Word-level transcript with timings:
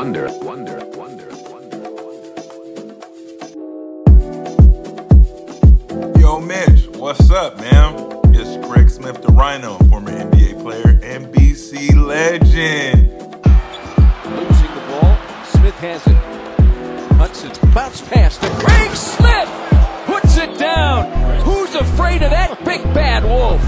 wonder, 0.00 0.28
wonder, 0.38 0.78
wonder, 0.96 1.28
wonder. 1.50 1.78
Wonder. 5.94 6.18
Yo, 6.18 6.40
Mitch, 6.40 6.88
what's 6.96 7.30
up, 7.30 7.58
man? 7.58 7.94
It's 8.34 8.56
Craig 8.66 8.88
Smith, 8.88 9.20
the 9.20 9.28
Rhino, 9.28 9.76
former 9.90 10.10
NBA 10.10 10.62
player 10.62 10.98
and 11.02 11.26
BC 11.26 11.94
legend. 11.94 13.10
Losing 14.24 14.74
the 14.74 14.80
ball. 14.88 15.18
Smith 15.44 15.78
has 15.80 16.06
it. 16.06 16.16
Hudson's 17.18 17.58
bounce 17.74 18.00
pass 18.00 18.38
to 18.38 18.48
Craig 18.64 18.96
Smith. 18.96 19.50
Puts 20.06 20.38
it 20.38 20.58
down. 20.58 21.12
Who's 21.42 21.74
afraid 21.74 22.22
of 22.22 22.30
that 22.30 22.64
big 22.64 22.82
bad 22.94 23.22
wolf? 23.24 23.62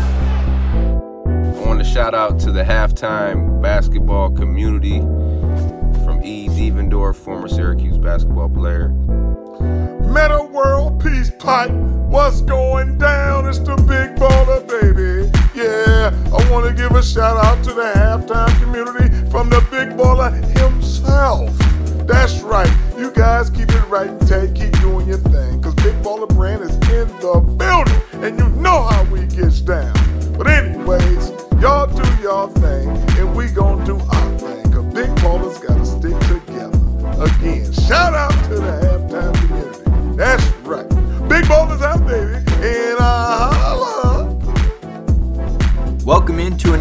I 1.63 1.67
want 1.67 1.79
to 1.81 1.85
shout 1.85 2.15
out 2.15 2.41
to 2.41 2.51
the 2.51 2.63
halftime 2.63 3.61
basketball 3.61 4.31
community 4.31 5.01
from 5.01 5.22
Devendorf, 6.93 7.17
former 7.17 7.49
Syracuse 7.49 7.97
basketball 7.97 8.51
player. 8.51 8.89
Metta 10.13 10.43
World 10.53 11.03
Peace 11.03 11.31
Pipe, 11.39 11.71
what's 11.71 12.43
going 12.43 12.99
down? 12.99 13.49
It's 13.49 13.59
the 13.59 13.77
big 13.77 14.15
baller, 14.17 14.67
baby. 14.69 15.31
Yeah, 15.55 16.11
I 16.27 16.51
want 16.51 16.67
to 16.67 16.75
give 16.75 16.93
a 16.93 17.03
shout 17.03 17.43
out 17.45 17.65
to 17.65 17.73
the 17.73 17.93
halftime 17.95 18.61
community 18.63 19.09
from 19.31 19.49
the 19.49 19.61
big 19.71 19.97
baller 19.97 20.33
himself. 20.59 21.51
That's 22.07 22.41
right, 22.41 22.71
you 22.99 23.11
guys 23.11 23.49
keep 23.49 23.71
it 23.71 23.89
right 23.89 24.09
and 24.09 24.29
tight, 24.29 24.55
keep 24.55 24.73
doing 24.81 25.09
your 25.09 25.19
thing, 25.19 25.63
cause 25.63 25.75
Big 25.77 25.95
Baller 26.03 26.29
Brand 26.29 26.63
is 26.63 26.75
in 26.91 27.09
the 27.21 27.41
building, 27.57 28.25
and 28.25 28.39
you 28.39 28.49
know 28.61 28.83
how 28.83 29.05
we 29.05 29.21
gets 29.27 29.61
down. 29.61 30.02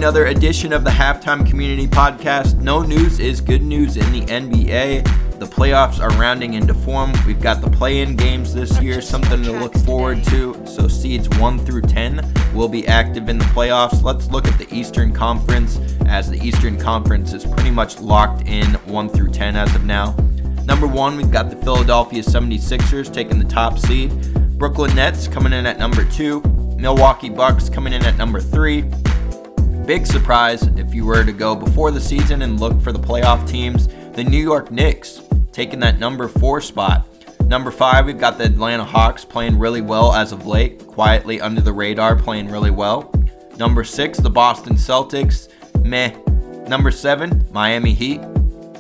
Another 0.02 0.26
edition 0.26 0.74
of 0.74 0.84
the 0.84 0.90
Halftime 0.90 1.48
Community 1.48 1.86
Podcast. 1.86 2.60
No 2.60 2.82
news 2.82 3.20
is 3.20 3.40
good 3.40 3.62
news 3.62 3.98
in 3.98 4.12
the 4.12 4.22
NBA. 4.22 5.04
The 5.38 5.46
playoffs 5.46 6.00
are 6.00 6.10
rounding 6.20 6.56
into 6.56 6.74
form. 6.74 7.14
We've 7.28 7.40
got 7.40 7.62
the 7.62 7.70
play 7.70 8.02
in 8.02 8.16
games 8.16 8.52
this 8.52 8.82
year, 8.82 9.00
something 9.00 9.44
to 9.44 9.52
look 9.52 9.76
forward 9.86 10.24
to. 10.24 10.60
So, 10.66 10.88
seeds 10.88 11.30
1 11.38 11.60
through 11.60 11.84
10 11.84 12.20
will 12.56 12.68
be 12.68 12.88
active 12.88 13.30
in 13.30 13.38
the 13.38 13.46
playoffs. 13.46 14.02
Let's 14.02 14.28
look 14.32 14.48
at 14.48 14.58
the 14.58 14.68
Eastern 14.76 15.14
Conference, 15.14 15.80
as 16.08 16.32
the 16.32 16.44
Eastern 16.44 16.80
Conference 16.80 17.34
is 17.34 17.46
pretty 17.46 17.70
much 17.70 18.00
locked 18.00 18.48
in 18.48 18.74
1 18.74 19.10
through 19.10 19.30
10 19.30 19.56
as 19.56 19.76
of 19.76 19.86
now. 19.86 20.16
Number 20.66 20.88
one, 20.88 21.16
we've 21.16 21.32
got 21.32 21.52
the 21.52 21.58
Philadelphia 21.58 22.24
76ers 22.24 23.14
taking 23.14 23.38
the 23.38 23.46
top 23.46 23.78
seed. 23.78 24.34
Brooklyn 24.58 24.96
Nets 24.96 25.28
coming 25.28 25.54
in 25.54 25.68
at 25.68 25.78
number 25.78 26.04
two. 26.06 26.42
Milwaukee 26.80 27.30
Bucks 27.30 27.70
coming 27.70 27.94
in 27.94 28.04
at 28.04 28.18
number 28.18 28.42
three. 28.42 28.84
Big 29.92 30.08
surprise 30.08 30.64
if 30.78 30.94
you 30.94 31.06
were 31.06 31.26
to 31.26 31.34
go 31.34 31.54
before 31.54 31.92
the 31.92 32.00
season 32.00 32.44
and 32.44 32.62
look 32.62 32.80
for 32.82 32.94
the 32.94 32.98
playoff 32.98 33.46
teams. 33.46 33.90
The 34.14 34.24
New 34.24 34.42
York 34.42 34.72
Knicks 34.72 35.22
taking 35.52 35.82
that 35.82 36.00
number 36.00 36.30
four 36.30 36.62
spot. 36.62 37.06
Number 37.48 37.72
five, 37.72 38.06
we've 38.06 38.18
got 38.18 38.38
the 38.38 38.46
Atlanta 38.46 38.86
Hawks 38.86 39.26
playing 39.26 39.60
really 39.60 39.82
well 39.82 40.14
as 40.14 40.32
of 40.32 40.48
late, 40.48 40.88
quietly 40.88 41.42
under 41.42 41.60
the 41.60 41.74
radar, 41.74 42.16
playing 42.16 42.50
really 42.50 42.72
well. 42.72 43.14
Number 43.58 43.84
six, 43.84 44.18
the 44.18 44.30
Boston 44.30 44.76
Celtics, 44.76 45.50
meh. 45.84 46.16
Number 46.70 46.90
seven, 46.90 47.46
Miami 47.52 47.94
Heat, 47.94 48.22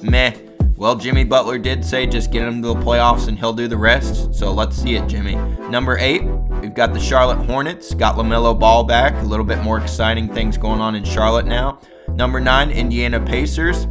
meh. 0.01 0.33
Well, 0.77 0.95
Jimmy 0.95 1.25
Butler 1.25 1.57
did 1.57 1.83
say 1.83 2.07
just 2.07 2.31
get 2.31 2.43
him 2.43 2.61
to 2.61 2.69
the 2.69 2.75
playoffs 2.75 3.27
and 3.27 3.37
he'll 3.37 3.51
do 3.51 3.67
the 3.67 3.75
rest. 3.75 4.33
So 4.33 4.53
let's 4.53 4.77
see 4.77 4.95
it, 4.95 5.09
Jimmy. 5.09 5.35
Number 5.67 5.97
eight, 5.97 6.21
we've 6.61 6.73
got 6.73 6.93
the 6.93 6.99
Charlotte 6.99 7.43
Hornets. 7.45 7.93
Got 7.93 8.15
LaMelo 8.15 8.57
Ball 8.57 8.83
back. 8.83 9.13
A 9.15 9.25
little 9.25 9.45
bit 9.45 9.61
more 9.63 9.79
exciting 9.79 10.33
things 10.33 10.57
going 10.57 10.79
on 10.79 10.95
in 10.95 11.03
Charlotte 11.03 11.45
now. 11.45 11.79
Number 12.09 12.39
nine, 12.39 12.71
Indiana 12.71 13.19
Pacers. 13.19 13.87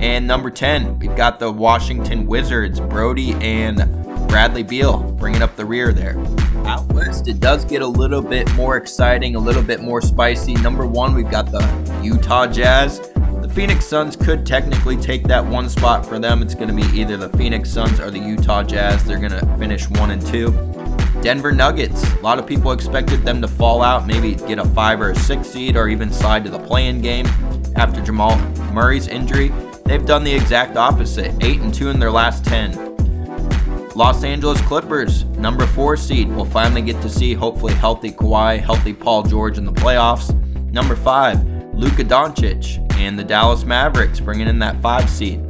And 0.00 0.26
number 0.26 0.50
10, 0.50 0.98
we've 0.98 1.16
got 1.16 1.38
the 1.38 1.50
Washington 1.50 2.26
Wizards. 2.26 2.80
Brodie 2.80 3.34
and 3.34 3.78
Bradley 4.28 4.62
Beal 4.62 5.02
bringing 5.12 5.40
up 5.40 5.56
the 5.56 5.64
rear 5.64 5.92
there. 5.92 6.18
Out 6.66 6.86
west, 6.92 7.28
it 7.28 7.40
does 7.40 7.64
get 7.64 7.80
a 7.82 7.86
little 7.86 8.22
bit 8.22 8.52
more 8.54 8.76
exciting, 8.76 9.36
a 9.36 9.38
little 9.38 9.62
bit 9.62 9.80
more 9.80 10.00
spicy. 10.00 10.54
Number 10.54 10.86
one, 10.86 11.14
we've 11.14 11.30
got 11.30 11.50
the 11.50 12.00
Utah 12.02 12.46
Jazz. 12.46 13.00
The 13.42 13.50
Phoenix 13.54 13.86
Suns 13.86 14.16
could 14.16 14.44
technically 14.44 14.96
take 14.96 15.24
that 15.24 15.44
one 15.44 15.68
spot 15.68 16.04
for 16.04 16.18
them. 16.18 16.42
It's 16.42 16.54
going 16.54 16.68
to 16.68 16.74
be 16.74 16.98
either 16.98 17.16
the 17.16 17.28
Phoenix 17.36 17.70
Suns 17.70 18.00
or 18.00 18.10
the 18.10 18.18
Utah 18.18 18.62
Jazz. 18.62 19.04
They're 19.04 19.18
going 19.20 19.32
to 19.32 19.56
finish 19.58 19.88
one 19.90 20.10
and 20.10 20.26
two. 20.26 20.73
Denver 21.24 21.52
Nuggets. 21.52 22.04
A 22.12 22.20
lot 22.20 22.38
of 22.38 22.46
people 22.46 22.72
expected 22.72 23.22
them 23.22 23.40
to 23.40 23.48
fall 23.48 23.80
out, 23.80 24.06
maybe 24.06 24.34
get 24.34 24.58
a 24.58 24.64
five 24.66 25.00
or 25.00 25.12
a 25.12 25.14
six 25.16 25.48
seed, 25.48 25.74
or 25.74 25.88
even 25.88 26.12
slide 26.12 26.44
to 26.44 26.50
the 26.50 26.58
play-in 26.58 27.00
game 27.00 27.24
after 27.76 28.02
Jamal 28.02 28.36
Murray's 28.74 29.08
injury. 29.08 29.50
They've 29.86 30.04
done 30.04 30.22
the 30.22 30.34
exact 30.34 30.76
opposite, 30.76 31.34
eight 31.42 31.60
and 31.60 31.72
two 31.72 31.88
in 31.88 31.98
their 31.98 32.10
last 32.10 32.44
ten. 32.44 32.72
Los 33.94 34.22
Angeles 34.22 34.60
Clippers, 34.60 35.24
number 35.38 35.66
four 35.66 35.96
seed. 35.96 36.28
We'll 36.28 36.44
finally 36.44 36.82
get 36.82 37.00
to 37.00 37.08
see 37.08 37.32
hopefully 37.32 37.72
healthy 37.72 38.10
Kawhi, 38.10 38.60
healthy 38.60 38.92
Paul 38.92 39.22
George 39.22 39.56
in 39.56 39.64
the 39.64 39.72
playoffs. 39.72 40.34
Number 40.72 40.94
five, 40.94 41.42
Luka 41.72 42.04
Doncic 42.04 42.78
and 42.98 43.18
the 43.18 43.24
Dallas 43.24 43.64
Mavericks 43.64 44.20
bringing 44.20 44.46
in 44.46 44.58
that 44.58 44.78
five 44.82 45.08
seed. 45.08 45.40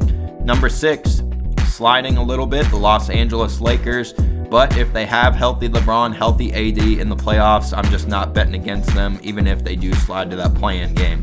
Number 0.45 0.69
six, 0.69 1.25
sliding 1.67 2.17
a 2.17 2.23
little 2.23 2.47
bit, 2.47 2.65
the 2.71 2.77
Los 2.77 3.11
Angeles 3.11 3.61
Lakers. 3.61 4.15
But 4.51 4.77
if 4.77 4.93
they 4.93 5.07
have 5.07 5.35
healthy 5.35 5.69
LeBron, 5.69 6.15
healthy 6.15 6.53
AD 6.53 6.79
in 7.01 7.09
the 7.09 7.17
playoffs, 7.17 7.77
I'm 7.77 7.91
just 7.91 8.09
not 8.09 8.33
betting 8.33 8.55
against 8.55 8.95
them, 8.95 9.19
even 9.23 9.47
if 9.47 9.65
they 9.65 9.77
do 9.77 9.93
slide 9.95 10.31
to 10.31 10.37
that 10.37 10.55
play-in 10.55 10.95
game. 10.95 11.23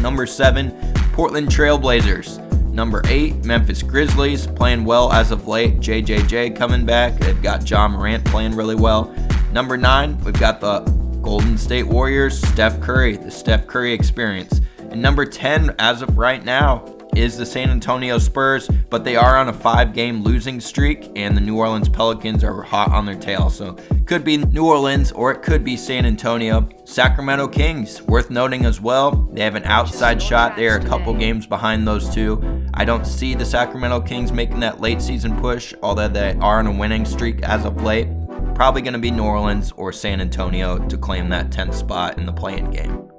Number 0.00 0.26
seven, 0.26 0.70
Portland 1.12 1.48
Trailblazers. 1.48 2.40
Number 2.72 3.02
eight, 3.06 3.44
Memphis 3.44 3.82
Grizzlies 3.82 4.46
playing 4.48 4.84
well 4.84 5.12
as 5.12 5.30
of 5.30 5.46
late. 5.46 5.78
JJJ 5.78 6.56
coming 6.56 6.84
back. 6.84 7.18
They've 7.20 7.40
got 7.40 7.70
Ja 7.70 7.86
Morant 7.86 8.24
playing 8.24 8.56
really 8.56 8.74
well. 8.74 9.14
Number 9.52 9.76
nine, 9.76 10.18
we've 10.24 10.38
got 10.38 10.60
the 10.60 10.80
Golden 11.22 11.56
State 11.56 11.86
Warriors, 11.86 12.38
Steph 12.48 12.80
Curry, 12.80 13.16
the 13.16 13.30
Steph 13.30 13.66
Curry 13.66 13.92
experience. 13.92 14.60
And 14.90 15.00
number 15.00 15.24
10, 15.24 15.74
as 15.78 16.02
of 16.02 16.18
right 16.18 16.44
now, 16.44 16.84
is 17.16 17.36
the 17.36 17.46
San 17.46 17.70
Antonio 17.70 18.18
Spurs, 18.18 18.68
but 18.90 19.04
they 19.04 19.16
are 19.16 19.36
on 19.36 19.48
a 19.48 19.52
five 19.52 19.94
game 19.94 20.22
losing 20.22 20.60
streak, 20.60 21.10
and 21.16 21.36
the 21.36 21.40
New 21.40 21.56
Orleans 21.56 21.88
Pelicans 21.88 22.44
are 22.44 22.62
hot 22.62 22.90
on 22.90 23.06
their 23.06 23.14
tail. 23.14 23.50
So 23.50 23.76
could 24.06 24.24
be 24.24 24.36
New 24.36 24.66
Orleans 24.66 25.12
or 25.12 25.32
it 25.32 25.42
could 25.42 25.64
be 25.64 25.76
San 25.76 26.04
Antonio. 26.04 26.68
Sacramento 26.84 27.48
Kings, 27.48 28.02
worth 28.02 28.30
noting 28.30 28.66
as 28.66 28.80
well. 28.80 29.12
They 29.32 29.42
have 29.42 29.54
an 29.54 29.64
outside 29.64 30.20
shot. 30.20 30.56
They 30.56 30.68
are 30.68 30.76
a 30.76 30.84
couple 30.84 31.14
games 31.14 31.46
behind 31.46 31.86
those 31.86 32.12
two. 32.14 32.66
I 32.74 32.84
don't 32.84 33.06
see 33.06 33.34
the 33.34 33.44
Sacramento 33.44 34.00
Kings 34.02 34.32
making 34.32 34.60
that 34.60 34.80
late 34.80 35.00
season 35.00 35.36
push, 35.40 35.74
although 35.82 36.08
they 36.08 36.34
are 36.40 36.58
on 36.58 36.66
a 36.66 36.72
winning 36.72 37.04
streak 37.04 37.42
as 37.42 37.64
of 37.64 37.82
late. 37.82 38.08
Probably 38.54 38.82
going 38.82 38.92
to 38.92 39.00
be 39.00 39.10
New 39.10 39.24
Orleans 39.24 39.72
or 39.76 39.92
San 39.92 40.20
Antonio 40.20 40.78
to 40.88 40.96
claim 40.96 41.28
that 41.30 41.50
10th 41.50 41.74
spot 41.74 42.18
in 42.18 42.26
the 42.26 42.32
play-in 42.32 42.70
game. 42.70 43.13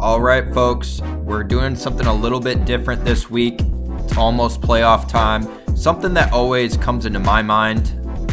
All 0.00 0.18
right, 0.18 0.50
folks, 0.54 1.02
we're 1.26 1.44
doing 1.44 1.76
something 1.76 2.06
a 2.06 2.14
little 2.14 2.40
bit 2.40 2.64
different 2.64 3.04
this 3.04 3.28
week. 3.28 3.60
It's 3.98 4.16
almost 4.16 4.62
playoff 4.62 5.06
time. 5.06 5.46
Something 5.76 6.14
that 6.14 6.32
always 6.32 6.78
comes 6.78 7.04
into 7.04 7.18
my 7.18 7.42
mind 7.42 7.90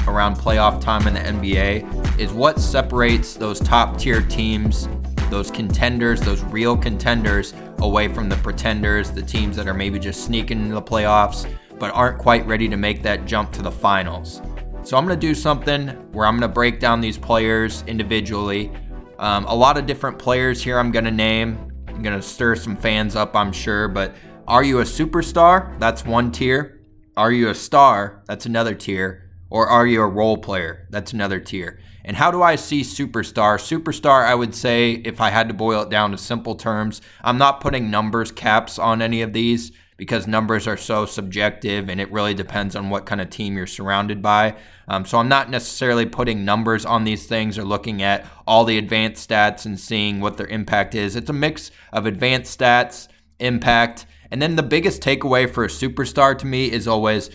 around 0.08 0.38
playoff 0.38 0.80
time 0.80 1.06
in 1.08 1.14
the 1.14 1.20
NBA 1.20 2.18
is 2.18 2.32
what 2.32 2.62
separates 2.62 3.34
those 3.34 3.60
top 3.60 3.98
tier 3.98 4.22
teams, 4.22 4.88
those 5.30 5.52
contenders, 5.52 6.22
those 6.22 6.42
real 6.44 6.78
contenders, 6.78 7.54
away 7.80 8.08
from 8.08 8.30
the 8.30 8.38
pretenders, 8.38 9.12
the 9.12 9.22
teams 9.22 9.58
that 9.58 9.68
are 9.68 9.74
maybe 9.74 10.00
just 10.00 10.24
sneaking 10.24 10.62
into 10.62 10.76
the 10.76 10.82
playoffs 10.82 11.54
but 11.78 11.94
aren't 11.94 12.18
quite 12.18 12.48
ready 12.48 12.70
to 12.70 12.78
make 12.78 13.04
that 13.04 13.26
jump 13.26 13.52
to 13.52 13.62
the 13.62 13.72
finals. 13.72 14.42
So 14.84 14.96
I'm 14.96 15.06
going 15.06 15.20
to 15.20 15.28
do 15.28 15.36
something 15.36 15.90
where 16.14 16.28
I'm 16.28 16.40
going 16.40 16.50
to 16.50 16.54
break 16.54 16.80
down 16.80 17.02
these 17.02 17.18
players 17.18 17.84
individually. 17.88 18.72
Um, 19.20 19.46
a 19.46 19.56
lot 19.56 19.78
of 19.78 19.86
different 19.86 20.20
players 20.20 20.64
here 20.64 20.80
I'm 20.80 20.92
going 20.92 21.06
to 21.06 21.12
name. 21.12 21.72
I'm 21.88 22.02
going 22.02 22.16
to 22.16 22.22
stir 22.22 22.56
some 22.56 22.76
fans 22.76 23.16
up, 23.16 23.36
I'm 23.36 23.52
sure. 23.52 23.88
But 23.88 24.16
are 24.48 24.64
you 24.64 24.80
a 24.80 24.84
superstar? 24.84 25.78
That's 25.80 26.06
one 26.06 26.32
tier. 26.32 26.82
Are 27.16 27.32
you 27.32 27.50
a 27.50 27.56
star? 27.56 28.24
That's 28.28 28.46
another 28.46 28.76
tier. 28.76 29.32
Or 29.50 29.68
are 29.68 29.88
you 29.88 30.02
a 30.02 30.08
role 30.08 30.38
player? 30.38 30.88
That's 30.92 31.14
another 31.14 31.40
tier. 31.40 31.80
And 32.06 32.16
how 32.16 32.32
do 32.32 32.42
I 32.42 32.56
see 32.56 32.82
superstar? 32.82 33.58
Superstar, 33.58 34.26
I 34.26 34.36
would 34.36 34.54
say, 34.54 34.92
if 34.92 35.20
I 35.20 35.30
had 35.30 35.48
to 35.48 35.54
boil 35.54 35.82
it 35.82 35.90
down 35.90 36.12
to 36.12 36.18
simple 36.18 36.56
terms, 36.56 37.02
I'm 37.22 37.38
not 37.38 37.60
putting 37.60 37.90
numbers 37.90 38.32
caps 38.32 38.78
on 38.78 39.02
any 39.02 39.22
of 39.22 39.34
these 39.34 39.72
because 39.98 40.28
numbers 40.28 40.68
are 40.68 40.78
so 40.78 41.06
subjective 41.06 41.90
and 41.90 42.00
it 42.00 42.12
really 42.12 42.36
depends 42.36 42.76
on 42.76 42.90
what 42.90 43.06
kind 43.06 43.20
of 43.20 43.30
team 43.30 43.58
you're 43.58 43.68
surrounded 43.68 44.22
by. 44.22 44.56
Um, 44.88 45.06
so 45.06 45.18
I'm 45.18 45.28
not 45.28 45.50
necessarily 45.50 46.06
putting 46.06 46.46
numbers 46.46 46.86
on 46.86 47.04
these 47.04 47.26
things 47.26 47.58
or 47.58 47.64
looking 47.64 48.02
at 48.04 48.26
all 48.46 48.64
the 48.64 48.78
advanced 48.78 49.28
stats 49.28 49.66
and 49.66 49.80
seeing 49.80 50.22
what 50.22 50.38
their 50.38 50.48
impact 50.48 50.96
is. 50.96 51.16
It's 51.16 51.30
a 51.30 51.34
mix 51.34 51.72
of 51.92 52.06
advanced 52.06 52.58
stats, 52.58 53.08
impact, 53.40 54.06
And 54.30 54.42
then 54.42 54.56
the 54.56 54.64
biggest 54.64 55.02
takeaway 55.02 55.50
for 55.50 55.64
a 55.64 55.70
superstar 55.70 56.38
to 56.38 56.46
me 56.46 56.72
is 56.72 56.88
always 56.88 57.30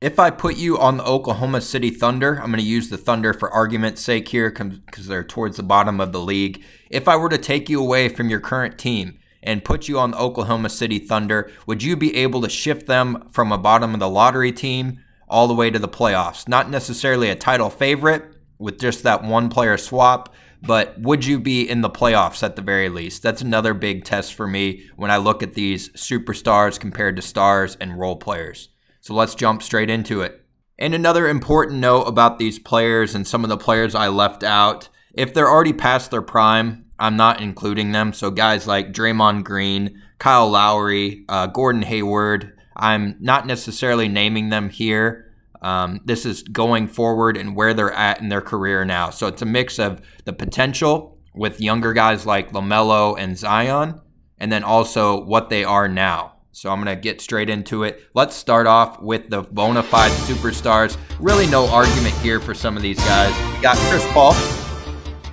if 0.00 0.18
I 0.18 0.30
put 0.30 0.56
you 0.56 0.78
on 0.78 0.98
the 0.98 1.04
Oklahoma 1.04 1.62
City 1.62 1.88
Thunder, 1.88 2.34
I'm 2.34 2.50
going 2.50 2.58
to 2.58 2.62
use 2.62 2.90
the 2.90 2.98
Thunder 2.98 3.32
for 3.32 3.50
argument's 3.50 4.02
sake 4.02 4.28
here 4.28 4.50
because 4.50 5.06
they're 5.06 5.24
towards 5.24 5.56
the 5.56 5.62
bottom 5.62 6.00
of 6.00 6.12
the 6.12 6.20
league. 6.20 6.62
If 6.90 7.08
I 7.08 7.16
were 7.16 7.30
to 7.30 7.38
take 7.38 7.70
you 7.70 7.80
away 7.80 8.10
from 8.10 8.28
your 8.28 8.40
current 8.40 8.78
team 8.78 9.18
and 9.46 9.64
put 9.64 9.88
you 9.88 9.98
on 9.98 10.10
the 10.10 10.18
Oklahoma 10.18 10.68
City 10.68 10.98
Thunder, 10.98 11.50
would 11.66 11.82
you 11.82 11.96
be 11.96 12.14
able 12.16 12.42
to 12.42 12.48
shift 12.48 12.86
them 12.86 13.28
from 13.30 13.52
a 13.52 13.58
bottom 13.58 13.94
of 13.94 14.00
the 14.00 14.08
lottery 14.08 14.52
team 14.52 14.98
all 15.28 15.48
the 15.48 15.54
way 15.54 15.70
to 15.70 15.78
the 15.78 15.88
playoffs? 15.88 16.48
Not 16.48 16.68
necessarily 16.68 17.30
a 17.30 17.36
title 17.36 17.70
favorite 17.70 18.24
with 18.58 18.78
just 18.78 19.04
that 19.04 19.22
one 19.22 19.48
player 19.48 19.76
swap, 19.76 20.34
but 20.62 21.00
would 21.00 21.24
you 21.24 21.38
be 21.38 21.68
in 21.68 21.80
the 21.80 21.90
playoffs 21.90 22.42
at 22.42 22.56
the 22.56 22.62
very 22.62 22.88
least? 22.88 23.22
That's 23.22 23.42
another 23.42 23.72
big 23.72 24.04
test 24.04 24.34
for 24.34 24.46
me 24.46 24.86
when 24.96 25.10
I 25.10 25.18
look 25.18 25.42
at 25.42 25.54
these 25.54 25.90
superstars 25.90 26.80
compared 26.80 27.16
to 27.16 27.22
stars 27.22 27.76
and 27.80 27.98
role 27.98 28.16
players. 28.16 28.70
So 29.00 29.14
let's 29.14 29.34
jump 29.34 29.62
straight 29.62 29.90
into 29.90 30.22
it. 30.22 30.42
And 30.78 30.94
another 30.94 31.28
important 31.28 31.78
note 31.78 32.02
about 32.02 32.38
these 32.38 32.58
players 32.58 33.14
and 33.14 33.26
some 33.26 33.44
of 33.44 33.48
the 33.48 33.56
players 33.56 33.94
I 33.94 34.08
left 34.08 34.42
out 34.42 34.88
if 35.14 35.32
they're 35.32 35.50
already 35.50 35.72
past 35.72 36.10
their 36.10 36.22
prime, 36.22 36.85
I'm 36.98 37.16
not 37.16 37.40
including 37.40 37.92
them. 37.92 38.12
So 38.12 38.30
guys 38.30 38.66
like 38.66 38.92
Draymond 38.92 39.44
Green, 39.44 40.02
Kyle 40.18 40.48
Lowry, 40.48 41.24
uh, 41.28 41.46
Gordon 41.46 41.82
Hayward, 41.82 42.52
I'm 42.76 43.16
not 43.20 43.46
necessarily 43.46 44.08
naming 44.08 44.50
them 44.50 44.68
here. 44.70 45.32
Um, 45.62 46.00
this 46.04 46.26
is 46.26 46.42
going 46.42 46.88
forward 46.88 47.36
and 47.36 47.56
where 47.56 47.74
they're 47.74 47.92
at 47.92 48.20
in 48.20 48.28
their 48.28 48.42
career 48.42 48.84
now. 48.84 49.10
So 49.10 49.26
it's 49.26 49.42
a 49.42 49.46
mix 49.46 49.78
of 49.78 50.00
the 50.24 50.32
potential 50.32 51.18
with 51.34 51.60
younger 51.60 51.92
guys 51.92 52.24
like 52.26 52.52
LaMelo 52.52 53.16
and 53.18 53.36
Zion, 53.36 54.00
and 54.38 54.50
then 54.50 54.64
also 54.64 55.22
what 55.24 55.50
they 55.50 55.64
are 55.64 55.88
now. 55.88 56.34
So 56.52 56.70
I'm 56.70 56.82
going 56.82 56.94
to 56.94 57.00
get 57.00 57.20
straight 57.20 57.50
into 57.50 57.82
it. 57.82 58.02
Let's 58.14 58.34
start 58.34 58.66
off 58.66 59.00
with 59.02 59.28
the 59.28 59.42
bona 59.42 59.82
fide 59.82 60.12
superstars. 60.12 60.96
Really, 61.20 61.46
no 61.46 61.68
argument 61.68 62.14
here 62.16 62.40
for 62.40 62.54
some 62.54 62.76
of 62.76 62.82
these 62.82 62.98
guys. 63.00 63.34
We 63.54 63.62
got 63.62 63.76
Chris 63.76 64.06
Paul. 64.12 64.32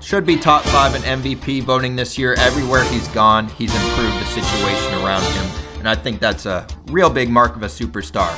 Should 0.04 0.26
be 0.26 0.36
top 0.36 0.64
five 0.64 0.96
in 0.96 1.02
MVP 1.02 1.64
voting 1.64 1.96
this 1.96 2.18
year. 2.18 2.36
Everywhere 2.38 2.84
he's 2.84 3.08
gone, 3.08 3.48
he's 3.48 3.74
improved 3.74 4.20
the 4.20 4.26
situation 4.26 4.94
around 4.96 5.24
him. 5.24 5.80
And 5.80 5.88
I 5.88 5.96
think 5.96 6.20
that's 6.20 6.46
a 6.46 6.68
real 6.88 7.10
big 7.10 7.30
mark 7.30 7.56
of 7.56 7.64
a 7.64 7.68
superstar. 7.68 8.30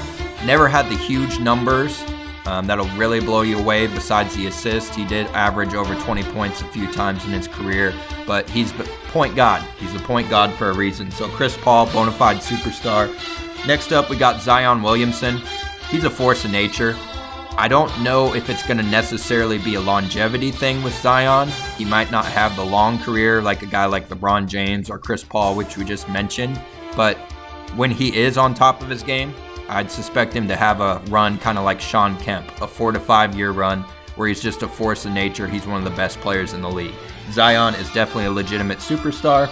Never 0.45 0.67
had 0.67 0.87
the 0.89 0.95
huge 0.95 1.39
numbers 1.39 2.03
um, 2.45 2.67
that'll 2.67 2.87
really 2.89 3.19
blow 3.19 3.41
you 3.41 3.57
away. 3.57 3.87
Besides 3.87 4.35
the 4.35 4.45
assist, 4.45 4.93
he 4.93 5.05
did 5.05 5.25
average 5.27 5.73
over 5.73 5.95
20 5.95 6.23
points 6.31 6.61
a 6.61 6.65
few 6.65 6.89
times 6.93 7.25
in 7.25 7.31
his 7.31 7.47
career, 7.47 7.93
but 8.27 8.47
he's 8.47 8.71
point 9.07 9.35
god. 9.35 9.67
He's 9.79 9.91
the 9.91 9.99
point 9.99 10.29
god 10.29 10.53
for 10.53 10.69
a 10.69 10.73
reason. 10.73 11.09
So 11.09 11.27
Chris 11.29 11.57
Paul, 11.57 11.87
bona 11.87 12.11
fide 12.11 12.37
superstar. 12.37 13.07
Next 13.65 13.91
up, 13.91 14.11
we 14.11 14.17
got 14.17 14.39
Zion 14.39 14.83
Williamson. 14.83 15.41
He's 15.89 16.03
a 16.03 16.11
force 16.11 16.45
of 16.45 16.51
nature. 16.51 16.95
I 17.57 17.69
don't 17.69 18.01
know 18.01 18.35
if 18.35 18.49
it's 18.49 18.63
going 18.67 18.77
to 18.77 18.83
necessarily 18.83 19.57
be 19.57 19.75
a 19.75 19.81
longevity 19.81 20.51
thing 20.51 20.83
with 20.83 20.93
Zion. 21.01 21.47
He 21.77 21.85
might 21.85 22.11
not 22.11 22.25
have 22.25 22.53
the 22.57 22.65
long 22.65 22.99
career 22.99 23.41
like 23.41 23.61
a 23.61 23.65
guy 23.65 23.85
like 23.85 24.09
LeBron 24.09 24.47
James 24.47 24.89
or 24.89 24.99
Chris 24.99 25.23
Paul, 25.23 25.55
which 25.55 25.77
we 25.77 25.85
just 25.85 26.09
mentioned. 26.09 26.59
But 26.97 27.17
when 27.77 27.91
he 27.91 28.13
is 28.13 28.37
on 28.37 28.53
top 28.53 28.81
of 28.81 28.89
his 28.89 29.03
game, 29.03 29.33
I'd 29.69 29.89
suspect 29.89 30.33
him 30.33 30.49
to 30.49 30.55
have 30.57 30.81
a 30.81 31.01
run 31.07 31.37
kind 31.37 31.57
of 31.57 31.63
like 31.63 31.79
Shawn 31.79 32.17
Kemp, 32.19 32.45
a 32.61 32.67
four 32.67 32.91
to 32.91 32.99
five 32.99 33.35
year 33.35 33.51
run 33.51 33.85
where 34.17 34.27
he's 34.27 34.41
just 34.41 34.61
a 34.61 34.67
force 34.67 35.05
of 35.05 35.13
nature. 35.13 35.47
He's 35.47 35.65
one 35.65 35.77
of 35.77 35.89
the 35.89 35.95
best 35.95 36.19
players 36.19 36.51
in 36.51 36.61
the 36.61 36.69
league. 36.69 36.93
Zion 37.31 37.73
is 37.75 37.89
definitely 37.91 38.25
a 38.25 38.31
legitimate 38.31 38.79
superstar. 38.79 39.49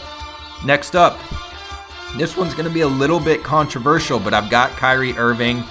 Next 0.65 0.95
up, 0.95 1.19
this 2.17 2.35
one's 2.35 2.53
going 2.53 2.67
to 2.67 2.73
be 2.73 2.81
a 2.81 2.87
little 2.87 3.19
bit 3.19 3.43
controversial, 3.43 4.19
but 4.19 4.33
I've 4.33 4.49
got 4.49 4.71
Kyrie 4.71 5.13
Irving 5.13 5.63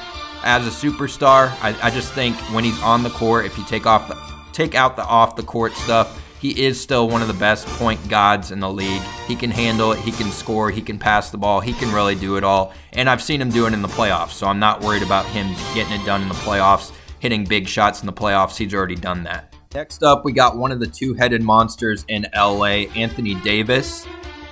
as 0.42 0.66
a 0.66 0.70
superstar. 0.70 1.56
I, 1.62 1.76
I 1.82 1.90
just 1.90 2.12
think 2.12 2.36
when 2.52 2.64
he's 2.64 2.80
on 2.82 3.02
the 3.02 3.10
court, 3.10 3.46
if 3.46 3.56
you 3.58 3.64
take 3.64 3.86
off 3.86 4.08
the 4.08 4.16
take 4.52 4.74
out 4.74 4.96
the 4.96 5.04
off 5.04 5.36
the 5.36 5.42
court 5.42 5.72
stuff, 5.74 6.20
he 6.40 6.64
is 6.64 6.80
still 6.80 7.08
one 7.08 7.22
of 7.22 7.28
the 7.28 7.34
best 7.34 7.66
point 7.68 8.06
guards 8.08 8.50
in 8.50 8.60
the 8.60 8.70
league. 8.70 9.02
He 9.28 9.36
can 9.36 9.50
handle 9.50 9.92
it, 9.92 10.00
he 10.00 10.10
can 10.10 10.30
score, 10.30 10.70
he 10.70 10.82
can 10.82 10.98
pass 10.98 11.30
the 11.30 11.38
ball, 11.38 11.60
he 11.60 11.72
can 11.72 11.92
really 11.92 12.14
do 12.14 12.36
it 12.36 12.44
all. 12.44 12.74
And 12.92 13.08
I've 13.08 13.22
seen 13.22 13.40
him 13.40 13.50
do 13.50 13.66
it 13.66 13.72
in 13.72 13.80
the 13.80 13.88
playoffs, 13.88 14.32
so 14.32 14.46
I'm 14.46 14.58
not 14.58 14.82
worried 14.82 15.02
about 15.02 15.24
him 15.26 15.54
getting 15.74 16.00
it 16.00 16.04
done 16.04 16.22
in 16.22 16.28
the 16.28 16.34
playoffs, 16.34 16.92
hitting 17.20 17.44
big 17.44 17.68
shots 17.68 18.00
in 18.00 18.06
the 18.06 18.12
playoffs. 18.12 18.56
He's 18.56 18.74
already 18.74 18.96
done 18.96 19.22
that. 19.22 19.54
Next 19.74 20.02
up, 20.02 20.24
we 20.24 20.32
got 20.32 20.56
one 20.56 20.72
of 20.72 20.80
the 20.80 20.86
two 20.86 21.14
headed 21.14 21.42
monsters 21.42 22.04
in 22.08 22.26
LA, 22.34 22.86
Anthony 22.96 23.36
Davis. 23.36 24.06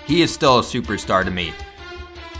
He 0.06 0.22
is 0.22 0.32
still 0.32 0.60
a 0.60 0.62
superstar 0.62 1.24
to 1.24 1.30
me 1.30 1.52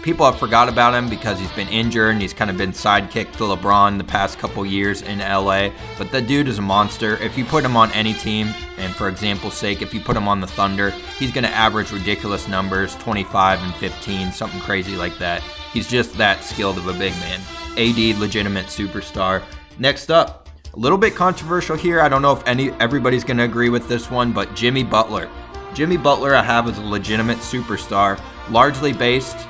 people 0.02 0.25
have 0.25 0.38
forgot 0.38 0.69
about 0.69 0.94
him 0.94 1.08
because 1.08 1.38
he's 1.38 1.52
been 1.52 1.69
injured 1.69 2.12
and 2.12 2.23
he's 2.23 2.32
kind 2.32 2.50
of 2.50 2.56
been 2.56 2.73
sidekick 2.73 3.32
to 3.32 3.44
LeBron 3.44 3.99
the 3.99 4.05
past 4.05 4.38
couple 4.38 4.64
years 4.64 5.02
in 5.02 5.19
LA. 5.19 5.70
But 5.99 6.11
the 6.11 6.23
dude 6.23 6.49
is 6.49 6.58
a 6.58 6.62
monster. 6.62 7.17
If 7.19 7.37
you 7.37 7.44
put 7.44 7.64
him 7.64 7.76
on 7.76 7.91
any 7.93 8.14
team, 8.14 8.55
and 8.79 8.94
for 8.94 9.08
example's 9.08 9.55
sake, 9.55 9.82
if 9.82 9.93
you 9.93 10.00
put 10.00 10.17
him 10.17 10.26
on 10.26 10.41
the 10.41 10.47
Thunder, 10.47 10.91
he's 11.19 11.32
going 11.32 11.44
to 11.44 11.50
average 11.50 11.93
ridiculous 11.93 12.49
numbers 12.49 12.94
25 12.97 13.62
and 13.62 13.75
15, 13.75 14.32
something 14.32 14.61
crazy 14.61 14.97
like 14.97 15.17
that. 15.19 15.43
He's 15.73 15.88
just 15.88 16.14
that 16.14 16.44
skilled 16.44 16.79
of 16.79 16.87
a 16.88 16.93
big 16.94 17.12
man. 17.14 17.41
AD, 17.76 18.19
legitimate 18.19 18.67
superstar. 18.67 19.43
Next 19.79 20.11
up, 20.11 20.49
a 20.75 20.79
little 20.79 20.99
bit 20.99 21.14
controversial 21.14 21.76
here. 21.76 22.00
I 22.00 22.08
don't 22.08 22.23
know 22.23 22.32
if 22.32 22.47
any 22.47 22.70
everybody's 22.73 23.25
going 23.25 23.37
to 23.37 23.44
agree 23.44 23.69
with 23.69 23.88
this 23.88 24.11
one, 24.11 24.32
but 24.32 24.55
Jimmy 24.55 24.85
Butler. 24.85 25.29
Jimmy 25.75 25.97
Butler, 25.97 26.35
I 26.35 26.43
have 26.43 26.69
as 26.69 26.79
a 26.79 26.82
legitimate 26.82 27.38
superstar, 27.38 28.20
largely 28.50 28.93
based 28.93 29.47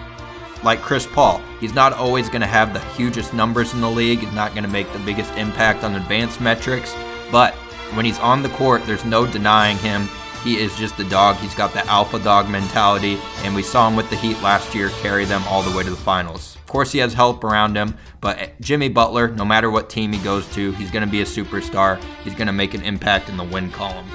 like 0.63 0.81
Chris 0.81 1.07
Paul. 1.07 1.41
He's 1.61 1.75
not 1.75 1.93
always 1.93 2.29
going 2.29 2.41
to 2.41 2.47
have 2.47 2.73
the 2.73 2.81
hugest 2.95 3.33
numbers 3.35 3.75
in 3.75 3.81
the 3.81 3.91
league, 3.91 4.21
he's 4.21 4.33
not 4.33 4.53
going 4.53 4.65
to 4.65 4.71
make 4.71 4.93
the 4.93 4.99
biggest 5.01 5.33
impact 5.35 5.85
on 5.85 5.95
advanced 5.95 6.41
metrics, 6.41 6.95
but 7.31 7.55
when 7.95 8.05
he's 8.05 8.19
on 8.21 8.43
the 8.43 8.49
court, 8.51 8.83
there's 8.87 9.05
no 9.05 9.27
denying 9.27 9.77
him. 9.79 10.09
He 10.45 10.59
is 10.59 10.75
just 10.77 10.99
a 10.99 11.05
dog. 11.05 11.37
He's 11.37 11.55
got 11.55 11.73
the 11.73 11.85
alpha 11.87 12.19
dog 12.19 12.49
mentality, 12.49 13.19
and 13.43 13.55
we 13.55 13.63
saw 13.63 13.89
him 13.89 13.97
with 13.97 14.09
the 14.09 14.17
Heat 14.17 14.41
last 14.41 14.75
year 14.75 14.89
carry 15.01 15.25
them 15.27 15.43
all 15.49 15.63
the 15.63 15.77
way 15.77 15.83
to 15.83 15.91
the 15.91 15.97
finals. 15.97 16.57
Of 16.57 16.67
course, 16.67 16.93
he 16.93 16.99
has 17.01 17.13
help 17.13 17.45
around 17.45 17.77
him, 17.77 17.95
but 18.21 18.59
Jimmy 18.61 18.89
Butler, 18.89 19.29
no 19.29 19.45
matter 19.45 19.71
what 19.71 19.91
team 19.91 20.13
he 20.13 20.19
goes 20.21 20.47
to, 20.55 20.73
he's 20.73 20.91
going 20.91 21.05
to 21.05 21.11
be 21.11 21.21
a 21.21 21.27
superstar. 21.27 22.03
He's 22.25 22.35
going 22.35 22.47
to 22.47 22.53
make 22.53 22.75
an 22.75 22.83
impact 22.83 23.29
in 23.29 23.37
the 23.37 23.45
win 23.45 23.71
column. 23.71 24.07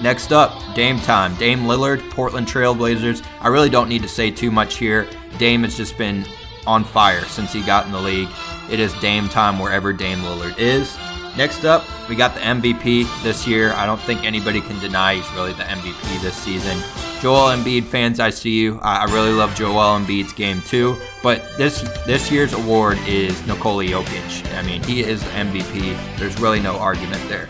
Next 0.00 0.32
up, 0.32 0.52
Dame 0.74 0.98
time. 1.00 1.34
Dame 1.36 1.60
Lillard, 1.60 2.08
Portland 2.10 2.46
Trailblazers. 2.46 3.24
I 3.40 3.48
really 3.48 3.70
don't 3.70 3.88
need 3.88 4.02
to 4.02 4.08
say 4.08 4.30
too 4.30 4.50
much 4.50 4.76
here. 4.76 5.06
Dame 5.38 5.62
has 5.64 5.76
just 5.76 5.98
been 5.98 6.24
on 6.66 6.84
fire 6.84 7.24
since 7.26 7.52
he 7.52 7.62
got 7.62 7.86
in 7.86 7.92
the 7.92 8.00
league. 8.00 8.28
It 8.70 8.80
is 8.80 8.92
Dame 8.94 9.28
time 9.28 9.58
wherever 9.58 9.92
Dame 9.92 10.20
Lillard 10.20 10.58
is. 10.58 10.96
Next 11.36 11.64
up, 11.64 11.84
we 12.08 12.16
got 12.16 12.34
the 12.34 12.40
MVP 12.40 13.22
this 13.22 13.46
year. 13.46 13.72
I 13.72 13.86
don't 13.86 14.00
think 14.02 14.22
anybody 14.22 14.60
can 14.60 14.78
deny 14.80 15.14
he's 15.14 15.30
really 15.32 15.54
the 15.54 15.62
MVP 15.62 16.20
this 16.20 16.36
season. 16.36 16.78
Joel 17.22 17.56
Embiid 17.56 17.84
fans, 17.84 18.20
I 18.20 18.30
see 18.30 18.50
you. 18.50 18.78
I 18.82 19.04
really 19.04 19.32
love 19.32 19.54
Joel 19.54 19.98
Embiid's 19.98 20.32
game 20.32 20.60
too. 20.62 20.96
But 21.22 21.42
this 21.56 21.80
this 22.04 22.30
year's 22.30 22.52
award 22.52 22.98
is 23.06 23.46
Nikola 23.46 23.84
Jokic. 23.84 24.54
I 24.58 24.62
mean, 24.62 24.82
he 24.82 25.00
is 25.00 25.22
the 25.22 25.30
MVP. 25.30 26.18
There's 26.18 26.38
really 26.38 26.60
no 26.60 26.76
argument 26.76 27.26
there. 27.28 27.48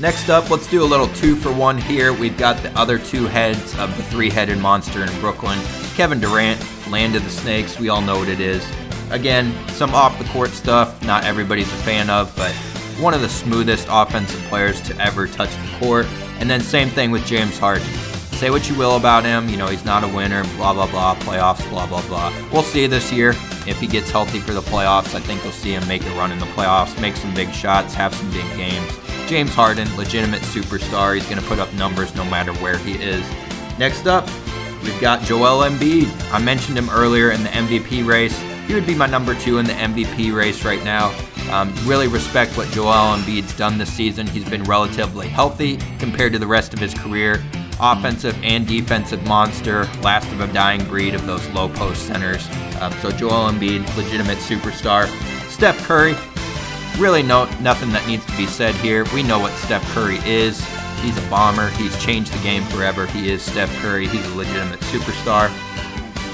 Next 0.00 0.30
up, 0.30 0.48
let's 0.48 0.66
do 0.66 0.82
a 0.82 0.84
little 0.86 1.08
two 1.08 1.36
for 1.36 1.52
one 1.52 1.76
here. 1.76 2.14
We've 2.14 2.38
got 2.38 2.62
the 2.62 2.70
other 2.70 2.98
two 2.98 3.26
heads 3.26 3.78
of 3.78 3.94
the 3.98 4.02
three 4.04 4.30
headed 4.30 4.56
monster 4.56 5.02
in 5.04 5.20
Brooklyn. 5.20 5.58
Kevin 5.94 6.18
Durant, 6.18 6.58
Land 6.90 7.16
of 7.16 7.24
the 7.24 7.28
Snakes, 7.28 7.78
we 7.78 7.90
all 7.90 8.00
know 8.00 8.18
what 8.18 8.30
it 8.30 8.40
is. 8.40 8.66
Again, 9.10 9.52
some 9.68 9.94
off 9.94 10.18
the 10.18 10.24
court 10.30 10.52
stuff, 10.52 11.02
not 11.04 11.24
everybody's 11.24 11.70
a 11.70 11.76
fan 11.76 12.08
of, 12.08 12.34
but 12.34 12.50
one 12.98 13.12
of 13.12 13.20
the 13.20 13.28
smoothest 13.28 13.88
offensive 13.90 14.40
players 14.44 14.80
to 14.88 14.96
ever 14.96 15.26
touch 15.26 15.50
the 15.50 15.78
court. 15.78 16.06
And 16.38 16.48
then, 16.48 16.62
same 16.62 16.88
thing 16.88 17.10
with 17.10 17.26
James 17.26 17.58
Harden. 17.58 17.86
Say 18.40 18.48
what 18.48 18.70
you 18.70 18.74
will 18.74 18.96
about 18.96 19.26
him, 19.26 19.50
you 19.50 19.58
know, 19.58 19.66
he's 19.66 19.84
not 19.84 20.02
a 20.02 20.08
winner, 20.08 20.44
blah, 20.56 20.72
blah, 20.72 20.86
blah, 20.86 21.14
playoffs, 21.16 21.68
blah, 21.68 21.86
blah, 21.86 22.00
blah. 22.06 22.32
We'll 22.50 22.62
see 22.62 22.86
this 22.86 23.12
year. 23.12 23.34
If 23.66 23.78
he 23.78 23.86
gets 23.86 24.10
healthy 24.10 24.38
for 24.38 24.54
the 24.54 24.62
playoffs, 24.62 25.14
I 25.14 25.20
think 25.20 25.42
you'll 25.42 25.52
see 25.52 25.72
him 25.72 25.86
make 25.86 26.02
a 26.06 26.10
run 26.12 26.32
in 26.32 26.38
the 26.38 26.46
playoffs, 26.46 26.98
make 27.02 27.16
some 27.16 27.34
big 27.34 27.52
shots, 27.52 27.92
have 27.92 28.14
some 28.14 28.30
big 28.30 28.46
games. 28.56 28.98
James 29.28 29.52
Harden, 29.52 29.94
legitimate 29.94 30.40
superstar. 30.40 31.14
He's 31.14 31.26
going 31.26 31.38
to 31.38 31.46
put 31.46 31.58
up 31.58 31.70
numbers 31.74 32.14
no 32.14 32.24
matter 32.24 32.54
where 32.54 32.78
he 32.78 32.92
is. 32.92 33.20
Next 33.78 34.06
up, 34.06 34.26
we've 34.82 35.00
got 35.02 35.22
Joel 35.22 35.68
Embiid. 35.68 36.08
I 36.32 36.38
mentioned 36.38 36.78
him 36.78 36.88
earlier 36.88 37.32
in 37.32 37.42
the 37.42 37.50
MVP 37.50 38.06
race. 38.06 38.40
He 38.66 38.72
would 38.72 38.86
be 38.86 38.94
my 38.94 39.06
number 39.06 39.34
two 39.34 39.58
in 39.58 39.66
the 39.66 39.74
MVP 39.74 40.34
race 40.34 40.64
right 40.64 40.82
now. 40.82 41.14
Um, 41.50 41.74
really 41.84 42.08
respect 42.08 42.56
what 42.56 42.70
Joel 42.70 43.18
Embiid's 43.18 43.54
done 43.54 43.76
this 43.76 43.92
season. 43.92 44.26
He's 44.26 44.48
been 44.48 44.64
relatively 44.64 45.28
healthy 45.28 45.76
compared 45.98 46.32
to 46.32 46.38
the 46.38 46.46
rest 46.46 46.72
of 46.72 46.78
his 46.78 46.94
career. 46.94 47.44
Offensive 47.80 48.38
and 48.42 48.66
defensive 48.66 49.26
monster, 49.26 49.84
last 50.02 50.30
of 50.32 50.40
a 50.40 50.52
dying 50.52 50.84
breed 50.84 51.14
of 51.14 51.26
those 51.26 51.46
low 51.48 51.68
post 51.68 52.06
centers. 52.06 52.46
Um, 52.80 52.92
so 53.00 53.10
Joel 53.10 53.50
Embiid, 53.50 53.96
legitimate 53.96 54.38
superstar. 54.38 55.06
Steph 55.48 55.78
Curry, 55.84 56.14
really 56.98 57.22
no 57.22 57.44
nothing 57.60 57.90
that 57.90 58.06
needs 58.06 58.24
to 58.26 58.36
be 58.36 58.46
said 58.46 58.74
here. 58.76 59.04
We 59.14 59.22
know 59.22 59.38
what 59.38 59.52
Steph 59.52 59.84
Curry 59.92 60.18
is. 60.26 60.64
He's 61.00 61.16
a 61.16 61.30
bomber. 61.30 61.68
He's 61.70 61.96
changed 62.02 62.32
the 62.32 62.42
game 62.42 62.62
forever. 62.64 63.06
He 63.06 63.30
is 63.30 63.42
Steph 63.42 63.74
Curry. 63.78 64.06
He's 64.06 64.26
a 64.26 64.34
legitimate 64.34 64.80
superstar. 64.80 65.50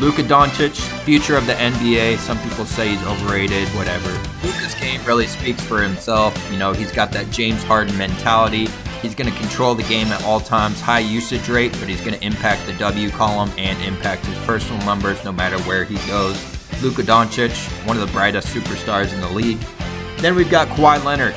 Luka 0.00 0.23
Doncic, 0.23 0.76
future 1.05 1.37
of 1.37 1.47
the 1.47 1.55
NBA. 1.55 2.19
Some 2.19 2.38
people 2.41 2.67
say 2.67 2.88
he's 2.88 3.03
overrated, 3.05 3.67
whatever. 3.69 4.11
Luka's 4.45 4.75
game 4.75 5.03
really 5.05 5.26
speaks 5.26 5.62
for 5.62 5.83
himself. 5.83 6.37
You 6.53 6.59
know, 6.59 6.73
he's 6.73 6.93
got 6.93 7.12
that 7.12 7.31
James 7.31 7.62
Harden 7.62 7.97
mentality. 7.97 8.69
He's 9.03 9.15
going 9.15 9.33
to 9.33 9.38
control 9.38 9.75
the 9.75 9.83
game 9.85 10.09
at 10.09 10.23
all 10.25 10.41
times, 10.41 10.81
high 10.81 11.00
usage 11.00 11.49
rate, 11.49 11.73
but 11.79 11.88
he's 11.88 12.00
going 12.00 12.15
to 12.15 12.25
impact 12.25 12.67
the 12.67 12.73
W 12.75 13.11
column 13.11 13.53
and 13.57 13.81
impact 13.83 14.26
his 14.26 14.38
personal 14.47 14.85
numbers 14.85 15.23
no 15.25 15.33
matter 15.33 15.59
where 15.61 15.85
he 15.85 15.95
goes. 16.09 16.37
Luka 16.83 17.03
Doncic, 17.03 17.55
one 17.87 17.97
of 17.97 18.07
the 18.07 18.12
brightest 18.12 18.49
superstars 18.49 19.12
in 19.12 19.21
the 19.21 19.31
league. 19.31 19.59
Then 20.19 20.35
we've 20.35 20.50
got 20.50 20.69
Kawhi 20.69 21.03
Leonard, 21.05 21.37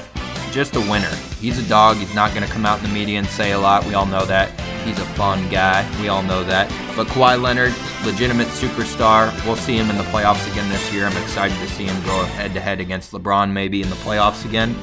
just 0.51 0.75
a 0.75 0.82
winner. 0.82 1.13
He's 1.39 1.58
a 1.60 1.70
dog. 1.70 1.98
He's 1.98 2.13
not 2.13 2.34
going 2.34 2.46
to 2.46 2.51
come 2.51 2.66
out 2.66 2.80
in 2.80 2.84
the 2.84 2.94
media 2.94 3.20
and 3.20 3.28
say 3.28 3.51
a 3.51 3.60
lot. 3.60 3.86
We 3.86 3.94
all 3.94 4.06
know 4.06 4.25
that. 4.25 4.50
He's 4.86 4.98
a 5.00 5.06
fun 5.16 5.48
guy. 5.50 5.88
We 6.01 6.08
all 6.08 6.24
know 6.24 6.44
that. 6.46 6.70
But 6.96 7.08
Kawhi 7.08 7.42
Leonard, 7.42 7.74
legitimate 8.06 8.48
superstar. 8.48 9.34
We'll 9.46 9.56
see 9.56 9.78
him 9.78 9.89
in 9.89 9.98
the 9.98 10.04
playoffs 10.04 10.50
again 10.51 10.68
this 10.70 10.92
year. 10.92 11.06
I'm 11.06 11.18
excited 11.22 11.58
to 11.60 11.68
see 11.68 11.86
him 11.86 12.04
go 12.06 12.24
head 12.24 12.54
to 12.54 12.60
head 12.60 12.80
against 12.80 13.12
LeBron 13.12 13.51
maybe 13.51 13.82
in 13.82 13.89
the 13.89 13.96
playoffs 13.98 14.46
again. 14.46 14.75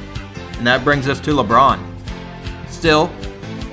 And 0.59 0.67
that 0.67 0.85
brings 0.85 1.09
us 1.09 1.21
to 1.21 1.31
LeBron. 1.33 1.96
Still, 2.77 3.07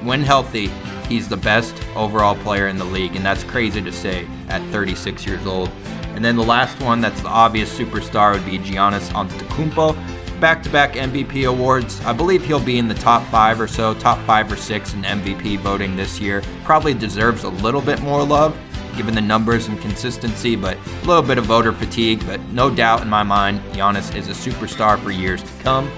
when 0.02 0.24
healthy, 0.24 0.68
he's 1.10 1.28
the 1.28 1.36
best 1.36 1.76
overall 1.94 2.36
player 2.36 2.70
in 2.70 2.78
the 2.78 2.86
league, 2.86 3.18
and 3.18 3.26
that's 3.26 3.44
crazy 3.44 3.82
to 3.82 3.92
say 3.92 4.26
at 4.48 4.62
36 4.72 5.26
years 5.26 5.46
old. 5.46 5.70
And 6.16 6.24
then 6.24 6.38
the 6.38 6.44
last 6.44 6.82
one 6.82 7.02
that's 7.02 7.22
the 7.22 7.28
obvious 7.28 7.78
superstar 7.78 8.34
would 8.34 8.46
be 8.46 8.58
Giannis 8.60 9.10
Antetokounmpo. 9.10 10.40
Back-to-back 10.40 10.94
MVP 10.94 11.50
awards. 11.50 12.00
I 12.06 12.14
believe 12.14 12.46
he'll 12.46 12.64
be 12.64 12.80
in 12.80 12.88
the 12.88 12.96
top 12.96 13.28
five 13.28 13.60
or 13.60 13.68
so, 13.68 13.94
top 13.94 14.20
five 14.26 14.50
or 14.50 14.56
six 14.56 14.94
in 14.94 15.04
MVP 15.04 15.60
voting 15.60 15.98
this 15.98 16.22
year. 16.22 16.42
Probably 16.64 16.94
deserves 16.94 17.44
a 17.44 17.50
little 17.50 17.82
bit 17.82 18.02
more 18.02 18.24
love, 18.24 18.58
given 18.96 19.16
the 19.16 19.22
numbers 19.22 19.68
and 19.68 19.80
consistency, 19.82 20.56
but 20.56 20.78
a 20.78 21.06
little 21.06 21.22
bit 21.22 21.38
of 21.38 21.44
voter 21.44 21.74
fatigue. 21.74 22.26
But 22.26 22.40
no 22.52 22.74
doubt 22.74 23.02
in 23.02 23.10
my 23.10 23.24
mind, 23.24 23.60
Giannis 23.74 24.16
is 24.16 24.30
a 24.30 24.50
superstar 24.50 24.98
for 24.98 25.12
years 25.12 25.44
to 25.44 25.52
come. 25.62 25.92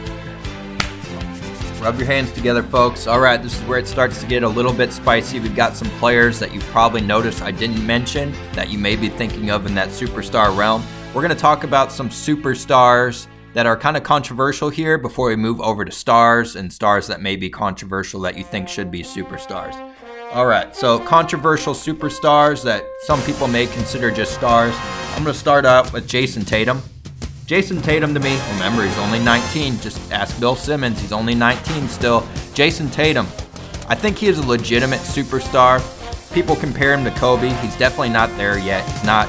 Rub 1.85 1.99
your 1.99 2.07
hands 2.07 2.31
together, 2.31 2.63
folks. 2.63 3.05
All 3.05 3.19
right, 3.19 3.39
this 3.39 3.61
is 3.61 3.63
where 3.67 3.77
it 3.77 3.87
starts 3.87 4.19
to 4.19 4.25
get 4.25 4.41
a 4.41 4.49
little 4.49 4.73
bit 4.73 4.91
spicy. 4.91 5.39
We've 5.39 5.55
got 5.55 5.77
some 5.77 5.87
players 5.99 6.39
that 6.39 6.51
you've 6.51 6.65
probably 6.69 7.01
noticed 7.01 7.43
I 7.43 7.51
didn't 7.51 7.85
mention 7.85 8.31
that 8.53 8.71
you 8.71 8.79
may 8.79 8.95
be 8.95 9.07
thinking 9.07 9.51
of 9.51 9.67
in 9.67 9.75
that 9.75 9.89
superstar 9.89 10.57
realm. 10.57 10.83
We're 11.13 11.21
going 11.21 11.29
to 11.29 11.39
talk 11.39 11.63
about 11.63 11.91
some 11.91 12.09
superstars 12.09 13.27
that 13.53 13.67
are 13.67 13.77
kind 13.77 13.95
of 13.95 14.01
controversial 14.01 14.69
here 14.69 14.97
before 14.97 15.27
we 15.27 15.35
move 15.35 15.61
over 15.61 15.85
to 15.85 15.91
stars 15.91 16.55
and 16.55 16.73
stars 16.73 17.05
that 17.05 17.21
may 17.21 17.35
be 17.35 17.51
controversial 17.51 18.19
that 18.21 18.35
you 18.35 18.43
think 18.43 18.67
should 18.67 18.89
be 18.89 19.03
superstars. 19.03 19.75
All 20.31 20.47
right, 20.47 20.75
so 20.75 20.97
controversial 20.97 21.75
superstars 21.75 22.63
that 22.63 22.83
some 23.01 23.21
people 23.21 23.47
may 23.47 23.67
consider 23.67 24.09
just 24.09 24.33
stars. 24.33 24.73
I'm 25.11 25.21
going 25.21 25.35
to 25.35 25.39
start 25.39 25.67
out 25.67 25.93
with 25.93 26.07
Jayson 26.07 26.45
Tatum. 26.45 26.81
Jayson 27.45 27.83
Tatum 27.83 28.15
to 28.15 28.19
me, 28.19 28.39
remember, 28.53 28.83
he's 28.83 28.97
only 28.97 29.19
19. 29.19 29.79
Just 29.79 30.11
ask 30.11 30.39
Bill 30.39 30.55
Simmons, 30.55 30.99
he's 30.99 31.11
only 31.11 31.35
19 31.35 31.87
still. 31.87 32.21
Jayson 32.55 32.91
Tatum, 32.91 33.27
I 33.87 33.93
think 33.93 34.17
he 34.17 34.25
is 34.25 34.39
a 34.39 34.47
legitimate 34.47 35.01
superstar. 35.01 35.79
People 36.33 36.55
compare 36.55 36.91
him 36.91 37.03
to 37.03 37.11
Kobe. 37.11 37.49
He's 37.61 37.77
definitely 37.77 38.09
not 38.09 38.35
there 38.35 38.57
yet. 38.57 38.83
He's 38.89 39.03
not, 39.03 39.27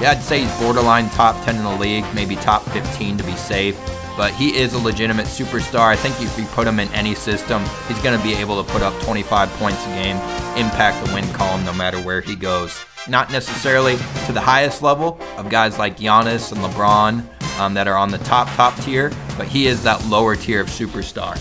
yeah, 0.00 0.12
I'd 0.12 0.22
say 0.22 0.42
he's 0.42 0.60
borderline 0.60 1.10
top 1.10 1.44
10 1.44 1.56
in 1.56 1.64
the 1.64 1.76
league, 1.76 2.04
maybe 2.14 2.36
top 2.36 2.62
15 2.66 3.18
to 3.18 3.24
be 3.24 3.34
safe. 3.34 3.76
But 4.16 4.32
he 4.32 4.56
is 4.56 4.74
a 4.74 4.78
legitimate 4.78 5.26
superstar. 5.26 5.88
I 5.88 5.96
think 5.96 6.14
if 6.22 6.38
you 6.38 6.44
put 6.46 6.68
him 6.68 6.78
in 6.78 6.88
any 6.94 7.16
system, 7.16 7.64
he's 7.88 8.00
going 8.00 8.16
to 8.16 8.24
be 8.24 8.34
able 8.34 8.62
to 8.62 8.72
put 8.72 8.80
up 8.80 8.94
25 9.02 9.50
points 9.54 9.84
a 9.86 9.88
game, 9.88 10.16
impact 10.56 11.04
the 11.04 11.12
win 11.12 11.28
column 11.32 11.64
no 11.64 11.72
matter 11.72 12.00
where 12.00 12.20
he 12.20 12.36
goes. 12.36 12.78
Not 13.08 13.32
necessarily 13.32 13.96
to 14.26 14.32
the 14.32 14.40
highest 14.40 14.82
level 14.82 15.20
of 15.36 15.50
guys 15.50 15.78
like 15.78 15.98
Giannis 15.98 16.52
and 16.52 16.60
LeBron 16.60 17.35
um, 17.58 17.74
that 17.74 17.88
are 17.88 17.96
on 17.96 18.10
the 18.10 18.18
top, 18.18 18.48
top 18.50 18.78
tier, 18.80 19.10
but 19.36 19.46
he 19.46 19.66
is 19.66 19.82
that 19.82 20.04
lower 20.06 20.36
tier 20.36 20.60
of 20.60 20.68
superstar. 20.68 21.36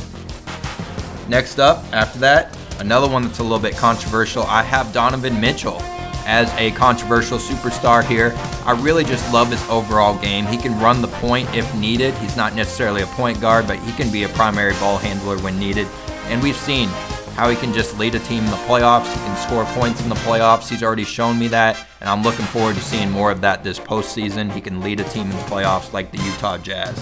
Next 1.30 1.60
up, 1.60 1.84
after 1.92 2.20
that, 2.20 2.58
another 2.80 3.10
one 3.10 3.24
that's 3.24 3.40
a 3.40 3.44
little 3.44 3.60
bit 3.60 3.76
controversial. 3.76 4.44
I 4.44 4.62
have 4.64 4.94
Donovan 4.94 5.40
Mitchell 5.40 5.82
as 6.26 6.52
a 6.54 6.72
controversial 6.72 7.38
superstar 7.38 8.04
here. 8.04 8.34
I 8.66 8.80
really 8.82 9.04
just 9.04 9.32
love 9.32 9.50
his 9.50 9.64
overall 9.70 10.20
game. 10.20 10.46
He 10.46 10.58
can 10.58 10.78
run 10.80 11.02
the 11.02 11.08
point 11.08 11.54
if 11.56 11.74
needed. 11.76 12.14
He's 12.16 12.36
not 12.36 12.56
necessarily 12.56 13.04
a 13.04 13.08
point 13.08 13.40
guard, 13.40 13.68
but 13.68 13.78
he 13.80 13.92
can 13.94 14.12
be 14.12 14.24
a 14.24 14.30
primary 14.30 14.74
ball 14.74 14.98
handler 14.98 15.38
when 15.40 15.60
needed. 15.60 15.88
And 16.26 16.42
we've 16.42 16.58
seen 16.58 16.90
how 17.36 17.50
he 17.50 17.56
can 17.58 17.74
just 17.74 17.98
lead 18.00 18.16
a 18.16 18.20
team 18.20 18.46
in 18.46 18.50
the 18.50 18.58
playoffs. 18.58 19.12
He 19.12 19.20
can 19.20 19.38
score 19.46 19.66
points 19.78 20.02
in 20.02 20.08
the 20.08 20.16
playoffs. 20.16 20.70
He's 20.70 20.82
already 20.82 21.04
shown 21.04 21.38
me 21.38 21.50
that, 21.50 21.86
and 22.00 22.10
I'm 22.10 22.24
looking 22.24 22.46
forward 22.46 22.76
to 22.76 22.82
seeing 22.82 23.12
more 23.12 23.30
of 23.30 23.42
that 23.42 23.62
this 23.62 23.78
postseason. 23.78 24.52
He 24.52 24.62
can 24.62 24.80
lead 24.82 25.02
a 25.02 25.04
team 25.04 25.30
in 25.30 25.36
the 25.36 25.44
playoffs 25.44 25.92
like 25.92 26.12
the 26.12 26.18
Utah 26.24 26.58
Jazz. 26.58 26.98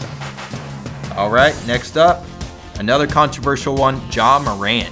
All 1.15 1.29
right, 1.29 1.55
next 1.67 1.97
up, 1.97 2.25
another 2.79 3.05
controversial 3.05 3.75
one, 3.75 4.01
Ja 4.11 4.39
Morant. 4.39 4.91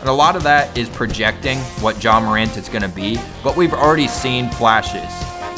And 0.00 0.08
a 0.08 0.12
lot 0.12 0.34
of 0.34 0.42
that 0.42 0.76
is 0.76 0.88
projecting 0.88 1.58
what 1.80 2.02
Ja 2.02 2.18
Morant 2.18 2.56
is 2.56 2.68
going 2.68 2.82
to 2.82 2.88
be, 2.88 3.18
but 3.44 3.56
we've 3.56 3.74
already 3.74 4.08
seen 4.08 4.48
flashes. 4.50 5.12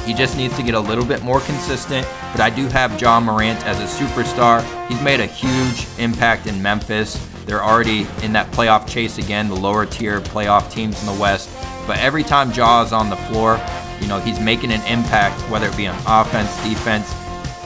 He 0.05 0.13
just 0.13 0.37
needs 0.37 0.55
to 0.57 0.63
get 0.63 0.75
a 0.75 0.81
little 0.81 1.05
bit 1.07 1.23
more 1.23 1.41
consistent, 1.41 2.07
but 2.33 2.41
I 2.41 2.51
do 2.51 2.67
have 2.67 3.01
Ja 3.01 3.21
Morant 3.21 3.65
as 3.65 3.79
a 3.81 4.05
superstar. 4.05 4.61
He's 4.89 5.01
made 5.01 5.21
a 5.21 5.27
huge 5.27 5.87
impact 5.99 6.47
in 6.47 6.61
Memphis. 6.61 7.17
They're 7.53 7.63
already 7.63 8.07
in 8.23 8.33
that 8.33 8.51
playoff 8.53 8.89
chase 8.89 9.19
again, 9.19 9.47
the 9.47 9.55
lower 9.55 9.85
tier 9.85 10.23
playoff 10.23 10.73
teams 10.73 10.99
in 11.01 11.05
the 11.05 11.21
West. 11.21 11.51
But 11.87 11.99
every 11.99 12.23
time 12.23 12.51
Ja 12.51 12.83
is 12.83 12.95
on 12.95 13.11
the 13.11 13.17
floor, 13.29 13.61
you 14.01 14.09
know, 14.09 14.19
he's 14.19 14.41
making 14.41 14.73
an 14.73 14.81
impact, 14.87 15.39
whether 15.51 15.67
it 15.67 15.77
be 15.77 15.87
on 15.87 15.95
offense, 16.07 16.51
defense. 16.65 17.15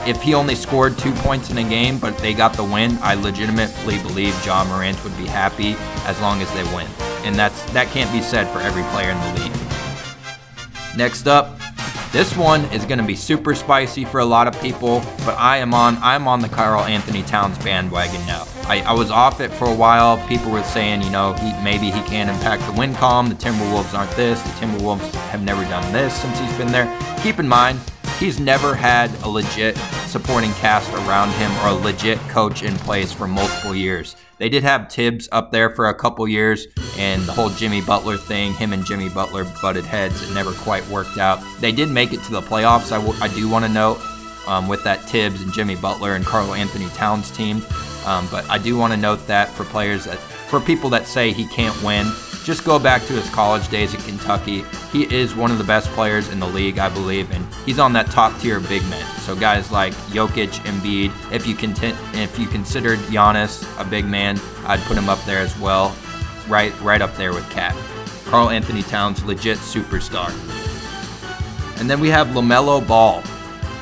If 0.05 0.21
he 0.21 0.33
only 0.33 0.55
scored 0.55 0.97
two 0.97 1.13
points 1.13 1.51
in 1.51 1.57
a 1.57 1.63
game, 1.63 1.99
but 1.99 2.17
they 2.17 2.33
got 2.33 2.51
the 2.51 2.65
win, 2.65 2.97
I 3.01 3.13
legitimately 3.13 3.99
believe 3.99 4.35
Ja 4.45 4.65
Morant 4.65 5.01
would 5.05 5.17
be 5.17 5.25
happy 5.25 5.77
as 6.05 6.19
long 6.19 6.41
as 6.41 6.53
they 6.53 6.63
win. 6.75 6.87
And 7.23 7.33
that's 7.33 7.63
that 7.71 7.87
can't 7.87 8.11
be 8.11 8.21
said 8.21 8.45
for 8.49 8.59
every 8.59 8.83
player 8.91 9.11
in 9.11 9.19
the 9.21 9.41
league. 9.41 10.97
Next 10.97 11.27
up, 11.27 11.56
this 12.17 12.35
one 12.35 12.65
is 12.73 12.83
to 12.97 13.05
be 13.05 13.15
super 13.15 13.53
spicy 13.53 14.03
for 14.03 14.21
a 14.21 14.25
lot 14.25 14.47
of 14.47 14.59
people, 14.59 15.01
but 15.19 15.37
I 15.37 15.57
am 15.57 15.75
on 15.75 15.97
I'm 16.01 16.27
on 16.27 16.39
the 16.39 16.49
Karl-Anthony 16.49 17.21
Towns 17.21 17.59
bandwagon 17.59 18.25
now. 18.25 18.47
I, 18.63 18.81
I 18.81 18.93
was 18.93 19.11
off 19.11 19.39
it 19.39 19.51
for 19.51 19.65
a 19.65 19.73
while. 19.75 20.17
People 20.27 20.49
were 20.49 20.63
saying, 20.63 21.03
you 21.03 21.11
know, 21.11 21.33
he, 21.33 21.53
maybe 21.63 21.91
he 21.91 22.01
can't 22.09 22.27
impact 22.27 22.65
the 22.65 22.71
win 22.71 22.95
column. 22.95 23.29
The 23.29 23.35
Timberwolves 23.35 23.93
aren't 23.93 24.09
this. 24.13 24.41
The 24.41 24.49
Timberwolves 24.49 25.13
have 25.29 25.43
never 25.43 25.61
done 25.65 25.93
this 25.93 26.19
since 26.19 26.39
he's 26.39 26.57
been 26.57 26.71
there. 26.71 26.87
Keep 27.21 27.37
in 27.37 27.47
mind, 27.47 27.79
he's 28.17 28.39
never 28.39 28.73
had 28.73 29.13
a 29.21 29.29
legit 29.29 29.77
supporting 30.07 30.51
cast 30.53 30.91
around 30.93 31.29
him 31.33 31.51
or 31.57 31.67
a 31.67 31.73
legit 31.73 32.17
coach 32.29 32.63
in 32.63 32.75
place 32.77 33.11
for 33.11 33.27
multiple 33.27 33.75
years. 33.75 34.15
They 34.39 34.49
did 34.49 34.63
have 34.63 34.91
Thibs 34.91 35.27
up 35.31 35.51
there 35.51 35.71
for 35.71 35.89
a 35.89 35.93
couple 35.95 36.27
years, 36.27 36.67
and 36.97 37.23
the 37.23 37.33
whole 37.33 37.49
Jimmy 37.49 37.81
Butler 37.81 38.17
thing, 38.17 38.53
him 38.53 38.71
and 38.71 38.85
Jimmy 38.85 39.09
Butler 39.09 39.45
butted 39.61 39.85
heads. 39.85 40.21
It 40.21 40.33
never 40.33 40.51
quite 40.53 40.87
worked 40.89 41.17
out. 41.17 41.41
They 41.59 41.71
did 41.71 41.89
make 41.89 42.13
it 42.13 42.21
to 42.23 42.31
the 42.31 42.41
playoffs, 42.41 42.91
I, 42.91 43.01
w- 43.01 43.19
I 43.19 43.29
do 43.29 43.49
want 43.49 43.65
to 43.65 43.71
note, 43.71 43.99
um, 44.47 44.67
with 44.67 44.83
that 44.83 45.01
Thibs 45.01 45.41
and 45.41 45.51
Jimmy 45.51 45.75
Butler 45.75 46.13
and 46.13 46.25
Karl-Anthony 46.25 46.87
Towns 46.89 47.31
team. 47.31 47.63
Um, 48.05 48.27
but 48.31 48.47
I 48.49 48.57
do 48.57 48.77
want 48.77 48.93
to 48.93 48.97
note 48.97 49.25
that 49.27 49.49
for 49.49 49.63
players 49.65 50.05
that, 50.05 50.19
for 50.19 50.59
people 50.59 50.89
that 50.91 51.07
say 51.07 51.31
he 51.31 51.47
can't 51.47 51.81
win, 51.83 52.05
just 52.47 52.63
go 52.63 52.79
back 52.79 53.03
to 53.03 53.11
his 53.11 53.29
college 53.31 53.67
days 53.67 53.93
at 53.93 53.99
Kentucky. 54.05 54.63
He 54.93 55.03
is 55.13 55.35
one 55.35 55.51
of 55.51 55.57
the 55.57 55.65
best 55.65 55.89
players 55.89 56.29
in 56.29 56.39
the 56.39 56.47
league, 56.47 56.79
I 56.79 56.87
believe, 56.87 57.29
and 57.31 57.45
he's 57.65 57.77
on 57.77 57.91
that 57.91 58.09
top 58.09 58.39
tier 58.39 58.61
big 58.61 58.81
men. 58.83 59.05
So 59.17 59.35
guys 59.35 59.69
like 59.69 59.93
Jokic, 60.13 60.53
Embiid, 60.61 61.11
if 61.33 61.45
you 61.45 61.53
content, 61.53 61.97
if 62.13 62.39
you 62.39 62.47
considered 62.47 62.99
Giannis 62.99 63.67
a 63.77 63.83
big 63.83 64.05
man, 64.05 64.39
I'd 64.65 64.79
put 64.83 64.97
him 64.97 65.09
up 65.09 65.21
there 65.25 65.39
as 65.39 65.59
well, 65.59 65.93
right, 66.47 66.73
right 66.79 67.01
up 67.01 67.13
there 67.17 67.33
with 67.33 67.47
Cat. 67.49 67.75
Karl-Anthony 68.27 68.83
Towns, 68.83 69.25
legit 69.25 69.57
superstar. 69.57 70.31
And 71.81 71.89
then 71.89 71.99
we 71.99 72.07
have 72.07 72.27
LaMelo 72.27 72.87
Ball. 72.87 73.23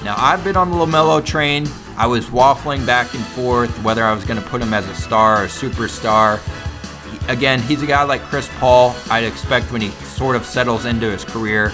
Now 0.03 0.15
I've 0.17 0.43
been 0.43 0.57
on 0.57 0.72
the 0.72 0.77
LaMelo 0.77 1.24
train 1.24 1.67
I 1.98 2.07
was 2.07 2.25
waffling 2.25 2.86
back 2.86 3.13
and 3.13 3.24
forth 3.24 3.72
whether 3.81 4.03
I 4.03 4.13
was 4.13 4.25
going 4.25 4.41
to 4.41 4.48
put 4.50 4.62
him 4.62 4.74
as 4.74 4.86
a 4.89 4.95
star 4.95 5.41
or 5.41 5.45
a 5.45 5.48
superstar. 5.48 6.41
Again, 7.27 7.60
he's 7.62 7.82
a 7.82 7.88
guy 7.88 8.03
like 8.03 8.22
Chris 8.22 8.50
Paul. 8.60 8.96
I'd 9.10 9.24
expect 9.24 9.72
when 9.72 9.82
he 9.82 9.89
sort 9.89 10.36
of 10.36 10.46
settles 10.46 10.86
into 10.86 11.10
his 11.10 11.24
career, 11.25 11.70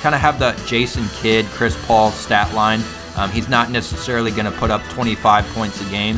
kind 0.00 0.14
of 0.14 0.20
have 0.20 0.38
the 0.38 0.60
Jason 0.66 1.06
Kidd, 1.14 1.46
Chris 1.46 1.76
Paul 1.86 2.10
stat 2.10 2.52
line. 2.54 2.80
Um, 3.16 3.30
he's 3.30 3.48
not 3.48 3.70
necessarily 3.70 4.30
going 4.30 4.44
to 4.44 4.58
put 4.58 4.70
up 4.70 4.82
25 4.90 5.46
points 5.48 5.80
a 5.80 5.90
game. 5.90 6.16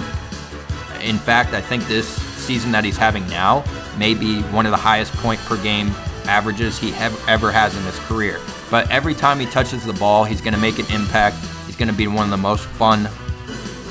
In 1.01 1.19
fact, 1.19 1.53
I 1.53 1.61
think 1.61 1.87
this 1.87 2.09
season 2.09 2.73
that 2.73 2.85
he's 2.85 2.97
having 2.97 3.27
now 3.29 3.63
may 3.99 4.15
be 4.15 4.41
one 4.45 4.65
of 4.67 4.71
the 4.71 4.79
highest 4.79 5.13
point 5.15 5.39
per 5.41 5.63
game 5.63 5.89
averages 6.25 6.79
he 6.79 6.93
ever 6.95 7.53
has 7.53 7.77
in 7.77 7.83
his 7.85 7.99
career. 8.01 8.41
But 8.71 8.91
every 8.91 9.15
time 9.15 9.39
he 9.39 9.47
touches 9.47 9.85
the 9.85 9.93
ball, 9.93 10.25
he's 10.25 10.41
going 10.41 10.55
to 10.55 10.61
make 10.61 10.79
an 10.79 10.87
impact. 10.91 11.37
He's 11.67 11.77
going 11.77 11.89
to 11.89 11.95
be 11.95 12.07
one 12.07 12.25
of 12.25 12.31
the 12.31 12.37
most 12.37 12.65
fun 12.65 13.09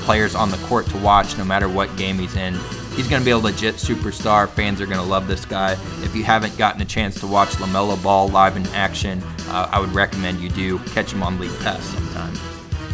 players 0.02 0.34
on 0.34 0.50
the 0.50 0.56
court 0.58 0.86
to 0.86 0.98
watch 0.98 1.36
no 1.38 1.44
matter 1.44 1.68
what 1.68 1.94
game 1.96 2.18
he's 2.18 2.36
in. 2.36 2.54
He's 2.98 3.06
going 3.06 3.22
to 3.22 3.24
be 3.24 3.30
a 3.30 3.38
legit 3.38 3.76
superstar. 3.76 4.48
Fans 4.48 4.80
are 4.80 4.86
going 4.86 4.98
to 4.98 5.04
love 5.04 5.28
this 5.28 5.44
guy. 5.44 5.74
If 6.02 6.16
you 6.16 6.24
haven't 6.24 6.58
gotten 6.58 6.82
a 6.82 6.84
chance 6.84 7.20
to 7.20 7.28
watch 7.28 7.50
LaMelo 7.50 8.02
Ball 8.02 8.26
live 8.26 8.56
in 8.56 8.66
action, 8.70 9.22
uh, 9.46 9.68
I 9.70 9.78
would 9.78 9.92
recommend 9.92 10.40
you 10.40 10.48
do. 10.48 10.80
Catch 10.80 11.12
him 11.12 11.22
on 11.22 11.38
League 11.38 11.56
Pass 11.60 11.84
sometime. 11.84 12.34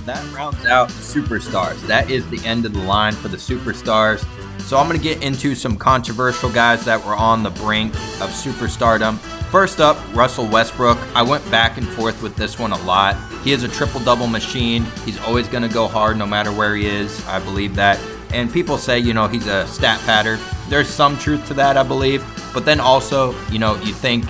That 0.04 0.22
rounds 0.34 0.66
out 0.66 0.88
the 0.88 1.00
superstars. 1.00 1.80
That 1.86 2.10
is 2.10 2.28
the 2.28 2.38
end 2.46 2.66
of 2.66 2.74
the 2.74 2.82
line 2.82 3.14
for 3.14 3.28
the 3.28 3.38
superstars. 3.38 4.26
So 4.60 4.76
I'm 4.76 4.86
going 4.88 4.98
to 4.98 5.02
get 5.02 5.22
into 5.22 5.54
some 5.54 5.74
controversial 5.74 6.50
guys 6.50 6.84
that 6.84 7.02
were 7.02 7.16
on 7.16 7.42
the 7.42 7.50
brink 7.50 7.94
of 7.94 8.28
superstardom. 8.28 9.16
First 9.50 9.80
up, 9.80 9.96
Russell 10.14 10.46
Westbrook. 10.46 10.98
I 11.14 11.22
went 11.22 11.50
back 11.50 11.78
and 11.78 11.88
forth 11.88 12.22
with 12.22 12.36
this 12.36 12.58
one 12.58 12.72
a 12.72 12.82
lot. 12.84 13.16
He 13.42 13.52
is 13.52 13.62
a 13.62 13.68
triple 13.68 14.00
double 14.00 14.26
machine. 14.26 14.84
He's 15.06 15.18
always 15.20 15.48
going 15.48 15.62
to 15.62 15.74
go 15.74 15.88
hard 15.88 16.18
no 16.18 16.26
matter 16.26 16.52
where 16.52 16.76
he 16.76 16.86
is. 16.86 17.26
I 17.26 17.38
believe 17.38 17.74
that. 17.76 17.98
And 18.34 18.52
people 18.52 18.78
say, 18.78 18.98
you 18.98 19.14
know, 19.14 19.28
he's 19.28 19.46
a 19.46 19.64
stat 19.68 20.00
patter. 20.00 20.40
There's 20.68 20.88
some 20.88 21.16
truth 21.16 21.46
to 21.46 21.54
that, 21.54 21.76
I 21.76 21.84
believe. 21.84 22.24
But 22.52 22.64
then 22.64 22.80
also, 22.80 23.32
you 23.48 23.60
know, 23.60 23.76
you 23.76 23.94
think 23.94 24.24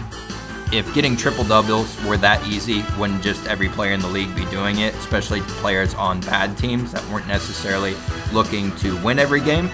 if 0.73 0.93
getting 0.95 1.17
triple 1.17 1.45
doubles 1.45 1.97
were 2.05 2.19
that 2.19 2.47
easy, 2.47 2.85
wouldn't 2.99 3.23
just 3.23 3.47
every 3.47 3.71
player 3.71 3.93
in 3.93 4.01
the 4.01 4.09
league 4.09 4.35
be 4.37 4.45
doing 4.47 4.81
it, 4.81 4.95
especially 4.97 5.41
players 5.43 5.95
on 5.95 6.21
bad 6.21 6.59
teams 6.59 6.93
that 6.93 7.09
weren't 7.09 7.27
necessarily 7.27 7.95
looking 8.33 8.77
to 8.77 9.03
win 9.03 9.19
every 9.19 9.41
game? 9.41 9.71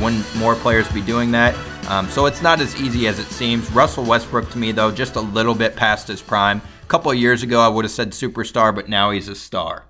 Wouldn't 0.00 0.36
more 0.36 0.54
players 0.54 0.86
be 0.92 1.00
doing 1.00 1.30
that? 1.32 1.54
Um, 1.88 2.08
so 2.08 2.26
it's 2.26 2.42
not 2.42 2.60
as 2.60 2.78
easy 2.80 3.06
as 3.06 3.18
it 3.18 3.26
seems. 3.26 3.70
Russell 3.72 4.04
Westbrook, 4.04 4.50
to 4.50 4.58
me, 4.58 4.72
though, 4.72 4.90
just 4.90 5.16
a 5.16 5.20
little 5.20 5.54
bit 5.54 5.76
past 5.76 6.08
his 6.08 6.20
prime. 6.20 6.60
A 6.82 6.86
couple 6.86 7.12
years 7.14 7.42
ago, 7.42 7.60
I 7.60 7.68
would 7.68 7.86
have 7.86 7.92
said 7.92 8.10
superstar, 8.10 8.74
but 8.74 8.88
now 8.88 9.12
he's 9.12 9.28
a 9.28 9.34
star. 9.34 9.86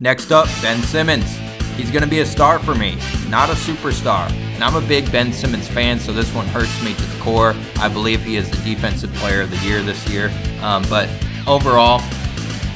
Next 0.00 0.32
up, 0.32 0.46
Ben 0.62 0.82
Simmons. 0.82 1.49
He's 1.80 1.90
going 1.90 2.04
to 2.04 2.10
be 2.10 2.20
a 2.20 2.26
star 2.26 2.58
for 2.58 2.74
me, 2.74 2.98
not 3.30 3.48
a 3.48 3.54
superstar. 3.54 4.30
And 4.30 4.62
I'm 4.62 4.76
a 4.76 4.86
big 4.86 5.10
Ben 5.10 5.32
Simmons 5.32 5.66
fan, 5.66 5.98
so 5.98 6.12
this 6.12 6.30
one 6.34 6.46
hurts 6.48 6.84
me 6.84 6.92
to 6.92 7.02
the 7.02 7.18
core. 7.22 7.54
I 7.76 7.88
believe 7.88 8.22
he 8.22 8.36
is 8.36 8.50
the 8.50 8.58
defensive 8.58 9.10
player 9.14 9.40
of 9.40 9.50
the 9.50 9.56
year 9.66 9.80
this 9.80 10.06
year. 10.06 10.30
Um, 10.60 10.84
but 10.90 11.08
overall, 11.46 12.00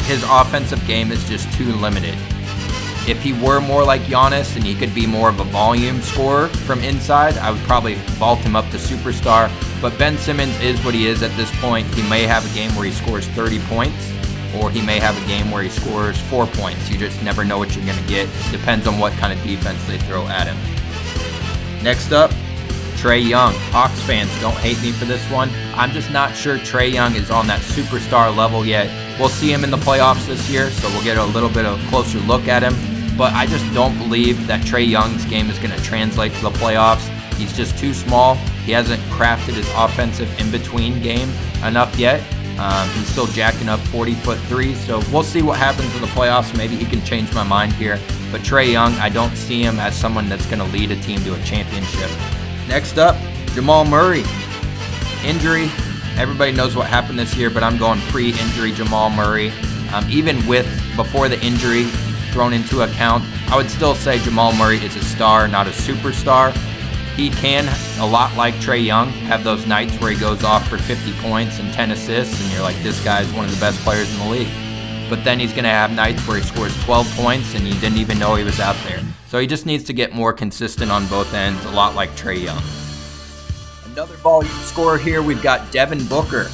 his 0.05 0.25
offensive 0.27 0.83
game 0.87 1.13
is 1.13 1.23
just 1.29 1.53
too 1.53 1.71
limited. 1.75 2.15
If 3.07 3.23
he 3.23 3.35
were 3.35 3.61
more 3.61 3.85
like 3.85 4.01
Giannis 4.03 4.57
and 4.57 4.65
he 4.65 4.75
could 4.75 4.95
be 4.95 5.07
more 5.07 5.29
of 5.29 5.39
a 5.39 5.45
volume 5.45 6.01
scorer 6.01 6.49
from 6.49 6.81
inside, 6.81 7.37
I 7.37 7.51
would 7.51 7.61
probably 7.65 7.97
vault 8.17 8.39
him 8.39 8.57
up 8.57 8.71
to 8.71 8.79
superstar. 8.79 9.53
But 9.83 9.99
Ben 9.99 10.17
Simmons 10.17 10.59
is 10.63 10.83
what 10.83 10.95
he 10.95 11.09
is 11.09 11.23
at 11.23 11.37
this 11.37 11.55
point. 11.61 11.87
He 11.89 12.09
may 12.09 12.23
have 12.23 12.51
a 12.51 12.55
game 12.55 12.75
where 12.75 12.87
he 12.87 12.93
scores 12.93 13.29
30 13.29 13.59
points, 13.67 14.11
or 14.57 14.71
he 14.71 14.81
may 14.81 14.99
have 14.99 15.21
a 15.23 15.27
game 15.27 15.51
where 15.51 15.63
he 15.63 15.69
scores 15.69 16.19
four 16.23 16.47
points. 16.47 16.91
You 16.91 16.99
just 16.99 17.23
never 17.23 17.45
know 17.45 17.59
what 17.59 17.75
you're 17.75 17.85
going 17.85 17.99
to 17.99 18.09
get. 18.09 18.29
Depends 18.51 18.87
on 18.87 18.99
what 18.99 19.13
kind 19.15 19.33
of 19.33 19.45
defense 19.45 19.83
they 19.87 19.99
throw 19.99 20.27
at 20.29 20.47
him. 20.47 20.57
Next 21.83 22.13
up, 22.13 22.31
Trae 22.97 23.29
Young. 23.29 23.53
Hawks 23.71 24.01
fans, 24.03 24.31
don't 24.41 24.57
hate 24.57 24.81
me 24.81 24.91
for 24.91 25.05
this 25.05 25.23
one. 25.31 25.51
I'm 25.75 25.91
just 25.91 26.11
not 26.11 26.35
sure 26.35 26.57
Trae 26.57 26.91
Young 26.91 27.15
is 27.15 27.31
on 27.31 27.47
that 27.49 27.61
superstar 27.61 28.35
level 28.35 28.65
yet. 28.65 28.89
We'll 29.19 29.29
see 29.29 29.53
him 29.53 29.63
in 29.63 29.71
the 29.71 29.77
playoffs 29.77 30.27
this 30.27 30.49
year, 30.49 30.71
so 30.71 30.89
we'll 30.89 31.05
get 31.05 31.19
a 31.19 31.25
little 31.25 31.51
bit 31.51 31.67
of 31.67 31.79
a 31.79 31.89
closer 31.91 32.19
look 32.21 32.49
at 32.49 32.63
him. 32.63 32.75
But 33.17 33.35
I 33.35 33.47
just 33.47 33.71
don't 33.75 33.97
believe 33.99 34.47
that 34.47 34.63
Trae 34.63 34.89
Young's 34.89 35.25
game 35.27 35.51
is 35.51 35.59
going 35.59 35.71
to 35.71 35.83
translate 35.83 36.33
to 36.33 36.43
the 36.43 36.51
playoffs. 36.51 37.07
He's 37.35 37.55
just 37.55 37.79
too 37.79 37.93
small. 37.93 38.37
He 38.65 38.73
hasn't 38.73 39.03
crafted 39.03 39.55
his 39.55 39.69
offensive 39.77 40.41
in 40.41 40.51
between 40.51 41.03
game 41.03 41.29
enough 41.63 41.97
yet. 41.99 42.23
Um, 42.59 42.89
he's 42.91 43.09
still 43.09 43.27
jacking 43.27 43.69
up 43.69 43.81
40 43.81 44.15
foot 44.15 44.39
threes, 44.41 44.79
so 44.87 45.03
we'll 45.13 45.25
see 45.25 45.43
what 45.43 45.59
happens 45.59 45.93
in 45.95 46.01
the 46.01 46.07
playoffs. 46.09 46.57
Maybe 46.57 46.77
he 46.77 46.85
can 46.85 47.05
change 47.05 47.33
my 47.35 47.43
mind 47.43 47.73
here. 47.73 47.99
But 48.31 48.43
Trae 48.43 48.71
Young, 48.71 48.95
I 48.95 49.09
don't 49.09 49.37
see 49.37 49.63
him 49.63 49.79
as 49.79 49.97
someone 49.97 50.29
that's 50.29 50.47
going 50.47 50.59
to 50.59 50.77
lead 50.77 50.91
a 50.91 50.97
team 51.01 51.21
to 51.25 51.35
a 51.35 51.43
championship. 51.45 52.11
Next 52.69 52.99
up, 52.99 53.17
Jamal 53.55 53.85
Murray. 53.85 54.25
Injury. 55.25 55.71
Everybody 56.17 56.53
knows 56.53 56.77
what 56.77 56.87
happened 56.87 57.19
this 57.19 57.35
year, 57.37 57.51
but 57.51 57.65
I'm 57.65 57.77
going 57.77 58.01
pre 58.03 58.29
injury 58.31 58.73
Jamal 58.73 59.11
Murray. 59.11 59.51
Um, 59.93 60.09
even 60.09 60.45
with 60.47 60.67
before 60.97 61.29
the 61.29 61.41
injury 61.45 61.85
thrown 62.31 62.53
into 62.53 62.83
account, 62.83 63.25
I 63.49 63.57
would 63.57 63.71
still 63.71 63.95
say 63.95 64.19
Jamal 64.19 64.53
Murray 64.53 64.79
is 64.79 64.97
a 64.97 65.05
star, 65.05 65.49
not 65.49 65.67
a 65.67 65.71
superstar. 65.71 66.53
He 67.17 67.31
can, 67.31 67.69
a 68.01 68.07
lot 68.07 68.37
like 68.37 68.55
Trae 68.55 68.85
Young, 68.85 69.09
have 69.09 69.45
those 69.45 69.67
nights 69.69 69.95
where 70.01 70.11
he 70.11 70.19
goes 70.19 70.43
off 70.43 70.69
for 70.69 70.79
50 70.79 71.13
points 71.21 71.61
and 71.61 71.73
10 71.73 71.93
assists, 71.93 72.43
and 72.43 72.53
you're 72.53 72.63
like, 72.63 72.77
this 72.83 73.03
guy's 73.05 73.33
one 73.33 73.45
of 73.45 73.53
the 73.53 73.61
best 73.61 73.79
players 73.83 74.13
in 74.13 74.19
the 74.19 74.31
league. 74.31 74.53
But 75.09 75.23
then 75.23 75.39
he's 75.39 75.53
going 75.53 75.65
to 75.65 75.71
have 75.71 75.93
nights 75.93 76.27
where 76.27 76.39
he 76.39 76.43
scores 76.43 76.75
12 76.85 77.07
points 77.15 77.55
and 77.55 77.65
you 77.67 77.75
didn't 77.75 77.99
even 77.99 78.19
know 78.19 78.35
he 78.35 78.43
was 78.43 78.59
out 78.59 78.77
there. 78.85 79.01
So 79.29 79.39
he 79.39 79.47
just 79.47 79.65
needs 79.65 79.85
to 79.85 79.93
get 79.93 80.13
more 80.13 80.33
consistent 80.33 80.91
on 80.91 81.07
both 81.07 81.33
ends, 81.35 81.65
a 81.67 81.71
lot 81.71 81.95
like 81.95 82.11
Trae 82.17 82.43
Young. 82.43 82.63
Another 83.93 84.17
volume 84.17 84.51
scorer 84.63 84.99
here, 84.99 85.23
we've 85.23 85.43
got 85.43 85.71
Devin 85.71 86.07
Booker. 86.07 86.49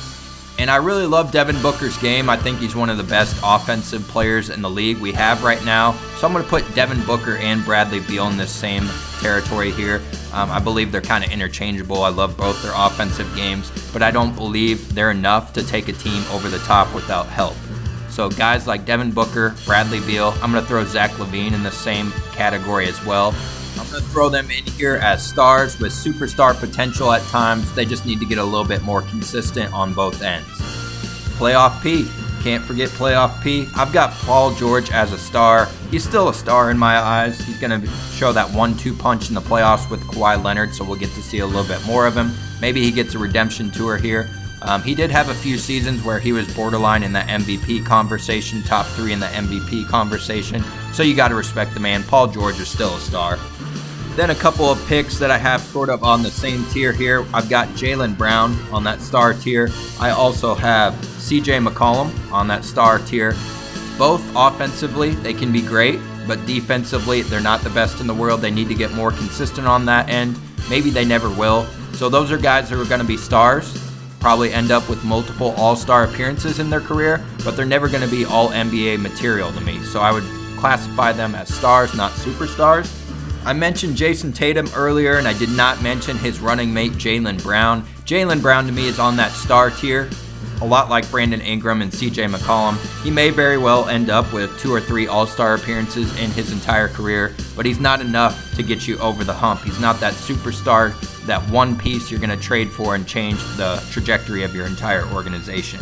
And 0.60 0.70
I 0.70 0.76
really 0.76 1.06
love 1.06 1.32
Devin 1.32 1.60
Booker's 1.62 1.96
game. 1.96 2.28
I 2.28 2.36
think 2.36 2.58
he's 2.58 2.76
one 2.76 2.90
of 2.90 2.98
the 2.98 3.02
best 3.02 3.34
offensive 3.42 4.06
players 4.08 4.50
in 4.50 4.60
the 4.60 4.68
league 4.68 4.98
we 4.98 5.10
have 5.12 5.42
right 5.42 5.64
now. 5.64 5.92
So 6.18 6.26
I'm 6.26 6.34
going 6.34 6.44
to 6.44 6.50
put 6.50 6.74
Devin 6.74 7.02
Booker 7.06 7.36
and 7.36 7.64
Bradley 7.64 8.00
Beal 8.00 8.28
in 8.28 8.36
this 8.36 8.52
same 8.52 8.86
territory 9.20 9.70
here. 9.70 10.02
Um, 10.34 10.50
I 10.50 10.58
believe 10.58 10.92
they're 10.92 11.00
kind 11.00 11.24
of 11.24 11.30
interchangeable. 11.30 12.02
I 12.02 12.10
love 12.10 12.36
both 12.36 12.62
their 12.62 12.74
offensive 12.76 13.34
games, 13.34 13.72
but 13.90 14.02
I 14.02 14.10
don't 14.10 14.36
believe 14.36 14.94
they're 14.94 15.10
enough 15.10 15.54
to 15.54 15.66
take 15.66 15.88
a 15.88 15.94
team 15.94 16.22
over 16.30 16.50
the 16.50 16.58
top 16.58 16.94
without 16.94 17.26
help. 17.28 17.56
So 18.10 18.28
guys 18.28 18.66
like 18.66 18.84
Devin 18.84 19.12
Booker, 19.12 19.54
Bradley 19.64 20.00
Beal, 20.00 20.34
I'm 20.42 20.52
going 20.52 20.62
to 20.62 20.68
throw 20.68 20.84
Zach 20.84 21.12
LaVine 21.12 21.52
in 21.52 21.62
the 21.62 21.70
same 21.70 22.10
category 22.32 22.86
as 22.86 23.02
well. 23.06 23.34
Going 23.90 24.04
to 24.04 24.08
throw 24.10 24.28
them 24.28 24.48
in 24.52 24.64
here 24.64 24.96
as 25.02 25.26
stars 25.26 25.80
with 25.80 25.90
superstar 25.90 26.56
potential 26.56 27.10
at 27.10 27.22
times. 27.22 27.72
They 27.74 27.84
just 27.84 28.06
need 28.06 28.20
to 28.20 28.24
get 28.24 28.38
a 28.38 28.44
little 28.44 28.64
bit 28.64 28.82
more 28.82 29.02
consistent 29.02 29.74
on 29.74 29.94
both 29.94 30.22
ends. 30.22 30.48
Playoff 31.38 31.82
P. 31.82 32.08
Can't 32.44 32.64
forget 32.64 32.88
Playoff 32.90 33.42
P. 33.42 33.66
I've 33.74 33.92
got 33.92 34.12
Paul 34.12 34.54
George 34.54 34.92
as 34.92 35.12
a 35.12 35.18
star. 35.18 35.66
He's 35.90 36.04
still 36.04 36.28
a 36.28 36.34
star 36.34 36.70
in 36.70 36.78
my 36.78 36.98
eyes. 36.98 37.40
He's 37.40 37.58
going 37.58 37.80
to 37.80 37.86
show 38.12 38.32
that 38.32 38.48
one 38.52 38.76
two 38.76 38.94
punch 38.94 39.28
in 39.28 39.34
the 39.34 39.40
playoffs 39.40 39.90
with 39.90 40.00
Kawhi 40.02 40.40
Leonard, 40.40 40.72
so 40.72 40.84
we'll 40.84 40.98
get 40.98 41.10
to 41.14 41.22
see 41.22 41.40
a 41.40 41.46
little 41.46 41.66
bit 41.66 41.84
more 41.84 42.06
of 42.06 42.16
him. 42.16 42.30
Maybe 42.60 42.84
he 42.84 42.92
gets 42.92 43.14
a 43.14 43.18
redemption 43.18 43.72
tour 43.72 43.96
here. 43.96 44.30
Um, 44.62 44.82
he 44.82 44.94
did 44.94 45.10
have 45.10 45.30
a 45.30 45.34
few 45.34 45.58
seasons 45.58 46.04
where 46.04 46.20
he 46.20 46.32
was 46.32 46.52
borderline 46.54 47.02
in 47.02 47.12
the 47.12 47.20
MVP 47.20 47.84
conversation, 47.84 48.62
top 48.62 48.86
three 48.86 49.12
in 49.12 49.18
the 49.18 49.26
MVP 49.26 49.88
conversation. 49.88 50.62
So 50.92 51.02
you 51.02 51.16
got 51.16 51.28
to 51.28 51.34
respect 51.34 51.74
the 51.74 51.80
man. 51.80 52.04
Paul 52.04 52.28
George 52.28 52.60
is 52.60 52.68
still 52.68 52.94
a 52.94 53.00
star. 53.00 53.38
Then 54.16 54.30
a 54.30 54.34
couple 54.34 54.66
of 54.66 54.84
picks 54.86 55.18
that 55.18 55.30
I 55.30 55.38
have 55.38 55.60
sort 55.60 55.88
of 55.88 56.02
on 56.02 56.22
the 56.22 56.30
same 56.30 56.64
tier 56.66 56.92
here. 56.92 57.24
I've 57.32 57.48
got 57.48 57.68
Jaylen 57.68 58.18
Brown 58.18 58.56
on 58.72 58.84
that 58.84 59.00
star 59.00 59.34
tier. 59.34 59.70
I 59.98 60.10
also 60.10 60.54
have 60.54 60.94
CJ 60.94 61.66
McCollum 61.66 62.32
on 62.32 62.48
that 62.48 62.64
star 62.64 62.98
tier. 62.98 63.34
Both 63.96 64.22
offensively, 64.34 65.10
they 65.10 65.32
can 65.32 65.52
be 65.52 65.62
great, 65.62 66.00
but 66.26 66.44
defensively, 66.46 67.22
they're 67.22 67.40
not 67.40 67.62
the 67.62 67.70
best 67.70 68.00
in 68.00 68.06
the 68.06 68.14
world. 68.14 68.40
They 68.40 68.50
need 68.50 68.68
to 68.68 68.74
get 68.74 68.92
more 68.92 69.12
consistent 69.12 69.66
on 69.66 69.84
that 69.86 70.08
end. 70.08 70.38
Maybe 70.68 70.90
they 70.90 71.04
never 71.04 71.30
will. 71.30 71.64
So 71.92 72.08
those 72.08 72.32
are 72.32 72.38
guys 72.38 72.68
who 72.70 72.80
are 72.80 72.86
going 72.86 73.00
to 73.00 73.06
be 73.06 73.16
stars 73.16 73.90
probably 74.20 74.52
end 74.52 74.70
up 74.70 74.88
with 74.88 75.02
multiple 75.02 75.54
all 75.56 75.74
star 75.74 76.04
appearances 76.04 76.58
in 76.58 76.70
their 76.70 76.80
career, 76.80 77.24
but 77.44 77.56
they're 77.56 77.66
never 77.66 77.88
going 77.88 78.02
to 78.02 78.10
be 78.10 78.24
all 78.24 78.50
NBA 78.50 79.00
material 79.00 79.50
to 79.52 79.60
me. 79.62 79.82
So 79.82 80.00
I 80.00 80.12
would 80.12 80.24
classify 80.58 81.12
them 81.12 81.34
as 81.34 81.52
stars, 81.52 81.94
not 81.94 82.12
superstars. 82.12 82.99
I 83.42 83.54
mentioned 83.54 83.96
Jayson 83.96 84.34
Tatum 84.34 84.68
earlier, 84.76 85.16
and 85.16 85.26
I 85.26 85.32
did 85.32 85.48
not 85.48 85.82
mention 85.82 86.18
his 86.18 86.40
running 86.40 86.74
mate, 86.74 86.92
Jaylen 86.92 87.42
Brown. 87.42 87.82
Jaylen 88.04 88.42
Brown 88.42 88.66
to 88.66 88.72
me 88.72 88.86
is 88.86 88.98
on 88.98 89.16
that 89.16 89.32
star 89.32 89.70
tier, 89.70 90.10
a 90.60 90.66
lot 90.66 90.90
like 90.90 91.10
Brandon 91.10 91.40
Ingram 91.40 91.80
and 91.80 91.90
CJ 91.90 92.30
McCollum. 92.34 92.76
He 93.02 93.10
may 93.10 93.30
very 93.30 93.56
well 93.56 93.88
end 93.88 94.10
up 94.10 94.30
with 94.34 94.56
two 94.60 94.72
or 94.72 94.80
three 94.80 95.06
all 95.06 95.26
star 95.26 95.54
appearances 95.54 96.10
in 96.20 96.30
his 96.32 96.52
entire 96.52 96.88
career, 96.88 97.34
but 97.56 97.64
he's 97.64 97.80
not 97.80 98.02
enough 98.02 98.54
to 98.56 98.62
get 98.62 98.86
you 98.86 98.98
over 98.98 99.24
the 99.24 99.32
hump. 99.32 99.62
He's 99.62 99.80
not 99.80 100.00
that 100.00 100.12
superstar, 100.12 100.92
that 101.24 101.40
one 101.50 101.78
piece 101.78 102.10
you're 102.10 102.20
going 102.20 102.36
to 102.36 102.44
trade 102.44 102.68
for 102.68 102.94
and 102.94 103.06
change 103.06 103.38
the 103.56 103.82
trajectory 103.90 104.42
of 104.42 104.54
your 104.54 104.66
entire 104.66 105.06
organization. 105.14 105.80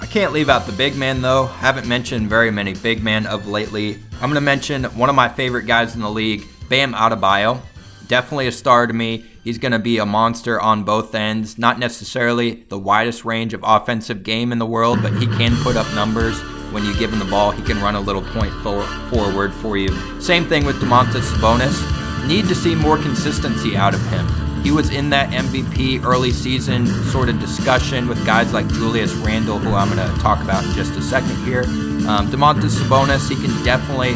I 0.00 0.06
can't 0.06 0.32
leave 0.32 0.48
out 0.48 0.66
the 0.66 0.72
big 0.72 0.96
man 0.96 1.22
though. 1.22 1.46
Haven't 1.46 1.88
mentioned 1.88 2.28
very 2.28 2.52
many 2.52 2.74
big 2.74 3.02
men 3.02 3.26
of 3.26 3.48
lately. 3.48 3.98
I'm 4.14 4.30
going 4.30 4.34
to 4.34 4.40
mention 4.40 4.84
one 4.84 5.08
of 5.08 5.16
my 5.16 5.28
favorite 5.28 5.66
guys 5.66 5.94
in 5.96 6.02
the 6.02 6.10
league, 6.10 6.46
Bam 6.68 6.94
Adebayo. 6.94 7.60
Definitely 8.06 8.46
a 8.46 8.52
star 8.52 8.86
to 8.86 8.92
me. 8.92 9.24
He's 9.42 9.58
going 9.58 9.72
to 9.72 9.78
be 9.78 9.98
a 9.98 10.06
monster 10.06 10.60
on 10.60 10.84
both 10.84 11.14
ends. 11.14 11.58
Not 11.58 11.78
necessarily 11.78 12.64
the 12.68 12.78
widest 12.78 13.24
range 13.24 13.54
of 13.54 13.60
offensive 13.62 14.22
game 14.22 14.52
in 14.52 14.58
the 14.58 14.66
world, 14.66 15.02
but 15.02 15.12
he 15.14 15.26
can 15.26 15.56
put 15.62 15.76
up 15.76 15.92
numbers. 15.94 16.40
When 16.72 16.84
you 16.84 16.96
give 16.98 17.12
him 17.12 17.18
the 17.18 17.24
ball, 17.26 17.50
he 17.50 17.62
can 17.62 17.80
run 17.80 17.94
a 17.94 18.00
little 18.00 18.22
point 18.22 18.52
forward 18.62 19.52
for 19.54 19.76
you. 19.76 19.88
Same 20.20 20.46
thing 20.46 20.64
with 20.64 20.80
Domantas 20.80 21.30
Sabonis. 21.32 22.26
Need 22.26 22.48
to 22.48 22.54
see 22.54 22.74
more 22.74 22.98
consistency 22.98 23.76
out 23.76 23.94
of 23.94 24.00
him. 24.08 24.26
He 24.62 24.70
was 24.70 24.88
in 24.88 25.10
that 25.10 25.30
MVP 25.30 26.02
early 26.04 26.30
season 26.32 26.86
sort 26.86 27.28
of 27.28 27.38
discussion 27.38 28.08
with 28.08 28.24
guys 28.24 28.54
like 28.54 28.66
Julius 28.68 29.12
Randle, 29.12 29.58
who 29.58 29.74
I'm 29.74 29.94
going 29.94 30.10
to 30.10 30.20
talk 30.20 30.42
about 30.42 30.64
in 30.64 30.72
just 30.72 30.96
a 30.96 31.02
second 31.02 31.36
here. 31.44 31.64
Um, 32.08 32.28
Domantas 32.28 32.80
Sabonis, 32.80 33.28
he 33.28 33.36
can 33.36 33.62
definitely 33.62 34.14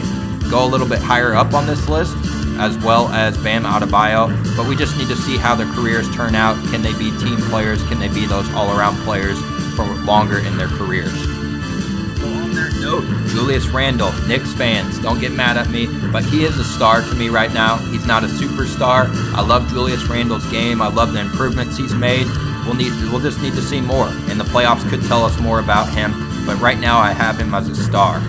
go 0.51 0.65
a 0.65 0.69
little 0.69 0.89
bit 0.89 0.99
higher 0.99 1.35
up 1.35 1.55
on 1.55 1.67
this 1.67 1.89
list, 1.89 2.17
as 2.59 2.77
well 2.79 3.09
as 3.09 3.37
Bam 3.39 3.65
Adebayo. 3.65 4.29
But 4.57 4.67
we 4.69 4.77
just 4.77 4.97
need 4.97 5.09
to 5.09 5.17
see 5.17 5.37
how 5.37 5.55
their 5.55 5.71
careers 5.73 6.13
turn 6.15 6.35
out. 6.35 6.57
Can 6.71 6.83
they 6.83 6.93
be 6.95 7.17
team 7.19 7.37
players? 7.49 7.83
Can 7.85 7.99
they 7.99 8.09
be 8.09 8.27
those 8.27 8.53
all-around 8.55 8.97
players 9.05 9.39
for 9.77 9.85
longer 10.05 10.39
in 10.39 10.57
their 10.57 10.69
careers? 10.69 11.39
on 12.49 12.55
that 12.55 12.73
note, 12.81 13.05
Julius 13.29 13.69
Randle, 13.69 14.13
Knicks 14.27 14.53
fans, 14.55 14.99
don't 14.99 15.21
get 15.21 15.33
mad 15.33 15.57
at 15.57 15.71
me, 15.71 15.87
but 16.11 16.25
he 16.25 16.45
is 16.45 16.59
a 16.59 16.65
star 16.65 17.03
to 17.03 17.15
me 17.15 17.29
right 17.29 17.53
now. 17.53 17.77
He's 17.77 18.07
not 18.07 18.25
a 18.25 18.27
superstar. 18.27 19.09
I 19.35 19.43
love 19.43 19.69
Julius 19.69 20.05
Randle's 20.05 20.49
game. 20.51 20.81
I 20.81 20.89
love 20.89 21.13
the 21.13 21.21
improvements 21.21 21.77
he's 21.77 21.95
made. 21.95 22.27
We'll 22.65 22.75
need 22.75 22.93
we'll 23.11 23.21
just 23.21 23.41
need 23.41 23.55
to 23.55 23.63
see 23.63 23.81
more. 23.81 24.09
And 24.29 24.41
the 24.41 24.45
playoffs 24.45 24.89
could 24.89 25.03
tell 25.03 25.25
us 25.25 25.39
more 25.41 25.61
about 25.61 25.89
him. 25.91 26.13
But 26.47 26.61
right 26.61 26.79
now 26.79 26.99
I 26.99 27.13
have 27.13 27.39
him 27.39 27.55
as 27.55 27.69
a 27.69 27.77
star. 27.77 28.21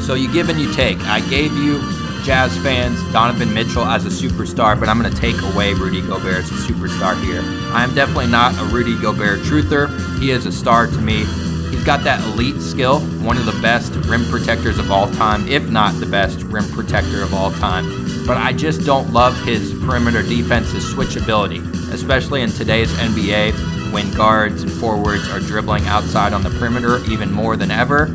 So 0.00 0.14
you 0.14 0.32
give 0.32 0.48
and 0.48 0.60
you 0.60 0.72
take. 0.72 0.98
I 1.02 1.20
gave 1.28 1.52
you 1.52 1.80
Jazz 2.24 2.56
fans 2.58 3.00
Donovan 3.12 3.52
Mitchell 3.52 3.84
as 3.84 4.04
a 4.04 4.08
superstar, 4.08 4.78
but 4.78 4.88
I'm 4.88 5.00
going 5.00 5.12
to 5.12 5.20
take 5.20 5.40
away 5.42 5.72
Rudy 5.72 6.02
Gobert 6.02 6.44
as 6.44 6.50
a 6.50 6.54
superstar 6.54 7.20
here. 7.22 7.40
I 7.72 7.82
am 7.82 7.94
definitely 7.94 8.26
not 8.26 8.54
a 8.58 8.64
Rudy 8.64 9.00
Gobert 9.00 9.40
truther. 9.40 9.88
He 10.18 10.30
is 10.30 10.46
a 10.46 10.52
star 10.52 10.86
to 10.86 10.98
me. 10.98 11.24
He's 11.70 11.84
got 11.84 12.04
that 12.04 12.22
elite 12.26 12.60
skill, 12.60 13.00
one 13.22 13.38
of 13.38 13.46
the 13.46 13.58
best 13.62 13.94
rim 14.06 14.24
protectors 14.26 14.78
of 14.78 14.90
all 14.90 15.10
time, 15.12 15.48
if 15.48 15.70
not 15.70 15.98
the 15.98 16.06
best 16.06 16.42
rim 16.42 16.68
protector 16.72 17.22
of 17.22 17.32
all 17.32 17.52
time. 17.52 17.86
But 18.26 18.36
I 18.36 18.52
just 18.52 18.84
don't 18.84 19.12
love 19.12 19.34
his 19.44 19.72
perimeter 19.84 20.22
defense, 20.22 20.72
defense's 20.72 20.94
switchability, 20.94 21.62
especially 21.92 22.42
in 22.42 22.50
today's 22.50 22.92
NBA 22.92 23.92
when 23.92 24.12
guards 24.12 24.62
and 24.62 24.70
forwards 24.70 25.28
are 25.30 25.40
dribbling 25.40 25.86
outside 25.86 26.32
on 26.32 26.42
the 26.42 26.50
perimeter 26.50 26.98
even 27.06 27.32
more 27.32 27.56
than 27.56 27.70
ever. 27.70 28.06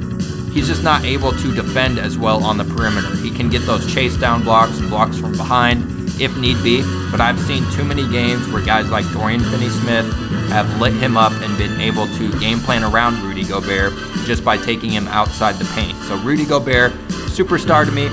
He's 0.55 0.67
just 0.67 0.83
not 0.83 1.03
able 1.03 1.33
to 1.33 1.53
defend 1.53 1.99
as 1.99 2.17
well 2.17 2.41
on 2.45 2.57
the 2.57 2.63
perimeter. 2.63 3.13
He 3.17 3.29
can 3.29 3.49
get 3.49 3.65
those 3.65 3.85
chase 3.93 4.15
down 4.15 4.41
blocks 4.41 4.79
and 4.79 4.89
blocks 4.89 5.17
from 5.17 5.33
behind 5.33 5.83
if 6.17 6.37
need 6.37 6.63
be, 6.63 6.81
but 7.11 7.19
I've 7.19 7.37
seen 7.41 7.69
too 7.71 7.83
many 7.83 8.07
games 8.09 8.47
where 8.47 8.65
guys 8.65 8.89
like 8.89 9.05
Dorian 9.11 9.41
Finney 9.41 9.67
Smith 9.67 10.05
have 10.47 10.79
lit 10.79 10.93
him 10.93 11.17
up 11.17 11.33
and 11.33 11.57
been 11.57 11.81
able 11.81 12.07
to 12.07 12.39
game 12.39 12.59
plan 12.59 12.85
around 12.85 13.21
Rudy 13.21 13.43
Gobert 13.43 13.91
just 14.23 14.45
by 14.45 14.55
taking 14.55 14.91
him 14.91 15.09
outside 15.09 15.55
the 15.55 15.65
paint. 15.75 15.97
So 16.03 16.15
Rudy 16.19 16.45
Gobert, 16.45 16.93
superstar 17.35 17.85
to 17.85 17.91
me? 17.91 18.07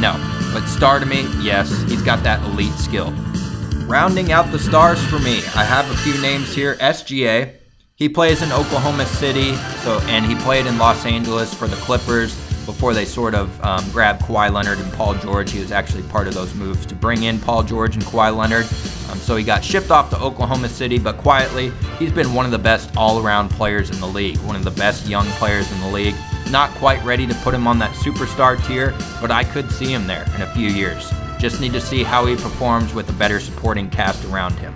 No. 0.00 0.14
But 0.52 0.68
star 0.68 1.00
to 1.00 1.06
me? 1.06 1.26
Yes. 1.42 1.82
He's 1.82 2.02
got 2.02 2.22
that 2.22 2.40
elite 2.44 2.74
skill. 2.74 3.10
Rounding 3.86 4.30
out 4.30 4.52
the 4.52 4.58
stars 4.60 5.04
for 5.06 5.18
me, 5.18 5.38
I 5.56 5.64
have 5.64 5.90
a 5.90 5.96
few 5.96 6.20
names 6.22 6.54
here. 6.54 6.76
SGA. 6.76 7.65
He 7.96 8.10
plays 8.10 8.42
in 8.42 8.52
Oklahoma 8.52 9.06
City, 9.06 9.54
so 9.82 9.98
and 10.00 10.26
he 10.26 10.34
played 10.34 10.66
in 10.66 10.76
Los 10.76 11.06
Angeles 11.06 11.54
for 11.54 11.66
the 11.66 11.76
Clippers 11.76 12.34
before 12.66 12.92
they 12.92 13.06
sort 13.06 13.34
of 13.34 13.58
um, 13.64 13.90
grabbed 13.90 14.20
Kawhi 14.20 14.52
Leonard 14.52 14.80
and 14.80 14.92
Paul 14.92 15.14
George. 15.14 15.50
He 15.50 15.60
was 15.60 15.72
actually 15.72 16.02
part 16.02 16.28
of 16.28 16.34
those 16.34 16.54
moves 16.54 16.84
to 16.84 16.94
bring 16.94 17.22
in 17.22 17.38
Paul 17.38 17.62
George 17.62 17.94
and 17.94 18.04
Kawhi 18.04 18.36
Leonard. 18.36 18.66
Um, 19.10 19.18
so 19.18 19.34
he 19.36 19.42
got 19.42 19.64
shipped 19.64 19.90
off 19.90 20.10
to 20.10 20.20
Oklahoma 20.20 20.68
City, 20.68 20.98
but 20.98 21.16
quietly, 21.16 21.72
he's 21.98 22.12
been 22.12 22.34
one 22.34 22.44
of 22.44 22.50
the 22.50 22.58
best 22.58 22.94
all 22.98 23.24
around 23.24 23.48
players 23.48 23.88
in 23.88 23.98
the 23.98 24.06
league, 24.06 24.36
one 24.40 24.56
of 24.56 24.64
the 24.64 24.72
best 24.72 25.08
young 25.08 25.24
players 25.38 25.72
in 25.72 25.80
the 25.80 25.88
league. 25.88 26.16
Not 26.50 26.68
quite 26.72 27.02
ready 27.02 27.26
to 27.26 27.34
put 27.36 27.54
him 27.54 27.66
on 27.66 27.78
that 27.78 27.92
superstar 27.92 28.62
tier, 28.66 28.94
but 29.22 29.30
I 29.30 29.42
could 29.42 29.72
see 29.72 29.90
him 29.90 30.06
there 30.06 30.26
in 30.34 30.42
a 30.42 30.52
few 30.52 30.68
years. 30.68 31.10
Just 31.38 31.62
need 31.62 31.72
to 31.72 31.80
see 31.80 32.02
how 32.02 32.26
he 32.26 32.36
performs 32.36 32.92
with 32.92 33.08
a 33.08 33.14
better 33.14 33.40
supporting 33.40 33.88
cast 33.88 34.22
around 34.26 34.52
him. 34.58 34.74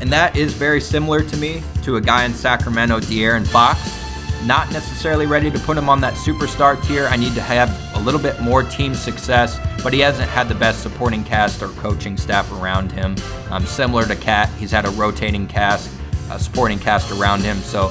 And 0.00 0.12
that 0.12 0.36
is 0.36 0.52
very 0.54 0.80
similar 0.80 1.22
to 1.22 1.36
me 1.36 1.62
to 1.82 1.96
a 1.96 2.00
guy 2.00 2.24
in 2.24 2.32
Sacramento, 2.32 3.00
De'Aaron 3.00 3.46
Fox. 3.46 3.94
Not 4.46 4.70
necessarily 4.72 5.26
ready 5.26 5.50
to 5.50 5.58
put 5.58 5.76
him 5.76 5.88
on 5.88 6.00
that 6.02 6.14
superstar 6.14 6.80
tier. 6.86 7.06
I 7.06 7.16
need 7.16 7.34
to 7.34 7.40
have 7.40 7.68
a 7.96 8.00
little 8.00 8.20
bit 8.20 8.40
more 8.40 8.62
team 8.62 8.94
success, 8.94 9.58
but 9.82 9.92
he 9.92 9.98
hasn't 9.98 10.28
had 10.28 10.48
the 10.48 10.54
best 10.54 10.82
supporting 10.82 11.24
cast 11.24 11.60
or 11.60 11.68
coaching 11.70 12.16
staff 12.16 12.50
around 12.52 12.92
him. 12.92 13.16
Um, 13.50 13.66
similar 13.66 14.06
to 14.06 14.14
Cat, 14.14 14.48
he's 14.50 14.70
had 14.70 14.84
a 14.86 14.90
rotating 14.90 15.48
cast, 15.48 15.90
a 16.30 16.38
supporting 16.38 16.78
cast 16.78 17.10
around 17.10 17.40
him. 17.40 17.56
So 17.58 17.88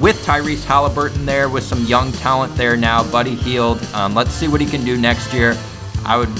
with 0.00 0.24
Tyrese 0.24 0.64
Halliburton 0.64 1.26
there, 1.26 1.48
with 1.48 1.64
some 1.64 1.84
young 1.84 2.12
talent 2.12 2.54
there 2.56 2.76
now, 2.76 3.02
Buddy 3.10 3.34
Hield, 3.34 3.82
um, 3.94 4.14
let's 4.14 4.30
see 4.30 4.46
what 4.46 4.60
he 4.60 4.66
can 4.68 4.84
do 4.84 4.96
next 4.96 5.32
year. 5.32 5.56
I 6.04 6.16
would 6.16 6.30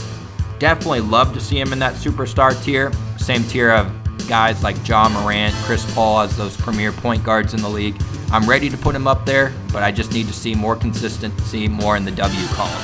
definitely 0.60 1.00
love 1.00 1.34
to 1.34 1.40
see 1.40 1.58
him 1.58 1.72
in 1.72 1.80
that 1.80 1.94
superstar 1.94 2.62
tier, 2.62 2.92
same 3.16 3.42
tier 3.44 3.72
of 3.72 3.92
guys 4.28 4.62
like 4.62 4.86
Ja 4.86 5.08
Morant, 5.08 5.54
Chris 5.64 5.84
Paul 5.94 6.20
as 6.20 6.36
those 6.36 6.56
premier 6.56 6.92
point 6.92 7.22
guards 7.22 7.54
in 7.54 7.62
the 7.62 7.68
league. 7.68 8.00
I'm 8.30 8.48
ready 8.48 8.68
to 8.68 8.76
put 8.76 8.94
him 8.94 9.06
up 9.06 9.24
there, 9.24 9.52
but 9.72 9.82
I 9.82 9.92
just 9.92 10.12
need 10.12 10.26
to 10.26 10.32
see 10.32 10.54
more 10.54 10.76
consistency, 10.76 11.68
more 11.68 11.96
in 11.96 12.04
the 12.04 12.10
W 12.10 12.46
column. 12.48 12.82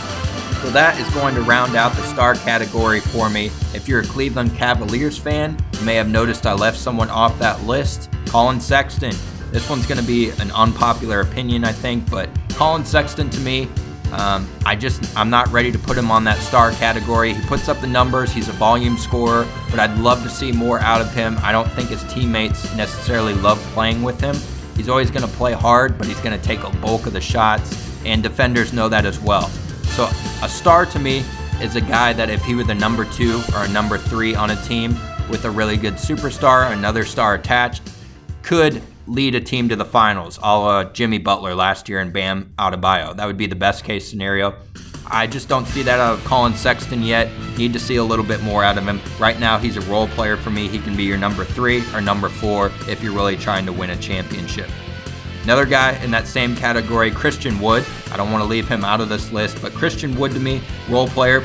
So 0.62 0.70
that 0.70 1.00
is 1.00 1.08
going 1.14 1.34
to 1.34 1.42
round 1.42 1.74
out 1.74 1.92
the 1.94 2.02
star 2.02 2.34
category 2.34 3.00
for 3.00 3.30
me. 3.30 3.46
If 3.74 3.88
you're 3.88 4.00
a 4.00 4.06
Cleveland 4.06 4.54
Cavaliers 4.54 5.16
fan, 5.16 5.56
you 5.78 5.84
may 5.86 5.94
have 5.94 6.08
noticed 6.08 6.46
I 6.46 6.52
left 6.52 6.78
someone 6.78 7.08
off 7.08 7.38
that 7.38 7.62
list. 7.64 8.10
Collin 8.26 8.60
Sexton. 8.60 9.14
This 9.50 9.68
one's 9.68 9.86
going 9.86 10.00
to 10.00 10.06
be 10.06 10.30
an 10.30 10.50
unpopular 10.52 11.20
opinion, 11.20 11.64
I 11.64 11.72
think, 11.72 12.08
but 12.10 12.28
Collin 12.50 12.84
Sexton 12.84 13.30
to 13.30 13.40
me 13.40 13.68
um, 14.12 14.48
I 14.66 14.76
just 14.76 15.16
I'm 15.16 15.30
not 15.30 15.48
ready 15.48 15.70
to 15.70 15.78
put 15.78 15.96
him 15.96 16.10
on 16.10 16.24
that 16.24 16.38
star 16.38 16.72
category. 16.72 17.34
He 17.34 17.42
puts 17.46 17.68
up 17.68 17.80
the 17.80 17.86
numbers. 17.86 18.32
He's 18.32 18.48
a 18.48 18.52
volume 18.52 18.98
scorer, 18.98 19.46
but 19.70 19.78
I'd 19.78 19.96
love 19.98 20.22
to 20.22 20.30
see 20.30 20.52
more 20.52 20.80
out 20.80 21.00
of 21.00 21.12
him. 21.14 21.36
I 21.42 21.52
don't 21.52 21.70
think 21.72 21.90
his 21.90 22.02
teammates 22.12 22.74
necessarily 22.74 23.34
love 23.34 23.58
playing 23.72 24.02
with 24.02 24.20
him. 24.20 24.36
He's 24.76 24.88
always 24.88 25.10
going 25.10 25.28
to 25.28 25.36
play 25.36 25.52
hard, 25.52 25.98
but 25.98 26.06
he's 26.06 26.20
going 26.20 26.38
to 26.38 26.44
take 26.44 26.62
a 26.62 26.70
bulk 26.78 27.06
of 27.06 27.12
the 27.12 27.20
shots, 27.20 28.00
and 28.04 28.22
defenders 28.22 28.72
know 28.72 28.88
that 28.88 29.04
as 29.04 29.20
well. 29.20 29.48
So 29.94 30.08
a 30.42 30.48
star 30.48 30.86
to 30.86 30.98
me 30.98 31.22
is 31.60 31.76
a 31.76 31.80
guy 31.80 32.12
that 32.14 32.30
if 32.30 32.42
he 32.44 32.54
were 32.54 32.64
the 32.64 32.74
number 32.74 33.04
two 33.04 33.42
or 33.54 33.64
a 33.64 33.68
number 33.68 33.98
three 33.98 34.34
on 34.34 34.50
a 34.50 34.62
team 34.62 34.96
with 35.28 35.44
a 35.44 35.50
really 35.50 35.76
good 35.76 35.94
superstar, 35.94 36.72
another 36.72 37.04
star 37.04 37.34
attached, 37.34 37.82
could 38.42 38.82
lead 39.06 39.34
a 39.34 39.40
team 39.40 39.68
to 39.68 39.76
the 39.76 39.84
finals, 39.84 40.38
a 40.42 40.58
la 40.58 40.84
Jimmy 40.84 41.18
Butler 41.18 41.54
last 41.54 41.88
year 41.88 42.00
and 42.00 42.12
Bam 42.12 42.52
Adebayo. 42.58 43.16
That 43.16 43.26
would 43.26 43.36
be 43.36 43.46
the 43.46 43.56
best 43.56 43.84
case 43.84 44.08
scenario. 44.08 44.54
I 45.12 45.26
just 45.26 45.48
don't 45.48 45.66
see 45.66 45.82
that 45.82 45.98
out 45.98 46.18
of 46.18 46.24
Collin 46.24 46.54
Sexton 46.54 47.02
yet. 47.02 47.28
Need 47.56 47.72
to 47.72 47.80
see 47.80 47.96
a 47.96 48.04
little 48.04 48.24
bit 48.24 48.42
more 48.42 48.62
out 48.62 48.78
of 48.78 48.86
him. 48.86 49.00
Right 49.18 49.40
now, 49.40 49.58
he's 49.58 49.76
a 49.76 49.80
role 49.82 50.06
player 50.08 50.36
for 50.36 50.50
me. 50.50 50.68
He 50.68 50.78
can 50.78 50.96
be 50.96 51.02
your 51.02 51.18
number 51.18 51.44
three 51.44 51.82
or 51.92 52.00
number 52.00 52.28
four 52.28 52.70
if 52.88 53.02
you're 53.02 53.12
really 53.12 53.36
trying 53.36 53.66
to 53.66 53.72
win 53.72 53.90
a 53.90 53.96
championship. 53.96 54.70
Another 55.42 55.64
guy 55.64 55.92
in 56.04 56.12
that 56.12 56.28
same 56.28 56.54
category, 56.54 57.10
Christian 57.10 57.58
Wood. 57.58 57.84
I 58.12 58.16
don't 58.16 58.30
want 58.30 58.44
to 58.44 58.48
leave 58.48 58.68
him 58.68 58.84
out 58.84 59.00
of 59.00 59.08
this 59.08 59.32
list, 59.32 59.60
but 59.60 59.72
Christian 59.72 60.14
Wood 60.16 60.32
to 60.32 60.38
me, 60.38 60.62
role 60.88 61.08
player. 61.08 61.40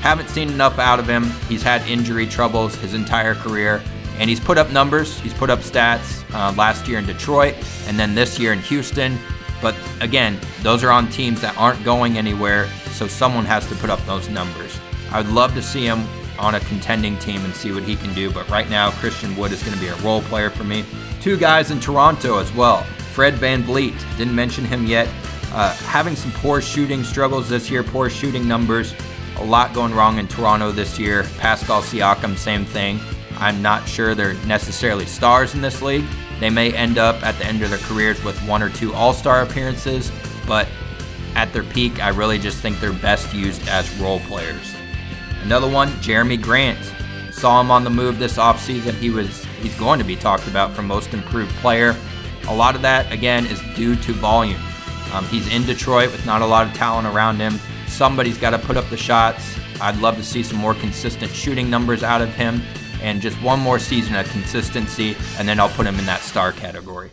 Haven't 0.00 0.28
seen 0.28 0.50
enough 0.50 0.78
out 0.78 1.00
of 1.00 1.08
him. 1.08 1.30
He's 1.48 1.62
had 1.62 1.82
injury 1.88 2.26
troubles 2.26 2.76
his 2.76 2.94
entire 2.94 3.34
career 3.34 3.82
and 4.22 4.30
he's 4.30 4.38
put 4.38 4.56
up 4.56 4.70
numbers, 4.70 5.18
he's 5.18 5.34
put 5.34 5.50
up 5.50 5.58
stats 5.58 6.22
uh, 6.32 6.54
last 6.56 6.86
year 6.86 7.00
in 7.00 7.04
Detroit, 7.04 7.56
and 7.88 7.98
then 7.98 8.14
this 8.14 8.38
year 8.38 8.52
in 8.52 8.60
Houston. 8.60 9.18
But 9.60 9.74
again, 10.00 10.38
those 10.62 10.84
are 10.84 10.92
on 10.92 11.08
teams 11.08 11.40
that 11.40 11.58
aren't 11.58 11.82
going 11.82 12.16
anywhere, 12.16 12.68
so 12.92 13.08
someone 13.08 13.44
has 13.46 13.66
to 13.66 13.74
put 13.74 13.90
up 13.90 13.98
those 14.06 14.28
numbers. 14.28 14.78
I 15.10 15.20
would 15.20 15.32
love 15.32 15.54
to 15.54 15.62
see 15.62 15.84
him 15.84 16.06
on 16.38 16.54
a 16.54 16.60
contending 16.60 17.18
team 17.18 17.44
and 17.44 17.52
see 17.52 17.72
what 17.72 17.82
he 17.82 17.96
can 17.96 18.14
do, 18.14 18.30
but 18.30 18.48
right 18.48 18.70
now, 18.70 18.92
Christian 18.92 19.34
Wood 19.34 19.50
is 19.50 19.60
going 19.64 19.74
to 19.74 19.80
be 19.80 19.88
a 19.88 19.96
role 19.96 20.22
player 20.22 20.50
for 20.50 20.62
me. 20.62 20.84
Two 21.20 21.36
guys 21.36 21.72
in 21.72 21.80
Toronto 21.80 22.38
as 22.38 22.52
well. 22.54 22.84
Fred 23.14 23.34
Van 23.34 23.64
VanVleet, 23.64 24.16
didn't 24.16 24.36
mention 24.36 24.64
him 24.64 24.86
yet. 24.86 25.08
Uh, 25.52 25.74
having 25.86 26.14
some 26.14 26.30
poor 26.30 26.60
shooting 26.60 27.02
struggles 27.02 27.48
this 27.48 27.68
year, 27.68 27.82
poor 27.82 28.08
shooting 28.08 28.46
numbers. 28.46 28.94
A 29.38 29.44
lot 29.44 29.74
going 29.74 29.92
wrong 29.92 30.18
in 30.18 30.28
Toronto 30.28 30.70
this 30.70 30.96
year. 30.96 31.24
Pascal 31.38 31.82
Siakam, 31.82 32.38
same 32.38 32.64
thing. 32.64 33.00
I'm 33.42 33.60
not 33.60 33.88
sure 33.88 34.14
they're 34.14 34.34
necessarily 34.44 35.04
stars 35.04 35.54
in 35.54 35.60
this 35.60 35.82
league. 35.82 36.04
They 36.38 36.48
may 36.48 36.72
end 36.72 36.96
up 36.96 37.20
at 37.24 37.36
the 37.38 37.44
end 37.44 37.60
of 37.62 37.70
their 37.70 37.78
careers 37.80 38.22
with 38.22 38.38
one 38.46 38.62
or 38.62 38.70
two 38.70 38.94
All 38.94 39.12
Star 39.12 39.42
appearances, 39.42 40.12
but 40.46 40.68
at 41.34 41.52
their 41.52 41.64
peak, 41.64 42.00
I 42.00 42.10
really 42.10 42.38
just 42.38 42.58
think 42.58 42.78
they're 42.78 42.92
best 42.92 43.34
used 43.34 43.66
as 43.66 43.92
role 43.98 44.20
players. 44.20 44.76
Another 45.42 45.68
one, 45.68 45.88
Jerami 45.94 46.40
Grant. 46.40 46.78
Saw 47.32 47.60
him 47.60 47.72
on 47.72 47.82
the 47.82 47.90
move 47.90 48.20
this 48.20 48.36
offseason. 48.36 48.94
He 48.94 49.10
was 49.10 49.44
he's 49.60 49.74
going 49.74 49.98
to 49.98 50.04
be 50.04 50.14
talked 50.14 50.46
about 50.46 50.72
for 50.72 50.82
most 50.82 51.12
improved 51.12 51.52
player. 51.56 51.96
A 52.46 52.54
lot 52.54 52.76
of 52.76 52.82
that 52.82 53.10
again 53.10 53.46
is 53.46 53.60
due 53.74 53.96
to 53.96 54.12
volume. 54.12 54.62
Um, 55.12 55.24
he's 55.26 55.52
in 55.52 55.66
Detroit 55.66 56.12
with 56.12 56.24
not 56.24 56.42
a 56.42 56.46
lot 56.46 56.68
of 56.68 56.74
talent 56.74 57.08
around 57.08 57.38
him. 57.38 57.58
Somebody's 57.88 58.38
got 58.38 58.50
to 58.50 58.58
put 58.60 58.76
up 58.76 58.88
the 58.88 58.96
shots. 58.96 59.58
I'd 59.80 59.96
love 59.98 60.16
to 60.16 60.22
see 60.22 60.44
some 60.44 60.58
more 60.58 60.74
consistent 60.74 61.32
shooting 61.32 61.68
numbers 61.68 62.04
out 62.04 62.22
of 62.22 62.32
him 62.36 62.62
and 63.02 63.20
just 63.20 63.36
one 63.42 63.60
more 63.60 63.78
season 63.78 64.14
of 64.14 64.26
consistency, 64.30 65.16
and 65.38 65.46
then 65.46 65.60
I'll 65.60 65.68
put 65.68 65.86
him 65.86 65.98
in 65.98 66.06
that 66.06 66.20
star 66.20 66.52
category. 66.52 67.10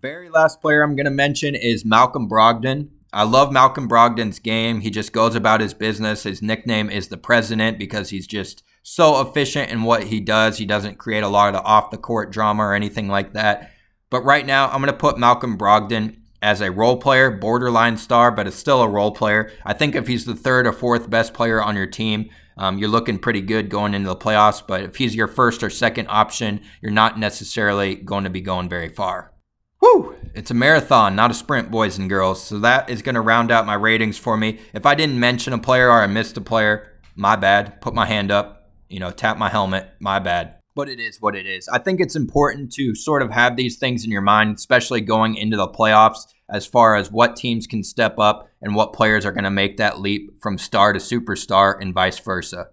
Very 0.00 0.28
last 0.28 0.60
player 0.60 0.82
I'm 0.82 0.96
going 0.96 1.06
to 1.06 1.10
mention 1.10 1.54
is 1.54 1.84
Malcolm 1.84 2.28
Brogdon. 2.28 2.90
I 3.12 3.22
love 3.22 3.50
Malcolm 3.50 3.88
Brogdon's 3.88 4.38
game. 4.38 4.80
He 4.80 4.90
just 4.90 5.12
goes 5.12 5.34
about 5.34 5.62
his 5.62 5.72
business. 5.72 6.24
His 6.24 6.42
nickname 6.42 6.90
is 6.90 7.08
the 7.08 7.16
president 7.16 7.78
because 7.78 8.10
he's 8.10 8.26
just 8.26 8.62
so 8.82 9.20
efficient 9.20 9.70
in 9.70 9.82
what 9.82 10.04
he 10.04 10.20
does. 10.20 10.58
He 10.58 10.66
doesn't 10.66 10.98
create 10.98 11.24
a 11.24 11.28
lot 11.28 11.54
of 11.54 11.64
off 11.64 11.90
the 11.90 11.96
court 11.96 12.30
drama 12.30 12.64
or 12.64 12.74
anything 12.74 13.08
like 13.08 13.32
that. 13.32 13.72
But 14.10 14.24
right 14.24 14.44
now, 14.44 14.68
I'm 14.68 14.80
going 14.80 14.86
to 14.86 14.92
put 14.92 15.18
Malcolm 15.18 15.56
Brogdon 15.56 16.18
as 16.40 16.60
a 16.60 16.70
role 16.70 16.98
player, 16.98 17.30
borderline 17.30 17.96
star, 17.96 18.30
but 18.30 18.46
it's 18.46 18.56
still 18.56 18.82
a 18.82 18.88
role 18.88 19.12
player. 19.12 19.50
I 19.64 19.72
think 19.72 19.94
if 19.94 20.06
he's 20.06 20.24
the 20.24 20.34
third 20.34 20.66
or 20.66 20.72
fourth 20.72 21.10
best 21.10 21.34
player 21.34 21.62
on 21.62 21.76
your 21.76 21.86
team, 21.86 22.30
um, 22.58 22.78
you're 22.78 22.88
looking 22.88 23.18
pretty 23.18 23.40
good 23.40 23.70
going 23.70 23.94
into 23.94 24.08
the 24.08 24.16
playoffs. 24.16 24.62
But 24.66 24.82
if 24.82 24.96
he's 24.96 25.14
your 25.14 25.28
first 25.28 25.62
or 25.62 25.70
second 25.70 26.08
option, 26.08 26.60
you're 26.82 26.92
not 26.92 27.18
necessarily 27.18 27.94
going 27.94 28.24
to 28.24 28.30
be 28.30 28.40
going 28.40 28.68
very 28.68 28.88
far. 28.88 29.32
Woo! 29.80 30.16
It's 30.34 30.50
a 30.50 30.54
marathon, 30.54 31.14
not 31.14 31.30
a 31.30 31.34
sprint, 31.34 31.70
boys 31.70 31.98
and 31.98 32.10
girls. 32.10 32.42
So 32.42 32.58
that 32.58 32.90
is 32.90 33.00
going 33.00 33.14
to 33.14 33.20
round 33.20 33.52
out 33.52 33.66
my 33.66 33.74
ratings 33.74 34.18
for 34.18 34.36
me. 34.36 34.58
If 34.74 34.86
I 34.86 34.96
didn't 34.96 35.20
mention 35.20 35.52
a 35.52 35.58
player 35.58 35.88
or 35.88 36.02
I 36.02 36.08
missed 36.08 36.36
a 36.36 36.40
player, 36.40 36.92
my 37.14 37.36
bad. 37.36 37.80
Put 37.80 37.94
my 37.94 38.06
hand 38.06 38.30
up, 38.30 38.70
you 38.88 38.98
know, 38.98 39.10
tap 39.10 39.38
my 39.38 39.48
helmet, 39.48 39.88
my 40.00 40.18
bad. 40.18 40.56
But 40.74 40.88
it 40.88 41.00
is 41.00 41.20
what 41.20 41.36
it 41.36 41.46
is. 41.46 41.68
I 41.68 41.78
think 41.78 42.00
it's 42.00 42.16
important 42.16 42.72
to 42.72 42.94
sort 42.94 43.22
of 43.22 43.30
have 43.30 43.56
these 43.56 43.78
things 43.78 44.04
in 44.04 44.10
your 44.10 44.20
mind, 44.20 44.56
especially 44.56 45.00
going 45.00 45.36
into 45.36 45.56
the 45.56 45.68
playoffs, 45.68 46.26
as 46.50 46.66
far 46.66 46.96
as 46.96 47.10
what 47.10 47.36
teams 47.36 47.66
can 47.66 47.82
step 47.82 48.18
up 48.18 48.47
and 48.60 48.74
what 48.74 48.92
players 48.92 49.24
are 49.24 49.32
going 49.32 49.44
to 49.44 49.50
make 49.50 49.76
that 49.76 50.00
leap 50.00 50.40
from 50.40 50.58
star 50.58 50.92
to 50.92 50.98
superstar 50.98 51.80
and 51.80 51.94
vice 51.94 52.18
versa. 52.18 52.68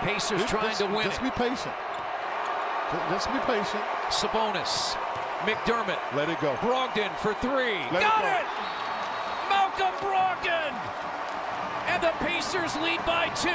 Pacers 0.00 0.44
trying 0.44 0.68
just, 0.68 0.80
to 0.80 0.86
win. 0.86 1.04
Just 1.04 1.22
be 1.22 1.30
patient. 1.30 1.74
Just 3.10 3.32
be 3.32 3.38
patient. 3.40 3.84
Sabonis, 4.08 4.94
McDermott, 5.40 5.98
Let 6.14 6.30
it 6.30 6.40
go. 6.40 6.54
Brogdon 6.56 7.14
for 7.18 7.34
three. 7.34 7.78
Let 7.92 8.02
Got 8.02 8.24
it 8.24 8.40
it! 8.40 8.46
Malcolm 9.48 9.94
Brogdon! 10.00 10.72
And 11.88 12.02
the 12.02 12.12
Pacers 12.24 12.76
lead 12.76 13.04
by 13.06 13.28
two. 13.30 13.48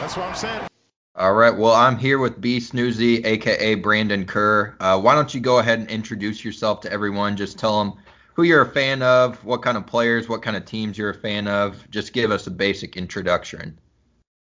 That's 0.00 0.16
what 0.16 0.28
I'm 0.28 0.34
saying. 0.34 0.68
All 1.14 1.32
right. 1.32 1.56
Well, 1.56 1.72
I'm 1.72 1.96
here 1.96 2.18
with 2.18 2.40
B 2.42 2.58
Snoozy, 2.58 3.24
aka 3.24 3.74
Brandon 3.74 4.26
Kerr. 4.26 4.76
Uh, 4.80 5.00
why 5.00 5.14
don't 5.14 5.34
you 5.34 5.40
go 5.40 5.60
ahead 5.60 5.78
and 5.78 5.90
introduce 5.90 6.44
yourself 6.44 6.80
to 6.82 6.92
everyone? 6.92 7.36
Just 7.36 7.58
tell 7.58 7.82
them 7.82 7.94
who 8.36 8.42
you're 8.42 8.60
a 8.60 8.68
fan 8.68 9.02
of, 9.02 9.42
what 9.46 9.62
kind 9.62 9.78
of 9.78 9.86
players, 9.86 10.28
what 10.28 10.42
kind 10.42 10.58
of 10.58 10.66
teams 10.66 10.98
you're 10.98 11.08
a 11.08 11.14
fan 11.14 11.48
of. 11.48 11.90
Just 11.90 12.12
give 12.12 12.30
us 12.30 12.46
a 12.46 12.50
basic 12.50 12.94
introduction. 12.98 13.78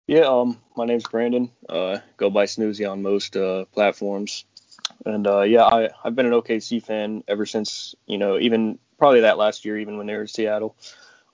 Yeah, 0.07 0.21
um, 0.21 0.57
my 0.77 0.85
name's 0.85 1.03
Brandon. 1.03 1.51
Uh, 1.67 1.97
go 2.15 2.29
by 2.29 2.45
Snoozy 2.45 2.89
on 2.89 3.01
most 3.01 3.35
uh, 3.35 3.65
platforms, 3.73 4.45
and 5.05 5.27
uh, 5.27 5.41
yeah, 5.41 5.63
I 5.63 5.89
I've 6.03 6.15
been 6.15 6.25
an 6.25 6.31
OKC 6.31 6.81
fan 6.81 7.25
ever 7.27 7.45
since 7.45 7.93
you 8.05 8.17
know 8.17 8.39
even 8.39 8.79
probably 8.97 9.21
that 9.21 9.37
last 9.37 9.65
year, 9.65 9.77
even 9.77 9.97
when 9.97 10.07
they 10.07 10.13
were 10.13 10.21
in 10.21 10.27
Seattle. 10.27 10.77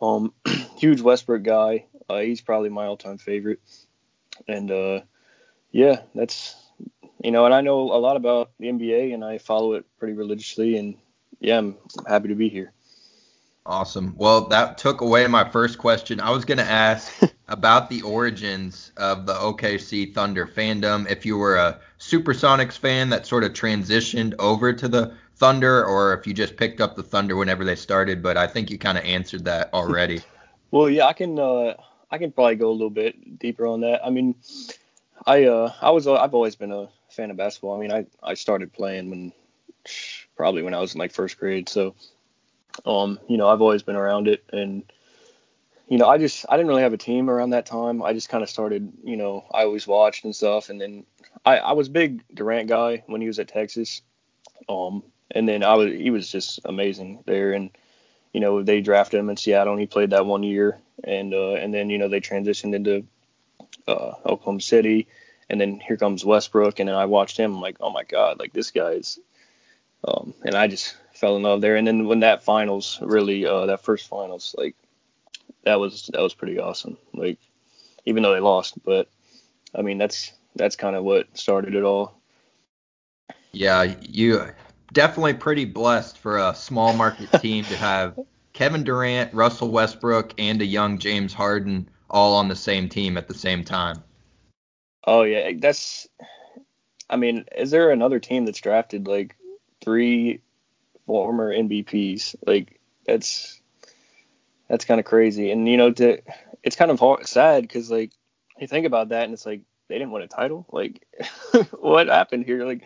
Um, 0.01 0.33
huge 0.77 1.01
Westbrook 1.01 1.43
guy. 1.43 1.85
Uh, 2.09 2.19
he's 2.19 2.41
probably 2.41 2.69
my 2.69 2.85
all-time 2.85 3.19
favorite, 3.19 3.59
and 4.47 4.71
uh, 4.71 5.01
yeah, 5.71 6.01
that's 6.15 6.55
you 7.23 7.29
know, 7.29 7.45
and 7.45 7.53
I 7.53 7.61
know 7.61 7.81
a 7.91 8.01
lot 8.01 8.17
about 8.17 8.51
the 8.59 8.67
NBA, 8.67 9.13
and 9.13 9.23
I 9.23 9.37
follow 9.37 9.73
it 9.73 9.85
pretty 9.99 10.13
religiously, 10.13 10.77
and 10.77 10.95
yeah, 11.39 11.57
I'm 11.57 11.77
happy 12.07 12.29
to 12.29 12.35
be 12.35 12.49
here. 12.49 12.73
Awesome. 13.65 14.15
Well, 14.17 14.47
that 14.47 14.77
took 14.77 15.01
away 15.01 15.27
my 15.27 15.47
first 15.47 15.77
question. 15.77 16.19
I 16.19 16.31
was 16.31 16.43
going 16.43 16.57
to 16.57 16.63
ask 16.63 17.13
about 17.47 17.89
the 17.89 18.01
origins 18.01 18.91
of 18.97 19.25
the 19.25 19.33
OKC 19.33 20.13
Thunder 20.13 20.47
fandom. 20.47 21.09
If 21.09 21.25
you 21.25 21.37
were 21.37 21.55
a 21.55 21.79
Supersonics 21.99 22.77
fan 22.77 23.09
that 23.09 23.27
sort 23.27 23.43
of 23.43 23.53
transitioned 23.53 24.33
over 24.39 24.73
to 24.73 24.87
the 24.87 25.13
Thunder, 25.35 25.85
or 25.85 26.13
if 26.13 26.25
you 26.25 26.33
just 26.33 26.57
picked 26.57 26.81
up 26.81 26.95
the 26.95 27.03
Thunder 27.03 27.35
whenever 27.35 27.63
they 27.63 27.75
started, 27.75 28.23
but 28.23 28.37
I 28.37 28.47
think 28.47 28.71
you 28.71 28.77
kind 28.77 28.97
of 28.97 29.03
answered 29.03 29.45
that 29.45 29.73
already. 29.73 30.21
Well, 30.71 30.87
yeah, 30.87 31.07
I 31.07 31.13
can 31.13 31.39
uh, 31.39 31.73
I 32.11 32.19
can 32.19 32.31
probably 32.31 32.55
go 32.55 32.69
a 32.69 32.71
little 32.71 32.91
bit 32.91 33.39
deeper 33.39 33.65
on 33.65 33.81
that. 33.81 34.05
I 34.05 34.11
mean, 34.11 34.35
I 35.25 35.45
uh, 35.45 35.73
I 35.81 35.89
was 35.89 36.07
I've 36.07 36.35
always 36.35 36.55
been 36.55 36.71
a 36.71 36.89
fan 37.09 37.31
of 37.31 37.37
basketball. 37.37 37.75
I 37.75 37.79
mean, 37.79 37.91
I 37.91 38.05
I 38.21 38.35
started 38.35 38.71
playing 38.71 39.09
when 39.09 39.33
probably 40.39 40.63
when 40.63 40.73
I 40.73 40.79
was 40.79 40.93
in 40.93 40.99
like 40.99 41.11
first 41.11 41.37
grade. 41.37 41.67
So, 41.67 41.95
um, 42.85 43.19
you 43.27 43.35
know, 43.35 43.49
I've 43.49 43.61
always 43.61 43.83
been 43.83 43.97
around 43.97 44.29
it, 44.29 44.41
and 44.53 44.83
you 45.89 45.97
know, 45.97 46.07
I 46.07 46.17
just 46.17 46.45
I 46.47 46.55
didn't 46.55 46.69
really 46.69 46.83
have 46.83 46.93
a 46.93 46.97
team 46.97 47.29
around 47.29 47.49
that 47.49 47.65
time. 47.65 48.01
I 48.01 48.13
just 48.13 48.29
kind 48.29 48.41
of 48.41 48.49
started, 48.49 48.93
you 49.03 49.17
know, 49.17 49.45
I 49.51 49.63
always 49.63 49.85
watched 49.85 50.23
and 50.23 50.33
stuff, 50.33 50.69
and 50.69 50.79
then 50.79 51.05
I 51.45 51.57
I 51.57 51.71
was 51.73 51.89
big 51.89 52.23
Durant 52.33 52.69
guy 52.69 53.03
when 53.07 53.19
he 53.19 53.27
was 53.27 53.37
at 53.37 53.49
Texas. 53.49 54.01
Um, 54.69 55.03
and 55.29 55.45
then 55.47 55.61
I 55.61 55.75
was 55.75 55.91
he 55.91 56.09
was 56.09 56.31
just 56.31 56.61
amazing 56.63 57.21
there, 57.25 57.51
and 57.51 57.71
you 58.31 58.39
know 58.39 58.63
they 58.63 58.79
drafted 58.79 59.19
him 59.19 59.29
in 59.29 59.35
Seattle, 59.35 59.73
and 59.73 59.81
he 59.81 59.87
played 59.87 60.11
that 60.11 60.25
one 60.25 60.43
year, 60.43 60.79
and 61.03 61.33
uh, 61.33 61.55
and 61.55 61.73
then 61.73 61.89
you 61.89 61.97
know 61.97 62.07
they 62.07 62.21
transitioned 62.21 62.75
into 62.75 63.05
uh, 63.89 64.13
Oklahoma 64.25 64.61
City, 64.61 65.09
and 65.49 65.59
then 65.59 65.81
here 65.81 65.97
comes 65.97 66.23
Westbrook, 66.23 66.79
and 66.79 66.87
then 66.87 66.95
I 66.95 67.07
watched 67.07 67.35
him. 67.35 67.55
I'm 67.55 67.61
like, 67.61 67.75
oh 67.81 67.91
my 67.91 68.05
god, 68.05 68.39
like 68.39 68.53
this 68.53 68.71
guy's, 68.71 69.19
um, 70.03 70.33
and 70.43 70.55
I 70.55 70.67
just 70.67 70.95
fell 71.13 71.35
in 71.35 71.43
love 71.43 71.61
there. 71.61 71.75
And 71.75 71.85
then 71.85 72.07
when 72.07 72.21
that 72.21 72.43
finals 72.43 72.99
really, 73.01 73.45
uh, 73.45 73.65
that 73.67 73.83
first 73.83 74.07
finals, 74.07 74.55
like 74.57 74.75
that 75.63 75.79
was 75.79 76.09
that 76.13 76.21
was 76.21 76.33
pretty 76.33 76.59
awesome. 76.59 76.97
Like 77.13 77.37
even 78.05 78.23
though 78.23 78.33
they 78.33 78.39
lost, 78.39 78.83
but 78.83 79.09
I 79.75 79.81
mean 79.81 79.97
that's 79.97 80.31
that's 80.55 80.75
kind 80.75 80.95
of 80.95 81.03
what 81.03 81.37
started 81.37 81.75
it 81.75 81.83
all. 81.83 82.19
Yeah, 83.51 83.95
you 84.01 84.45
definitely 84.93 85.33
pretty 85.33 85.65
blessed 85.65 86.17
for 86.17 86.37
a 86.37 86.55
small 86.55 86.93
market 86.93 87.31
team 87.41 87.63
to 87.65 87.75
have 87.75 88.17
Kevin 88.53 88.83
Durant, 88.83 89.33
Russell 89.33 89.69
Westbrook, 89.69 90.33
and 90.37 90.61
a 90.61 90.65
young 90.65 90.97
James 90.97 91.33
Harden 91.33 91.89
all 92.09 92.35
on 92.35 92.47
the 92.47 92.55
same 92.55 92.89
team 92.89 93.17
at 93.17 93.27
the 93.27 93.33
same 93.33 93.63
time. 93.63 94.03
Oh 95.05 95.23
yeah, 95.23 95.51
that's. 95.57 96.07
I 97.09 97.15
mean, 97.15 97.45
is 97.57 97.71
there 97.71 97.89
another 97.89 98.19
team 98.19 98.45
that's 98.45 98.61
drafted 98.61 99.07
like 99.07 99.35
three 99.81 100.41
former 101.05 101.53
MVPs? 101.53 102.35
Like 102.45 102.79
that's 103.05 103.59
that's 104.67 104.85
kind 104.85 104.99
of 104.99 105.05
crazy, 105.05 105.51
and 105.51 105.67
you 105.67 105.77
know, 105.77 105.91
to 105.91 106.21
it's 106.63 106.75
kind 106.75 106.91
of 106.91 106.99
hard, 106.99 107.27
sad 107.27 107.63
because 107.63 107.89
like 107.89 108.11
you 108.59 108.67
think 108.67 108.85
about 108.85 109.09
that, 109.09 109.23
and 109.23 109.33
it's 109.33 109.45
like 109.45 109.61
they 109.87 109.95
didn't 109.95 110.11
win 110.11 110.23
a 110.23 110.27
title. 110.27 110.65
Like, 110.71 111.05
what 111.71 112.07
happened 112.07 112.45
here? 112.45 112.65
Like, 112.65 112.83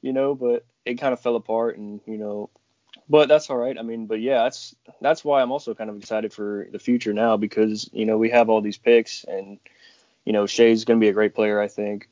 you 0.00 0.12
know, 0.12 0.34
but 0.34 0.64
it 0.84 0.94
kind 0.94 1.12
of 1.12 1.20
fell 1.20 1.36
apart, 1.36 1.76
and 1.76 2.00
you 2.06 2.16
know, 2.16 2.50
but 3.08 3.28
that's 3.28 3.50
all 3.50 3.56
right. 3.56 3.78
I 3.78 3.82
mean, 3.82 4.06
but 4.06 4.20
yeah, 4.20 4.44
that's 4.44 4.74
that's 5.00 5.24
why 5.24 5.42
I'm 5.42 5.52
also 5.52 5.74
kind 5.74 5.90
of 5.90 5.96
excited 5.96 6.32
for 6.32 6.68
the 6.70 6.78
future 6.78 7.12
now 7.12 7.36
because 7.36 7.90
you 7.92 8.06
know 8.06 8.18
we 8.18 8.30
have 8.30 8.48
all 8.48 8.60
these 8.60 8.78
picks, 8.78 9.24
and 9.24 9.58
you 10.24 10.32
know 10.32 10.46
Shai's 10.46 10.84
going 10.84 11.00
to 11.00 11.04
be 11.04 11.10
a 11.10 11.14
great 11.14 11.34
player, 11.34 11.60
I 11.60 11.68
think, 11.68 12.08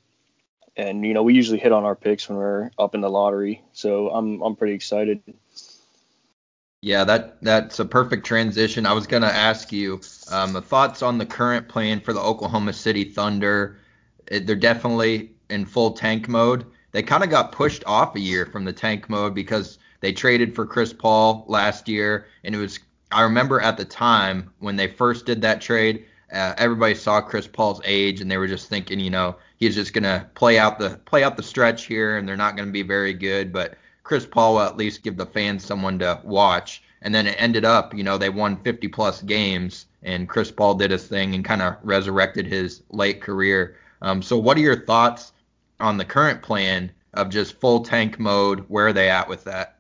and 0.77 1.05
you 1.05 1.15
know 1.15 1.23
we 1.23 1.35
usually 1.35 1.59
hit 1.59 1.73
on 1.73 1.85
our 1.85 1.97
picks 1.97 2.29
when 2.29 2.39
we're 2.39 2.71
up 2.79 2.95
in 2.95 3.01
the 3.01 3.11
lottery, 3.11 3.63
so 3.73 4.11
I'm 4.11 4.41
I'm 4.43 4.57
pretty 4.57 4.75
excited. 4.75 5.23
Yeah, 6.81 7.05
that 7.05 7.43
that's 7.43 7.79
a 7.79 7.85
perfect 7.85 8.27
transition. 8.27 8.87
I 8.87 8.93
was 8.93 9.07
gonna 9.07 9.27
ask 9.27 9.73
you 9.73 10.01
um, 10.31 10.61
thoughts 10.63 11.03
on 11.03 11.19
the 11.19 11.27
current 11.27 11.69
plan 11.69 12.01
for 12.01 12.13
the 12.13 12.21
Oklahoma 12.21 12.73
City 12.73 13.05
Thunder. 13.05 13.79
They're 14.29 14.57
definitely 14.57 15.31
in 15.51 15.67
full 15.67 15.93
tank 15.93 16.29
mode. 16.29 16.67
They 16.93 17.03
kind 17.03 17.23
of 17.23 17.31
got 17.31 17.53
pushed 17.53 17.85
off 17.87 18.17
a 18.17 18.21
year 18.21 18.47
from 18.47 18.65
the 18.65 18.73
tank 18.73 19.09
mode 19.09 19.35
because 19.35 19.79
they 20.01 20.13
traded 20.13 20.55
for 20.55 20.67
Chris 20.67 20.93
Paul 20.93 21.45
last 21.49 21.89
year, 21.89 22.27
and 22.45 22.55
it 22.55 22.59
was. 22.59 22.81
I 23.13 23.23
remember 23.23 23.61
at 23.61 23.77
the 23.77 23.85
time 23.85 24.51
when 24.59 24.77
they 24.77 24.89
first 24.89 25.27
did 25.27 25.43
that 25.43 25.61
trade, 25.61 26.07
uh, 26.33 26.55
everybody 26.57 26.95
saw 26.95 27.21
Chris 27.21 27.47
Paul's 27.47 27.81
age, 27.85 28.21
and 28.21 28.31
they 28.31 28.39
were 28.39 28.49
just 28.49 28.69
thinking, 28.69 28.99
you 28.99 29.11
know, 29.11 29.37
he's 29.63 29.77
just 29.77 29.93
gonna 29.93 30.29
play 30.35 30.59
out 30.59 30.79
the 30.79 30.91
play 31.05 31.23
out 31.23 31.37
the 31.37 31.43
stretch 31.43 31.87
here, 31.87 32.17
and 32.17 32.29
they're 32.29 32.37
not 32.37 32.57
gonna 32.57 32.73
be 32.73 32.83
very 32.83 33.15
good, 33.15 33.53
but 33.53 33.75
Chris 34.03 34.27
Paul 34.27 34.55
will 34.55 34.63
at 34.63 34.77
least 34.77 35.05
give 35.05 35.17
the 35.17 35.27
fans 35.27 35.65
someone 35.65 36.01
to 36.01 36.21
watch. 36.25 36.83
And 37.03 37.15
then 37.15 37.27
it 37.27 37.37
ended 37.39 37.65
up, 37.65 37.95
you 37.95 38.03
know, 38.03 38.19
they 38.19 38.29
won 38.29 38.57
50 38.57 38.89
plus 38.89 39.23
games, 39.23 39.87
and 40.03 40.29
Chris 40.29 40.51
Paul 40.51 40.75
did 40.75 40.91
his 40.91 41.07
thing 41.07 41.35
and 41.35 41.45
kind 41.45 41.63
of 41.63 41.77
resurrected 41.83 42.47
his 42.47 42.83
late 42.91 43.21
career. 43.21 43.77
Um, 44.01 44.21
so, 44.21 44.37
what 44.37 44.57
are 44.57 44.61
your 44.61 44.85
thoughts 44.85 45.33
on 45.79 45.97
the 45.97 46.05
current 46.05 46.43
plan 46.43 46.91
of 47.15 47.29
just 47.29 47.61
full 47.61 47.85
tank 47.85 48.19
mode? 48.19 48.65
Where 48.69 48.89
are 48.89 48.93
they 48.93 49.11
at 49.11 49.29
with 49.29 49.45
that? 49.45 49.79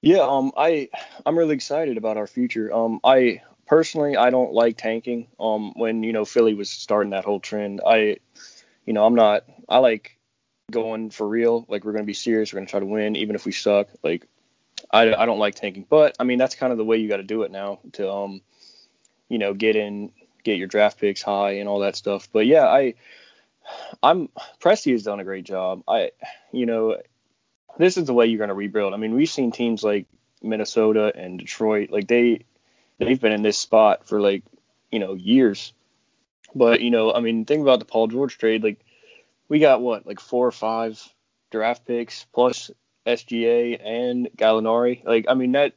Yeah, 0.00 0.20
um, 0.20 0.52
I 0.56 0.88
I'm 1.24 1.36
really 1.36 1.54
excited 1.54 1.96
about 1.96 2.16
our 2.16 2.28
future. 2.28 2.72
Um, 2.72 3.00
I 3.02 3.42
personally 3.66 4.16
I 4.16 4.30
don't 4.30 4.52
like 4.52 4.76
tanking. 4.76 5.26
Um, 5.40 5.72
when 5.74 6.04
you 6.04 6.12
know 6.12 6.24
Philly 6.24 6.54
was 6.54 6.70
starting 6.70 7.10
that 7.10 7.24
whole 7.24 7.40
trend, 7.40 7.80
I, 7.84 8.18
you 8.86 8.92
know, 8.92 9.04
I'm 9.04 9.14
not. 9.14 9.44
I 9.68 9.78
like 9.78 10.16
going 10.70 11.10
for 11.10 11.26
real. 11.26 11.66
Like 11.68 11.84
we're 11.84 11.92
gonna 11.92 12.04
be 12.04 12.14
serious. 12.14 12.52
We're 12.52 12.60
gonna 12.60 12.70
try 12.70 12.80
to 12.80 12.86
win, 12.86 13.16
even 13.16 13.34
if 13.34 13.44
we 13.44 13.52
suck. 13.52 13.88
Like 14.02 14.26
I 14.90 15.14
I 15.14 15.26
don't 15.26 15.38
like 15.38 15.54
tanking, 15.54 15.86
but 15.88 16.16
I 16.18 16.24
mean 16.24 16.38
that's 16.38 16.54
kind 16.54 16.72
of 16.72 16.78
the 16.78 16.84
way 16.84 16.98
you 16.98 17.08
got 17.08 17.18
to 17.18 17.22
do 17.22 17.42
it 17.42 17.50
now 17.50 17.80
to 17.92 18.10
um, 18.10 18.40
you 19.28 19.38
know, 19.38 19.54
get 19.54 19.76
in, 19.76 20.12
get 20.44 20.58
your 20.58 20.68
draft 20.68 20.98
picks 20.98 21.22
high 21.22 21.52
and 21.52 21.68
all 21.68 21.80
that 21.80 21.96
stuff. 21.96 22.28
But 22.32 22.46
yeah, 22.46 22.66
I 22.66 22.94
I'm 24.02 24.28
Presti 24.60 24.92
has 24.92 25.02
done 25.02 25.20
a 25.20 25.24
great 25.24 25.44
job. 25.44 25.82
I 25.88 26.12
you 26.52 26.66
know 26.66 26.96
this 27.78 27.96
is 27.96 28.06
the 28.06 28.14
way 28.14 28.26
you're 28.26 28.46
to 28.46 28.54
rebuild. 28.54 28.94
I 28.94 28.96
mean, 28.96 29.14
we've 29.14 29.28
seen 29.28 29.52
teams 29.52 29.82
like 29.82 30.06
Minnesota 30.42 31.12
and 31.14 31.38
Detroit, 31.38 31.90
like 31.90 32.06
they 32.06 32.44
they've 32.98 33.20
been 33.20 33.32
in 33.32 33.42
this 33.42 33.58
spot 33.58 34.06
for 34.06 34.20
like 34.20 34.44
you 34.90 34.98
know 34.98 35.14
years. 35.14 35.72
But 36.56 36.80
you 36.80 36.90
know, 36.90 37.12
I 37.12 37.20
mean, 37.20 37.44
think 37.44 37.60
about 37.60 37.80
the 37.80 37.84
Paul 37.84 38.08
George 38.08 38.38
trade. 38.38 38.64
Like 38.64 38.80
we 39.48 39.58
got 39.58 39.82
what, 39.82 40.06
like 40.06 40.20
four 40.20 40.46
or 40.46 40.52
five 40.52 41.00
draft 41.50 41.84
picks 41.86 42.24
plus 42.32 42.70
SGA 43.06 43.78
and 43.84 44.30
Gallinari. 44.36 45.04
Like 45.04 45.26
I 45.28 45.34
mean 45.34 45.52
that 45.52 45.74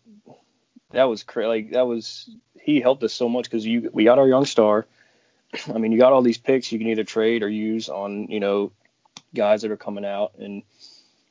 that 0.91 1.03
was 1.03 1.23
cra- 1.23 1.49
like 1.49 1.71
that 1.71 1.85
was 1.85 2.29
he 2.59 2.79
helped 2.79 3.03
us 3.03 3.13
so 3.13 3.27
much 3.27 3.43
because 3.43 3.65
you 3.65 3.89
we 3.93 4.05
got 4.05 4.19
our 4.19 4.27
young 4.27 4.45
star. 4.45 4.87
I 5.67 5.77
mean 5.77 5.91
you 5.91 5.99
got 5.99 6.13
all 6.13 6.21
these 6.21 6.37
picks 6.37 6.71
you 6.71 6.79
can 6.79 6.87
either 6.87 7.03
trade 7.03 7.43
or 7.43 7.49
use 7.49 7.89
on 7.89 8.27
you 8.29 8.39
know 8.39 8.71
guys 9.35 9.61
that 9.61 9.71
are 9.71 9.77
coming 9.77 10.05
out 10.05 10.31
and 10.39 10.63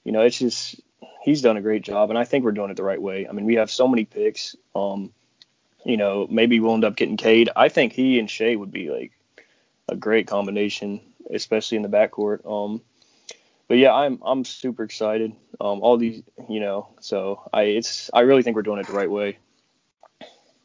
you 0.04 0.12
know 0.12 0.20
it's 0.20 0.38
just 0.38 0.78
he's 1.22 1.40
done 1.40 1.56
a 1.56 1.62
great 1.62 1.82
job 1.82 2.10
and 2.10 2.18
I 2.18 2.24
think 2.24 2.44
we're 2.44 2.52
doing 2.52 2.70
it 2.70 2.76
the 2.76 2.84
right 2.84 3.00
way. 3.00 3.26
I 3.26 3.32
mean 3.32 3.46
we 3.46 3.54
have 3.54 3.70
so 3.70 3.88
many 3.88 4.04
picks. 4.04 4.56
Um, 4.74 5.14
you 5.84 5.96
know 5.96 6.26
maybe 6.30 6.60
we'll 6.60 6.74
end 6.74 6.84
up 6.84 6.96
getting 6.96 7.16
Cade. 7.16 7.48
I 7.56 7.70
think 7.70 7.94
he 7.94 8.18
and 8.18 8.30
Shai 8.30 8.54
would 8.54 8.70
be 8.70 8.90
like 8.90 9.12
a 9.88 9.96
great 9.96 10.26
combination, 10.26 11.00
especially 11.30 11.76
in 11.76 11.82
the 11.82 11.88
backcourt. 11.88 12.46
Um, 12.50 12.82
but 13.68 13.78
yeah, 13.78 13.92
I'm 13.92 14.20
I'm 14.24 14.44
super 14.44 14.82
excited. 14.82 15.32
Um, 15.60 15.80
all 15.82 15.96
these, 15.98 16.22
you 16.48 16.60
know, 16.60 16.88
so 17.00 17.48
I 17.52 17.62
it's 17.62 18.10
I 18.12 18.20
really 18.20 18.42
think 18.42 18.56
we're 18.56 18.62
doing 18.62 18.80
it 18.80 18.86
the 18.86 18.94
right 18.94 19.10
way. 19.10 19.38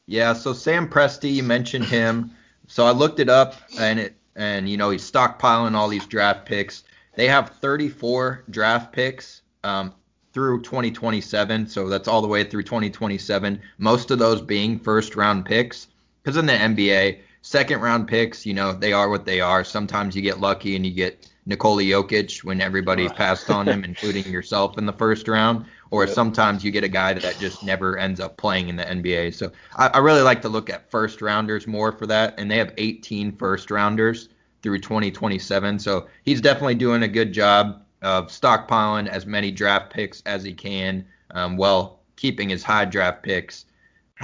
Yeah, 0.06 0.34
so 0.34 0.54
Sam 0.54 0.90
Presti, 0.90 1.34
you 1.34 1.44
mentioned 1.44 1.86
him. 1.86 2.32
So 2.68 2.86
I 2.86 2.92
looked 2.92 3.20
it 3.20 3.30
up, 3.30 3.56
and 3.78 4.00
it 4.00 4.16
and 4.36 4.70
you 4.70 4.78
know 4.78 4.90
he's 4.90 5.10
stockpiling 5.10 5.76
all 5.76 5.90
these 5.90 6.06
draft 6.06 6.46
picks. 6.46 6.84
They 7.16 7.28
have 7.28 7.50
34 7.50 8.46
draft 8.50 8.92
picks 8.92 9.42
um, 9.64 9.94
through 10.34 10.64
2027, 10.64 11.68
so 11.68 11.90
that's 11.90 12.08
all 12.08 12.22
the 12.22 12.28
way 12.28 12.44
through 12.44 12.64
2027. 12.64 13.62
Most 13.78 14.12
of 14.12 14.18
those 14.18 14.42
being 14.42 14.80
first 14.80 15.16
round 15.16 15.46
picks, 15.46 15.88
because 16.22 16.38
in 16.38 16.46
the 16.46 16.54
NBA, 16.54 17.20
second 17.44 17.82
round 17.82 18.08
picks, 18.08 18.46
you 18.46 18.54
know, 18.54 18.74
they 18.74 18.94
are 18.94 19.10
what 19.10 19.26
they 19.26 19.42
are. 19.42 19.64
Sometimes 19.64 20.16
you 20.16 20.22
get 20.22 20.40
lucky 20.40 20.76
and 20.76 20.86
you 20.86 20.92
get 20.92 21.30
Nikola 21.46 21.84
Jokic 21.84 22.44
when 22.44 22.62
everybody's 22.62 23.12
passed 23.12 23.52
on 23.52 23.68
him, 23.68 23.84
including 23.84 24.26
yourself 24.32 24.78
in 24.78 24.86
the 24.86 24.94
first 24.94 25.28
round. 25.28 25.66
Or 25.92 26.06
yep. 26.06 26.16
sometimes 26.16 26.64
you 26.64 26.72
get 26.72 26.86
a 26.86 26.90
guy 26.90 27.14
that 27.14 27.38
just 27.40 27.64
never 27.64 27.98
ends 27.98 28.20
up 28.20 28.38
playing 28.38 28.70
in 28.70 28.78
the 28.78 28.86
NBA. 28.86 29.36
So 29.36 29.52
I, 29.76 29.88
I 29.90 29.98
really 30.00 30.22
like 30.22 30.42
to 30.44 30.50
look 30.50 30.70
at 30.70 30.90
first 30.90 31.22
rounders 31.22 31.68
more 31.68 31.92
for 31.92 32.08
that. 32.08 32.34
And 32.40 32.50
they 32.50 32.58
have 32.58 32.74
18 32.78 33.34
first 33.34 33.70
rounders 33.70 34.30
through 34.64 34.80
2027. 34.80 35.80
So 35.80 36.08
he's 36.24 36.40
definitely 36.40 36.76
doing 36.76 37.04
a 37.04 37.10
good 37.10 37.34
job 37.34 37.84
of 38.02 38.28
stockpiling 38.28 39.08
as 39.08 39.26
many 39.26 39.52
draft 39.52 39.92
picks 39.92 40.24
as 40.26 40.44
he 40.44 40.54
can 40.54 41.06
um, 41.32 41.58
while 41.58 42.00
keeping 42.16 42.48
his 42.48 42.64
high 42.64 42.86
draft 42.86 43.22
picks. 43.22 43.66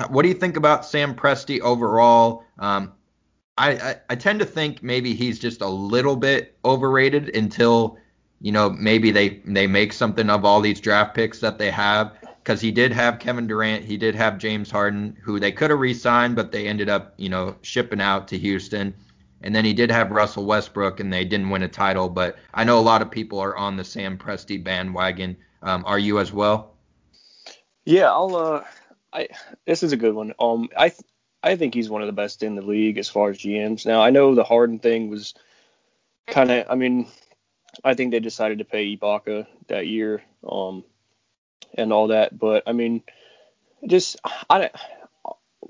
What 0.08 0.22
do 0.22 0.30
you 0.30 0.36
think 0.36 0.56
about 0.56 0.86
Sam 0.86 1.14
Presti 1.14 1.60
overall? 1.60 2.46
Um, 2.58 2.94
I, 3.60 3.72
I, 3.72 3.96
I 4.12 4.16
tend 4.16 4.40
to 4.40 4.46
think 4.46 4.82
maybe 4.82 5.14
he's 5.14 5.38
just 5.38 5.62
a 5.62 5.68
little 5.68 6.16
bit 6.16 6.58
overrated 6.64 7.36
until 7.36 7.98
you 8.40 8.54
know 8.54 8.70
maybe 8.70 9.12
they 9.12 9.42
they 9.46 9.68
make 9.68 9.92
something 9.92 10.30
of 10.30 10.46
all 10.46 10.62
these 10.62 10.80
draft 10.80 11.14
picks 11.14 11.40
that 11.42 11.58
they 11.58 11.70
have 11.70 12.14
because 12.42 12.62
he 12.62 12.72
did 12.72 12.94
have 12.94 13.20
Kevin 13.20 13.48
Durant, 13.48 13.84
he 13.84 13.98
did 13.98 14.16
have 14.16 14.38
James 14.38 14.72
Harden, 14.72 15.16
who 15.22 15.40
they 15.40 15.52
could 15.52 15.70
have 15.70 15.80
re-signed, 15.80 16.36
but 16.36 16.52
they 16.52 16.68
ended 16.68 16.90
up 16.90 17.14
you 17.18 17.30
know 17.30 17.56
shipping 17.62 18.02
out 18.02 18.30
to 18.30 18.38
Houston. 18.38 18.94
And 19.42 19.56
then 19.56 19.64
he 19.64 19.74
did 19.74 19.90
have 19.90 20.12
Russell 20.12 20.46
Westbrook, 20.46 21.00
and 21.00 21.14
they 21.14 21.24
didn't 21.24 21.50
win 21.50 21.64
a 21.64 21.68
title. 21.70 22.10
But 22.10 22.38
I 22.54 22.66
know 22.66 22.78
a 22.78 22.82
lot 22.82 23.02
of 23.02 23.10
people 23.10 23.40
are 23.40 23.56
on 23.56 23.78
the 23.78 23.86
Sam 23.86 24.18
Presti 24.18 24.62
bandwagon. 24.62 25.38
Um, 25.62 25.84
are 25.86 26.00
you 26.00 26.20
as 26.20 26.34
well? 26.34 26.76
Yeah, 27.86 28.12
I'll. 28.12 28.36
Uh, 28.36 28.64
I 29.14 29.28
this 29.66 29.84
is 29.84 29.92
a 29.92 29.98
good 29.98 30.14
one. 30.14 30.34
Um, 30.40 30.70
I 30.78 30.92
I 31.42 31.56
think 31.56 31.74
he's 31.74 31.90
one 31.90 32.02
of 32.02 32.08
the 32.08 32.14
best 32.14 32.44
in 32.44 32.56
the 32.56 32.62
league 32.62 32.98
as 32.98 33.10
far 33.10 33.30
as 33.30 33.38
GMs. 33.38 33.86
Now 33.86 34.02
I 34.02 34.10
know 34.10 34.36
the 34.36 34.44
Harden 34.44 34.80
thing 34.80 35.10
was 35.10 35.34
kind 36.28 36.52
of. 36.52 36.66
I 36.70 36.76
mean, 36.76 37.08
I 37.84 37.94
think 37.94 38.12
they 38.12 38.20
decided 38.20 38.60
to 38.60 38.66
pay 38.66 38.96
Ibaka 38.96 39.48
that 39.68 39.88
year, 39.88 40.22
um, 40.48 40.84
and 41.74 41.94
all 41.94 42.08
that. 42.08 42.38
But 42.38 42.64
I 42.68 42.74
mean, 42.74 43.04
just 43.88 44.18
I 44.50 44.70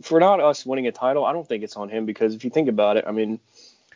for 0.01 0.19
not 0.19 0.39
us 0.39 0.65
winning 0.65 0.88
a 0.88 0.91
title, 0.91 1.25
I 1.25 1.34
don't 1.34 1.47
think 1.47 1.63
it's 1.63 1.77
on 1.77 1.89
him 1.89 2.05
because 2.05 2.34
if 2.36 2.43
you 2.43 2.49
think 2.49 2.69
about 2.69 2.97
it, 2.97 3.05
I 3.08 3.12
mean, 3.12 3.39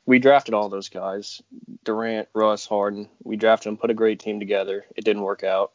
we 0.06 0.20
drafted 0.20 0.54
all 0.54 0.70
those 0.70 0.90
guys, 0.90 1.42
Durant, 1.84 2.28
Russ, 2.34 2.66
Harden. 2.66 3.08
We 3.24 3.38
drafted 3.38 3.70
them, 3.70 3.78
put 3.78 3.90
a 3.92 3.96
great 3.96 4.20
team 4.20 4.40
together. 4.40 4.86
It 4.96 5.06
didn't 5.06 5.22
work 5.22 5.44
out. 5.44 5.72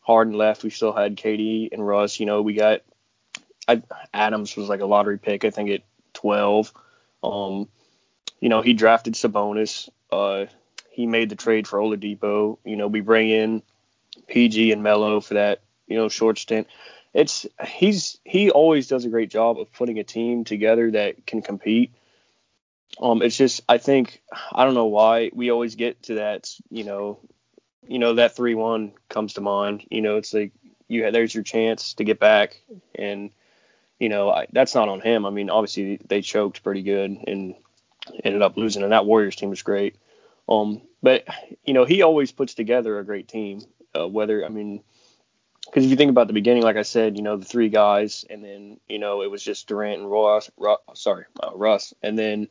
Harden 0.00 0.34
left. 0.34 0.62
We 0.62 0.70
still 0.70 0.92
had 0.92 1.16
KD 1.16 1.70
and 1.72 1.86
Russ. 1.86 2.20
You 2.20 2.26
know, 2.26 2.42
we 2.42 2.54
got 2.54 2.82
I, 3.70 3.82
Adams 4.12 4.56
was 4.56 4.68
like 4.68 4.80
a 4.80 4.86
lottery 4.86 5.18
pick, 5.18 5.44
I 5.44 5.50
think 5.50 5.70
at 5.70 5.82
12. 6.14 6.72
Um, 7.22 7.68
you 8.40 8.48
know, 8.48 8.62
he 8.62 8.72
drafted 8.72 9.14
Sabonis. 9.14 9.88
Uh, 10.10 10.46
he 10.90 11.06
made 11.06 11.28
the 11.28 11.36
trade 11.36 11.68
for 11.68 11.78
Oladipo. 11.78 12.58
You 12.64 12.76
know, 12.76 12.88
we 12.88 13.00
bring 13.00 13.30
in 13.30 13.62
PG 14.26 14.72
and 14.72 14.82
Melo 14.82 15.20
for 15.20 15.34
that, 15.34 15.60
you 15.86 15.96
know, 15.96 16.08
short 16.08 16.38
stint. 16.38 16.66
It's 17.12 17.46
he's 17.66 18.18
he 18.24 18.50
always 18.50 18.86
does 18.86 19.04
a 19.04 19.08
great 19.08 19.30
job 19.30 19.58
of 19.58 19.72
putting 19.72 19.98
a 19.98 20.04
team 20.04 20.44
together 20.44 20.90
that 20.92 21.26
can 21.26 21.42
compete. 21.42 21.92
Um, 23.00 23.22
it's 23.22 23.36
just 23.36 23.62
I 23.68 23.78
think 23.78 24.22
I 24.52 24.64
don't 24.64 24.74
know 24.74 24.86
why 24.86 25.30
we 25.32 25.50
always 25.50 25.74
get 25.74 26.04
to 26.04 26.14
that, 26.14 26.50
you 26.70 26.84
know, 26.84 27.18
you 27.86 27.98
know 27.98 28.14
that 28.14 28.36
three 28.36 28.54
one 28.54 28.92
comes 29.08 29.34
to 29.34 29.40
mind. 29.40 29.86
You 29.90 30.02
know, 30.02 30.16
it's 30.16 30.32
like 30.32 30.52
you 30.86 31.10
there's 31.10 31.34
your 31.34 31.44
chance 31.44 31.94
to 31.94 32.04
get 32.04 32.20
back 32.20 32.60
and 32.94 33.30
you 34.00 34.08
know, 34.08 34.30
I, 34.30 34.46
that's 34.50 34.74
not 34.74 34.88
on 34.88 35.00
him. 35.00 35.26
I 35.26 35.30
mean, 35.30 35.50
obviously 35.50 36.00
they 36.08 36.22
choked 36.22 36.64
pretty 36.64 36.82
good 36.82 37.18
and 37.26 37.54
ended 38.24 38.42
up 38.42 38.56
losing, 38.56 38.82
and 38.82 38.92
that 38.92 39.06
Warriors 39.06 39.36
team 39.36 39.50
was 39.50 39.62
great. 39.62 39.94
Um, 40.48 40.80
but 41.02 41.24
you 41.64 41.74
know, 41.74 41.84
he 41.84 42.02
always 42.02 42.32
puts 42.32 42.54
together 42.54 42.98
a 42.98 43.04
great 43.04 43.28
team. 43.28 43.62
Uh, 43.94 44.08
whether 44.08 44.44
I 44.44 44.48
mean, 44.48 44.82
because 45.66 45.84
if 45.84 45.90
you 45.90 45.96
think 45.96 46.10
about 46.10 46.28
the 46.28 46.32
beginning, 46.32 46.62
like 46.62 46.76
I 46.76 46.82
said, 46.82 47.16
you 47.16 47.22
know, 47.22 47.36
the 47.36 47.44
three 47.44 47.68
guys, 47.68 48.24
and 48.28 48.42
then 48.42 48.80
you 48.88 48.98
know 48.98 49.22
it 49.22 49.30
was 49.30 49.44
just 49.44 49.68
Durant 49.68 50.00
and 50.00 50.10
Ross, 50.10 50.50
Russ, 50.56 50.78
sorry, 50.94 51.26
uh, 51.42 51.50
Russ, 51.54 51.92
and 52.02 52.18
then 52.18 52.48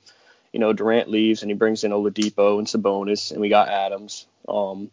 you 0.53 0.59
know 0.59 0.71
Durant 0.71 1.09
leaves 1.09 1.41
and 1.41 1.49
he 1.49 1.55
brings 1.55 1.83
in 1.83 1.91
Oladipo 1.91 2.59
and 2.59 2.67
Sabonis, 2.67 3.31
and 3.31 3.41
we 3.41 3.49
got 3.49 3.69
Adams. 3.69 4.27
Um, 4.47 4.91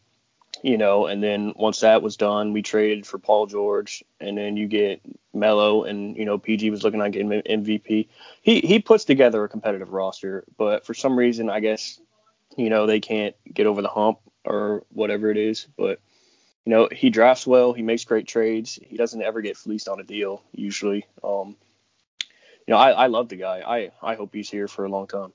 you 0.62 0.78
know, 0.78 1.06
and 1.06 1.22
then 1.22 1.52
once 1.56 1.80
that 1.80 2.02
was 2.02 2.16
done, 2.16 2.52
we 2.52 2.62
traded 2.62 3.06
for 3.06 3.18
Paul 3.18 3.46
George, 3.46 4.04
and 4.20 4.36
then 4.36 4.56
you 4.56 4.66
get 4.66 5.00
Melo, 5.32 5.84
and 5.84 6.16
you 6.16 6.24
know, 6.24 6.38
PG 6.38 6.70
was 6.70 6.82
looking 6.82 7.00
getting 7.10 7.28
MVP. 7.28 8.08
He 8.42 8.60
he 8.60 8.78
puts 8.78 9.04
together 9.04 9.44
a 9.44 9.48
competitive 9.48 9.92
roster, 9.92 10.44
but 10.56 10.86
for 10.86 10.94
some 10.94 11.18
reason, 11.18 11.50
I 11.50 11.60
guess, 11.60 12.00
you 12.56 12.70
know, 12.70 12.86
they 12.86 13.00
can't 13.00 13.34
get 13.52 13.66
over 13.66 13.82
the 13.82 13.88
hump 13.88 14.18
or 14.44 14.84
whatever 14.90 15.30
it 15.30 15.36
is. 15.36 15.66
But 15.76 16.00
you 16.64 16.70
know, 16.70 16.88
he 16.90 17.10
drafts 17.10 17.46
well, 17.46 17.72
he 17.72 17.82
makes 17.82 18.04
great 18.04 18.26
trades, 18.26 18.78
he 18.82 18.96
doesn't 18.96 19.22
ever 19.22 19.40
get 19.40 19.56
fleeced 19.56 19.88
on 19.88 20.00
a 20.00 20.04
deal 20.04 20.42
usually. 20.52 21.06
Um, 21.22 21.56
you 22.66 22.72
know, 22.72 22.78
I, 22.78 22.90
I 22.90 23.06
love 23.06 23.28
the 23.28 23.36
guy. 23.36 23.62
I 23.66 23.90
I 24.02 24.16
hope 24.16 24.34
he's 24.34 24.50
here 24.50 24.68
for 24.68 24.84
a 24.84 24.88
long 24.88 25.06
time. 25.06 25.32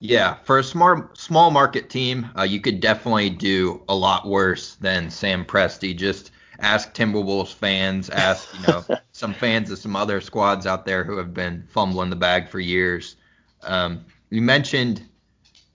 Yeah, 0.00 0.34
for 0.44 0.58
a 0.58 0.64
small 0.64 1.10
small 1.14 1.50
market 1.50 1.90
team, 1.90 2.30
uh, 2.38 2.44
you 2.44 2.60
could 2.60 2.78
definitely 2.80 3.30
do 3.30 3.82
a 3.88 3.94
lot 3.94 4.28
worse 4.28 4.76
than 4.76 5.10
Sam 5.10 5.44
Presti. 5.44 5.96
Just 5.96 6.30
ask 6.60 6.94
Timberwolves 6.94 7.52
fans, 7.52 8.08
ask 8.08 8.48
you 8.54 8.66
know 8.68 8.84
some 9.12 9.34
fans 9.34 9.72
of 9.72 9.78
some 9.78 9.96
other 9.96 10.20
squads 10.20 10.66
out 10.66 10.86
there 10.86 11.02
who 11.02 11.16
have 11.16 11.34
been 11.34 11.64
fumbling 11.68 12.10
the 12.10 12.16
bag 12.16 12.48
for 12.48 12.60
years. 12.60 13.16
Um, 13.64 14.04
you 14.30 14.40
mentioned 14.40 15.02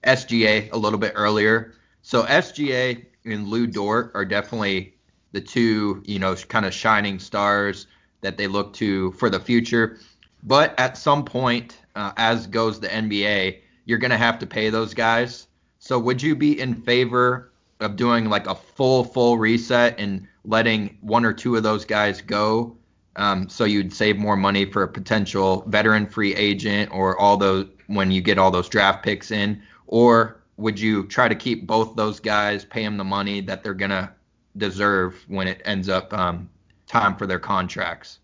SGA 0.06 0.72
a 0.72 0.78
little 0.78 1.00
bit 1.00 1.12
earlier, 1.16 1.74
so 2.02 2.24
SGA 2.24 3.06
and 3.26 3.50
Lu 3.50 3.68
Dort 3.68 4.12
are 4.16 4.24
definitely 4.24 4.94
the 5.34 5.42
two 5.42 6.02
you 6.06 6.20
know 6.20 6.34
kind 6.36 6.66
of 6.66 6.74
shining 6.74 7.20
stars 7.20 7.88
that 8.22 8.38
they 8.38 8.48
look 8.48 8.72
to 8.76 9.12
for 9.14 9.30
the 9.30 9.40
future. 9.42 10.00
But 10.44 10.80
at 10.80 10.98
some 10.98 11.26
point, 11.26 11.78
uh, 11.94 12.14
as 12.16 12.48
goes 12.48 12.80
the 12.80 12.88
NBA 12.88 13.63
you're 13.86 13.98
going 13.98 14.12
to 14.12 14.18
have 14.18 14.40
to 14.40 14.48
pay 14.48 14.70
those 14.70 14.94
guys. 14.94 15.48
So 15.80 16.00
would 16.00 16.22
you 16.22 16.36
be 16.36 16.60
in 16.60 16.76
favor 16.76 17.52
of 17.80 17.96
doing 17.96 18.30
like 18.30 18.48
a 18.48 18.56
full 18.56 19.04
full 19.04 19.38
reset 19.38 20.00
and 20.00 20.28
letting 20.46 20.98
one 21.02 21.26
or 21.26 21.34
two 21.34 21.56
of 21.56 21.64
those 21.64 21.86
guys 21.86 22.22
go 22.22 22.76
um, 23.16 23.48
so 23.48 23.66
you'd 23.66 23.94
save 23.94 24.18
more 24.18 24.36
money 24.36 24.66
for 24.66 24.84
a 24.84 24.88
potential 24.88 25.64
veteran 25.68 26.08
free 26.08 26.34
agent 26.36 26.92
or 26.92 27.18
all 27.20 27.38
those 27.38 27.68
when 27.88 28.10
you 28.10 28.22
get 28.22 28.38
all 28.38 28.52
those 28.52 28.70
draft 28.70 29.04
picks 29.04 29.32
in 29.32 29.62
or 29.88 30.42
would 30.58 30.80
you 30.80 31.06
try 31.08 31.28
to 31.28 31.36
keep 31.36 31.68
both 31.68 31.96
those 31.96 32.20
guys 32.20 32.66
pay 32.66 32.84
them 32.84 32.98
the 32.98 33.04
money 33.04 33.42
that 33.42 33.64
they're 33.64 33.74
going 33.74 33.92
to 33.92 34.12
deserve 34.58 35.24
when 35.28 35.48
it 35.48 35.62
ends 35.66 35.90
up 35.90 36.14
um, 36.14 36.50
time 36.88 37.16
for 37.16 37.28
their 37.28 37.40
contracts 37.40 38.20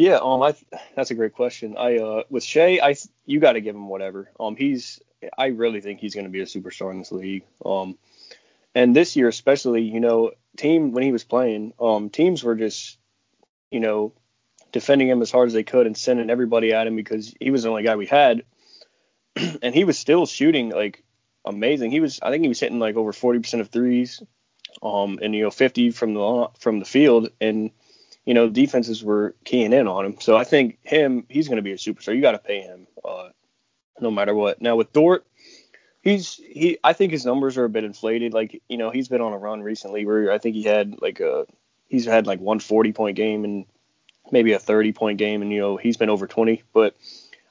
yeah, 0.00 0.18
um, 0.22 0.42
I 0.42 0.54
that's 0.96 1.10
a 1.10 1.14
great 1.14 1.34
question. 1.34 1.76
I 1.78 1.98
uh, 1.98 2.22
with 2.30 2.42
Shai, 2.42 2.80
I 2.82 2.96
you 3.26 3.38
got 3.38 3.52
to 3.52 3.60
give 3.60 3.76
him 3.76 3.88
whatever. 3.88 4.30
Um, 4.40 4.56
he's 4.56 4.98
I 5.36 5.48
really 5.48 5.82
think 5.82 6.00
he's 6.00 6.14
going 6.14 6.24
to 6.24 6.30
be 6.30 6.40
a 6.40 6.46
superstar 6.46 6.90
in 6.90 7.00
this 7.00 7.12
league. 7.12 7.44
Um, 7.66 7.98
and 8.74 8.96
this 8.96 9.14
year 9.16 9.28
especially, 9.28 9.82
you 9.82 10.00
know, 10.00 10.32
team 10.56 10.92
when 10.92 11.02
he 11.02 11.12
was 11.12 11.24
playing, 11.24 11.74
um, 11.78 12.08
teams 12.08 12.42
were 12.42 12.56
just, 12.56 12.98
you 13.70 13.80
know, 13.80 14.14
defending 14.72 15.08
him 15.08 15.20
as 15.20 15.30
hard 15.30 15.48
as 15.48 15.52
they 15.52 15.64
could 15.64 15.86
and 15.86 15.98
sending 15.98 16.30
everybody 16.30 16.72
at 16.72 16.86
him 16.86 16.96
because 16.96 17.34
he 17.38 17.50
was 17.50 17.64
the 17.64 17.68
only 17.68 17.82
guy 17.82 17.96
we 17.96 18.06
had, 18.06 18.44
and 19.62 19.74
he 19.74 19.84
was 19.84 19.98
still 19.98 20.24
shooting 20.26 20.70
like 20.70 21.04
amazing. 21.44 21.90
He 21.90 22.00
was 22.00 22.20
I 22.22 22.30
think 22.30 22.42
he 22.42 22.48
was 22.48 22.60
hitting 22.60 22.78
like 22.78 22.96
over 22.96 23.12
40% 23.12 23.60
of 23.60 23.68
threes. 23.68 24.22
um, 24.82 25.18
and 25.22 25.34
you 25.34 25.42
know 25.42 25.50
50 25.50 25.90
from 25.90 26.14
the 26.14 26.48
from 26.58 26.78
the 26.78 26.84
field, 26.86 27.30
and 27.40 27.70
you 28.24 28.34
know 28.34 28.48
defenses 28.48 29.02
were 29.02 29.34
keying 29.44 29.72
in 29.72 29.88
on 29.88 30.04
him. 30.04 30.16
So 30.20 30.36
I 30.36 30.44
think 30.44 30.78
him, 30.82 31.24
he's 31.28 31.48
going 31.48 31.56
to 31.56 31.62
be 31.62 31.72
a 31.72 31.76
superstar. 31.76 32.14
You 32.14 32.20
got 32.20 32.32
to 32.32 32.38
pay 32.38 32.60
him, 32.60 32.86
uh, 33.04 33.30
no 34.00 34.10
matter 34.10 34.34
what. 34.34 34.60
Now 34.60 34.76
with 34.76 34.92
Dort, 34.92 35.26
he's 36.02 36.34
he. 36.34 36.78
I 36.84 36.92
think 36.92 37.12
his 37.12 37.24
numbers 37.24 37.56
are 37.58 37.64
a 37.64 37.70
bit 37.70 37.84
inflated. 37.84 38.32
Like 38.32 38.62
you 38.68 38.76
know 38.76 38.90
he's 38.90 39.08
been 39.08 39.20
on 39.20 39.32
a 39.32 39.38
run 39.38 39.62
recently 39.62 40.04
where 40.06 40.32
I 40.32 40.38
think 40.38 40.54
he 40.54 40.62
had 40.62 41.00
like 41.00 41.20
a 41.20 41.46
he's 41.88 42.06
had 42.06 42.26
like 42.26 42.40
one 42.40 42.60
40 42.60 42.92
point 42.92 43.16
game 43.16 43.44
and 43.44 43.66
maybe 44.30 44.52
a 44.52 44.58
30 44.58 44.92
point 44.92 45.18
game, 45.18 45.42
and 45.42 45.52
you 45.52 45.60
know 45.60 45.76
he's 45.76 45.96
been 45.96 46.10
over 46.10 46.26
20, 46.26 46.62
but 46.72 46.96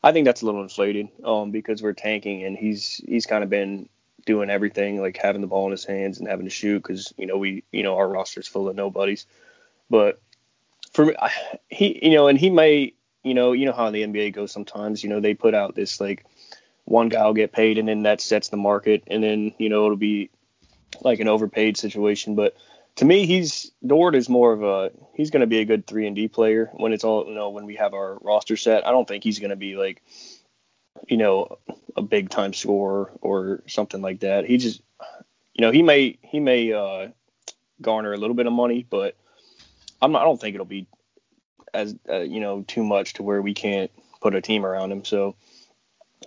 I 0.04 0.12
think 0.12 0.26
that's 0.26 0.42
a 0.42 0.46
little 0.46 0.64
inflated 0.64 1.10
um, 1.24 1.52
because 1.52 1.84
we're 1.84 1.94
tanking 1.94 2.44
and 2.44 2.58
he's 2.58 3.02
he's 3.06 3.26
kind 3.26 3.44
of 3.44 3.50
been 3.50 3.90
doing 4.26 4.50
everything 4.50 5.02
like 5.02 5.18
having 5.18 5.42
the 5.42 5.48
ball 5.48 5.66
in 5.66 5.72
his 5.72 5.86
hands 5.86 6.20
and 6.20 6.28
having 6.28 6.46
to 6.46 6.52
shoot 6.52 6.82
because 6.82 7.14
you 7.18 7.26
know 7.26 7.38
we 7.38 7.64
you 7.72 7.84
know 7.84 7.98
our 7.98 8.08
roster's 8.08 8.48
full 8.48 8.70
of 8.70 8.76
nobodies. 8.76 9.26
But 9.90 10.22
for 11.00 11.06
me, 11.06 11.16
he 11.70 12.00
you 12.04 12.12
know 12.12 12.28
and 12.28 12.38
he 12.38 12.50
may 12.50 12.94
you 13.24 13.34
know 13.34 13.54
you 13.54 13.66
know 13.66 13.72
how 13.72 13.90
the 13.90 14.04
NBA 14.04 14.34
goes 14.34 14.52
sometimes 14.52 15.02
you 15.02 15.10
know 15.10 15.22
they 15.22 15.34
put 15.34 15.54
out 15.54 15.74
this 15.74 16.02
like 16.02 16.26
one 16.84 17.08
guy 17.08 17.26
will 17.26 17.34
get 17.34 17.54
paid 17.54 17.78
and 17.78 17.88
then 17.88 18.04
that 18.04 18.20
sets 18.20 18.50
the 18.50 18.58
market 18.58 19.04
and 19.08 19.24
then 19.24 19.54
you 19.58 19.70
know 19.70 19.86
it'll 19.86 19.96
be 19.96 20.30
like 21.02 21.22
an 21.22 21.30
overpaid 21.30 21.78
situation. 21.78 22.36
But 22.36 22.58
to 22.98 23.06
me, 23.06 23.26
he's 23.26 23.72
Dort 23.86 24.14
is 24.14 24.28
more 24.28 24.52
of 24.52 24.62
a 24.62 24.92
he's 25.14 25.30
going 25.30 25.40
to 25.40 25.48
be 25.48 25.60
a 25.60 25.66
good 25.66 25.88
three 25.88 26.06
and 26.06 26.18
D 26.18 26.28
player 26.28 26.70
when 26.74 26.92
it's 26.92 27.06
all 27.06 27.26
you 27.28 27.34
know 27.34 27.52
when 27.52 27.66
we 27.66 27.76
have 27.78 27.94
our 27.94 28.18
roster 28.22 28.58
set. 28.58 28.86
I 28.86 28.92
don't 28.92 29.08
think 29.08 29.24
he's 29.24 29.40
going 29.40 29.52
to 29.52 29.56
be 29.56 29.78
like 29.78 30.02
you 31.08 31.16
know 31.16 31.60
a 31.96 32.02
big 32.02 32.30
time 32.30 32.52
scorer 32.52 33.14
or 33.22 33.64
something 33.68 34.02
like 34.02 34.20
that. 34.20 34.44
He 34.44 34.58
just 34.58 34.82
you 35.54 35.62
know 35.62 35.72
he 35.72 35.82
may 35.82 36.18
he 36.24 36.42
may 36.42 36.74
uh, 36.74 37.08
garner 37.82 38.12
a 38.12 38.18
little 38.18 38.36
bit 38.36 38.48
of 38.48 38.54
money, 38.54 38.86
but 38.90 39.16
I'm 40.02 40.12
not, 40.12 40.22
I 40.22 40.26
don't 40.26 40.40
think 40.40 40.56
it'll 40.56 40.66
be 40.66 40.88
as 41.74 41.96
uh, 42.10 42.20
you 42.20 42.40
know 42.40 42.64
too 42.64 42.84
much 42.84 43.14
to 43.14 43.24
where 43.24 43.42
we 43.42 43.54
can't 43.54 43.92
put 44.22 44.36
a 44.36 44.42
team 44.42 44.66
around 44.66 44.92
him. 44.92 45.06
So 45.06 45.36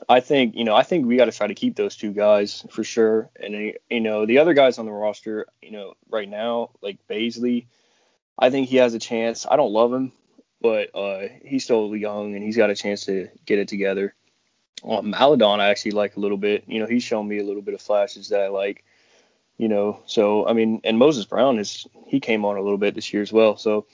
I 0.08 0.20
think 0.20 0.54
you 0.56 0.64
know 0.64 0.74
I 0.74 0.82
think 0.82 1.06
we 1.06 1.16
got 1.16 1.26
to 1.26 1.32
try 1.32 1.46
to 1.46 1.54
keep 1.54 1.76
those 1.76 1.96
two 1.96 2.12
guys 2.12 2.64
for 2.70 2.84
sure. 2.84 3.30
And 3.40 3.74
you 3.90 4.00
know 4.00 4.26
the 4.26 4.38
other 4.38 4.54
guys 4.54 4.78
on 4.78 4.86
the 4.86 4.92
roster, 4.92 5.46
you 5.60 5.70
know 5.70 5.94
right 6.10 6.28
now 6.28 6.70
like 6.80 6.98
Bazley, 7.08 7.66
I 8.38 8.50
think 8.50 8.68
he 8.68 8.76
has 8.76 8.94
a 8.94 8.98
chance. 8.98 9.46
I 9.48 9.56
don't 9.56 9.72
love 9.72 9.92
him, 9.92 10.12
but 10.60 10.94
uh, 10.94 11.28
he's 11.44 11.64
still 11.64 11.94
young 11.96 12.34
and 12.34 12.42
he's 12.42 12.56
got 12.56 12.70
a 12.70 12.74
chance 12.74 13.06
to 13.06 13.28
get 13.46 13.58
it 13.58 13.68
together. 13.68 14.14
Um, 14.84 15.10
Maledon 15.10 15.60
I 15.60 15.68
actually 15.68 15.92
like 15.92 16.16
a 16.16 16.20
little 16.20 16.38
bit. 16.38 16.64
You 16.66 16.80
know 16.80 16.86
he's 16.86 17.04
shown 17.04 17.28
me 17.28 17.38
a 17.38 17.44
little 17.44 17.62
bit 17.62 17.74
of 17.74 17.82
flashes 17.82 18.30
that 18.30 18.40
I 18.40 18.48
like. 18.48 18.84
You 19.58 19.68
know 19.68 20.00
so 20.06 20.46
I 20.46 20.54
mean 20.54 20.80
and 20.84 20.98
Moses 20.98 21.24
Brown 21.24 21.58
is 21.58 21.86
he 22.06 22.20
came 22.20 22.44
on 22.44 22.56
a 22.56 22.62
little 22.62 22.78
bit 22.78 22.94
this 22.94 23.12
year 23.12 23.22
as 23.22 23.32
well. 23.32 23.56
So 23.56 23.86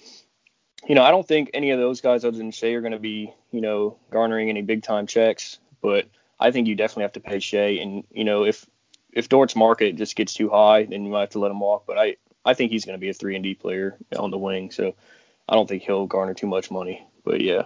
you 0.86 0.94
know, 0.94 1.02
I 1.02 1.10
don't 1.10 1.26
think 1.26 1.50
any 1.54 1.70
of 1.70 1.78
those 1.78 2.00
guys 2.00 2.24
other 2.24 2.36
than 2.36 2.50
Shai 2.50 2.68
are 2.68 2.80
going 2.80 2.92
to 2.92 2.98
be, 2.98 3.32
you 3.50 3.60
know, 3.60 3.98
garnering 4.10 4.48
any 4.48 4.62
big 4.62 4.82
time 4.82 5.06
checks. 5.06 5.58
But 5.80 6.08
I 6.38 6.50
think 6.50 6.68
you 6.68 6.74
definitely 6.74 7.02
have 7.02 7.12
to 7.12 7.20
pay 7.20 7.40
Shai. 7.40 7.78
And 7.80 8.04
you 8.10 8.24
know, 8.24 8.44
if 8.44 8.66
if 9.12 9.28
Dort's 9.28 9.56
market 9.56 9.96
just 9.96 10.16
gets 10.16 10.34
too 10.34 10.48
high, 10.48 10.84
then 10.84 11.04
you 11.04 11.10
might 11.10 11.20
have 11.20 11.30
to 11.30 11.40
let 11.40 11.50
him 11.50 11.60
walk. 11.60 11.84
But 11.86 11.98
I 11.98 12.16
I 12.44 12.54
think 12.54 12.70
he's 12.70 12.84
going 12.84 12.96
to 12.96 13.00
be 13.00 13.10
a 13.10 13.14
three 13.14 13.34
and 13.34 13.42
D 13.42 13.54
player 13.54 13.96
on 14.16 14.30
the 14.30 14.38
wing, 14.38 14.70
so 14.70 14.94
I 15.48 15.54
don't 15.54 15.68
think 15.68 15.82
he'll 15.82 16.06
garner 16.06 16.34
too 16.34 16.46
much 16.46 16.70
money. 16.70 17.06
But 17.24 17.40
yeah. 17.40 17.64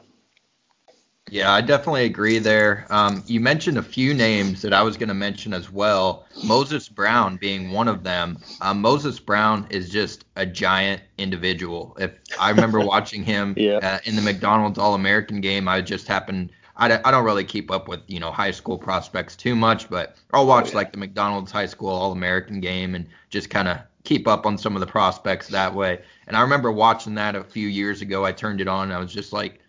Yeah, 1.31 1.53
I 1.53 1.61
definitely 1.61 2.05
agree 2.05 2.39
there. 2.39 2.87
Um, 2.91 3.23
you 3.27 3.41
mentioned 3.41 3.79
a 3.79 3.83
few 3.83 4.12
names 4.12 4.61
that 4.62 4.75
I 4.75 4.83
was 4.83 4.97
going 4.97 5.09
to 5.09 5.14
mention 5.14 5.55
as 5.55 5.70
well. 5.70 6.27
Moses 6.45 6.89
Brown 6.89 7.37
being 7.37 7.70
one 7.70 7.89
of 7.89 8.03
them. 8.03 8.39
Um, 8.61 8.81
Moses 8.81 9.18
Brown 9.18 9.66
is 9.70 9.89
just 9.89 10.25
a 10.37 10.45
giant 10.45 11.01
individual. 11.18 11.97
If 11.99 12.18
I 12.39 12.51
remember 12.51 12.81
watching 12.85 13.23
him 13.23 13.55
yeah. 13.57 13.79
uh, 13.79 13.99
in 14.05 14.16
the 14.16 14.23
McDonald's 14.23 14.79
All 14.79 14.95
American 14.95 15.41
game, 15.41 15.68
I 15.68 15.81
just 15.81 16.07
happened 16.07 16.51
I, 16.77 17.01
I 17.05 17.11
don't 17.11 17.25
really 17.25 17.45
keep 17.45 17.70
up 17.70 17.87
with 17.89 18.01
you 18.07 18.18
know 18.18 18.31
high 18.31 18.51
school 18.51 18.79
prospects 18.79 19.37
too 19.37 19.55
much, 19.55 19.89
but 19.89 20.16
I'll 20.33 20.47
watch 20.47 20.66
oh, 20.66 20.70
yeah. 20.70 20.77
like 20.77 20.93
the 20.93 20.99
McDonald's 20.99 21.53
high 21.53 21.66
school 21.66 21.91
All 21.91 22.12
American 22.12 22.61
game 22.61 22.95
and 22.95 23.07
just 23.31 23.51
kind 23.51 23.68
of 23.68 23.79
keep 24.05 24.27
up 24.27 24.47
on 24.47 24.59
some 24.59 24.75
of 24.75 24.81
the 24.81 24.87
prospects 24.87 25.49
that 25.49 25.75
way. 25.75 26.01
And 26.27 26.37
I 26.37 26.41
remember 26.41 26.73
watching 26.73 27.14
that 27.16 27.37
a 27.37 27.45
few 27.45 27.68
years 27.68 28.03
ago. 28.03 28.25
I 28.25 28.33
turned 28.33 28.61
it 28.61 28.68
on 28.68 28.85
and 28.85 28.93
I 28.93 28.99
was 28.99 29.12
just 29.12 29.33
like, 29.33 29.61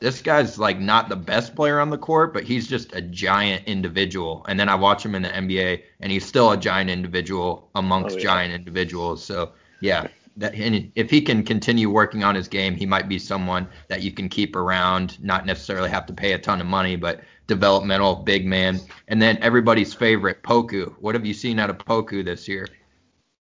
this 0.00 0.22
guy's 0.22 0.58
like 0.58 0.78
not 0.78 1.08
the 1.08 1.16
best 1.16 1.54
player 1.54 1.80
on 1.80 1.90
the 1.90 1.98
court, 1.98 2.32
but 2.32 2.44
he's 2.44 2.66
just 2.66 2.94
a 2.94 3.00
giant 3.00 3.64
individual. 3.66 4.44
And 4.48 4.58
then 4.58 4.68
I 4.68 4.74
watch 4.74 5.04
him 5.04 5.14
in 5.14 5.22
the 5.22 5.28
NBA 5.28 5.82
and 6.00 6.12
he's 6.12 6.24
still 6.24 6.52
a 6.52 6.56
giant 6.56 6.90
individual 6.90 7.70
amongst 7.74 8.16
oh, 8.16 8.18
yeah. 8.18 8.24
giant 8.24 8.54
individuals. 8.54 9.24
So 9.24 9.52
yeah, 9.80 10.08
that 10.36 10.54
and 10.54 10.92
if 10.94 11.10
he 11.10 11.20
can 11.20 11.42
continue 11.42 11.90
working 11.90 12.24
on 12.24 12.34
his 12.34 12.48
game, 12.48 12.76
he 12.76 12.86
might 12.86 13.08
be 13.08 13.18
someone 13.18 13.68
that 13.88 14.02
you 14.02 14.12
can 14.12 14.28
keep 14.28 14.56
around, 14.56 15.22
not 15.22 15.46
necessarily 15.46 15.90
have 15.90 16.06
to 16.06 16.12
pay 16.12 16.32
a 16.32 16.38
ton 16.38 16.60
of 16.60 16.66
money, 16.66 16.96
but 16.96 17.20
developmental 17.46 18.14
big 18.16 18.46
man. 18.46 18.80
And 19.08 19.20
then 19.20 19.38
everybody's 19.38 19.92
favorite, 19.94 20.42
Poku. 20.42 20.94
What 21.00 21.14
have 21.14 21.26
you 21.26 21.34
seen 21.34 21.58
out 21.58 21.70
of 21.70 21.78
Poku 21.78 22.24
this 22.24 22.46
year? 22.46 22.68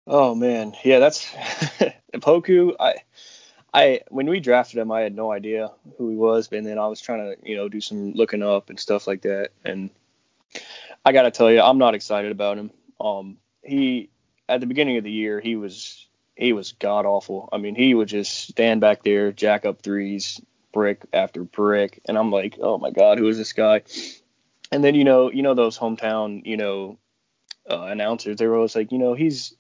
Oh 0.07 0.35
man, 0.35 0.75
yeah, 0.85 0.99
that's 0.99 1.25
Poku. 2.15 2.75
I, 2.79 2.97
I 3.75 4.03
when 4.09 4.29
we 4.29 4.39
drafted 4.39 4.79
him, 4.79 4.93
I 4.93 5.01
had 5.01 5.15
no 5.15 5.33
idea 5.33 5.73
who 5.99 6.09
he 6.09 6.17
was, 6.17 6.49
and 6.53 6.65
then 6.65 6.79
I 6.79 6.87
was 6.87 7.01
trying 7.01 7.35
to 7.35 7.37
you 7.49 7.57
know 7.57 7.69
do 7.69 7.81
some 7.81 8.13
looking 8.13 8.43
up 8.43 8.71
and 8.71 8.79
stuff 8.79 9.09
like 9.09 9.23
that, 9.23 9.51
and 9.65 9.91
I 11.05 11.13
got 11.13 11.23
to 11.23 11.33
tell 11.33 11.51
you, 11.51 11.61
I'm 11.61 11.79
not 11.79 11.95
excited 11.95 12.31
about 12.31 12.57
him. 12.57 12.71
Um, 13.01 13.39
he 13.63 14.11
at 14.49 14.61
the 14.61 14.67
beginning 14.67 14.97
of 14.97 15.05
the 15.05 15.11
year, 15.11 15.41
he 15.41 15.57
was 15.57 16.07
he 16.37 16.53
was 16.53 16.73
god 16.73 17.05
awful. 17.05 17.49
I 17.53 17.59
mean, 17.59 17.75
he 17.75 17.95
would 17.95 18.09
just 18.09 18.49
stand 18.49 18.81
back 18.81 19.03
there, 19.03 19.33
jack 19.33 19.67
up 19.67 19.83
threes, 19.83 20.41
brick 20.73 21.05
after 21.13 21.43
brick, 21.43 22.01
and 22.07 22.17
I'm 22.17 22.31
like, 22.31 22.59
oh 22.61 22.79
my 22.79 22.93
god, 22.93 23.19
who 23.19 23.27
is 23.27 23.39
this 23.39 23.53
guy? 23.53 23.83
And 24.71 24.85
then 24.85 24.95
you 24.95 25.03
know, 25.03 25.33
you 25.33 25.43
know 25.43 25.55
those 25.55 25.77
hometown, 25.77 26.47
you 26.47 26.57
know, 26.57 26.99
uh, 27.69 27.83
announcers, 27.83 28.37
they 28.37 28.47
were 28.47 28.57
always 28.57 28.77
like, 28.77 28.93
you 28.93 28.99
know, 28.99 29.15
he's 29.15 29.55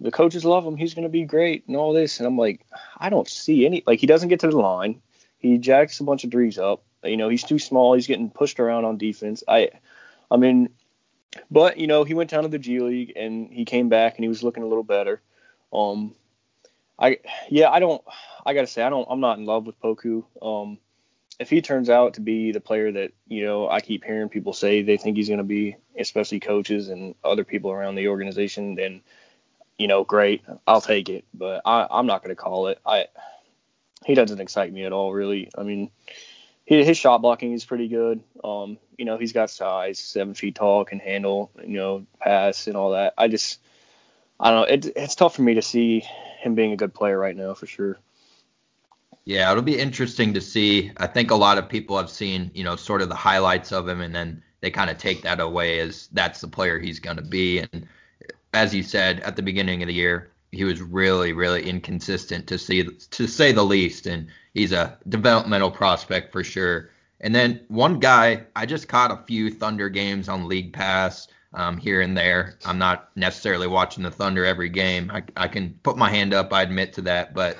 the 0.00 0.10
coaches 0.10 0.44
love 0.44 0.64
him, 0.64 0.76
he's 0.76 0.94
gonna 0.94 1.08
be 1.08 1.24
great 1.24 1.66
and 1.66 1.76
all 1.76 1.92
this, 1.92 2.18
and 2.18 2.26
I'm 2.26 2.38
like, 2.38 2.66
I 2.96 3.10
don't 3.10 3.28
see 3.28 3.66
any 3.66 3.82
like 3.86 4.00
he 4.00 4.06
doesn't 4.06 4.28
get 4.28 4.40
to 4.40 4.48
the 4.48 4.58
line, 4.58 5.00
he 5.38 5.58
jacks 5.58 6.00
a 6.00 6.04
bunch 6.04 6.24
of 6.24 6.30
threes 6.30 6.58
up, 6.58 6.82
you 7.04 7.16
know, 7.16 7.28
he's 7.28 7.44
too 7.44 7.58
small, 7.58 7.94
he's 7.94 8.06
getting 8.06 8.30
pushed 8.30 8.60
around 8.60 8.84
on 8.84 8.98
defense. 8.98 9.42
I, 9.46 9.70
I 10.30 10.36
mean, 10.36 10.70
but 11.50 11.78
you 11.78 11.86
know, 11.86 12.04
he 12.04 12.14
went 12.14 12.30
down 12.30 12.42
to 12.42 12.48
the 12.48 12.58
G 12.58 12.80
League 12.80 13.12
and 13.16 13.52
he 13.52 13.64
came 13.64 13.88
back 13.88 14.16
and 14.16 14.24
he 14.24 14.28
was 14.28 14.42
looking 14.42 14.62
a 14.62 14.66
little 14.66 14.84
better. 14.84 15.20
Um, 15.72 16.14
I 16.98 17.18
yeah, 17.50 17.70
I 17.70 17.80
don't. 17.80 18.02
I 18.44 18.54
gotta 18.54 18.66
say, 18.66 18.82
I 18.82 18.90
don't. 18.90 19.06
I'm 19.10 19.20
not 19.20 19.38
in 19.38 19.44
love 19.44 19.66
with 19.66 19.80
Poku. 19.80 20.24
Um, 20.40 20.78
if 21.38 21.50
he 21.50 21.60
turns 21.60 21.90
out 21.90 22.14
to 22.14 22.20
be 22.20 22.52
the 22.52 22.60
player 22.60 22.90
that 22.92 23.12
you 23.28 23.44
know 23.44 23.68
I 23.68 23.80
keep 23.80 24.04
hearing 24.04 24.28
people 24.28 24.52
say 24.52 24.82
they 24.82 24.96
think 24.96 25.16
he's 25.16 25.28
going 25.28 25.38
to 25.38 25.44
be, 25.44 25.76
especially 25.98 26.40
coaches 26.40 26.88
and 26.88 27.14
other 27.22 27.44
people 27.44 27.70
around 27.70 27.96
the 27.96 28.08
organization, 28.08 28.74
then 28.74 29.02
you 29.78 29.86
know, 29.86 30.04
great, 30.04 30.42
I'll 30.66 30.80
take 30.80 31.08
it. 31.08 31.24
But 31.34 31.62
I, 31.64 31.86
I'm 31.90 32.06
not 32.06 32.22
going 32.22 32.34
to 32.34 32.40
call 32.40 32.68
it. 32.68 32.78
I 32.84 33.06
he 34.04 34.14
doesn't 34.14 34.40
excite 34.40 34.72
me 34.72 34.84
at 34.84 34.92
all, 34.92 35.12
really. 35.12 35.50
I 35.56 35.62
mean, 35.62 35.90
he, 36.64 36.84
his 36.84 36.96
shot 36.96 37.22
blocking 37.22 37.52
is 37.52 37.64
pretty 37.64 37.88
good. 37.88 38.22
Um, 38.44 38.78
you 38.96 39.04
know, 39.04 39.18
he's 39.18 39.32
got 39.32 39.50
size, 39.50 39.98
seven 39.98 40.34
feet 40.34 40.54
tall, 40.54 40.84
can 40.84 40.98
handle, 41.00 41.50
you 41.62 41.78
know, 41.78 42.06
pass 42.20 42.66
and 42.66 42.76
all 42.76 42.92
that. 42.92 43.14
I 43.18 43.28
just 43.28 43.60
I 44.38 44.50
don't 44.50 44.60
know. 44.60 44.74
It, 44.74 44.96
it's 44.96 45.14
tough 45.14 45.36
for 45.36 45.42
me 45.42 45.54
to 45.54 45.62
see 45.62 46.00
him 46.40 46.54
being 46.54 46.72
a 46.72 46.76
good 46.76 46.94
player 46.94 47.18
right 47.18 47.36
now 47.36 47.54
for 47.54 47.66
sure. 47.66 47.98
Yeah, 49.24 49.50
it'll 49.50 49.64
be 49.64 49.78
interesting 49.78 50.34
to 50.34 50.40
see. 50.40 50.92
I 50.98 51.08
think 51.08 51.30
a 51.32 51.36
lot 51.36 51.58
of 51.58 51.68
people 51.68 51.96
have 51.96 52.10
seen, 52.10 52.50
you 52.54 52.62
know, 52.62 52.76
sort 52.76 53.02
of 53.02 53.08
the 53.08 53.16
highlights 53.16 53.72
of 53.72 53.88
him, 53.88 54.00
and 54.00 54.14
then 54.14 54.42
they 54.60 54.70
kind 54.70 54.88
of 54.88 54.98
take 54.98 55.22
that 55.22 55.40
away 55.40 55.80
as 55.80 56.08
that's 56.12 56.40
the 56.40 56.48
player 56.48 56.78
he's 56.78 57.00
going 57.00 57.16
to 57.16 57.24
be. 57.24 57.58
And 57.58 57.88
as 58.56 58.74
you 58.74 58.82
said 58.82 59.20
at 59.20 59.36
the 59.36 59.42
beginning 59.42 59.82
of 59.82 59.88
the 59.88 59.94
year, 59.94 60.30
he 60.50 60.64
was 60.64 60.80
really, 60.80 61.34
really 61.34 61.68
inconsistent 61.68 62.46
to 62.46 62.58
see 62.58 62.84
to 62.84 63.26
say 63.26 63.52
the 63.52 63.62
least. 63.62 64.06
And 64.06 64.28
he's 64.54 64.72
a 64.72 64.98
developmental 65.06 65.70
prospect 65.70 66.32
for 66.32 66.42
sure. 66.42 66.88
And 67.20 67.34
then 67.34 67.60
one 67.68 68.00
guy, 68.00 68.46
I 68.56 68.64
just 68.64 68.88
caught 68.88 69.10
a 69.10 69.24
few 69.26 69.50
Thunder 69.50 69.90
games 69.90 70.30
on 70.30 70.48
League 70.48 70.72
Pass 70.72 71.28
um, 71.52 71.76
here 71.76 72.00
and 72.00 72.16
there. 72.16 72.58
I'm 72.64 72.78
not 72.78 73.10
necessarily 73.14 73.66
watching 73.66 74.02
the 74.02 74.10
Thunder 74.10 74.46
every 74.46 74.70
game. 74.70 75.10
I, 75.12 75.22
I 75.36 75.48
can 75.48 75.78
put 75.82 75.98
my 75.98 76.08
hand 76.08 76.32
up. 76.32 76.52
I 76.52 76.62
admit 76.62 76.94
to 76.94 77.02
that. 77.02 77.34
But 77.34 77.58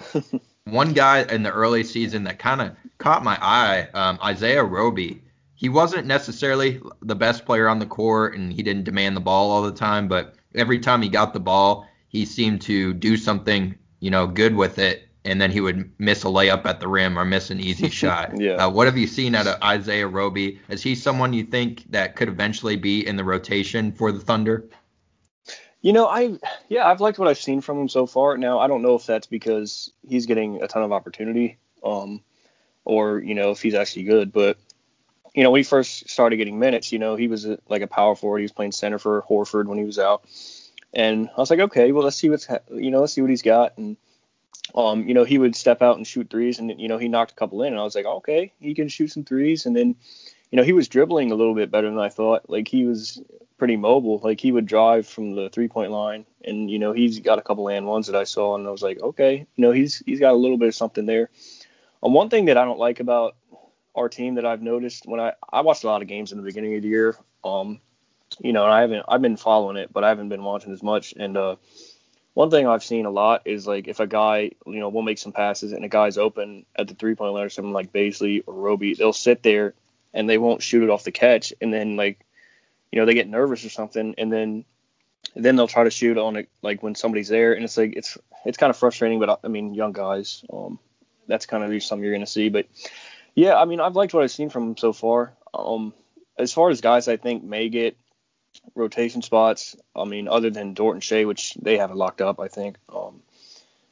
one 0.65 0.95
guy 0.95 1.25
in 1.25 1.43
the 1.43 1.53
early 1.53 1.85
season 1.85 2.25
that 2.25 2.39
kind 2.39 2.63
of 2.63 2.75
caught 2.97 3.23
my 3.23 3.39
eye, 3.43 3.89
um, 3.93 4.19
Isaiah 4.25 4.65
Roby. 4.65 5.23
He 5.55 5.71
wasn't 5.71 6.07
necessarily 6.07 6.83
the 7.01 7.17
best 7.17 7.47
player 7.47 7.67
on 7.67 7.79
the 7.79 7.87
court, 7.87 8.37
and 8.37 8.53
he 8.53 8.63
didn't 8.63 8.85
demand 8.85 9.17
the 9.17 9.23
ball 9.23 9.51
all 9.51 9.63
the 9.63 9.73
time. 9.73 10.07
But 10.07 10.35
every 10.57 10.79
time 10.79 11.03
he 11.03 11.09
got 11.09 11.33
the 11.33 11.41
ball, 11.41 11.87
he 12.09 12.25
seemed 12.25 12.63
to 12.63 12.95
do 12.95 13.17
something, 13.17 13.75
you 14.01 14.11
know, 14.11 14.27
good 14.27 14.55
with 14.55 14.79
it 14.79 15.07
and 15.27 15.41
then 15.41 15.51
he 15.51 15.61
would 15.61 15.91
miss 15.99 16.25
a 16.25 16.29
layup 16.29 16.65
at 16.65 16.81
the 16.81 16.89
rim 16.89 17.19
or 17.19 17.25
miss 17.25 17.51
an 17.51 17.61
easy 17.61 17.89
shot. 17.91 18.41
yeah. 18.41 18.53
Uh, 18.53 18.71
what 18.71 18.87
have 18.87 18.97
you 18.97 19.07
seen 19.07 19.35
out 19.35 19.47
of 19.47 19.61
Isaiah 19.63 20.07
Roby? 20.07 20.61
Is 20.69 20.83
he 20.83 20.95
someone 20.95 21.33
you 21.33 21.45
think 21.45 21.85
that 21.91 22.17
could 22.17 22.29
eventually 22.29 22.77
be 22.77 23.07
in 23.07 23.17
the 23.17 23.25
rotation 23.25 23.93
for 23.93 24.13
the 24.13 24.21
Thunder? 24.21 24.69
You 25.83 25.93
know, 25.93 26.07
I 26.07 26.39
yeah, 26.69 26.87
I've 26.87 27.01
liked 27.01 27.19
what 27.19 27.29
I've 27.29 27.39
seen 27.39 27.61
from 27.61 27.81
him 27.81 27.89
so 27.89 28.07
far. 28.07 28.39
Now, 28.39 28.59
I 28.59 28.67
don't 28.67 28.83
know 28.83 28.95
if 28.95 29.07
that's 29.07 29.27
because 29.27 29.91
he's 30.09 30.27
getting 30.27 30.63
a 30.63 30.69
ton 30.69 30.83
of 30.83 30.93
opportunity, 30.93 31.59
um, 31.85 32.23
or 32.85 33.21
you 33.21 33.35
know 33.35 33.51
if 33.51 33.63
he's 33.63 33.75
actually 33.75 34.05
good. 34.05 34.33
But 34.33 34.59
you 35.37 35.43
know, 35.43 35.51
when 35.51 35.61
he 35.61 35.65
first 35.65 36.09
started 36.09 36.39
getting 36.39 36.59
minutes, 36.59 36.93
you 36.93 36.99
know, 36.99 37.15
he 37.15 37.29
was 37.29 37.45
a, 37.45 37.59
like 37.69 37.83
a 37.83 37.87
power 37.87 38.17
forward. 38.17 38.39
He 38.39 38.45
was 38.45 38.53
playing 38.53 38.73
center 38.73 38.99
for 38.99 39.23
Horford 39.23 39.67
when 39.67 39.77
he 39.77 39.85
was 39.85 39.99
out, 39.99 40.25
and 40.95 41.29
I 41.29 41.39
was 41.39 41.51
like, 41.51 41.61
okay, 41.61 41.93
well, 41.93 42.05
let's 42.05 42.17
see 42.17 42.31
what's 42.31 42.49
you 42.73 42.91
know, 42.91 43.01
let's 43.01 43.13
see 43.13 43.21
what 43.21 43.29
he's 43.29 43.43
got. 43.43 43.77
And 43.77 43.99
um, 44.75 45.07
you 45.07 45.13
know, 45.13 45.25
he 45.25 45.37
would 45.37 45.55
step 45.55 45.83
out 45.83 45.99
and 45.99 46.07
shoot 46.07 46.31
threes, 46.31 46.59
and 46.59 46.81
you 46.81 46.89
know, 46.89 46.97
he 46.97 47.09
knocked 47.09 47.33
a 47.33 47.35
couple 47.35 47.63
in, 47.63 47.75
and 47.75 47.79
I 47.79 47.85
was 47.85 47.95
like, 47.95 48.07
okay, 48.07 48.53
he 48.61 48.75
can 48.75 48.89
shoot 48.89 49.09
some 49.09 49.25
threes. 49.25 49.67
And 49.67 49.77
then, 49.77 49.95
you 50.51 50.57
know, 50.57 50.63
he 50.63 50.73
was 50.73 50.89
dribbling 50.89 51.31
a 51.31 51.35
little 51.35 51.55
bit 51.55 51.71
better 51.71 51.91
than 51.91 51.99
I 51.99 52.09
thought. 52.09 52.49
Like 52.49 52.67
he 52.67 52.87
was 52.87 53.23
pretty 53.59 53.77
mobile. 53.77 54.19
Like 54.25 54.41
he 54.41 54.53
would 54.53 54.65
drive 54.65 55.07
from 55.07 55.35
the 55.35 55.51
three 55.51 55.69
point 55.69 55.93
line, 55.93 56.25
and 56.45 56.71
you 56.71 56.79
know, 56.79 56.93
he's 56.93 57.21
got 57.21 57.39
a 57.39 57.43
couple 57.43 57.69
and 57.69 57.87
ones 57.87 58.07
that 58.07 58.17
I 58.17 58.25
saw, 58.25 58.55
and 58.57 58.67
I 58.67 58.71
was 58.71 58.83
like, 58.83 59.03
okay, 59.03 59.47
you 59.55 59.63
know, 59.63 59.73
he's 59.73 60.03
he's 60.07 60.21
got 60.21 60.33
a 60.33 60.37
little 60.37 60.57
bit 60.57 60.69
of 60.69 60.75
something 60.75 61.05
there. 61.05 61.29
Um, 62.03 62.15
one 62.15 62.31
thing 62.31 62.47
that 62.47 62.57
I 62.57 62.65
don't 62.65 62.79
like 62.79 63.01
about 63.01 63.37
our 63.97 64.09
team 64.09 64.35
that 64.35 64.47
I've 64.47 64.63
noticed 64.63 65.07
when 65.07 65.21
I 65.21 65.33
I 65.51 65.63
watched 65.63 65.85
a 65.85 65.87
lot 65.87 66.03
of 66.03 66.09
games 66.09 66.33
in 66.33 66.39
the 66.39 66.45
beginning 66.45 66.77
of 66.77 66.83
the 66.83 66.89
year. 66.89 67.17
Um, 67.43 67.81
you 68.39 68.53
know, 68.53 68.65
I 68.65 68.83
haven't 68.83 69.05
I've 69.09 69.23
been 69.23 69.37
following 69.37 69.77
it, 69.77 69.93
but 69.93 70.05
I 70.05 70.09
haven't 70.09 70.29
been 70.29 70.45
watching 70.45 70.73
as 70.73 70.83
much. 70.83 71.15
And 71.17 71.37
uh, 71.37 71.57
one 72.35 72.51
thing 72.51 72.67
I've 72.67 72.85
seen 72.85 73.07
a 73.07 73.11
lot 73.11 73.43
is 73.47 73.67
like 73.67 73.89
if 73.89 73.99
a 73.99 74.07
guy, 74.07 74.51
you 74.67 74.79
know, 74.79 74.91
will 74.91 75.03
make 75.03 75.19
some 75.19 75.33
passes 75.33 75.73
and 75.73 75.85
a 75.85 75.89
guy's 75.89 76.19
open 76.19 76.67
at 76.77 76.89
the 76.89 76.95
three 76.95 77.15
point 77.15 77.33
line 77.33 77.45
or 77.45 77.49
something 77.49 77.73
like 77.73 77.93
Bazley 77.93 78.43
or 78.47 78.55
Roby, 78.55 78.95
they'll 78.95 79.13
sit 79.13 79.43
there 79.43 79.75
and 80.13 80.29
they 80.29 80.39
won't 80.39 80.63
shoot 80.63 80.83
it 80.83 80.91
off 80.91 81.05
the 81.05 81.13
catch, 81.13 81.53
and 81.61 81.73
then 81.73 81.97
like, 81.97 82.25
you 82.91 83.01
know, 83.01 83.07
they 83.07 83.15
get 83.15 83.29
nervous 83.29 83.65
or 83.65 83.71
something, 83.71 84.15
and 84.19 84.33
then 84.33 84.65
then 85.35 85.57
they'll 85.57 85.67
try 85.67 85.85
to 85.85 85.91
shoot 85.91 86.19
on 86.19 86.37
it 86.37 86.49
like 86.63 86.83
when 86.83 86.95
somebody's 86.95 87.29
there, 87.29 87.53
and 87.53 87.65
it's 87.65 87.77
like 87.77 87.95
it's 87.97 88.19
it's 88.45 88.59
kind 88.59 88.71
of 88.71 88.77
frustrating. 88.77 89.19
But 89.19 89.41
I 89.45 89.49
mean, 89.49 89.75
young 89.75 89.93
guys, 89.93 90.45
um, 90.53 90.79
that's 91.27 91.47
kind 91.47 91.63
of 91.63 91.83
something 91.83 92.03
you're 92.05 92.15
gonna 92.15 92.27
see. 92.27 92.49
But 92.49 92.67
yeah, 93.37 93.55
I 93.55 93.67
mean, 93.67 93.81
I've 93.81 93.95
liked 93.95 94.15
what 94.15 94.25
I've 94.25 94.31
seen 94.31 94.49
from 94.49 94.71
him 94.71 94.77
so 94.77 94.93
far. 94.93 95.35
Um, 95.55 95.93
as 96.39 96.53
far 96.53 96.71
as 96.71 96.81
guys, 96.81 97.07
I 97.07 97.19
think 97.19 97.45
may 97.45 97.69
get 97.69 97.97
rotation 98.75 99.21
spots. 99.23 99.77
I 99.95 100.05
mean, 100.05 100.27
other 100.27 100.51
than 100.51 100.75
Dort 100.75 100.97
and 100.97 101.05
Shai, 101.05 101.25
which 101.25 101.55
they 101.55 101.77
have 101.77 101.91
it 101.91 101.97
locked 101.97 102.23
up, 102.23 102.41
I 102.41 102.49
think. 102.49 102.79
Um, 102.93 103.23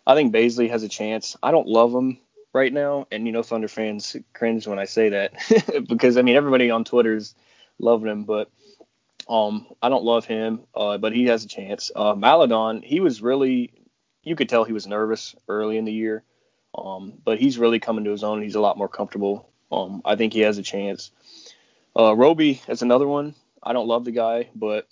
I 0.07 0.15
think 0.15 0.35
Bazley 0.35 0.71
has 0.71 0.83
a 0.83 0.89
chance. 0.89 1.37
I 1.43 1.51
don't 1.51 1.69
love 1.69 1.95
him 1.95 2.19
right 2.55 2.73
now, 2.73 3.07
and 3.13 3.27
you 3.27 3.33
know, 3.33 3.43
Thunder 3.43 3.69
fans 3.69 4.17
cringe 4.33 4.67
when 4.67 4.79
I 4.79 4.87
say 4.87 5.11
that 5.11 5.85
because 5.89 6.17
I 6.17 6.23
mean, 6.23 6.37
everybody 6.37 6.71
on 6.71 6.85
Twitter's 6.85 7.35
loving 7.79 8.09
him, 8.09 8.25
but 8.25 8.51
um, 9.29 9.67
I 9.83 9.91
don't 9.91 10.05
love 10.05 10.25
him. 10.25 10.63
Uh, 10.75 10.97
but 10.97 11.15
he 11.15 11.27
has 11.27 11.45
a 11.45 11.49
chance. 11.49 11.91
Uh, 11.95 12.15
Maledon, 12.15 12.83
he 12.83 13.01
was 13.01 13.21
really, 13.21 13.73
you 14.23 14.37
could 14.37 14.49
tell 14.49 14.65
he 14.65 14.73
was 14.73 14.87
nervous 14.87 15.35
early 15.49 15.77
in 15.77 15.85
the 15.85 15.93
year. 15.93 16.25
Um, 16.77 17.14
but 17.25 17.39
he's 17.39 17.59
really 17.59 17.79
coming 17.81 18.05
to 18.05 18.11
his 18.11 18.25
own. 18.25 18.43
He's 18.43 18.57
a 18.57 18.61
lot 18.61 18.79
more 18.79 18.89
comfortable. 18.89 19.49
Um, 19.70 20.03
I 20.05 20.16
think 20.16 20.33
he 20.33 20.41
has 20.41 20.59
a 20.59 20.62
chance. 20.62 21.11
Uh, 21.97 22.14
Roby 22.14 22.61
is 22.68 22.83
another 22.83 23.07
one. 23.07 23.35
I 23.62 23.72
don't 23.72 23.89
love 23.89 24.05
the 24.05 24.11
guy, 24.12 24.49
but 24.55 24.89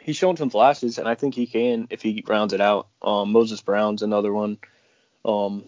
he's 0.00 0.16
shown 0.16 0.36
some 0.36 0.50
flashes, 0.50 0.98
and 0.98 1.08
I 1.08 1.14
think 1.14 1.34
he 1.34 1.46
can 1.46 1.88
if 1.90 2.02
he 2.02 2.22
rounds 2.26 2.52
it 2.52 2.60
out. 2.60 2.88
Um, 3.02 3.32
Moses 3.32 3.60
Brown's 3.62 4.02
another 4.02 4.32
one. 4.32 4.58
Um, 5.24 5.64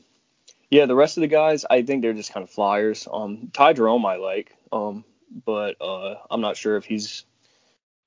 yeah, 0.70 0.86
the 0.86 0.94
rest 0.94 1.16
of 1.16 1.22
the 1.22 1.28
guys, 1.28 1.64
I 1.68 1.82
think 1.82 2.02
they're 2.02 2.12
just 2.12 2.32
kind 2.32 2.44
of 2.44 2.50
flyers. 2.50 3.08
Um, 3.10 3.50
Ty 3.52 3.74
Jerome 3.74 4.04
I 4.04 4.16
like, 4.16 4.54
um, 4.72 5.04
but 5.44 5.80
uh, 5.80 6.16
I'm 6.30 6.40
not 6.40 6.56
sure 6.56 6.76
if 6.76 6.84
he's, 6.84 7.24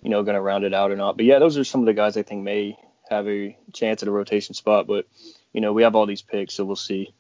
you 0.01 0.09
know, 0.09 0.23
going 0.23 0.35
to 0.35 0.41
round 0.41 0.63
it 0.63 0.73
out 0.73 0.91
or 0.91 0.95
not. 0.95 1.17
But 1.17 1.25
yeah, 1.25 1.39
those 1.39 1.57
are 1.57 1.63
some 1.63 1.81
of 1.81 1.87
the 1.87 1.93
guys 1.93 2.17
I 2.17 2.23
think 2.23 2.43
may 2.43 2.77
have 3.09 3.27
a 3.27 3.57
chance 3.73 4.03
at 4.03 4.09
a 4.09 4.11
rotation 4.11 4.53
spot. 4.53 4.87
But 4.87 5.07
you 5.53 5.61
know, 5.61 5.73
we 5.73 5.83
have 5.83 5.95
all 5.95 6.05
these 6.05 6.21
picks, 6.21 6.53
so 6.53 6.65
we'll 6.65 6.75
see. 6.75 7.13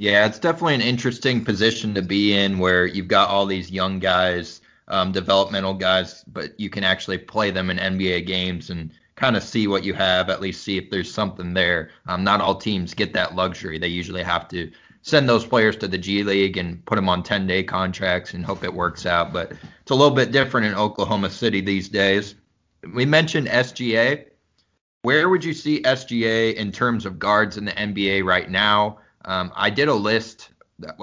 Yeah, 0.00 0.24
it's 0.24 0.38
definitely 0.38 0.76
an 0.76 0.80
interesting 0.80 1.44
position 1.44 1.92
to 1.92 2.00
be 2.00 2.32
in 2.32 2.58
where 2.58 2.86
you've 2.86 3.06
got 3.06 3.28
all 3.28 3.44
these 3.44 3.70
young 3.70 3.98
guys, 3.98 4.62
um, 4.88 5.12
developmental 5.12 5.74
guys, 5.74 6.24
but 6.26 6.58
you 6.58 6.70
can 6.70 6.84
actually 6.84 7.18
play 7.18 7.50
them 7.50 7.68
in 7.68 7.76
NBA 7.76 8.26
games 8.26 8.70
and 8.70 8.92
kind 9.16 9.36
of 9.36 9.42
see 9.42 9.66
what 9.66 9.84
you 9.84 9.92
have, 9.92 10.30
at 10.30 10.40
least 10.40 10.64
see 10.64 10.78
if 10.78 10.88
there's 10.88 11.12
something 11.12 11.52
there. 11.52 11.90
Um, 12.06 12.24
not 12.24 12.40
all 12.40 12.54
teams 12.54 12.94
get 12.94 13.12
that 13.12 13.34
luxury. 13.34 13.78
They 13.78 13.88
usually 13.88 14.22
have 14.22 14.48
to 14.48 14.70
send 15.02 15.28
those 15.28 15.44
players 15.44 15.76
to 15.76 15.86
the 15.86 15.98
G 15.98 16.22
League 16.22 16.56
and 16.56 16.82
put 16.86 16.96
them 16.96 17.10
on 17.10 17.22
10 17.22 17.46
day 17.46 17.62
contracts 17.62 18.32
and 18.32 18.42
hope 18.42 18.64
it 18.64 18.72
works 18.72 19.04
out. 19.04 19.34
But 19.34 19.52
it's 19.82 19.90
a 19.90 19.94
little 19.94 20.16
bit 20.16 20.32
different 20.32 20.66
in 20.66 20.74
Oklahoma 20.76 21.28
City 21.28 21.60
these 21.60 21.90
days. 21.90 22.36
We 22.94 23.04
mentioned 23.04 23.48
SGA. 23.48 24.28
Where 25.02 25.28
would 25.28 25.44
you 25.44 25.52
see 25.52 25.82
SGA 25.82 26.54
in 26.54 26.72
terms 26.72 27.04
of 27.04 27.18
guards 27.18 27.58
in 27.58 27.66
the 27.66 27.72
NBA 27.72 28.24
right 28.24 28.48
now? 28.48 29.00
Um, 29.24 29.52
I 29.54 29.70
did 29.70 29.88
a 29.88 29.94
list 29.94 30.50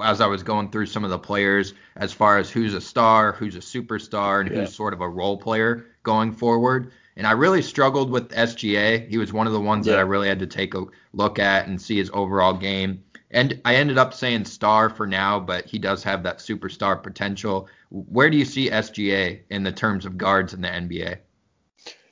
as 0.02 0.20
I 0.20 0.26
was 0.26 0.42
going 0.42 0.70
through 0.70 0.86
some 0.86 1.04
of 1.04 1.10
the 1.10 1.18
players 1.18 1.74
as 1.96 2.12
far 2.12 2.38
as 2.38 2.50
who's 2.50 2.74
a 2.74 2.80
star, 2.80 3.32
who's 3.32 3.56
a 3.56 3.60
superstar, 3.60 4.40
and 4.40 4.50
yeah. 4.50 4.60
who's 4.60 4.74
sort 4.74 4.92
of 4.92 5.00
a 5.00 5.08
role 5.08 5.36
player 5.36 5.86
going 6.02 6.32
forward. 6.32 6.92
And 7.16 7.26
I 7.26 7.32
really 7.32 7.62
struggled 7.62 8.10
with 8.10 8.30
SGA. 8.30 9.08
He 9.08 9.18
was 9.18 9.32
one 9.32 9.46
of 9.46 9.52
the 9.52 9.60
ones 9.60 9.86
yeah. 9.86 9.94
that 9.94 9.98
I 9.98 10.02
really 10.02 10.28
had 10.28 10.38
to 10.40 10.46
take 10.46 10.74
a 10.74 10.84
look 11.12 11.38
at 11.38 11.66
and 11.66 11.80
see 11.80 11.96
his 11.96 12.10
overall 12.12 12.54
game. 12.54 13.02
And 13.30 13.60
I 13.64 13.74
ended 13.74 13.98
up 13.98 14.14
saying 14.14 14.46
star 14.46 14.88
for 14.88 15.06
now, 15.06 15.38
but 15.38 15.66
he 15.66 15.78
does 15.78 16.02
have 16.04 16.22
that 16.22 16.38
superstar 16.38 17.02
potential. 17.02 17.68
Where 17.90 18.30
do 18.30 18.36
you 18.36 18.44
see 18.44 18.70
SGA 18.70 19.40
in 19.50 19.64
the 19.64 19.72
terms 19.72 20.06
of 20.06 20.16
guards 20.16 20.54
in 20.54 20.62
the 20.62 20.68
NBA? 20.68 21.18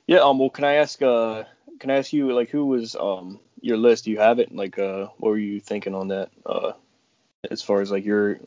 Yeah, 0.05 0.19
um, 0.19 0.39
well, 0.39 0.49
can 0.49 0.63
I 0.63 0.75
ask, 0.75 1.01
uh, 1.01 1.43
can 1.79 1.89
I 1.89 1.95
ask 1.95 2.13
you, 2.13 2.31
like, 2.33 2.49
who 2.49 2.65
was, 2.65 2.95
um, 2.95 3.39
your 3.61 3.77
list? 3.77 4.05
Do 4.05 4.11
you 4.11 4.19
have 4.19 4.39
it? 4.39 4.53
Like, 4.53 4.77
uh, 4.79 5.07
what 5.17 5.29
were 5.29 5.37
you 5.37 5.59
thinking 5.59 5.95
on 5.95 6.09
that? 6.09 6.29
Uh, 6.45 6.73
as 7.49 7.61
far 7.61 7.81
as 7.81 7.91
like 7.91 8.05
your 8.05 8.39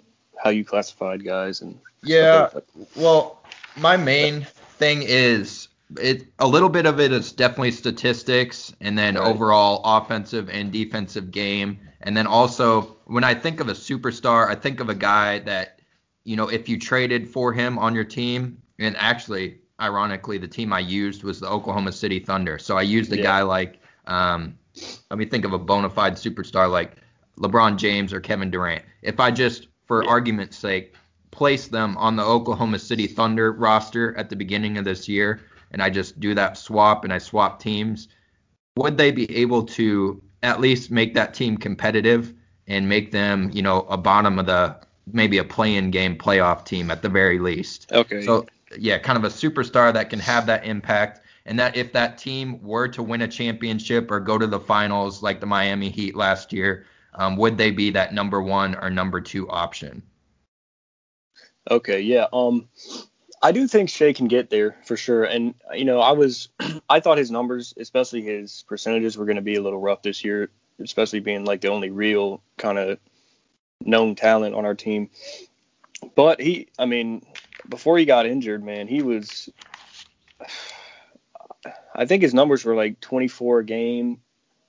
how 0.42 0.50
you 0.50 0.64
classified 0.64 1.24
guys 1.24 1.60
and 1.60 1.78
yeah. 2.02 2.48
Like 2.54 2.64
well, 2.96 3.42
my 3.76 3.96
main 3.96 4.42
thing 4.42 5.02
is 5.02 5.68
it 6.00 6.26
a 6.38 6.46
little 6.46 6.68
bit 6.68 6.86
of 6.86 7.00
it 7.00 7.12
is 7.12 7.32
definitely 7.32 7.72
statistics 7.72 8.72
and 8.80 8.96
then 8.96 9.16
right. 9.16 9.26
overall 9.26 9.82
offensive 9.84 10.48
and 10.48 10.72
defensive 10.72 11.30
game 11.30 11.80
and 12.02 12.16
then 12.16 12.26
also 12.26 12.96
when 13.06 13.24
I 13.24 13.34
think 13.34 13.60
of 13.60 13.68
a 13.68 13.72
superstar, 13.72 14.48
I 14.48 14.54
think 14.54 14.80
of 14.80 14.88
a 14.88 14.94
guy 14.94 15.40
that 15.40 15.80
you 16.24 16.36
know 16.36 16.48
if 16.48 16.68
you 16.68 16.78
traded 16.78 17.28
for 17.28 17.52
him 17.52 17.78
on 17.78 17.94
your 17.94 18.04
team 18.04 18.62
and 18.78 18.96
actually 18.96 19.58
ironically 19.80 20.38
the 20.38 20.48
team 20.48 20.72
I 20.72 20.80
used 20.80 21.24
was 21.24 21.40
the 21.40 21.48
Oklahoma 21.48 21.92
City 21.92 22.20
Thunder. 22.20 22.58
So 22.58 22.76
I 22.76 22.82
used 22.82 23.12
a 23.12 23.16
yeah. 23.16 23.22
guy 23.22 23.42
like 23.42 23.80
um, 24.06 24.58
let 25.10 25.18
me 25.18 25.24
think 25.24 25.44
of 25.44 25.52
a 25.52 25.58
bona 25.58 25.90
fide 25.90 26.14
superstar 26.14 26.70
like 26.70 26.96
LeBron 27.38 27.76
James 27.76 28.12
or 28.12 28.20
Kevin 28.20 28.50
Durant. 28.50 28.82
If 29.02 29.20
I 29.20 29.30
just, 29.30 29.68
for 29.86 30.06
argument's 30.06 30.56
sake, 30.56 30.94
place 31.30 31.68
them 31.68 31.96
on 31.96 32.16
the 32.16 32.24
Oklahoma 32.24 32.78
City 32.78 33.06
Thunder 33.06 33.52
roster 33.52 34.16
at 34.16 34.30
the 34.30 34.36
beginning 34.36 34.78
of 34.78 34.84
this 34.84 35.08
year, 35.08 35.40
and 35.70 35.82
I 35.82 35.90
just 35.90 36.20
do 36.20 36.34
that 36.34 36.58
swap 36.58 37.04
and 37.04 37.12
I 37.12 37.18
swap 37.18 37.60
teams, 37.60 38.08
would 38.76 38.96
they 38.96 39.10
be 39.10 39.34
able 39.36 39.64
to 39.64 40.22
at 40.42 40.60
least 40.60 40.90
make 40.90 41.14
that 41.14 41.34
team 41.34 41.56
competitive 41.56 42.32
and 42.66 42.88
make 42.88 43.10
them, 43.10 43.50
you 43.52 43.62
know, 43.62 43.80
a 43.82 43.96
bottom 43.96 44.38
of 44.38 44.46
the 44.46 44.76
maybe 45.12 45.38
a 45.38 45.44
play-in 45.44 45.90
game 45.90 46.16
playoff 46.16 46.64
team 46.64 46.90
at 46.90 47.02
the 47.02 47.08
very 47.08 47.38
least? 47.38 47.90
Okay. 47.92 48.22
So 48.22 48.46
yeah, 48.78 48.98
kind 48.98 49.18
of 49.18 49.24
a 49.24 49.28
superstar 49.28 49.92
that 49.92 50.10
can 50.10 50.18
have 50.20 50.46
that 50.46 50.64
impact 50.64 51.20
and 51.50 51.58
that 51.58 51.76
if 51.76 51.92
that 51.92 52.16
team 52.16 52.62
were 52.62 52.86
to 52.86 53.02
win 53.02 53.22
a 53.22 53.28
championship 53.28 54.08
or 54.12 54.20
go 54.20 54.38
to 54.38 54.46
the 54.46 54.60
finals 54.60 55.20
like 55.20 55.40
the 55.40 55.46
Miami 55.46 55.90
Heat 55.90 56.14
last 56.14 56.52
year, 56.52 56.86
um, 57.14 57.36
would 57.36 57.58
they 57.58 57.72
be 57.72 57.90
that 57.90 58.14
number 58.14 58.40
one 58.40 58.76
or 58.76 58.88
number 58.88 59.20
two 59.20 59.50
option? 59.50 60.00
Okay, 61.68 62.02
yeah. 62.02 62.26
Um, 62.32 62.68
I 63.42 63.50
do 63.50 63.66
think 63.66 63.90
Shai 63.90 64.12
can 64.12 64.28
get 64.28 64.48
there 64.48 64.76
for 64.84 64.96
sure. 64.96 65.24
And 65.24 65.54
you 65.74 65.84
know, 65.84 65.98
I 65.98 66.12
was, 66.12 66.50
I 66.88 67.00
thought 67.00 67.18
his 67.18 67.32
numbers, 67.32 67.74
especially 67.76 68.22
his 68.22 68.62
percentages, 68.68 69.18
were 69.18 69.26
going 69.26 69.34
to 69.34 69.42
be 69.42 69.56
a 69.56 69.62
little 69.62 69.80
rough 69.80 70.02
this 70.02 70.24
year, 70.24 70.50
especially 70.78 71.18
being 71.18 71.44
like 71.44 71.62
the 71.62 71.68
only 71.68 71.90
real 71.90 72.44
kind 72.58 72.78
of 72.78 73.00
known 73.80 74.14
talent 74.14 74.54
on 74.54 74.64
our 74.64 74.76
team. 74.76 75.10
But 76.14 76.40
he, 76.40 76.68
I 76.78 76.86
mean, 76.86 77.26
before 77.68 77.98
he 77.98 78.04
got 78.04 78.24
injured, 78.24 78.62
man, 78.62 78.86
he 78.86 79.02
was 79.02 79.50
I 82.00 82.06
think 82.06 82.22
his 82.22 82.32
numbers 82.32 82.64
were 82.64 82.74
like 82.74 82.98
24 83.00 83.58
a 83.58 83.64
game. 83.64 84.20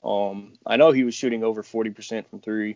Um, 0.04 0.52
I 0.66 0.76
know 0.76 0.92
he 0.92 1.06
was 1.06 1.16
shooting 1.16 1.46
over 1.46 1.64
40% 1.64 2.28
from 2.28 2.42
three. 2.42 2.76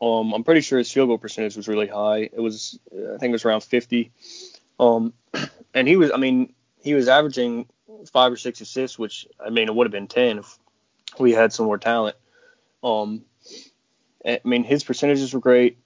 Um, 0.00 0.32
I'm 0.32 0.44
pretty 0.44 0.60
sure 0.60 0.78
his 0.78 0.92
field 0.92 1.08
goal 1.08 1.18
percentage 1.18 1.56
was 1.56 1.66
really 1.66 1.88
high. 1.88 2.18
It 2.32 2.38
was, 2.38 2.78
I 2.92 3.18
think 3.18 3.30
it 3.30 3.32
was 3.32 3.44
around 3.44 3.62
50. 3.62 4.12
Um, 4.78 5.12
and 5.74 5.88
he 5.88 5.96
was, 5.96 6.12
I 6.12 6.18
mean, 6.18 6.54
he 6.80 6.94
was 6.94 7.08
averaging 7.08 7.66
five 8.12 8.30
or 8.30 8.36
six 8.36 8.60
assists, 8.60 8.96
which 8.96 9.26
I 9.44 9.50
mean, 9.50 9.66
it 9.66 9.74
would 9.74 9.88
have 9.88 9.92
been 9.92 10.06
10 10.06 10.38
if 10.38 10.56
we 11.18 11.32
had 11.32 11.52
some 11.52 11.66
more 11.66 11.78
talent. 11.78 12.14
Um, 12.84 13.24
I 14.24 14.40
mean, 14.44 14.62
his 14.62 14.84
percentages 14.84 15.34
were 15.34 15.40
great. 15.40 15.78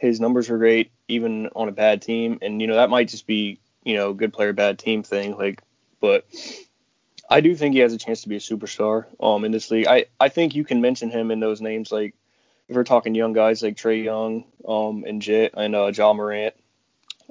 His 0.00 0.18
numbers 0.18 0.48
were 0.48 0.58
great, 0.58 0.90
even 1.06 1.48
on 1.54 1.68
a 1.68 1.72
bad 1.72 2.02
team. 2.02 2.40
And, 2.42 2.60
you 2.60 2.66
know, 2.66 2.74
that 2.74 2.90
might 2.90 3.06
just 3.06 3.28
be, 3.28 3.60
you 3.84 3.94
know, 3.94 4.14
good 4.14 4.32
player, 4.32 4.52
bad 4.52 4.80
team 4.80 5.04
thing. 5.04 5.36
Like, 5.36 5.62
but 6.00 6.26
I 7.30 7.40
do 7.40 7.54
think 7.54 7.74
he 7.74 7.80
has 7.80 7.92
a 7.92 7.98
chance 7.98 8.22
to 8.22 8.28
be 8.28 8.36
a 8.36 8.40
superstar 8.40 9.06
um 9.22 9.44
in 9.44 9.52
this 9.52 9.70
league. 9.70 9.86
I 9.86 10.06
I 10.18 10.28
think 10.28 10.54
you 10.54 10.64
can 10.64 10.80
mention 10.80 11.10
him 11.10 11.30
in 11.30 11.40
those 11.40 11.60
names 11.60 11.92
like 11.92 12.14
if 12.68 12.76
we're 12.76 12.84
talking 12.84 13.14
young 13.14 13.32
guys 13.32 13.62
like 13.62 13.76
Trae 13.76 14.04
Young 14.04 14.44
um 14.66 15.04
and 15.06 15.22
Jet 15.22 15.52
and 15.56 15.74
uh, 15.74 15.92
Ja 15.94 16.12
Morant. 16.12 16.54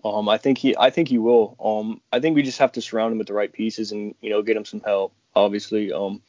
Um, 0.04 0.30
I 0.30 0.38
think 0.38 0.58
he 0.58 0.78
I 0.78 0.90
think 0.92 1.10
he 1.10 1.18
will. 1.18 1.58
Um, 1.60 2.00
I 2.14 2.22
think 2.22 2.36
we 2.36 2.44
just 2.44 2.60
have 2.60 2.72
to 2.74 2.82
surround 2.82 3.12
him 3.12 3.18
with 3.18 3.28
the 3.28 3.34
right 3.34 3.52
pieces 3.52 3.92
and 3.92 4.16
you 4.22 4.30
know 4.30 4.42
get 4.42 4.56
him 4.56 4.64
some 4.64 4.80
help, 4.80 5.14
obviously. 5.36 5.92
Um, 5.92 6.22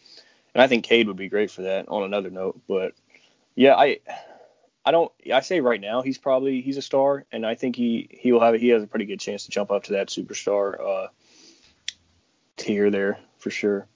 and 0.53 0.63
I 0.63 0.67
think 0.67 0.85
Cade 0.85 1.07
would 1.07 1.17
be 1.17 1.29
great 1.29 1.53
for 1.53 1.63
that. 1.63 1.89
On 1.89 2.03
another 2.03 2.31
note, 2.31 2.61
but 2.67 2.95
yeah, 3.55 3.77
I 3.77 4.01
I 4.85 4.91
don't 4.91 5.13
I 5.33 5.39
say 5.39 5.61
right 5.61 5.81
now 5.81 6.03
he's 6.03 6.19
probably 6.19 6.63
he's 6.63 6.79
a 6.79 6.83
star, 6.83 7.25
and 7.31 7.47
I 7.47 7.55
think 7.55 7.77
he 7.77 8.09
he 8.11 8.33
will 8.33 8.41
have 8.41 8.55
he 8.55 8.71
has 8.71 8.83
a 8.83 8.89
pretty 8.89 9.05
good 9.05 9.21
chance 9.21 9.45
to 9.45 9.53
jump 9.53 9.71
up 9.71 9.85
to 9.85 9.93
that 9.93 10.09
superstar 10.09 10.81
uh, 10.81 11.07
tier 12.57 12.91
there 12.91 13.21
for 13.41 13.51
sure. 13.51 13.89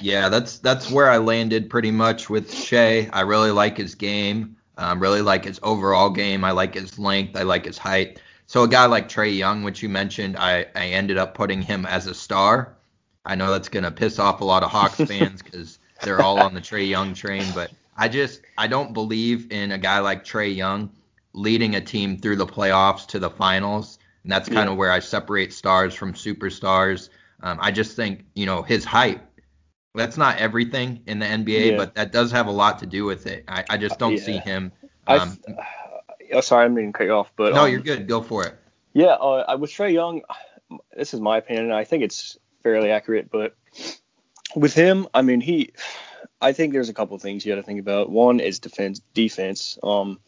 Yeah, 0.00 0.28
that's 0.28 0.58
that's 0.58 0.90
where 0.90 1.08
I 1.08 1.18
landed 1.18 1.70
pretty 1.70 1.92
much 1.92 2.28
with 2.28 2.52
Shai. 2.52 3.08
I 3.12 3.20
really 3.20 3.52
like 3.52 3.76
his 3.76 3.94
game. 3.94 4.56
Um, 4.76 5.00
really 5.00 5.22
like 5.22 5.44
his 5.44 5.60
overall 5.62 6.10
game. 6.10 6.44
I 6.44 6.50
like 6.52 6.74
his 6.74 6.98
length. 6.98 7.36
I 7.36 7.42
like 7.42 7.66
his 7.66 7.78
height. 7.78 8.20
So 8.46 8.64
a 8.64 8.68
guy 8.68 8.86
like 8.86 9.08
Trae 9.08 9.36
Young, 9.36 9.62
which 9.62 9.82
you 9.82 9.88
mentioned, 9.88 10.36
I, 10.36 10.66
I 10.74 10.88
ended 10.88 11.18
up 11.18 11.34
putting 11.34 11.62
him 11.62 11.86
as 11.86 12.06
a 12.06 12.14
star. 12.14 12.74
I 13.24 13.34
know 13.36 13.52
that's 13.52 13.68
gonna 13.68 13.92
piss 13.92 14.18
off 14.18 14.40
a 14.40 14.44
lot 14.44 14.62
of 14.62 14.70
Hawks 14.70 14.96
fans 15.08 15.42
because 15.42 15.78
they're 16.02 16.20
all 16.20 16.40
on 16.40 16.54
the 16.54 16.60
Trae 16.60 16.88
Young 16.88 17.14
train, 17.14 17.44
but 17.54 17.70
I 17.96 18.08
just 18.08 18.42
I 18.58 18.66
don't 18.66 18.92
believe 18.92 19.52
in 19.52 19.72
a 19.72 19.78
guy 19.78 20.00
like 20.00 20.24
Trae 20.24 20.54
Young 20.54 20.90
leading 21.32 21.76
a 21.76 21.80
team 21.80 22.18
through 22.18 22.36
the 22.36 22.46
playoffs 22.46 23.06
to 23.08 23.18
the 23.18 23.30
finals, 23.30 23.98
and 24.24 24.32
that's 24.32 24.48
kind 24.48 24.68
of 24.68 24.76
where 24.76 24.90
I 24.90 24.98
separate 24.98 25.52
stars 25.52 25.94
from 25.94 26.14
superstars. 26.14 27.08
Um, 27.42 27.58
I 27.60 27.70
just 27.70 27.96
think 27.96 28.24
you 28.34 28.46
know 28.46 28.62
his 28.62 28.84
height. 28.84 29.20
That's 29.94 30.16
not 30.16 30.38
everything 30.38 31.02
in 31.06 31.18
the 31.18 31.26
NBA, 31.26 31.72
Yeah. 31.72 31.76
but 31.76 31.94
that 31.96 32.12
does 32.12 32.30
have 32.32 32.46
a 32.46 32.50
lot 32.50 32.78
to 32.78 32.86
do 32.86 33.04
with 33.04 33.26
it. 33.26 33.44
I, 33.46 33.62
I 33.68 33.76
just 33.76 33.98
don't 33.98 34.16
see 34.18 34.34
Yeah. 34.36 34.40
him. 34.40 34.72
I 35.06 35.16
Um, 35.18 35.38
oh, 36.32 36.40
sorry, 36.40 36.64
I'm 36.64 36.74
going 36.74 36.86
to 36.90 36.96
cut 36.96 37.04
you 37.04 37.12
off, 37.12 37.30
but 37.36 37.52
no, 37.52 37.64
um, 37.64 37.70
you're 37.70 37.80
good. 37.80 38.08
Go 38.08 38.22
for 38.22 38.46
it. 38.46 38.54
Yeah, 38.94 39.08
uh, 39.20 39.44
I- 39.46 39.54
with 39.56 39.70
Trae 39.70 39.92
Young, 39.92 40.22
this 40.96 41.12
is 41.12 41.20
my 41.20 41.36
opinion. 41.38 41.66
and 41.66 41.74
I 41.74 41.84
think 41.84 42.04
it's 42.04 42.38
fairly 42.62 42.90
accurate, 42.90 43.30
but 43.30 43.54
with 44.56 44.72
him, 44.72 45.08
I 45.12 45.20
mean, 45.22 45.40
he, 45.42 45.72
I 46.40 46.52
think 46.52 46.72
there's 46.72 46.88
a 46.88 46.94
couple 46.94 47.14
of 47.16 47.22
things 47.22 47.44
you 47.44 47.52
got 47.52 47.56
to 47.56 47.62
think 47.62 47.78
about. 47.80 48.08
One 48.10 48.40
is 48.40 48.58
defense. 48.60 49.00
Defense. 49.14 49.78
Um, 49.82 50.20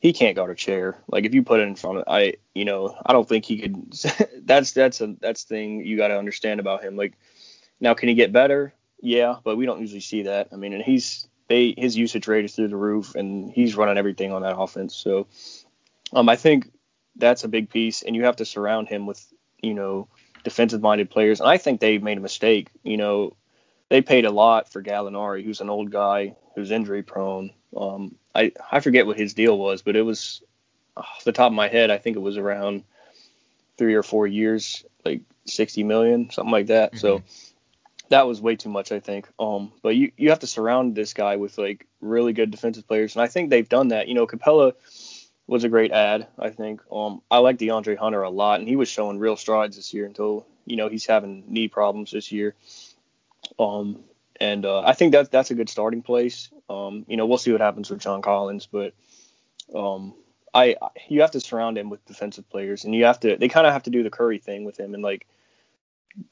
he 0.00 0.14
can't 0.14 0.34
guard 0.34 0.50
a 0.50 0.54
chair. 0.54 0.98
Like 1.08 1.24
if 1.24 1.34
you 1.34 1.42
put 1.42 1.60
it 1.60 1.68
in 1.68 1.76
front 1.76 1.98
of, 1.98 2.04
I, 2.08 2.34
you 2.54 2.64
know, 2.64 2.96
I 3.04 3.12
don't 3.12 3.28
think 3.28 3.44
he 3.44 3.58
could. 3.58 3.92
that's 4.44 4.72
that's 4.72 5.00
a 5.00 5.14
that's 5.20 5.44
thing 5.44 5.84
you 5.84 5.96
got 5.96 6.08
to 6.08 6.18
understand 6.18 6.58
about 6.58 6.82
him. 6.82 6.96
Like 6.96 7.14
now, 7.80 7.94
can 7.94 8.08
he 8.08 8.14
get 8.14 8.32
better? 8.32 8.74
Yeah, 9.02 9.36
but 9.44 9.56
we 9.56 9.66
don't 9.66 9.80
usually 9.80 10.00
see 10.00 10.22
that. 10.22 10.48
I 10.52 10.56
mean, 10.56 10.72
and 10.72 10.82
he's 10.82 11.28
they 11.48 11.74
his 11.76 11.96
usage 11.96 12.26
rate 12.28 12.46
is 12.46 12.54
through 12.54 12.68
the 12.68 12.76
roof, 12.76 13.14
and 13.14 13.52
he's 13.52 13.76
running 13.76 13.98
everything 13.98 14.32
on 14.32 14.42
that 14.42 14.56
offense. 14.56 14.96
So, 14.96 15.26
um, 16.12 16.28
I 16.28 16.36
think 16.36 16.70
that's 17.16 17.44
a 17.44 17.48
big 17.48 17.68
piece, 17.68 18.02
and 18.02 18.16
you 18.16 18.24
have 18.24 18.36
to 18.36 18.44
surround 18.44 18.88
him 18.88 19.06
with 19.06 19.24
you 19.62 19.74
know 19.74 20.08
defensive 20.44 20.80
minded 20.80 21.10
players. 21.10 21.40
And 21.40 21.48
I 21.48 21.58
think 21.58 21.80
they 21.80 21.98
made 21.98 22.16
a 22.16 22.22
mistake. 22.22 22.70
You 22.82 22.96
know, 22.96 23.36
they 23.90 24.00
paid 24.00 24.24
a 24.24 24.30
lot 24.30 24.72
for 24.72 24.82
Gallinari, 24.82 25.44
who's 25.44 25.60
an 25.60 25.68
old 25.68 25.90
guy 25.90 26.36
who's 26.54 26.70
injury 26.70 27.02
prone. 27.02 27.52
Um, 27.76 28.16
I 28.34 28.52
I 28.70 28.80
forget 28.80 29.06
what 29.06 29.18
his 29.18 29.34
deal 29.34 29.58
was, 29.58 29.82
but 29.82 29.96
it 29.96 30.02
was 30.02 30.42
off 30.96 31.24
the 31.24 31.32
top 31.32 31.48
of 31.48 31.56
my 31.56 31.68
head, 31.68 31.90
I 31.90 31.98
think 31.98 32.16
it 32.16 32.20
was 32.20 32.36
around 32.36 32.84
three 33.78 33.94
or 33.94 34.02
four 34.02 34.26
years, 34.26 34.84
like 35.04 35.22
sixty 35.46 35.82
million, 35.82 36.30
something 36.30 36.52
like 36.52 36.66
that. 36.66 36.98
So 36.98 37.22
that 38.10 38.26
was 38.26 38.40
way 38.40 38.56
too 38.56 38.68
much, 38.68 38.92
I 38.92 39.00
think. 39.00 39.28
Um, 39.38 39.72
but 39.82 39.96
you 39.96 40.12
you 40.16 40.30
have 40.30 40.40
to 40.40 40.46
surround 40.46 40.94
this 40.94 41.14
guy 41.14 41.36
with 41.36 41.56
like 41.58 41.86
really 42.00 42.32
good 42.32 42.50
defensive 42.50 42.86
players, 42.86 43.16
and 43.16 43.22
I 43.22 43.28
think 43.28 43.50
they've 43.50 43.68
done 43.68 43.88
that. 43.88 44.08
You 44.08 44.14
know, 44.14 44.26
Capela 44.26 44.74
was 45.46 45.64
a 45.64 45.68
great 45.68 45.90
ad, 45.92 46.28
I 46.38 46.50
think. 46.50 46.82
Um, 46.92 47.22
I 47.30 47.38
like 47.38 47.58
DeAndre 47.58 47.96
Hunter 47.96 48.22
a 48.22 48.30
lot, 48.30 48.60
and 48.60 48.68
he 48.68 48.76
was 48.76 48.88
showing 48.88 49.18
real 49.18 49.36
strides 49.36 49.76
this 49.76 49.94
year 49.94 50.06
until 50.06 50.46
you 50.66 50.76
know 50.76 50.88
he's 50.88 51.06
having 51.06 51.44
knee 51.48 51.68
problems 51.68 52.10
this 52.10 52.30
year. 52.30 52.54
Um, 53.58 54.04
and 54.40 54.64
uh, 54.64 54.80
I 54.80 54.94
think 54.94 55.12
that's 55.12 55.28
that's 55.28 55.50
a 55.50 55.54
good 55.54 55.68
starting 55.68 56.02
place. 56.02 56.50
Um, 56.68 57.04
you 57.08 57.16
know, 57.16 57.26
we'll 57.26 57.38
see 57.38 57.52
what 57.52 57.60
happens 57.60 57.90
with 57.90 58.00
John 58.00 58.22
Collins, 58.22 58.66
but 58.66 58.94
um, 59.74 60.14
I 60.54 60.76
you 61.08 61.20
have 61.20 61.32
to 61.32 61.40
surround 61.40 61.78
him 61.78 61.90
with 61.90 62.04
defensive 62.06 62.48
players, 62.48 62.84
and 62.84 62.94
you 62.94 63.04
have 63.04 63.20
to 63.20 63.36
they 63.36 63.48
kind 63.48 63.66
of 63.66 63.72
have 63.72 63.84
to 63.84 63.90
do 63.90 64.02
the 64.02 64.10
Curry 64.10 64.38
thing 64.38 64.64
with 64.64 64.78
him 64.78 64.94
and 64.94 65.02
like 65.02 65.26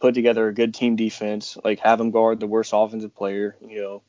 put 0.01 0.15
together 0.15 0.49
a 0.49 0.55
good 0.55 0.75
team 0.75 0.97
defense, 0.97 1.57
like 1.65 1.81
have 1.81 2.01
him 2.01 2.11
guard 2.11 2.41
the 2.41 2.47
worst 2.47 2.73
offensive 2.75 3.15
player, 3.15 3.57
you 3.67 3.81
know. 3.81 4.03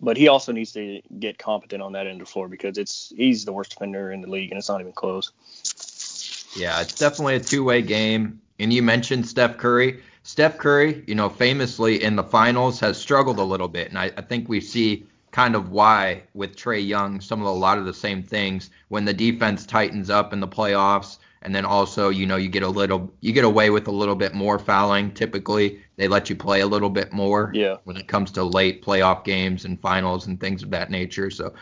But 0.00 0.16
he 0.16 0.28
also 0.28 0.52
needs 0.52 0.72
to 0.72 1.00
get 1.18 1.38
competent 1.38 1.82
on 1.82 1.92
that 1.92 2.06
end 2.06 2.20
of 2.20 2.26
the 2.26 2.32
floor 2.32 2.48
because 2.48 2.78
it's 2.78 3.12
he's 3.16 3.44
the 3.44 3.52
worst 3.52 3.72
defender 3.72 4.12
in 4.12 4.20
the 4.20 4.30
league, 4.30 4.50
and 4.50 4.58
it's 4.58 4.68
not 4.68 4.80
even 4.80 4.92
close. 4.92 5.32
Yeah, 6.56 6.80
it's 6.80 6.94
definitely 6.94 7.36
a 7.36 7.40
two-way 7.40 7.82
game. 7.82 8.40
And 8.58 8.72
you 8.72 8.82
mentioned 8.82 9.26
Steph 9.26 9.56
Curry. 9.56 10.02
Steph 10.40 10.56
Curry, 10.56 11.04
you 11.06 11.14
know, 11.14 11.28
famously 11.28 12.02
in 12.02 12.16
the 12.16 12.22
finals 12.22 12.80
has 12.80 12.96
struggled 12.96 13.38
a 13.38 13.44
little 13.44 13.68
bit, 13.68 13.90
and 13.90 13.98
I, 13.98 14.10
I 14.16 14.22
think 14.22 14.48
we 14.48 14.58
see 14.58 15.06
kind 15.32 15.54
of 15.54 15.70
why 15.70 16.22
with 16.32 16.56
Trae 16.56 16.88
Young, 16.88 17.20
some 17.20 17.40
of 17.40 17.44
the, 17.44 17.50
a 17.50 17.52
lot 17.52 17.76
of 17.76 17.84
the 17.84 17.92
same 17.92 18.22
things 18.22 18.70
when 18.88 19.04
the 19.04 19.12
defense 19.12 19.66
tightens 19.66 20.08
up 20.08 20.32
in 20.32 20.40
the 20.40 20.48
playoffs, 20.48 21.18
and 21.42 21.54
then 21.54 21.66
also, 21.66 22.08
you 22.08 22.24
know, 22.24 22.36
you 22.36 22.48
get 22.48 22.62
a 22.62 22.68
little, 22.70 23.12
you 23.20 23.34
get 23.34 23.44
away 23.44 23.68
with 23.68 23.86
a 23.86 23.92
little 23.92 24.16
bit 24.16 24.32
more 24.32 24.58
fouling. 24.58 25.12
Typically, 25.12 25.82
they 25.96 26.08
let 26.08 26.30
you 26.30 26.36
play 26.36 26.62
a 26.62 26.66
little 26.66 26.88
bit 26.88 27.12
more 27.12 27.50
Yeah. 27.54 27.76
when 27.84 27.98
it 27.98 28.08
comes 28.08 28.30
to 28.32 28.42
late 28.42 28.82
playoff 28.82 29.24
games 29.24 29.66
and 29.66 29.78
finals 29.78 30.26
and 30.26 30.40
things 30.40 30.62
of 30.62 30.70
that 30.70 30.90
nature. 30.90 31.28
So, 31.28 31.52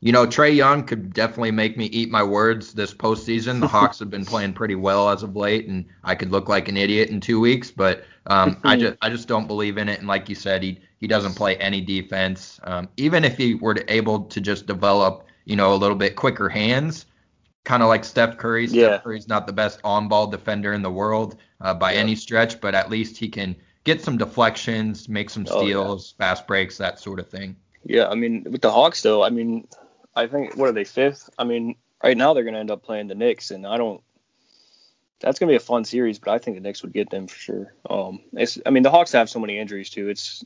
you 0.00 0.12
know, 0.12 0.28
Trae 0.28 0.54
Young 0.54 0.84
could 0.84 1.12
definitely 1.12 1.50
make 1.50 1.76
me 1.76 1.86
eat 1.86 2.08
my 2.08 2.22
words 2.22 2.72
this 2.72 2.94
postseason. 2.94 3.58
The 3.58 3.66
Hawks 3.66 3.98
have 4.00 4.10
been 4.10 4.24
playing 4.24 4.52
pretty 4.52 4.76
well 4.76 5.08
as 5.08 5.24
of 5.24 5.34
late, 5.34 5.66
and 5.66 5.84
I 6.04 6.14
could 6.14 6.30
look 6.30 6.48
like 6.48 6.68
an 6.68 6.76
idiot 6.76 7.10
in 7.10 7.20
two 7.20 7.40
weeks. 7.40 7.72
But 7.72 8.04
um, 8.28 8.60
I 8.64 8.76
just 8.76 8.96
I 9.02 9.10
just 9.10 9.26
don't 9.28 9.46
believe 9.46 9.78
in 9.78 9.88
it. 9.88 9.98
And 9.98 10.06
like 10.08 10.28
you 10.28 10.34
said, 10.34 10.62
he 10.62 10.78
he 10.98 11.06
doesn't 11.06 11.34
play 11.34 11.56
any 11.56 11.80
defense. 11.80 12.60
Um, 12.64 12.88
even 12.96 13.24
if 13.24 13.36
he 13.36 13.54
were 13.54 13.74
to 13.74 13.92
able 13.92 14.20
to 14.24 14.40
just 14.40 14.66
develop, 14.66 15.24
you 15.44 15.56
know, 15.56 15.74
a 15.74 15.76
little 15.76 15.96
bit 15.96 16.14
quicker 16.16 16.48
hands, 16.48 17.06
kind 17.64 17.82
of 17.82 17.88
like 17.88 18.04
Steph 18.04 18.36
Curry. 18.36 18.66
Steph 18.66 18.78
Yeah. 18.78 18.98
Curry's 18.98 19.28
not 19.28 19.46
the 19.46 19.52
best 19.52 19.80
on-ball 19.84 20.28
defender 20.28 20.72
in 20.72 20.82
the 20.82 20.90
world 20.90 21.36
uh, 21.60 21.74
by 21.74 21.92
Yeah. 21.92 22.00
any 22.00 22.14
stretch, 22.14 22.60
but 22.60 22.74
at 22.74 22.90
least 22.90 23.16
he 23.16 23.28
can 23.28 23.56
get 23.84 24.02
some 24.02 24.18
deflections, 24.18 25.08
make 25.08 25.30
some 25.30 25.46
Oh, 25.48 25.60
yeah. 25.60 25.66
steals, 25.66 26.14
fast 26.18 26.46
breaks, 26.46 26.76
that 26.78 26.98
sort 26.98 27.18
of 27.20 27.28
thing. 27.28 27.56
Yeah, 27.84 28.08
I 28.08 28.14
mean, 28.14 28.44
with 28.50 28.60
the 28.60 28.70
Hawks 28.70 29.02
though, 29.02 29.22
I 29.22 29.30
mean, 29.30 29.66
I 30.14 30.26
think 30.26 30.56
what 30.56 30.68
are 30.68 30.72
they 30.72 30.84
fifth? 30.84 31.30
I 31.38 31.44
mean, 31.44 31.76
right 32.02 32.16
now 32.16 32.34
they're 32.34 32.44
gonna 32.44 32.58
end 32.58 32.70
up 32.70 32.82
playing 32.82 33.06
the 33.06 33.14
Knicks, 33.14 33.50
and 33.50 33.66
I 33.66 33.76
don't. 33.78 34.02
That's 35.20 35.38
gonna 35.38 35.50
be 35.50 35.56
a 35.56 35.60
fun 35.60 35.84
series, 35.84 36.18
but 36.18 36.30
I 36.30 36.38
think 36.38 36.56
the 36.56 36.60
Knicks 36.60 36.82
would 36.82 36.92
get 36.92 37.10
them 37.10 37.26
for 37.26 37.36
sure. 37.36 37.74
Um, 37.88 38.20
it's, 38.32 38.58
I 38.64 38.70
mean, 38.70 38.82
the 38.82 38.90
Hawks 38.90 39.12
have 39.12 39.28
so 39.28 39.40
many 39.40 39.58
injuries 39.58 39.90
too. 39.90 40.08
It's, 40.08 40.44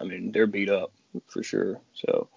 I 0.00 0.04
mean, 0.04 0.32
they're 0.32 0.46
beat 0.46 0.70
up 0.70 0.92
for 1.28 1.42
sure. 1.42 1.80
So 1.94 2.28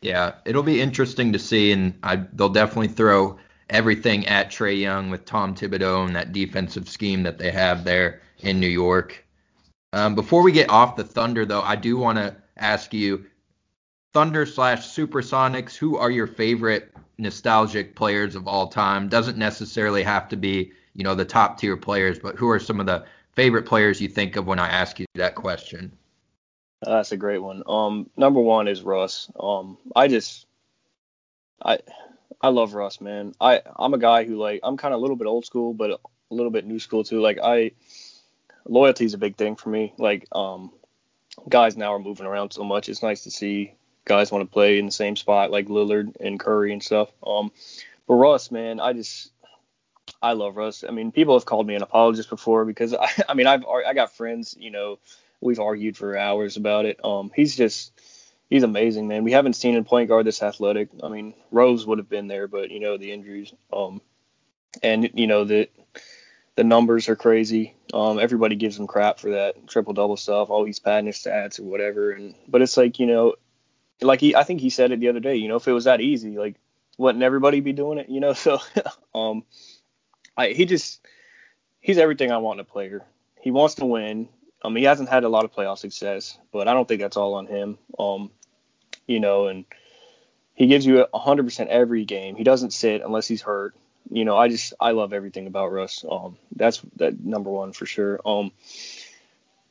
Yeah, 0.00 0.34
it'll 0.44 0.62
be 0.62 0.80
interesting 0.80 1.32
to 1.32 1.38
see, 1.38 1.72
and 1.72 1.98
I, 2.02 2.16
they'll 2.16 2.48
definitely 2.48 2.88
throw 2.88 3.38
everything 3.70 4.26
at 4.26 4.50
Trae 4.50 4.78
Young 4.78 5.10
with 5.10 5.24
Tom 5.24 5.54
Thibodeau 5.54 6.06
and 6.06 6.16
that 6.16 6.32
defensive 6.32 6.88
scheme 6.88 7.22
that 7.22 7.38
they 7.38 7.50
have 7.50 7.84
there 7.84 8.20
in 8.40 8.60
New 8.60 8.68
York. 8.68 9.24
Um, 9.92 10.14
before 10.14 10.42
we 10.42 10.52
get 10.52 10.70
off 10.70 10.96
the 10.96 11.04
Thunder, 11.04 11.46
though, 11.46 11.62
I 11.62 11.76
do 11.76 11.96
want 11.96 12.18
to 12.18 12.36
ask 12.56 12.92
you, 12.92 13.26
Thunder 14.14 14.46
slash 14.46 14.88
Supersonics, 14.88 15.76
who 15.76 15.96
are 15.96 16.10
your 16.10 16.28
favorite 16.28 16.94
nostalgic 17.18 17.96
players 17.96 18.36
of 18.36 18.46
all 18.46 18.68
time? 18.68 19.08
Doesn't 19.08 19.36
necessarily 19.36 20.04
have 20.04 20.28
to 20.28 20.36
be, 20.36 20.72
you 20.94 21.02
know, 21.02 21.16
the 21.16 21.24
top 21.24 21.58
tier 21.58 21.76
players, 21.76 22.20
but 22.20 22.36
who 22.36 22.48
are 22.48 22.60
some 22.60 22.78
of 22.78 22.86
the 22.86 23.04
favorite 23.32 23.66
players 23.66 24.00
you 24.00 24.08
think 24.08 24.36
of 24.36 24.46
when 24.46 24.60
I 24.60 24.68
ask 24.68 25.00
you 25.00 25.06
that 25.16 25.34
question? 25.34 25.90
uh, 26.86 26.96
that's 26.96 27.12
a 27.12 27.16
great 27.16 27.38
one. 27.38 27.62
Um, 27.66 28.08
number 28.16 28.40
one 28.40 28.68
is 28.68 28.82
Russ. 28.82 29.30
Um, 29.38 29.78
I 29.96 30.08
just, 30.08 30.46
I, 31.60 31.78
I 32.40 32.48
love 32.48 32.74
Russ, 32.74 33.00
man. 33.00 33.34
I 33.40 33.62
I'm 33.76 33.94
a 33.94 33.98
guy 33.98 34.24
who 34.24 34.36
like 34.36 34.60
I'm 34.62 34.76
kind 34.76 34.94
of 34.94 34.98
a 34.98 35.00
little 35.00 35.16
bit 35.16 35.26
old 35.26 35.46
school, 35.46 35.74
but 35.74 35.90
a 35.90 35.98
little 36.30 36.52
bit 36.52 36.66
new 36.66 36.78
school 36.78 37.02
too. 37.02 37.20
Like 37.20 37.38
I, 37.42 37.72
loyalty 38.66 39.06
is 39.06 39.14
a 39.14 39.18
big 39.18 39.36
thing 39.36 39.56
for 39.56 39.70
me. 39.70 39.92
Like 39.96 40.28
um, 40.32 40.72
guys 41.48 41.76
now 41.76 41.94
are 41.94 41.98
moving 41.98 42.26
around 42.26 42.52
so 42.52 42.64
much. 42.64 42.88
It's 42.88 43.02
nice 43.02 43.24
to 43.24 43.30
see 43.30 43.74
guys 44.04 44.30
want 44.30 44.48
to 44.48 44.52
play 44.52 44.78
in 44.78 44.86
the 44.86 44.92
same 44.92 45.16
spot 45.16 45.50
like 45.50 45.68
Lillard 45.68 46.16
and 46.20 46.38
Curry 46.38 46.72
and 46.72 46.82
stuff. 46.82 47.10
Um, 47.26 47.52
but 48.06 48.14
Russ, 48.14 48.50
man, 48.50 48.80
I 48.80 48.92
just 48.92 49.30
I 50.20 50.32
love 50.32 50.56
Russ. 50.56 50.84
I 50.86 50.92
mean, 50.92 51.12
people 51.12 51.34
have 51.34 51.46
called 51.46 51.66
me 51.66 51.74
an 51.74 51.82
apologist 51.82 52.30
before 52.30 52.64
because 52.64 52.94
I, 53.00 53.08
I 53.28 53.34
mean 53.34 53.46
I've 53.46 53.64
I 53.64 53.94
got 53.94 54.16
friends, 54.16 54.56
you 54.58 54.70
know, 54.70 54.98
we've 55.40 55.60
argued 55.60 55.96
for 55.96 56.16
hours 56.16 56.56
about 56.56 56.86
it. 56.86 57.00
Um, 57.04 57.30
he's 57.34 57.56
just 57.56 57.92
he's 58.50 58.62
amazing, 58.62 59.08
man. 59.08 59.24
We 59.24 59.32
haven't 59.32 59.54
seen 59.54 59.76
a 59.76 59.82
point 59.82 60.08
guard 60.08 60.26
this 60.26 60.42
athletic. 60.42 60.88
I 61.02 61.08
mean, 61.08 61.34
Rose 61.50 61.86
would 61.86 61.98
have 61.98 62.08
been 62.08 62.28
there, 62.28 62.48
but 62.48 62.70
you 62.70 62.80
know 62.80 62.96
the 62.96 63.12
injuries. 63.12 63.52
Um, 63.72 64.00
and 64.82 65.10
you 65.14 65.26
know 65.26 65.44
that 65.44 65.70
the 66.56 66.64
numbers 66.64 67.08
are 67.08 67.16
crazy. 67.16 67.74
Um, 67.92 68.18
everybody 68.18 68.56
gives 68.56 68.78
him 68.78 68.86
crap 68.86 69.18
for 69.18 69.30
that 69.32 69.66
triple 69.66 69.92
double 69.92 70.16
stuff. 70.16 70.48
Oh, 70.50 70.64
he's 70.64 70.80
padding 70.80 71.06
his 71.06 71.16
stats 71.16 71.60
or 71.60 71.64
whatever. 71.64 72.10
And 72.12 72.34
but 72.48 72.62
it's 72.62 72.76
like 72.76 72.98
you 72.98 73.06
know, 73.06 73.34
like 74.00 74.20
he, 74.20 74.34
I 74.34 74.44
think 74.44 74.60
he 74.60 74.70
said 74.70 74.92
it 74.92 75.00
the 75.00 75.08
other 75.08 75.20
day. 75.20 75.36
You 75.36 75.48
know, 75.48 75.56
if 75.56 75.68
it 75.68 75.72
was 75.72 75.84
that 75.84 76.00
easy, 76.00 76.38
like 76.38 76.56
wouldn't 76.98 77.24
everybody 77.24 77.60
be 77.60 77.72
doing 77.72 77.98
it? 77.98 78.08
You 78.08 78.20
know, 78.20 78.32
so 78.34 78.58
um, 79.14 79.44
I 80.36 80.48
he 80.48 80.64
just 80.64 81.00
he's 81.80 81.98
everything 81.98 82.30
I 82.32 82.38
want 82.38 82.58
in 82.58 82.60
a 82.60 82.64
player. 82.64 83.04
He 83.40 83.50
wants 83.50 83.76
to 83.76 83.86
win. 83.86 84.28
Um, 84.62 84.74
he 84.74 84.84
hasn't 84.84 85.10
had 85.10 85.24
a 85.24 85.28
lot 85.28 85.44
of 85.44 85.52
playoff 85.52 85.78
success, 85.78 86.38
but 86.50 86.68
I 86.68 86.72
don't 86.72 86.88
think 86.88 87.02
that's 87.02 87.18
all 87.18 87.34
on 87.34 87.46
him. 87.46 87.76
Um, 87.98 88.30
you 89.06 89.20
know, 89.20 89.48
and 89.48 89.66
he 90.54 90.66
gives 90.66 90.86
you 90.86 91.04
100% 91.12 91.66
every 91.66 92.06
game. 92.06 92.36
He 92.36 92.44
doesn't 92.44 92.72
sit 92.72 93.02
unless 93.02 93.28
he's 93.28 93.42
hurt. 93.42 93.74
You 94.10 94.24
know, 94.24 94.36
I 94.36 94.48
just 94.48 94.72
I 94.80 94.92
love 94.92 95.12
everything 95.12 95.46
about 95.46 95.72
Russ. 95.72 96.04
Um, 96.10 96.38
that's 96.56 96.80
that 96.96 97.22
number 97.22 97.50
one 97.50 97.72
for 97.72 97.84
sure. 97.84 98.20
Um, 98.24 98.52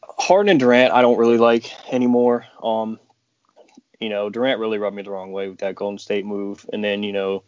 Harden 0.03 0.49
and 0.49 0.59
Durant, 0.59 0.93
I 0.93 1.01
don't 1.01 1.17
really 1.17 1.38
like 1.38 1.71
anymore. 1.91 2.45
Um, 2.61 2.99
you 4.00 4.10
know, 4.10 4.30
Durant 4.30 4.60
really 4.60 4.78
rubbed 4.78 4.96
me 4.96 5.04
the 5.04 5.12
wrong 5.12 5.32
way 5.32 5.50
with 5.50 5.60
that 5.60 5.76
Golden 5.76 5.98
State 5.98 6.26
move, 6.26 6.66
and 6.72 6.84
then 6.84 7.04
you 7.04 7.14
know, 7.14 7.44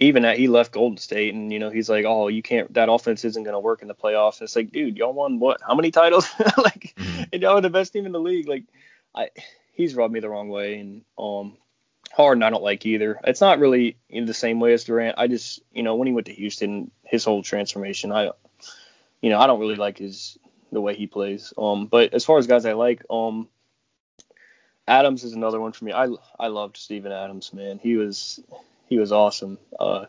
even 0.00 0.22
that 0.24 0.38
he 0.38 0.48
left 0.48 0.72
Golden 0.72 0.98
State, 0.98 1.34
and 1.34 1.52
you 1.52 1.58
know, 1.58 1.70
he's 1.70 1.88
like, 1.88 2.04
oh, 2.06 2.28
you 2.28 2.42
can't, 2.42 2.72
that 2.74 2.88
offense 2.88 3.24
isn't 3.24 3.44
gonna 3.44 3.60
work 3.60 3.82
in 3.82 3.88
the 3.88 3.94
playoffs. 3.94 4.40
And 4.40 4.46
it's 4.46 4.56
like, 4.56 4.72
dude, 4.72 4.96
y'all 4.96 5.12
won 5.12 5.38
what? 5.38 5.60
How 5.66 5.74
many 5.74 5.90
titles? 5.90 6.28
like, 6.58 6.94
mm-hmm. 6.96 7.22
and 7.32 7.42
y'all 7.42 7.58
are 7.58 7.60
the 7.62 7.70
best 7.70 7.92
team 7.92 8.06
in 8.06 8.12
the 8.12 8.20
league. 8.20 8.48
Like, 8.48 8.64
I, 9.14 9.30
he's 9.72 9.94
rubbed 9.94 10.12
me 10.12 10.20
the 10.20 10.28
wrong 10.28 10.48
way, 10.48 10.78
and 10.78 11.02
um, 11.18 11.56
Harden 12.12 12.42
I 12.42 12.50
don't 12.50 12.62
like 12.62 12.84
either. 12.86 13.20
It's 13.24 13.40
not 13.40 13.58
really 13.58 13.96
in 14.08 14.26
the 14.26 14.34
same 14.34 14.60
way 14.60 14.72
as 14.72 14.84
Durant. 14.84 15.18
I 15.18 15.28
just, 15.28 15.60
you 15.72 15.82
know, 15.82 15.96
when 15.96 16.06
he 16.06 16.14
went 16.14 16.26
to 16.26 16.34
Houston, 16.34 16.90
his 17.04 17.24
whole 17.24 17.42
transformation, 17.42 18.12
I, 18.12 18.30
you 19.20 19.30
know, 19.30 19.38
I 19.38 19.46
don't 19.46 19.60
really 19.60 19.76
like 19.76 19.98
his 19.98 20.38
the 20.72 20.80
way 20.80 20.94
he 20.94 21.06
plays. 21.06 21.52
Um, 21.56 21.86
but 21.86 22.12
as 22.12 22.24
far 22.24 22.38
as 22.38 22.46
guys 22.46 22.66
I 22.66 22.72
like, 22.72 23.02
um, 23.08 23.48
Adams 24.88 25.24
is 25.24 25.32
another 25.32 25.60
one 25.60 25.72
for 25.72 25.84
me. 25.84 25.92
I 25.92 26.08
I 26.38 26.48
loved 26.48 26.76
Steven 26.76 27.12
Adams, 27.12 27.52
man. 27.52 27.78
He 27.82 27.96
was 27.96 28.40
he 28.88 28.98
was 28.98 29.12
awesome. 29.12 29.58
Uh, 29.78 30.06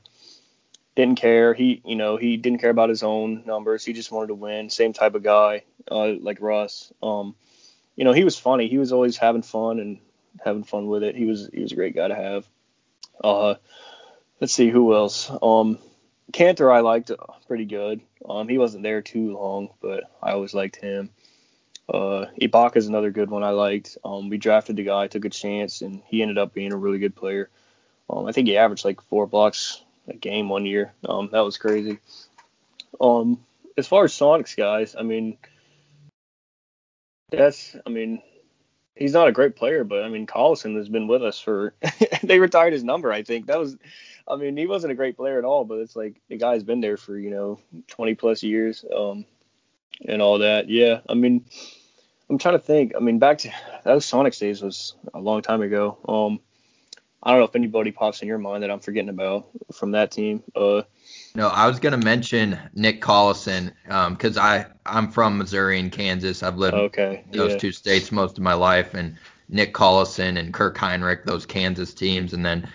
didn't 0.95 1.19
care. 1.19 1.53
He 1.53 1.81
you 1.85 1.95
know 1.95 2.17
he 2.17 2.37
didn't 2.37 2.59
care 2.59 2.69
about 2.69 2.89
his 2.89 3.03
own 3.03 3.43
numbers. 3.45 3.83
He 3.83 3.93
just 3.93 4.11
wanted 4.11 4.27
to 4.27 4.35
win. 4.35 4.69
Same 4.69 4.93
type 4.93 5.15
of 5.15 5.23
guy, 5.23 5.63
uh, 5.89 6.13
like 6.19 6.41
Russ. 6.41 6.91
Um, 7.01 7.35
you 7.95 8.05
know 8.05 8.13
he 8.13 8.23
was 8.23 8.37
funny. 8.37 8.67
He 8.67 8.77
was 8.77 8.91
always 8.91 9.17
having 9.17 9.41
fun 9.41 9.79
and 9.79 9.99
having 10.43 10.63
fun 10.63 10.87
with 10.87 11.03
it. 11.03 11.15
He 11.15 11.25
was 11.25 11.49
he 11.51 11.61
was 11.61 11.71
a 11.71 11.75
great 11.75 11.95
guy 11.95 12.07
to 12.07 12.15
have. 12.15 12.47
Uh, 13.23 13.55
let's 14.39 14.53
see 14.53 14.69
who 14.69 14.93
else. 14.95 15.31
Um, 15.41 15.79
Kanter 16.31 16.73
I 16.73 16.81
liked 16.81 17.11
pretty 17.47 17.65
good. 17.65 18.01
Um, 18.27 18.47
he 18.47 18.57
wasn't 18.57 18.83
there 18.83 19.01
too 19.01 19.33
long, 19.33 19.69
but 19.81 20.03
I 20.21 20.33
always 20.33 20.53
liked 20.53 20.75
him. 20.75 21.09
Uh, 21.89 22.25
Ibaka 22.41 22.77
is 22.77 22.87
another 22.87 23.11
good 23.11 23.29
one 23.29 23.43
I 23.43 23.51
liked. 23.51 23.97
Um, 24.03 24.29
we 24.29 24.37
drafted 24.37 24.75
the 24.75 24.83
guy, 24.83 25.07
took 25.07 25.25
a 25.25 25.29
chance, 25.29 25.81
and 25.81 26.01
he 26.05 26.21
ended 26.21 26.37
up 26.37 26.53
being 26.53 26.73
a 26.73 26.77
really 26.77 26.99
good 26.99 27.15
player. 27.15 27.49
Um, 28.09 28.25
I 28.25 28.31
think 28.31 28.47
he 28.47 28.57
averaged 28.57 28.85
like 28.85 29.01
four 29.01 29.27
blocks 29.27 29.81
a 30.07 30.13
game 30.13 30.49
one 30.49 30.65
year. 30.65 30.93
Um, 31.07 31.29
that 31.31 31.41
was 31.41 31.57
crazy. 31.57 31.99
Um, 32.99 33.39
as 33.77 33.87
far 33.87 34.05
as 34.05 34.13
Sonics 34.13 34.55
guys, 34.55 34.95
I 34.97 35.03
mean, 35.03 35.37
that's, 37.31 37.75
I 37.85 37.89
mean, 37.89 38.21
he's 38.95 39.13
not 39.13 39.27
a 39.27 39.33
great 39.33 39.55
player, 39.55 39.83
but 39.83 40.03
I 40.03 40.09
mean, 40.09 40.27
Collison 40.27 40.75
has 40.77 40.89
been 40.89 41.07
with 41.07 41.23
us 41.23 41.39
for. 41.39 41.73
they 42.23 42.39
retired 42.39 42.73
his 42.73 42.83
number, 42.83 43.11
I 43.11 43.23
think. 43.23 43.47
That 43.47 43.59
was, 43.59 43.77
I 44.27 44.35
mean, 44.35 44.57
he 44.57 44.67
wasn't 44.67 44.91
a 44.91 44.95
great 44.95 45.17
player 45.17 45.37
at 45.37 45.45
all, 45.45 45.65
but 45.65 45.79
it's 45.79 45.95
like 45.95 46.19
the 46.29 46.37
guy's 46.37 46.63
been 46.63 46.81
there 46.81 46.97
for 46.97 47.17
you 47.17 47.29
know 47.29 47.59
20 47.87 48.15
plus 48.15 48.43
years, 48.43 48.83
um, 48.95 49.25
and 50.05 50.21
all 50.21 50.39
that. 50.39 50.69
Yeah, 50.69 51.01
I 51.07 51.13
mean, 51.13 51.45
I'm 52.29 52.37
trying 52.37 52.55
to 52.55 52.63
think. 52.63 52.93
I 52.95 52.99
mean, 52.99 53.19
back 53.19 53.39
to 53.39 53.51
those 53.83 54.05
Sonics 54.05 54.39
days 54.39 54.61
was 54.61 54.95
a 55.13 55.19
long 55.19 55.41
time 55.41 55.61
ago. 55.61 55.97
Um, 56.07 56.39
I 57.23 57.31
don't 57.31 57.39
know 57.39 57.45
if 57.45 57.55
anybody 57.55 57.91
pops 57.91 58.21
in 58.21 58.27
your 58.27 58.37
mind 58.37 58.63
that 58.63 58.71
I'm 58.71 58.79
forgetting 58.79 59.09
about 59.09 59.47
from 59.73 59.91
that 59.91 60.11
team. 60.11 60.43
Uh, 60.55 60.83
no, 61.35 61.47
I 61.47 61.67
was 61.67 61.79
gonna 61.79 61.97
mention 61.97 62.59
Nick 62.73 63.01
Collison 63.01 63.71
because 63.83 64.37
um, 64.37 64.43
I 64.43 64.65
I'm 64.85 65.11
from 65.11 65.37
Missouri 65.37 65.79
and 65.79 65.91
Kansas. 65.91 66.43
I've 66.43 66.57
lived 66.57 66.75
okay, 66.75 67.23
in 67.31 67.37
those 67.37 67.53
yeah. 67.53 67.57
two 67.57 67.71
states 67.71 68.11
most 68.11 68.37
of 68.37 68.43
my 68.43 68.53
life, 68.53 68.93
and 68.93 69.17
Nick 69.49 69.73
Collison 69.73 70.37
and 70.37 70.53
Kirk 70.53 70.77
Hinrich, 70.77 71.25
those 71.25 71.45
Kansas 71.45 71.93
teams, 71.93 72.33
and 72.33 72.45
then 72.45 72.69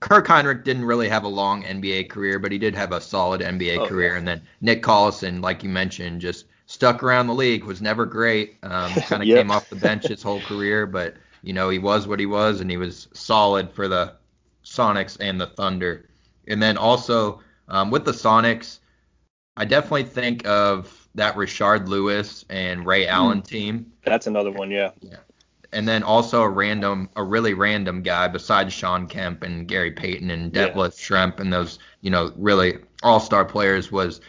Kirk 0.00 0.26
Hinrich 0.26 0.64
didn't 0.64 0.84
really 0.84 1.08
have 1.08 1.24
a 1.24 1.28
long 1.28 1.62
NBA 1.64 2.10
career, 2.10 2.38
but 2.38 2.52
he 2.52 2.58
did 2.58 2.74
have 2.74 2.92
a 2.92 3.00
solid 3.00 3.40
NBA 3.40 3.78
oh, 3.78 3.86
career, 3.86 4.16
and 4.16 4.26
then 4.26 4.42
Nick 4.60 4.82
Collison, 4.82 5.42
like 5.42 5.62
you 5.62 5.68
mentioned, 5.68 6.20
just 6.20 6.46
stuck 6.66 7.02
around 7.02 7.28
the 7.28 7.34
league, 7.34 7.64
was 7.64 7.80
never 7.80 8.04
great, 8.06 8.56
um, 8.62 8.92
kind 8.94 9.22
of 9.22 9.28
yep. 9.28 9.38
came 9.38 9.50
off 9.50 9.70
the 9.70 9.76
bench 9.76 10.06
his 10.06 10.22
whole 10.22 10.40
career, 10.42 10.86
but 10.86 11.14
you 11.42 11.52
know 11.52 11.68
he 11.68 11.78
was 11.78 12.06
what 12.06 12.20
he 12.20 12.26
was, 12.26 12.60
and 12.60 12.70
he 12.70 12.76
was 12.76 13.08
solid 13.12 13.70
for 13.70 13.88
the 13.88 14.14
Sonics 14.64 15.16
and 15.20 15.40
the 15.40 15.46
Thunder, 15.46 16.08
and 16.48 16.62
then 16.62 16.76
also 16.76 17.40
um, 17.68 17.90
with 17.90 18.04
the 18.04 18.12
Sonics, 18.12 18.80
I 19.56 19.64
definitely 19.64 20.04
think 20.04 20.46
of 20.46 21.08
that 21.14 21.34
Rashard 21.34 21.88
Lewis 21.88 22.44
and 22.50 22.86
Ray 22.86 23.04
hmm. 23.04 23.10
Allen 23.10 23.42
team. 23.42 23.92
That's 24.04 24.26
another 24.26 24.50
one, 24.50 24.70
yeah. 24.70 24.90
Yeah. 25.00 25.16
And 25.72 25.86
then 25.88 26.02
also 26.02 26.42
a 26.42 26.48
random, 26.48 27.10
a 27.16 27.22
really 27.22 27.52
random 27.52 28.02
guy 28.02 28.28
besides 28.28 28.72
Shawn 28.72 29.08
Kemp 29.08 29.42
and 29.42 29.66
Gary 29.66 29.90
Payton 29.90 30.30
and 30.30 30.52
Detlef 30.52 30.74
yeah. 30.74 30.88
Schrempf 30.88 31.40
and 31.40 31.52
those, 31.52 31.78
you 32.02 32.10
know, 32.10 32.32
really 32.36 32.78
all-star 33.02 33.44
players 33.44 33.90
was. 33.90 34.20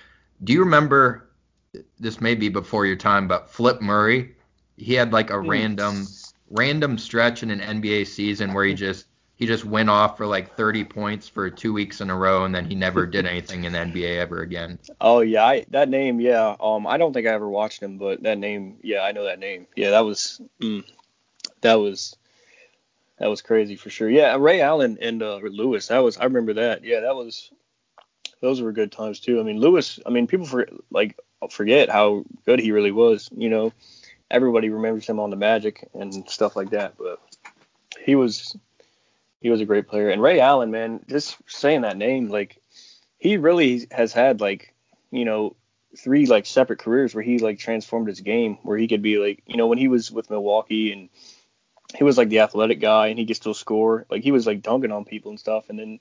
Do 0.44 0.54
you 0.54 0.60
remember? 0.60 1.27
This 2.00 2.22
may 2.22 2.36
be 2.36 2.50
before 2.50 2.86
your 2.86 2.96
time, 2.96 3.28
but 3.28 3.50
Flip 3.50 3.82
Murray, 3.82 4.36
he 4.78 4.94
had 4.94 5.14
like 5.14 5.30
a 5.30 5.40
random, 5.40 6.08
random 6.50 6.98
stretch 6.98 7.44
in 7.44 7.52
an 7.52 7.82
NBA 7.82 8.08
season 8.08 8.54
where 8.54 8.66
he 8.66 8.74
just 8.86 9.08
he 9.38 9.46
just 9.46 9.66
went 9.66 9.90
off 9.90 10.18
for 10.18 10.26
like 10.26 10.56
30 10.56 10.84
points 10.86 11.30
for 11.30 11.50
two 11.50 11.72
weeks 11.72 12.02
in 12.02 12.10
a 12.10 12.16
row, 12.16 12.44
and 12.44 12.54
then 12.54 12.66
he 12.66 12.74
never 12.74 13.06
did 13.06 13.28
anything 13.28 13.66
in 13.66 13.74
the 13.74 13.78
NBA 13.78 14.18
ever 14.18 14.42
again. 14.42 14.80
Oh 15.00 15.20
yeah, 15.20 15.46
I, 15.46 15.66
that 15.70 15.90
name, 15.90 16.20
yeah. 16.20 16.56
Um, 16.60 16.88
I 16.88 16.98
don't 16.98 17.14
think 17.14 17.28
I 17.28 17.34
ever 17.34 17.48
watched 17.48 17.82
him, 17.82 18.00
but 18.00 18.24
that 18.24 18.40
name, 18.40 18.78
yeah, 18.82 19.02
I 19.02 19.12
know 19.12 19.26
that 19.26 19.38
name. 19.38 19.68
Yeah, 19.76 19.92
that 19.92 20.06
was, 20.06 20.42
mm, 20.60 20.84
that 21.62 21.76
was, 21.76 22.18
that 23.20 23.30
was 23.30 23.44
crazy 23.44 23.76
for 23.76 23.92
sure. 23.92 24.10
Yeah, 24.10 24.36
Ray 24.40 24.62
Allen 24.62 24.98
and 25.02 25.22
uh, 25.22 25.38
Lewis, 25.38 25.88
that 25.90 26.00
was, 26.00 26.18
I 26.18 26.24
remember 26.24 26.54
that. 26.54 26.84
Yeah, 26.84 27.02
that 27.02 27.16
was, 27.16 27.52
those 28.42 28.60
were 28.60 28.72
good 28.72 28.92
times 28.92 29.20
too. 29.20 29.40
I 29.40 29.44
mean, 29.44 29.60
Lewis, 29.60 30.00
I 30.04 30.10
mean, 30.10 30.26
people 30.26 30.48
for 30.48 30.68
like 30.90 31.16
forget 31.52 31.90
how 31.90 32.24
good 32.46 32.60
he 32.60 32.72
really 32.72 32.92
was. 32.92 33.30
You 33.36 33.50
know, 33.50 33.74
everybody 34.30 34.70
remembers 34.70 35.08
him 35.08 35.20
on 35.20 35.30
the 35.30 35.36
Magic 35.36 35.88
and 35.94 36.30
stuff 36.30 36.56
like 36.56 36.72
that, 36.72 36.96
but 36.98 37.20
he 38.04 38.16
was 38.16 38.56
he 39.42 39.50
was 39.50 39.62
a 39.62 39.66
great 39.66 39.88
player. 39.88 40.10
And 40.10 40.22
Ray 40.22 40.40
Allen, 40.40 40.72
man, 40.72 41.02
just 41.08 41.38
saying 41.48 41.82
that 41.82 41.98
name, 41.98 42.30
like 42.30 42.62
he 43.18 43.38
really 43.38 43.88
has 43.92 44.14
had 44.14 44.42
like, 44.42 44.74
you 45.12 45.26
know, 45.26 45.56
three 45.98 46.26
like 46.26 46.46
separate 46.46 46.80
careers 46.80 47.14
where 47.14 47.24
he 47.24 47.40
like 47.40 47.60
transformed 47.60 48.08
his 48.08 48.22
game, 48.22 48.58
where 48.64 48.78
he 48.78 48.88
could 48.88 49.02
be 49.02 49.18
like, 49.18 49.44
you 49.46 49.58
know, 49.58 49.68
when 49.68 49.78
he 49.78 49.88
was 49.88 50.12
with 50.12 50.30
Milwaukee 50.30 50.92
and 50.92 51.10
he 51.96 52.04
was 52.04 52.18
like 52.18 52.30
the 52.30 52.40
athletic 52.40 52.80
guy 52.80 53.08
and 53.08 53.20
he 53.20 53.26
could 53.26 53.36
still 53.36 53.54
score. 53.54 54.06
Like 54.10 54.24
he 54.24 54.32
was 54.32 54.46
like 54.46 54.62
dunking 54.62 54.92
on 54.92 55.06
people 55.06 55.32
and 55.32 55.40
stuff. 55.40 55.70
And 55.70 55.80
then, 55.80 56.00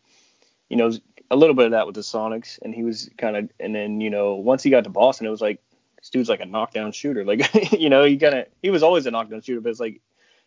you 0.69 0.77
know, 0.77 0.93
a 1.31 1.37
little 1.37 1.55
bit 1.55 1.67
of 1.67 1.71
that 1.73 1.87
with 1.87 1.95
the 1.95 2.03
Sonics. 2.03 2.59
And 2.63 2.75
he 2.75 2.83
was 2.83 3.11
kind 3.19 3.37
of, 3.37 3.51
and 3.59 3.75
then, 3.75 4.01
you 4.01 4.11
know, 4.11 4.35
once 4.35 4.63
he 4.63 4.71
got 4.71 4.85
to 4.85 4.91
Boston, 4.91 5.27
it 5.27 5.31
was 5.31 5.41
like, 5.41 5.61
this 5.99 6.11
dude's 6.11 6.29
like 6.29 6.41
a 6.41 6.47
knockdown 6.47 6.93
shooter. 6.93 7.25
Like, 7.27 7.73
you 7.73 7.89
know, 7.89 8.05
he 8.05 8.17
kind 8.17 8.35
of, 8.35 8.47
he 8.63 8.71
was 8.71 8.83
always 8.83 9.07
a 9.07 9.11
knockdown 9.11 9.43
shooter, 9.43 9.61
but 9.61 9.71
it's 9.71 9.81
like, 9.81 10.01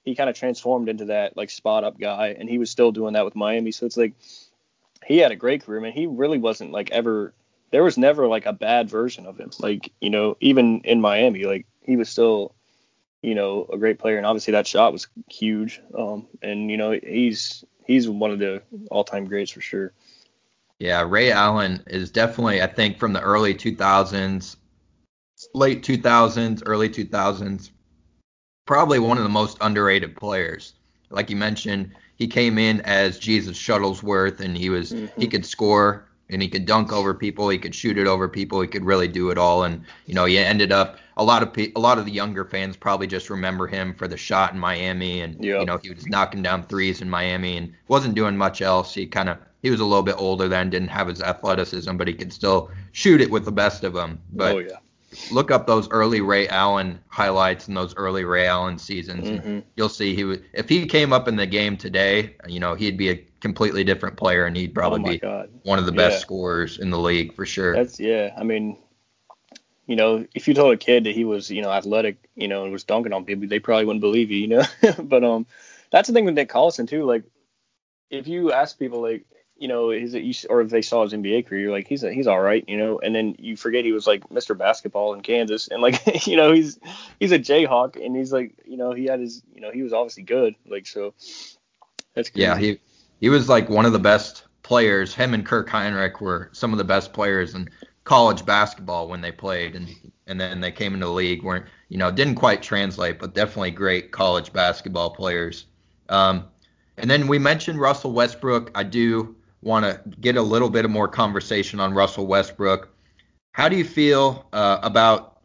he 0.03 0.15
kind 0.15 0.29
of 0.29 0.35
transformed 0.35 0.89
into 0.89 1.05
that 1.05 1.35
like 1.35 1.49
spot 1.49 1.83
up 1.83 1.99
guy, 1.99 2.35
and 2.37 2.49
he 2.49 2.57
was 2.57 2.69
still 2.69 2.91
doing 2.91 3.13
that 3.13 3.25
with 3.25 3.35
Miami. 3.35 3.71
So 3.71 3.85
it's 3.85 3.97
like 3.97 4.13
he 5.05 5.17
had 5.17 5.31
a 5.31 5.35
great 5.35 5.65
career, 5.65 5.81
man. 5.81 5.93
He 5.93 6.07
really 6.07 6.37
wasn't 6.37 6.71
like 6.71 6.91
ever. 6.91 7.33
There 7.71 7.83
was 7.83 7.97
never 7.97 8.27
like 8.27 8.45
a 8.45 8.53
bad 8.53 8.89
version 8.89 9.25
of 9.25 9.37
him. 9.37 9.51
Like 9.59 9.91
you 9.99 10.09
know, 10.09 10.37
even 10.39 10.81
in 10.81 11.01
Miami, 11.01 11.45
like 11.45 11.65
he 11.81 11.95
was 11.95 12.09
still, 12.09 12.55
you 13.21 13.35
know, 13.35 13.67
a 13.71 13.77
great 13.77 13.99
player, 13.99 14.17
and 14.17 14.25
obviously 14.25 14.53
that 14.53 14.67
shot 14.67 14.93
was 14.93 15.07
huge. 15.29 15.81
Um, 15.97 16.27
and 16.41 16.71
you 16.71 16.77
know, 16.77 16.91
he's 16.91 17.63
he's 17.89 18.07
one 18.07 18.31
of 18.31 18.39
the 18.39 18.61
all 18.91 19.03
time 19.03 19.25
greats 19.25 19.51
for 19.51 19.61
sure. 19.61 19.91
Yeah, 20.77 21.03
Ray 21.05 21.31
Allen 21.31 21.83
is 21.87 22.11
definitely, 22.11 22.61
I 22.61 22.67
think, 22.67 22.99
from 22.99 23.11
the 23.11 23.21
early 23.21 23.53
2000s, 23.53 24.55
late 25.53 25.83
2000s, 25.83 26.63
early 26.65 26.87
2000s, 26.87 27.71
probably 28.65 28.99
one 28.99 29.17
of 29.17 29.23
the 29.23 29.29
most 29.29 29.57
underrated 29.59 30.15
players. 30.15 30.75
Like 31.09 31.29
you 31.29 31.35
mentioned, 31.35 31.91
he 32.15 32.27
came 32.27 32.57
in 32.57 32.79
as 32.81 33.19
Jesus 33.19 33.57
Shuttlesworth, 33.57 34.39
and 34.39 34.55
he 34.55 34.69
was 34.69 34.93
mm-hmm. 34.93 35.19
he 35.19 35.27
could 35.27 35.45
score 35.45 36.07
and 36.29 36.41
he 36.41 36.47
could 36.47 36.65
dunk 36.65 36.93
over 36.93 37.13
people, 37.13 37.49
he 37.49 37.57
could 37.57 37.73
shoot 37.73 37.97
it 37.97 38.07
over 38.07 38.27
people, 38.27 38.61
he 38.61 38.67
could 38.67 38.85
really 38.85 39.07
do 39.07 39.29
it 39.29 39.37
all. 39.37 39.63
And 39.63 39.83
you 40.05 40.13
know, 40.13 40.25
he 40.25 40.37
ended 40.37 40.71
up 40.71 40.97
a 41.17 41.23
lot 41.23 41.43
of 41.43 41.53
pe- 41.53 41.73
a 41.75 41.79
lot 41.79 41.97
of 41.97 42.05
the 42.05 42.11
younger 42.11 42.45
fans 42.45 42.77
probably 42.77 43.05
just 43.05 43.29
remember 43.29 43.67
him 43.67 43.93
for 43.93 44.07
the 44.07 44.17
shot 44.17 44.53
in 44.53 44.59
Miami, 44.59 45.21
and 45.21 45.43
yep. 45.43 45.59
you 45.59 45.65
know 45.65 45.77
he 45.77 45.89
was 45.89 46.07
knocking 46.07 46.41
down 46.41 46.63
threes 46.63 47.01
in 47.01 47.09
Miami 47.09 47.57
and 47.57 47.73
wasn't 47.89 48.15
doing 48.15 48.37
much 48.37 48.61
else. 48.61 48.93
He 48.93 49.05
kind 49.05 49.29
of 49.29 49.37
he 49.61 49.69
was 49.69 49.81
a 49.81 49.85
little 49.85 50.03
bit 50.03 50.15
older 50.17 50.47
then, 50.47 50.69
didn't 50.69 50.87
have 50.87 51.07
his 51.07 51.21
athleticism, 51.21 51.97
but 51.97 52.07
he 52.07 52.13
could 52.13 52.31
still 52.31 52.71
shoot 52.93 53.19
it 53.21 53.29
with 53.29 53.43
the 53.43 53.51
best 53.51 53.83
of 53.83 53.93
them. 53.93 54.17
But 54.31 54.55
oh 54.55 54.59
yeah. 54.59 54.77
look 55.31 55.51
up 55.51 55.67
those 55.67 55.89
early 55.89 56.21
Ray 56.21 56.47
Allen 56.47 56.99
highlights 57.09 57.67
and 57.67 57.75
those 57.75 57.93
early 57.97 58.23
Ray 58.23 58.47
Allen 58.47 58.77
seasons. 58.77 59.27
Mhm. 59.27 59.63
You'll 59.75 59.89
see 59.89 60.15
he 60.15 60.23
would 60.23 60.45
if 60.53 60.69
he 60.69 60.85
came 60.85 61.11
up 61.11 61.27
in 61.27 61.35
the 61.35 61.47
game 61.47 61.75
today, 61.75 62.35
you 62.47 62.61
know, 62.61 62.75
he'd 62.75 62.97
be 62.97 63.09
a 63.09 63.25
completely 63.41 63.83
different 63.83 64.17
player 64.17 64.45
and 64.45 64.55
he'd 64.55 64.73
probably 64.73 65.01
oh 65.01 65.13
be 65.13 65.17
God. 65.19 65.49
one 65.63 65.79
of 65.79 65.85
the 65.85 65.91
best 65.91 66.15
Yeah. 66.15 66.19
scorers 66.19 66.79
in 66.79 66.89
the 66.89 66.99
league 66.99 67.35
for 67.35 67.45
sure. 67.45 67.73
That's 67.73 67.99
yeah. 67.99 68.33
I 68.37 68.43
mean, 68.43 68.77
you 69.87 69.95
know, 69.95 70.25
if 70.35 70.47
you 70.47 70.53
told 70.53 70.73
a 70.73 70.77
kid 70.77 71.05
that 71.05 71.15
he 71.15 71.25
was, 71.25 71.49
you 71.49 71.61
know, 71.61 71.71
athletic, 71.71 72.17
you 72.35 72.47
know, 72.47 72.63
and 72.63 72.71
was 72.71 72.83
dunking 72.83 73.13
on 73.13 73.25
people, 73.25 73.47
they 73.47 73.59
probably 73.59 73.85
wouldn't 73.85 74.01
believe 74.01 74.29
you, 74.29 74.37
you 74.39 74.47
know. 74.47 74.63
but 75.03 75.23
um, 75.23 75.47
that's 75.91 76.07
the 76.07 76.13
thing 76.13 76.25
with 76.25 76.35
Nick 76.35 76.49
Collison 76.49 76.87
too. 76.87 77.05
Like, 77.05 77.23
if 78.09 78.27
you 78.27 78.51
ask 78.51 78.77
people 78.77 79.01
like, 79.01 79.25
you 79.57 79.67
know, 79.67 79.89
is 79.91 80.13
it 80.13 80.23
you 80.23 80.33
or 80.49 80.61
if 80.61 80.69
they 80.69 80.81
saw 80.81 81.03
his 81.03 81.13
NBA 81.13 81.47
career, 81.47 81.61
you're 81.61 81.71
like, 81.71 81.87
he's 81.87 82.01
he's 82.01 82.27
all 82.27 82.39
right, 82.39 82.63
you 82.67 82.77
know, 82.77 82.99
and 82.99 83.13
then 83.13 83.35
you 83.39 83.57
forget 83.57 83.83
he 83.83 83.91
was 83.91 84.07
like 84.07 84.29
Mr. 84.29 84.57
Basketball 84.57 85.13
in 85.13 85.21
Kansas, 85.21 85.67
and 85.67 85.81
like, 85.81 86.01
you 86.27 86.37
know, 86.37 86.53
he's 86.53 86.79
he's 87.19 87.31
a 87.31 87.39
Jayhawk, 87.39 88.03
and 88.03 88.15
he's 88.15 88.31
like, 88.31 88.53
you 88.65 88.77
know, 88.77 88.93
he 88.93 89.05
had 89.05 89.19
his, 89.19 89.41
you 89.53 89.59
know, 89.59 89.71
he 89.71 89.83
was 89.83 89.91
obviously 89.91 90.23
good, 90.23 90.55
like 90.67 90.87
so. 90.87 91.13
That's 92.15 92.29
crazy. 92.29 92.43
Yeah, 92.43 92.57
he 92.57 92.79
he 93.19 93.29
was 93.29 93.49
like 93.49 93.69
one 93.69 93.85
of 93.85 93.93
the 93.93 93.99
best 93.99 94.43
players. 94.63 95.13
Him 95.13 95.33
and 95.33 95.45
Kirk 95.45 95.69
Hinrich 95.69 96.21
were 96.21 96.49
some 96.53 96.71
of 96.71 96.77
the 96.77 96.83
best 96.83 97.13
players 97.13 97.55
in 97.55 97.69
college 98.03 98.45
basketball 98.45 99.07
when 99.07 99.21
they 99.21 99.31
played, 99.31 99.75
and 99.75 99.89
and 100.27 100.39
then 100.39 100.61
they 100.61 100.71
came 100.71 100.93
into 100.93 101.05
the 101.05 101.11
league. 101.11 101.43
weren't 101.43 101.65
you 101.89 101.97
know 101.97 102.11
didn't 102.11 102.35
quite 102.35 102.61
translate, 102.61 103.19
but 103.19 103.33
definitely 103.33 103.71
great 103.71 104.11
college 104.11 104.53
basketball 104.53 105.09
players. 105.11 105.65
Um, 106.09 106.45
and 106.97 107.09
then 107.09 107.27
we 107.27 107.39
mentioned 107.39 107.79
Russell 107.79 108.11
Westbrook. 108.11 108.71
I 108.75 108.83
do 108.83 109.35
want 109.61 109.85
to 109.85 110.01
get 110.19 110.37
a 110.37 110.41
little 110.41 110.69
bit 110.69 110.85
of 110.85 110.91
more 110.91 111.07
conversation 111.07 111.79
on 111.79 111.93
Russell 111.93 112.27
Westbrook. 112.27 112.89
How 113.51 113.69
do 113.69 113.75
you 113.75 113.85
feel 113.85 114.47
uh, 114.53 114.79
about 114.83 115.39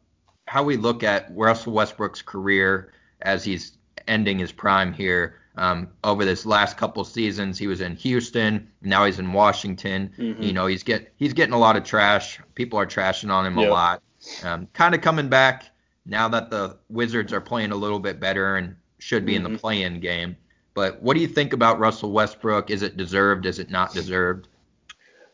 how 0.47 0.63
we 0.63 0.77
look 0.77 1.03
at 1.03 1.29
Russell 1.35 1.73
Westbrook's 1.73 2.23
career 2.23 2.93
as 3.23 3.45
he's 3.45 3.79
ending 4.07 4.39
his 4.39 4.53
prime 4.53 4.93
here? 4.93 5.41
Um, 5.57 5.89
over 6.03 6.25
this 6.25 6.45
last 6.45 6.77
couple 6.77 7.05
seasons, 7.05 7.59
he 7.59 7.69
was 7.69 7.81
in 7.81 7.95
Houston. 7.97 8.69
Now 8.83 9.05
he's 9.05 9.21
in 9.21 9.33
Washington. 9.33 10.13
Mhm. 10.19 10.43
You 10.43 10.53
know, 10.53 10.67
he's 10.67 10.83
get 10.83 11.13
he's 11.17 11.33
getting 11.33 11.55
a 11.55 11.59
lot 11.59 11.77
of 11.77 11.85
trash. 11.85 12.41
People 12.55 12.79
are 12.79 12.87
trashing 12.87 13.31
on 13.31 13.47
him 13.47 13.59
a 13.59 13.69
lot. 13.69 14.03
Um, 14.43 14.67
kind 14.73 14.95
of 14.95 15.01
coming 15.01 15.29
back 15.29 15.71
now 16.07 16.29
that 16.29 16.51
the 16.51 16.77
Wizards 16.89 17.33
are 17.33 17.41
playing 17.41 17.71
a 17.71 17.77
little 17.77 18.01
bit 18.01 18.19
better 18.19 18.57
and 18.57 18.75
should 18.99 19.25
be 19.25 19.37
in 19.37 19.43
the 19.43 19.51
Mhm. 19.51 19.61
play-in 19.61 20.01
game. 20.01 20.37
But 20.73 21.01
what 21.03 21.15
do 21.15 21.21
you 21.21 21.29
think 21.29 21.53
about 21.53 21.79
Russell 21.79 22.11
Westbrook? 22.11 22.71
Is 22.71 22.83
it 22.83 22.97
deserved? 22.97 23.47
Is 23.47 23.59
it 23.61 23.71
not 23.71 23.95
deserved? 23.95 24.49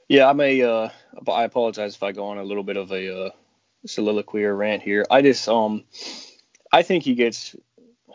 Yeah, 0.08 0.28
I 0.28 0.32
may. 0.34 0.60
Uh, 0.60 0.90
I 1.32 1.44
apologize 1.44 1.94
if 1.94 2.02
I 2.02 2.12
go 2.12 2.26
on 2.26 2.36
a 2.38 2.42
little 2.42 2.64
bit 2.64 2.76
of 2.76 2.90
a 2.92 3.26
uh, 3.26 3.30
soliloquy 3.86 4.44
or 4.44 4.54
rant 4.54 4.82
here. 4.82 5.06
I 5.10 5.22
just 5.22 5.48
um, 5.48 5.84
I 6.72 6.82
think 6.82 7.04
he 7.04 7.14
gets 7.14 7.56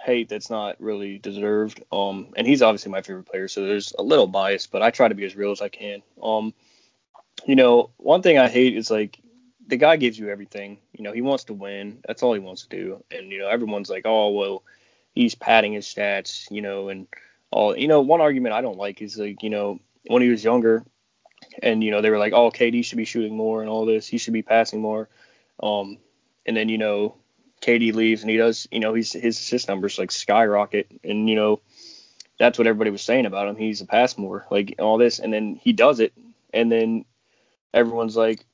hate 0.05 0.29
that's 0.29 0.49
not 0.49 0.79
really 0.79 1.17
deserved. 1.17 1.83
Um, 1.91 2.33
and 2.37 2.45
he's 2.45 2.61
obviously 2.61 2.91
my 2.91 3.01
favorite 3.01 3.25
player, 3.25 3.47
so 3.47 3.65
there's 3.65 3.93
a 3.97 4.03
little 4.03 4.27
bias, 4.27 4.67
but 4.67 4.81
I 4.81 4.91
try 4.91 5.07
to 5.07 5.15
be 5.15 5.25
as 5.25 5.35
real 5.35 5.51
as 5.51 5.61
I 5.61 5.69
can. 5.69 6.01
Um, 6.21 6.53
you 7.45 7.55
know, 7.55 7.89
one 7.97 8.21
thing 8.21 8.37
I 8.37 8.47
hate 8.47 8.77
is 8.77 8.89
like 8.89 9.19
the 9.67 9.77
guy 9.77 9.97
gives 9.97 10.17
you 10.17 10.29
everything. 10.29 10.77
You 10.93 11.03
know, 11.03 11.11
he 11.11 11.21
wants 11.21 11.45
to 11.45 11.53
win. 11.53 11.99
That's 12.07 12.23
all 12.23 12.33
he 12.33 12.39
wants 12.39 12.65
to 12.65 12.69
do. 12.69 13.03
And 13.11 13.31
you 13.31 13.39
know, 13.39 13.49
everyone's 13.49 13.89
like, 13.89 14.05
oh 14.05 14.29
well, 14.31 14.63
he's 15.13 15.35
padding 15.35 15.73
his 15.73 15.85
stats. 15.85 16.49
You 16.51 16.61
know, 16.61 16.89
and 16.89 17.07
all. 17.51 17.77
You 17.77 17.87
know, 17.87 18.01
one 18.01 18.21
argument 18.21 18.55
I 18.55 18.61
don't 18.61 18.77
like 18.77 19.01
is 19.01 19.17
like, 19.17 19.43
you 19.43 19.49
know, 19.49 19.79
when 20.07 20.21
he 20.21 20.29
was 20.29 20.43
younger 20.43 20.85
and 21.61 21.83
you 21.83 21.91
know 21.91 22.01
they 22.01 22.09
were 22.09 22.17
like, 22.17 22.33
"Oh, 22.33 22.51
KD 22.51 22.83
should 22.83 22.97
be 22.97 23.05
shooting 23.05 23.35
more 23.35 23.61
and 23.61 23.69
all 23.69 23.85
this. 23.85 24.07
He 24.07 24.17
should 24.17 24.33
be 24.33 24.41
passing 24.41 24.81
more." 24.81 25.09
Um, 25.61 25.97
and 26.45 26.55
then 26.55 26.69
you 26.69 26.77
know, 26.77 27.15
KD 27.65 27.93
leaves 27.93 28.21
and 28.21 28.29
he 28.29 28.37
does. 28.37 28.67
You 28.71 28.79
know, 28.79 28.93
he's 28.93 29.13
his 29.13 29.37
assist 29.37 29.67
numbers 29.67 29.97
like 29.97 30.11
skyrocket, 30.11 30.87
and 31.03 31.29
you 31.29 31.35
know, 31.35 31.61
that's 32.39 32.57
what 32.57 32.67
everybody 32.67 32.91
was 32.91 33.01
saying 33.01 33.25
about 33.25 33.47
him. 33.47 33.55
He's 33.55 33.81
a 33.81 33.85
pass 33.85 34.17
more, 34.17 34.45
like 34.51 34.75
all 34.79 34.97
this, 34.97 35.19
and 35.19 35.33
then 35.33 35.55
he 35.55 35.73
does 35.73 35.99
it, 35.99 36.13
and 36.53 36.71
then 36.71 37.05
everyone's 37.73 38.15
like, 38.15 38.45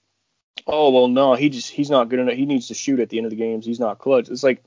"Oh, 0.66 0.92
well, 0.92 1.08
no, 1.08 1.36
he 1.36 1.50
just 1.50 1.70
he's 1.70 1.90
not 1.90 2.10
good 2.10 2.20
enough. 2.20 2.36
He 2.36 2.46
needs 2.46 2.70
to 2.70 2.74
shoot 2.74 3.00
at 3.00 3.10
the 3.10 3.18
end 3.18 3.26
of 3.26 3.32
the 3.32 3.36
games. 3.38 3.66
He's 3.66 3.80
not 3.80 4.00
clutch." 4.00 4.30
It's 4.30 4.44
like 4.44 4.64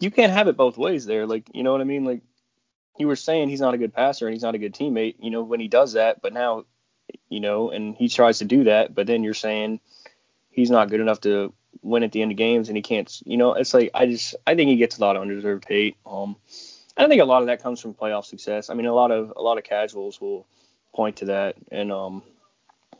you 0.00 0.10
can't 0.10 0.32
have 0.32 0.48
it 0.48 0.56
both 0.56 0.78
ways 0.78 1.06
there. 1.06 1.26
Like, 1.26 1.48
you 1.54 1.62
know 1.62 1.72
what 1.72 1.80
I 1.80 1.84
mean? 1.84 2.04
Like 2.04 2.22
you 2.98 3.06
were 3.06 3.16
saying 3.16 3.48
he's 3.48 3.60
not 3.60 3.74
a 3.74 3.78
good 3.78 3.94
passer 3.94 4.26
and 4.26 4.34
he's 4.34 4.42
not 4.42 4.54
a 4.54 4.58
good 4.58 4.74
teammate, 4.74 5.16
you 5.20 5.30
know, 5.30 5.42
when 5.42 5.60
he 5.60 5.68
does 5.68 5.94
that, 5.94 6.20
but 6.20 6.32
now 6.32 6.64
you 7.28 7.40
know, 7.40 7.70
and 7.70 7.94
he 7.96 8.08
tries 8.08 8.38
to 8.38 8.44
do 8.44 8.64
that, 8.64 8.94
but 8.94 9.06
then 9.06 9.22
you're 9.22 9.34
saying 9.34 9.80
he's 10.50 10.70
not 10.70 10.90
good 10.90 11.00
enough 11.00 11.20
to 11.22 11.52
win 11.82 12.02
at 12.02 12.12
the 12.12 12.22
end 12.22 12.30
of 12.30 12.36
games 12.36 12.68
and 12.68 12.76
he 12.76 12.82
can't, 12.82 13.20
you 13.24 13.36
know, 13.36 13.54
it's 13.54 13.74
like 13.74 13.90
I 13.94 14.06
just 14.06 14.34
I 14.46 14.54
think 14.54 14.68
he 14.68 14.76
gets 14.76 14.98
a 14.98 15.00
lot 15.00 15.16
of 15.16 15.22
undeserved 15.22 15.64
hate. 15.66 15.96
Um, 16.06 16.36
I 16.96 17.06
think 17.08 17.22
a 17.22 17.24
lot 17.24 17.42
of 17.42 17.46
that 17.46 17.62
comes 17.62 17.80
from 17.80 17.94
playoff 17.94 18.24
success. 18.24 18.68
I 18.68 18.74
mean, 18.74 18.86
a 18.86 18.94
lot 18.94 19.10
of 19.10 19.32
a 19.36 19.42
lot 19.42 19.58
of 19.58 19.64
casuals 19.64 20.20
will 20.20 20.46
point 20.94 21.16
to 21.16 21.26
that, 21.26 21.56
and 21.70 21.90
um, 21.92 22.22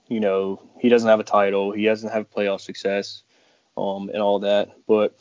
you 0.08 0.20
know, 0.20 0.60
he 0.78 0.88
doesn't 0.88 1.08
have 1.08 1.20
a 1.20 1.24
title, 1.24 1.72
he 1.72 1.84
doesn't 1.84 2.10
have 2.10 2.30
playoff 2.30 2.60
success, 2.60 3.22
um, 3.76 4.10
and 4.12 4.22
all 4.22 4.40
that. 4.40 4.70
But 4.86 5.14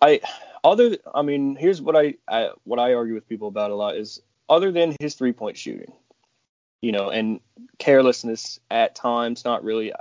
I, 0.00 0.20
other, 0.64 0.96
I 1.14 1.22
mean, 1.22 1.56
here's 1.56 1.80
what 1.80 1.96
I, 1.96 2.14
I 2.28 2.50
what 2.64 2.78
I 2.78 2.94
argue 2.94 3.14
with 3.14 3.28
people 3.28 3.48
about 3.48 3.70
a 3.70 3.74
lot 3.74 3.96
is 3.96 4.20
other 4.48 4.70
than 4.70 4.96
his 5.00 5.14
three 5.14 5.32
point 5.32 5.56
shooting, 5.56 5.92
you 6.80 6.92
know, 6.92 7.10
and 7.10 7.40
carelessness 7.78 8.60
at 8.70 8.94
times, 8.94 9.44
not 9.44 9.64
really. 9.64 9.92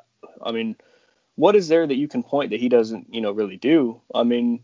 I 0.44 0.52
mean, 0.52 0.76
what 1.42 1.56
is 1.56 1.68
there 1.68 1.88
that 1.88 1.96
you 1.96 2.08
can 2.08 2.22
point 2.22 2.52
that 2.52 2.60
he 2.60 2.70
doesn't, 2.70 3.12
you 3.16 3.20
know, 3.20 3.32
really 3.32 3.58
do? 3.58 4.00
I 4.14 4.22
mean, 4.22 4.62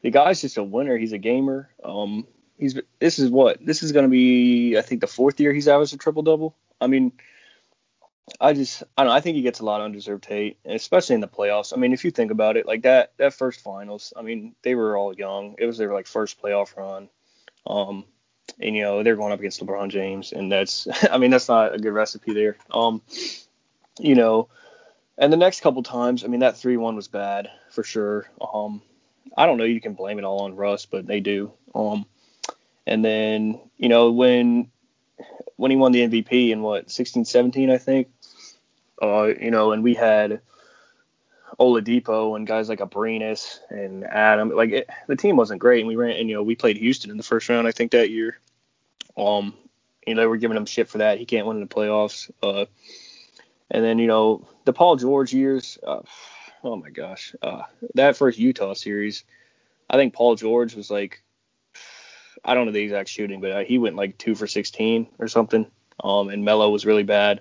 the 0.00 0.10
guy's 0.10 0.40
just 0.40 0.56
a 0.56 0.64
winner. 0.64 0.96
He's 0.96 1.12
a 1.12 1.18
gamer. 1.18 1.68
Um, 1.84 2.26
he's 2.56 2.80
this 3.00 3.18
is 3.18 3.28
what 3.28 3.58
this 3.60 3.82
is 3.82 3.92
going 3.92 4.06
to 4.06 4.10
be. 4.10 4.78
I 4.78 4.80
think 4.80 5.02
the 5.02 5.06
fourth 5.06 5.38
year 5.38 5.52
he's 5.52 5.68
averaged 5.68 5.92
a 5.92 5.98
triple 5.98 6.22
double. 6.22 6.56
I 6.80 6.86
mean, 6.86 7.12
I 8.40 8.54
just 8.54 8.82
I 8.96 9.02
don't 9.02 9.10
know. 9.10 9.14
I 9.14 9.20
think 9.20 9.36
he 9.36 9.42
gets 9.42 9.60
a 9.60 9.64
lot 9.66 9.82
of 9.82 9.84
undeserved 9.84 10.24
hate, 10.24 10.56
especially 10.64 11.16
in 11.16 11.20
the 11.20 11.28
playoffs. 11.28 11.74
I 11.74 11.76
mean, 11.78 11.92
if 11.92 12.02
you 12.02 12.10
think 12.10 12.30
about 12.30 12.56
it, 12.56 12.64
like 12.66 12.84
that 12.84 13.12
that 13.18 13.34
first 13.34 13.60
finals. 13.60 14.14
I 14.16 14.22
mean, 14.22 14.54
they 14.62 14.74
were 14.74 14.96
all 14.96 15.14
young. 15.14 15.56
It 15.58 15.66
was 15.66 15.76
their 15.76 15.92
like 15.92 16.06
first 16.06 16.40
playoff 16.40 16.74
run. 16.78 17.10
Um, 17.66 18.06
and 18.58 18.74
you 18.74 18.80
know 18.80 19.02
they're 19.02 19.16
going 19.16 19.34
up 19.34 19.38
against 19.38 19.60
LeBron 19.60 19.90
James, 19.90 20.32
and 20.32 20.50
that's 20.50 20.88
I 21.10 21.18
mean 21.18 21.30
that's 21.30 21.50
not 21.50 21.74
a 21.74 21.78
good 21.78 21.92
recipe 21.92 22.32
there. 22.32 22.56
Um, 22.70 23.02
you 23.98 24.14
know, 24.14 24.48
and 25.18 25.32
the 25.32 25.36
next 25.36 25.60
couple 25.60 25.82
times, 25.82 26.24
I 26.24 26.28
mean 26.28 26.40
that 26.40 26.56
three 26.56 26.76
one 26.76 26.96
was 26.96 27.08
bad 27.08 27.50
for 27.70 27.82
sure. 27.82 28.26
Um, 28.40 28.82
I 29.36 29.46
don't 29.46 29.58
know 29.58 29.64
you 29.64 29.80
can 29.80 29.94
blame 29.94 30.18
it 30.18 30.24
all 30.24 30.42
on 30.42 30.56
Russ, 30.56 30.86
but 30.86 31.06
they 31.06 31.20
do. 31.20 31.52
Um, 31.74 32.06
and 32.86 33.04
then 33.04 33.60
you 33.76 33.88
know 33.88 34.12
when 34.12 34.70
when 35.56 35.70
he 35.70 35.76
won 35.76 35.92
the 35.92 36.06
MVP 36.08 36.50
in 36.50 36.62
what 36.62 36.90
16 36.90 37.24
17 37.24 37.70
I 37.70 37.78
think. 37.78 38.08
Uh, 39.00 39.32
you 39.40 39.50
know, 39.50 39.72
and 39.72 39.82
we 39.82 39.94
had 39.94 40.40
Oladipo 41.58 42.36
and 42.36 42.46
guys 42.46 42.68
like 42.68 42.80
Abrines 42.80 43.58
and 43.70 44.04
Adam. 44.04 44.50
Like 44.50 44.70
it, 44.70 44.90
the 45.06 45.16
team 45.16 45.36
wasn't 45.36 45.60
great, 45.60 45.80
and 45.80 45.88
we 45.88 45.96
ran. 45.96 46.16
And 46.16 46.28
you 46.28 46.36
know, 46.36 46.42
we 46.42 46.54
played 46.54 46.76
Houston 46.76 47.10
in 47.10 47.16
the 47.16 47.22
first 47.22 47.48
round, 47.48 47.66
I 47.66 47.72
think 47.72 47.92
that 47.92 48.10
year. 48.10 48.38
Um, 49.16 49.54
you 50.06 50.14
know, 50.14 50.22
they 50.22 50.26
were 50.26 50.36
giving 50.36 50.56
him 50.56 50.66
shit 50.66 50.88
for 50.88 50.98
that. 50.98 51.18
He 51.18 51.26
can't 51.26 51.46
win 51.46 51.56
in 51.56 51.62
the 51.62 51.74
playoffs. 51.74 52.30
Uh, 52.42 52.66
and 53.70 53.84
then 53.84 53.98
you 53.98 54.06
know 54.06 54.46
the 54.64 54.72
Paul 54.72 54.96
George 54.96 55.32
years. 55.32 55.78
Uh, 55.86 56.00
oh 56.62 56.76
my 56.76 56.90
gosh, 56.90 57.34
uh, 57.42 57.62
that 57.94 58.16
first 58.16 58.38
Utah 58.38 58.74
series, 58.74 59.24
I 59.88 59.96
think 59.96 60.14
Paul 60.14 60.36
George 60.36 60.74
was 60.74 60.90
like, 60.90 61.22
I 62.44 62.54
don't 62.54 62.66
know 62.66 62.72
the 62.72 62.82
exact 62.82 63.08
shooting, 63.08 63.40
but 63.40 63.50
uh, 63.50 63.64
he 63.64 63.78
went 63.78 63.96
like 63.96 64.18
two 64.18 64.34
for 64.34 64.46
16 64.46 65.08
or 65.18 65.28
something. 65.28 65.66
Um, 66.02 66.28
and 66.28 66.44
Melo 66.44 66.70
was 66.70 66.84
really 66.84 67.04
bad 67.04 67.40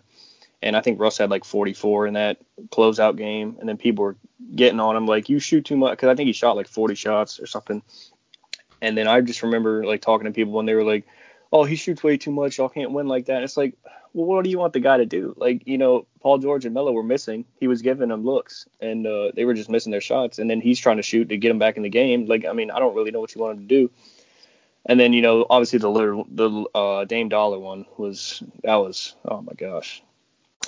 and 0.64 0.78
I 0.78 0.82
think 0.82 1.00
Russ 1.00 1.18
had 1.18 1.30
like 1.30 1.44
44 1.44 2.08
in 2.08 2.14
that 2.14 2.38
closeout 2.70 3.18
game, 3.18 3.58
and 3.60 3.68
then 3.68 3.78
people 3.78 4.06
were 4.06 4.16
getting 4.56 4.80
on 4.80 4.96
him 4.96 5.06
like, 5.06 5.28
"You 5.30 5.40
shoot 5.40 5.66
too 5.66 5.76
much," 5.76 5.92
because 5.92 6.10
I 6.10 6.16
think 6.16 6.28
he 6.28 6.34
shot 6.34 6.56
like 6.56 6.70
40 6.70 6.96
shots 6.96 7.40
or 7.40 7.46
something. 7.46 7.84
And 8.82 8.98
then 8.98 9.08
I 9.08 9.20
just 9.22 9.44
remember 9.44 9.86
like 9.86 10.02
talking 10.02 10.26
to 10.26 10.32
people 10.32 10.54
when 10.54 10.66
they 10.66 10.74
were 10.74 10.84
like, 10.84 11.06
"Oh, 11.54 11.64
he 11.64 11.78
shoots 11.78 12.04
way 12.04 12.18
too 12.18 12.32
much. 12.32 12.58
Y'all 12.58 12.68
can't 12.68 12.92
win 12.92 13.08
like 13.08 13.28
that." 13.28 13.36
And 13.36 13.44
it's 13.46 13.56
like, 13.56 13.78
well, 14.14 14.26
what 14.26 14.44
do 14.44 14.50
you 14.50 14.60
want 14.60 14.74
the 14.74 14.80
guy 14.80 14.98
to 14.98 15.06
do? 15.06 15.34
Like, 15.38 15.66
you 15.66 15.78
know, 15.78 16.06
Paul 16.22 16.40
George 16.40 16.66
and 16.66 16.74
Melo 16.74 16.92
were 16.92 17.04
missing. 17.04 17.46
He 17.60 17.68
was 17.68 17.82
giving 17.82 18.10
them 18.10 18.26
looks, 18.26 18.68
and 18.82 19.08
uh, 19.08 19.32
they 19.36 19.46
were 19.46 19.54
just 19.54 19.70
missing 19.70 19.92
their 19.92 20.02
shots. 20.02 20.38
And 20.38 20.50
then 20.50 20.60
he's 20.60 20.80
trying 20.80 20.98
to 20.98 21.04
shoot 21.04 21.30
to 21.30 21.38
get 21.38 21.48
them 21.48 21.60
back 21.60 21.78
in 21.78 21.84
the 21.84 21.90
game. 21.90 22.26
Like, 22.26 22.46
I 22.46 22.54
mean, 22.54 22.70
I 22.70 22.80
don't 22.80 22.96
really 22.96 23.12
know 23.12 23.22
what 23.22 23.34
you 23.34 23.42
want 23.42 23.58
him 23.58 23.68
to 23.68 23.76
do. 23.76 23.92
And 24.86 25.00
then 25.00 25.14
you 25.14 25.22
know, 25.22 25.46
obviously 25.50 25.80
the 25.80 26.24
the 26.30 26.66
uh, 26.76 27.06
Dame 27.06 27.30
Dollar 27.30 27.58
one 27.58 27.86
was 27.98 28.44
that 28.64 28.76
was 28.76 29.16
oh 29.24 29.42
my 29.42 29.54
gosh, 29.54 30.04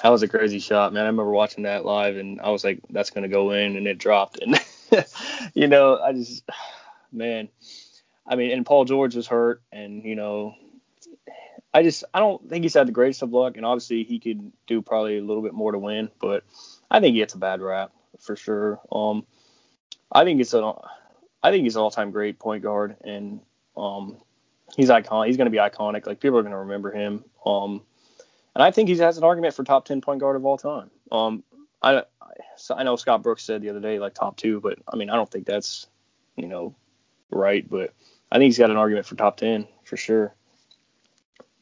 that 0.02 0.10
was 0.10 0.24
a 0.24 0.28
crazy 0.28 0.60
shot, 0.60 0.94
man. 0.94 1.04
I 1.04 1.08
remember 1.08 1.32
watching 1.32 1.64
that 1.64 1.86
live, 1.86 2.16
and 2.16 2.40
I 2.40 2.50
was 2.50 2.64
like, 2.64 2.80
"That's 2.90 3.10
gonna 3.10 3.28
go 3.28 3.52
in," 3.52 3.76
and 3.76 3.88
it 3.88 3.98
dropped. 3.98 4.40
And 4.40 4.58
you 5.54 5.68
know, 5.68 6.00
I 6.00 6.14
just, 6.14 6.44
man, 7.12 7.50
I 8.26 8.36
mean, 8.36 8.52
and 8.52 8.66
Paul 8.66 8.86
George 8.86 9.16
was 9.16 9.28
hurt, 9.28 9.62
and 9.72 10.04
you 10.06 10.16
know, 10.16 10.56
I 11.76 11.84
just 11.84 12.06
I 12.14 12.20
don't 12.20 12.48
think 12.50 12.64
he's 12.64 12.74
had 12.74 12.88
the 12.88 12.94
greatest 12.94 13.22
of 13.22 13.34
luck, 13.34 13.58
and 13.58 13.66
obviously 13.66 14.06
he 14.06 14.18
could 14.18 14.50
do 14.66 14.82
probably 14.82 15.18
a 15.18 15.22
little 15.22 15.44
bit 15.44 15.54
more 15.54 15.74
to 15.74 15.78
win, 15.78 16.10
but 16.22 16.46
I 16.90 17.02
think 17.02 17.16
he 17.16 17.20
gets 17.20 17.34
a 17.34 17.38
bad 17.38 17.60
rap 17.60 17.92
for 18.22 18.38
sure. 18.38 18.80
Um, 18.90 19.26
I 20.10 20.24
think 20.24 20.40
it's 20.40 20.54
a 20.54 20.74
I 21.44 21.52
think 21.52 21.64
he's 21.64 21.76
an 21.76 21.82
all-time 21.82 22.12
great 22.12 22.40
point 22.40 22.64
guard, 22.64 22.96
and 23.04 23.42
um, 23.76 24.16
he's 24.74 24.88
iconic. 24.88 25.28
He's 25.28 25.36
going 25.36 25.48
to 25.48 25.52
be 25.52 25.58
iconic. 25.58 26.08
Like 26.08 26.22
people 26.22 26.38
are 26.38 26.44
going 26.44 26.54
to 26.54 26.60
remember 26.60 26.94
him. 26.94 27.26
Um, 27.46 27.82
and 28.56 28.64
I 28.64 28.72
think 28.72 28.88
he 28.88 28.98
has 29.00 29.18
an 29.18 29.26
argument 29.26 29.54
for 29.54 29.66
top 29.66 29.84
10 29.84 30.00
point 30.00 30.22
guard 30.22 30.38
of 30.38 30.46
all 30.46 30.58
time. 30.58 30.90
Um, 31.12 31.44
I, 31.84 32.04
I 32.70 32.84
know 32.84 32.96
Scott 32.96 33.22
Brooks 33.22 33.44
said 33.44 33.62
the 33.62 33.70
other 33.70 33.82
day 33.82 34.00
like 34.00 34.14
top 34.14 34.38
two, 34.38 34.62
but 34.62 34.80
I 34.88 34.96
mean 34.96 35.10
I 35.10 35.18
don't 35.18 35.30
think 35.30 35.46
that's 35.46 35.88
you 36.38 36.48
know 36.48 36.74
right, 37.30 37.70
but 37.70 37.94
I 38.32 38.38
think 38.38 38.46
he's 38.46 38.58
got 38.58 38.72
an 38.72 38.78
argument 38.78 39.08
for 39.08 39.16
top 39.16 39.36
10 39.36 39.68
for 39.84 39.98
sure. 39.98 40.34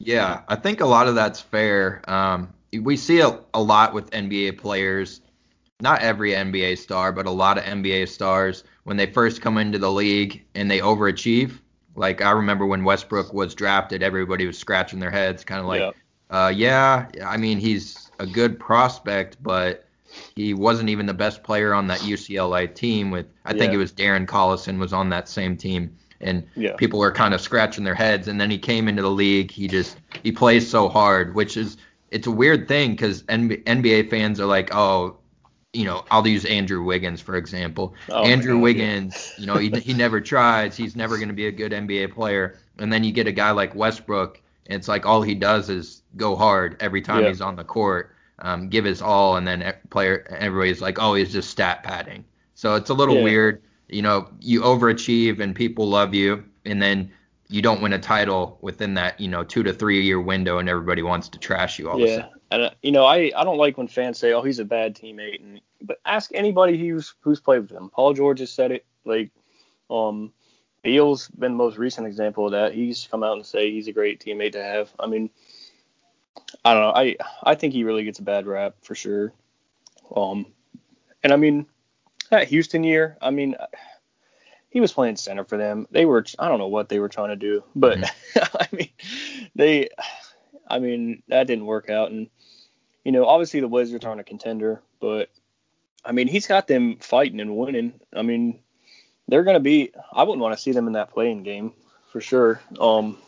Yeah, 0.05 0.41
I 0.47 0.55
think 0.55 0.81
a 0.81 0.85
lot 0.85 1.07
of 1.07 1.15
that's 1.15 1.39
fair. 1.39 2.01
Um, 2.09 2.53
we 2.81 2.97
see 2.97 3.19
a, 3.21 3.39
a 3.53 3.61
lot 3.61 3.93
with 3.93 4.09
NBA 4.11 4.57
players, 4.57 5.21
not 5.81 6.01
every 6.01 6.31
NBA 6.31 6.77
star, 6.77 7.11
but 7.11 7.25
a 7.25 7.31
lot 7.31 7.57
of 7.57 7.63
NBA 7.63 8.07
stars 8.09 8.63
when 8.83 8.97
they 8.97 9.05
first 9.05 9.41
come 9.41 9.57
into 9.57 9.77
the 9.79 9.91
league 9.91 10.43
and 10.55 10.69
they 10.69 10.79
overachieve. 10.79 11.59
Like 11.95 12.21
I 12.21 12.31
remember 12.31 12.65
when 12.65 12.83
Westbrook 12.83 13.33
was 13.33 13.53
drafted, 13.53 14.01
everybody 14.01 14.47
was 14.47 14.57
scratching 14.57 14.99
their 14.99 15.11
heads, 15.11 15.43
kind 15.43 15.61
of 15.61 15.67
like, 15.67 15.79
Yep. 15.81 15.95
uh, 16.31 16.51
yeah, 16.55 17.07
I 17.25 17.37
mean 17.37 17.59
he's 17.59 18.09
a 18.19 18.25
good 18.25 18.59
prospect, 18.59 19.37
but 19.41 19.85
he 20.35 20.53
wasn't 20.53 20.89
even 20.89 21.05
the 21.05 21.13
best 21.13 21.43
player 21.43 21.73
on 21.73 21.87
that 21.87 21.99
UCLA 21.99 22.73
team. 22.73 23.11
With 23.11 23.27
I 23.45 23.53
think 23.53 23.73
it 23.73 23.77
was 23.77 23.91
Darren 23.93 24.25
Collison 24.25 24.79
was 24.79 24.93
on 24.93 25.09
that 25.09 25.29
same 25.29 25.55
team, 25.57 25.95
and 26.23 26.47
Yeah. 26.55 26.75
people 26.77 26.99
were 26.99 27.11
kind 27.11 27.33
of 27.33 27.41
scratching 27.41 27.83
their 27.83 27.95
heads. 27.95 28.27
And 28.27 28.39
then 28.39 28.49
he 28.49 28.57
came 28.57 28.87
into 28.87 29.01
the 29.01 29.11
league. 29.11 29.51
He 29.51 29.67
just 29.67 29.97
he 30.23 30.31
plays 30.31 30.69
so 30.69 30.89
hard, 30.89 31.35
which 31.35 31.57
is 31.57 31.77
it's 32.11 32.27
a 32.27 32.31
weird 32.31 32.67
thing 32.67 32.91
because 32.91 33.23
NBA 33.23 34.03
fans 34.03 34.39
are 34.39 34.45
like, 34.45 34.73
oh, 34.73 35.17
you 35.73 35.85
know, 35.85 36.05
I'll 36.11 36.27
use 36.27 36.45
Andrew 36.45 36.83
Wiggins 36.83 37.21
for 37.21 37.35
example. 37.35 37.95
Oh 38.09 38.23
Andrew 38.23 38.59
God, 38.59 38.59
yeah. 38.59 38.61
Wiggins, 38.63 39.33
you 39.37 39.45
know, 39.47 39.57
he, 39.57 39.69
he 39.69 39.93
never 39.93 40.21
tries. 40.21 40.75
He's 40.77 40.95
never 40.95 41.17
going 41.17 41.29
to 41.29 41.33
be 41.33 41.47
a 41.47 41.51
good 41.51 41.73
NBA 41.73 42.07
player. 42.07 42.59
And 42.77 42.91
then 42.93 43.03
you 43.03 43.11
get 43.11 43.27
a 43.27 43.31
guy 43.31 43.51
like 43.51 43.75
Westbrook, 43.75 44.39
and 44.67 44.77
it's 44.77 44.87
like 44.87 45.05
all 45.05 45.21
he 45.21 45.35
does 45.35 45.69
is 45.69 46.03
go 46.15 46.35
hard 46.35 46.77
every 46.79 47.01
time 47.01 47.23
Yeah. 47.23 47.29
he's 47.29 47.41
on 47.41 47.55
the 47.55 47.63
court, 47.63 48.15
um, 48.39 48.69
give 48.69 48.85
his 48.85 49.01
all, 49.01 49.35
and 49.37 49.47
then 49.47 49.73
player 49.89 50.25
everybody's 50.39 50.81
like, 50.81 50.99
oh, 50.99 51.15
he's 51.15 51.31
just 51.33 51.49
stat 51.49 51.83
padding. 51.83 52.25
So 52.55 52.75
it's 52.75 52.89
a 52.89 52.93
little 52.93 53.15
Yeah. 53.15 53.23
weird. 53.23 53.61
You 53.93 54.01
know, 54.01 54.29
you 54.39 54.61
overachieve 54.61 55.39
and 55.39 55.55
people 55.55 55.87
love 55.87 56.13
you, 56.13 56.43
and 56.65 56.81
then 56.81 57.11
you 57.49 57.61
don't 57.61 57.81
win 57.81 57.93
a 57.93 57.99
title 57.99 58.57
within 58.61 58.95
that 58.95 59.19
you 59.19 59.27
know 59.27 59.43
two 59.43 59.63
to 59.63 59.73
three 59.73 60.01
year 60.03 60.19
window, 60.19 60.57
and 60.57 60.67
everybody 60.69 61.03
wants 61.03 61.29
to 61.29 61.39
trash 61.39 61.79
you 61.79 61.89
all 61.89 61.97
of 61.97 62.03
a 62.03 62.07
Yeah, 62.07 62.15
sudden. 62.15 62.29
and 62.51 62.61
uh, 62.63 62.69
you 62.81 62.91
know, 62.91 63.05
I, 63.05 63.31
I 63.35 63.43
don't 63.43 63.57
like 63.57 63.77
when 63.77 63.87
fans 63.87 64.17
say, 64.17 64.33
"Oh, 64.33 64.41
he's 64.41 64.59
a 64.59 64.65
bad 64.65 64.95
teammate," 64.95 65.41
and 65.41 65.61
but 65.81 65.99
ask 66.05 66.31
anybody 66.33 66.77
who's 66.77 67.13
who's 67.21 67.39
played 67.39 67.61
with 67.61 67.71
him. 67.71 67.89
Paul 67.89 68.13
George 68.13 68.39
has 68.39 68.51
said 68.51 68.71
it. 68.71 68.85
Like, 69.05 69.31
um, 69.89 70.33
Beal's 70.81 71.27
been 71.29 71.51
the 71.53 71.57
most 71.57 71.77
recent 71.77 72.07
example 72.07 72.45
of 72.45 72.53
that. 72.53 72.73
He's 72.73 73.07
come 73.09 73.23
out 73.23 73.33
and 73.37 73.45
say 73.45 73.71
he's 73.71 73.87
a 73.87 73.93
great 73.93 74.19
teammate 74.19 74.53
to 74.53 74.63
have. 74.63 74.91
I 74.99 75.07
mean, 75.07 75.29
I 76.65 76.73
don't 76.73 76.83
know. 76.83 76.93
I 76.93 77.15
I 77.43 77.55
think 77.55 77.73
he 77.73 77.83
really 77.83 78.03
gets 78.03 78.19
a 78.19 78.23
bad 78.23 78.47
rap 78.47 78.75
for 78.81 78.95
sure. 78.95 79.33
Um, 80.15 80.47
and 81.23 81.31
I 81.31 81.35
mean, 81.37 81.67
that 82.33 82.47
Houston 82.49 82.83
year, 82.83 83.17
I 83.21 83.31
mean. 83.31 83.55
He 84.69 84.81
was 84.81 84.91
play-in 84.91 85.17
center 85.17 85.43
for 85.43 85.55
them. 85.55 85.87
They 85.91 86.03
were, 86.03 86.25
I 86.39 86.47
don't 86.47 86.57
know 86.57 86.67
what 86.67 86.89
they 86.89 86.97
were 86.97 87.07
trying 87.07 87.29
to 87.29 87.35
do, 87.35 87.63
but 87.75 88.11
I 88.35 88.67
mean, 88.71 88.89
they, 89.53 89.89
I 90.67 90.79
mean, 90.79 91.21
that 91.27 91.45
didn't 91.45 91.67
work 91.67 91.91
out. 91.91 92.09
And, 92.09 92.27
you 93.05 93.11
know, 93.11 93.27
obviously 93.27 93.59
the 93.59 93.67
Wizards 93.67 94.03
aren't 94.03 94.21
a 94.21 94.23
contender, 94.23 94.81
but 94.99 95.29
I 96.03 96.11
mean, 96.11 96.27
he's 96.27 96.47
got 96.47 96.67
them 96.67 96.97
fighting 96.97 97.39
and 97.39 97.55
winning. 97.55 97.99
I 98.15 98.23
mean, 98.23 98.61
they're 99.27 99.43
going 99.43 99.55
to 99.55 99.59
be, 99.59 99.91
I 100.11 100.23
wouldn't 100.23 100.41
want 100.41 100.55
to 100.55 100.61
see 100.61 100.71
them 100.71 100.87
in 100.87 100.93
that 100.93 101.11
playing 101.11 101.43
game 101.43 101.73
for 102.11 102.19
sure. 102.19 102.59
Um, 102.79 103.19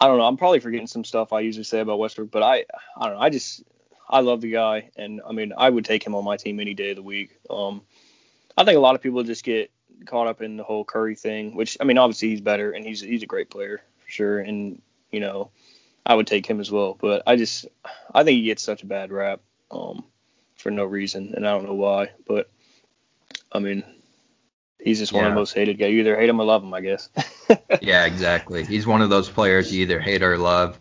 I 0.00 0.06
don't 0.06 0.16
know. 0.16 0.24
I'm 0.24 0.38
probably 0.38 0.60
forgetting 0.60 0.86
some 0.86 1.04
stuff 1.04 1.34
I 1.34 1.40
usually 1.40 1.64
say 1.64 1.80
about 1.80 1.98
Westbrook, 1.98 2.30
but 2.30 2.42
I, 2.42 2.64
I 2.96 3.08
don't 3.08 3.16
know. 3.16 3.20
I 3.20 3.28
just, 3.28 3.62
I 4.12 4.20
love 4.20 4.42
the 4.42 4.50
guy. 4.52 4.90
And 4.96 5.20
I 5.26 5.32
mean, 5.32 5.52
I 5.56 5.68
would 5.68 5.84
take 5.86 6.04
him 6.06 6.14
on 6.14 6.24
my 6.24 6.36
team 6.36 6.60
any 6.60 6.74
day 6.74 6.90
of 6.90 6.96
the 6.96 7.02
week. 7.02 7.38
Um, 7.50 7.82
I 8.56 8.64
think 8.64 8.76
a 8.76 8.80
lot 8.80 8.94
of 8.94 9.00
people 9.02 9.22
just 9.24 9.42
get 9.42 9.70
caught 10.04 10.26
up 10.26 10.42
in 10.42 10.56
the 10.58 10.64
whole 10.64 10.84
Curry 10.84 11.14
thing, 11.16 11.56
which 11.56 11.78
I 11.80 11.84
mean, 11.84 11.96
obviously 11.98 12.28
he's 12.28 12.40
better 12.42 12.70
and 12.72 12.84
he's 12.84 13.00
he's 13.00 13.22
a 13.22 13.26
great 13.26 13.48
player 13.50 13.80
for 14.04 14.10
sure, 14.10 14.38
and 14.38 14.82
you 15.10 15.20
know, 15.20 15.50
I 16.04 16.14
would 16.14 16.26
take 16.26 16.46
him 16.46 16.60
as 16.60 16.70
well. 16.70 16.96
But 17.00 17.22
I 17.26 17.36
just 17.36 17.66
I 18.14 18.22
think 18.22 18.36
he 18.36 18.44
gets 18.44 18.62
such 18.62 18.82
a 18.82 18.86
bad 18.86 19.10
rap 19.10 19.40
um, 19.70 20.04
for 20.56 20.70
no 20.70 20.84
reason, 20.84 21.32
and 21.34 21.48
I 21.48 21.52
don't 21.52 21.64
know 21.64 21.74
why. 21.74 22.10
But 22.28 22.50
I 23.50 23.60
mean, 23.60 23.82
he's 24.78 24.98
just 24.98 25.12
one 25.12 25.24
of 25.24 25.28
Yeah. 25.30 25.34
the 25.34 25.40
most 25.40 25.54
hated 25.54 25.78
guys. 25.78 25.90
You 25.92 26.00
either 26.00 26.16
hate 26.16 26.28
him 26.28 26.40
or 26.40 26.44
love 26.44 26.62
him, 26.62 26.74
I 26.74 26.80
guess. 26.82 27.08
Yeah, 27.80 28.04
exactly. 28.06 28.64
He's 28.64 28.86
one 28.86 29.02
of 29.02 29.10
those 29.10 29.28
players 29.28 29.74
you 29.74 29.82
either 29.82 29.98
hate 29.98 30.22
or 30.22 30.38
love. 30.38 30.78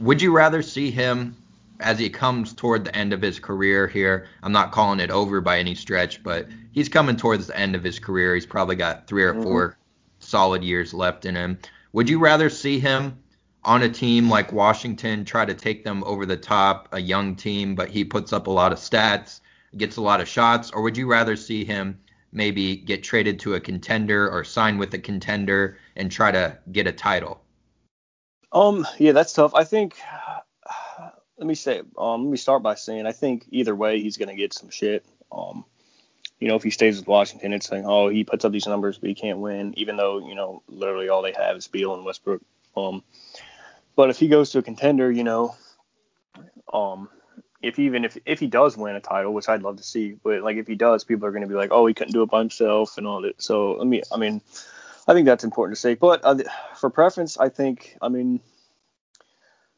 Would 0.00 0.20
you 0.20 0.32
rather 0.32 0.60
see 0.62 0.90
him 0.90 1.34
as 1.82 1.98
he 1.98 2.08
comes 2.08 2.52
toward 2.52 2.84
the 2.84 2.96
end 2.96 3.12
of 3.12 3.20
his 3.20 3.38
career 3.38 3.86
here? 3.86 4.28
I'm 4.42 4.52
not 4.52 4.72
calling 4.72 5.00
it 5.00 5.10
over 5.10 5.40
by 5.40 5.58
any 5.58 5.74
stretch, 5.74 6.22
but 6.22 6.48
he's 6.72 6.88
coming 6.88 7.16
towards 7.16 7.46
the 7.46 7.58
end 7.58 7.74
of 7.74 7.84
his 7.84 7.98
career. 7.98 8.34
He's 8.34 8.46
probably 8.46 8.76
got 8.76 9.06
three 9.06 9.24
or 9.24 9.40
4 9.42 9.76
solid 10.20 10.62
years 10.62 10.94
left 10.94 11.26
in 11.26 11.34
him. 11.34 11.58
Would 11.92 12.08
you 12.08 12.18
rather 12.18 12.48
see 12.48 12.78
him 12.78 13.18
on 13.64 13.82
a 13.82 13.88
team 13.88 14.28
like 14.28 14.52
Washington 14.52 15.24
try 15.24 15.44
to 15.44 15.54
take 15.54 15.84
them 15.84 16.02
over 16.04 16.26
the 16.26 16.36
top, 16.36 16.88
a 16.92 17.00
young 17.00 17.36
team, 17.36 17.74
but 17.74 17.88
he 17.90 18.04
puts 18.04 18.32
up 18.32 18.46
a 18.46 18.50
lot 18.50 18.72
of 18.72 18.78
stats, 18.78 19.40
gets 19.76 19.96
a 19.96 20.02
lot 20.02 20.20
of 20.20 20.28
shots, 20.28 20.70
or 20.70 20.82
would 20.82 20.96
you 20.96 21.06
rather 21.06 21.36
see 21.36 21.64
him 21.64 21.98
maybe 22.32 22.76
get 22.76 23.02
traded 23.02 23.38
to 23.40 23.54
a 23.54 23.60
contender 23.60 24.30
or 24.30 24.42
sign 24.42 24.78
with 24.78 24.94
a 24.94 24.98
contender 24.98 25.78
and 25.96 26.10
try 26.10 26.30
to 26.30 26.58
get 26.72 26.86
a 26.86 26.92
title? 26.92 27.42
Um, 28.52 28.86
yeah, 28.98 29.12
that's 29.12 29.32
tough. 29.32 29.54
I 29.54 29.64
think. 29.64 29.96
Let 31.38 31.46
me 31.46 31.54
say. 31.54 31.82
Um, 31.98 32.24
let 32.24 32.30
me 32.30 32.36
start 32.36 32.62
by 32.62 32.74
saying 32.74 33.06
I 33.06 33.12
think 33.12 33.46
either 33.50 33.74
way 33.74 34.00
he's 34.00 34.16
gonna 34.16 34.36
get 34.36 34.52
some 34.52 34.70
shit. 34.70 35.04
Um, 35.30 35.64
you 36.38 36.48
know, 36.48 36.56
if 36.56 36.62
he 36.62 36.70
stays 36.70 36.98
with 36.98 37.06
Washington, 37.06 37.52
it's 37.52 37.70
like, 37.70 37.84
oh, 37.84 38.08
he 38.08 38.24
puts 38.24 38.44
up 38.44 38.52
these 38.52 38.66
numbers, 38.66 38.98
but 38.98 39.08
he 39.08 39.14
can't 39.14 39.38
win, 39.38 39.74
even 39.76 39.96
though 39.96 40.26
you 40.26 40.34
know 40.34 40.62
literally 40.68 41.08
all 41.08 41.22
they 41.22 41.32
have 41.32 41.56
is 41.56 41.68
Beal 41.68 41.94
and 41.94 42.04
Westbrook. 42.04 42.42
Um, 42.76 43.02
but 43.96 44.10
if 44.10 44.18
he 44.18 44.28
goes 44.28 44.50
to 44.50 44.58
a 44.58 44.62
contender, 44.62 45.10
you 45.10 45.24
know, 45.24 45.54
um, 46.72 47.08
if 47.62 47.78
even 47.78 48.04
if 48.04 48.18
if 48.26 48.40
he 48.40 48.46
does 48.48 48.76
win 48.76 48.96
a 48.96 49.00
title, 49.00 49.32
which 49.32 49.48
I'd 49.48 49.62
love 49.62 49.76
to 49.76 49.82
see, 49.82 50.16
but 50.22 50.42
like 50.42 50.56
if 50.56 50.66
he 50.66 50.74
does, 50.74 51.04
people 51.04 51.26
are 51.26 51.32
gonna 51.32 51.46
be 51.46 51.54
like, 51.54 51.70
oh, 51.72 51.86
he 51.86 51.94
couldn't 51.94 52.12
do 52.12 52.22
it 52.22 52.30
by 52.30 52.40
himself 52.40 52.98
and 52.98 53.06
all 53.06 53.22
that. 53.22 53.40
So 53.40 53.72
let 53.72 53.86
me, 53.86 54.02
I 54.12 54.16
mean, 54.16 54.40
I 55.06 55.14
think 55.14 55.26
that's 55.26 55.44
important 55.44 55.76
to 55.76 55.80
say. 55.80 55.94
But 55.94 56.20
uh, 56.24 56.38
for 56.76 56.90
preference, 56.90 57.38
I 57.38 57.48
think, 57.48 57.96
I 58.02 58.08
mean, 58.08 58.40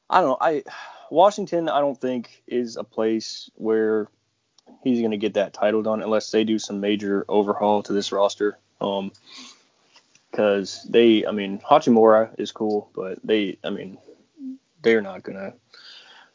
I 0.08 0.20
don't 0.20 0.30
know. 0.30 0.38
I 0.40 0.62
Washington, 1.14 1.68
I 1.68 1.80
don't 1.80 1.98
think 1.98 2.42
is 2.46 2.76
a 2.76 2.84
place 2.84 3.50
where 3.54 4.08
he's 4.82 5.00
going 5.00 5.12
to 5.12 5.16
get 5.16 5.34
that 5.34 5.52
title 5.52 5.82
done 5.82 6.02
unless 6.02 6.30
they 6.30 6.44
do 6.44 6.58
some 6.58 6.80
major 6.80 7.24
overhaul 7.28 7.82
to 7.84 7.92
this 7.92 8.12
roster. 8.12 8.58
Um, 8.80 9.12
because 10.30 10.84
they, 10.90 11.24
I 11.24 11.30
mean, 11.30 11.60
Hachimura 11.60 12.30
is 12.38 12.50
cool, 12.50 12.90
but 12.92 13.20
they, 13.22 13.58
I 13.62 13.70
mean, 13.70 13.98
they're 14.82 15.00
not 15.00 15.22
going 15.22 15.38
to 15.38 15.54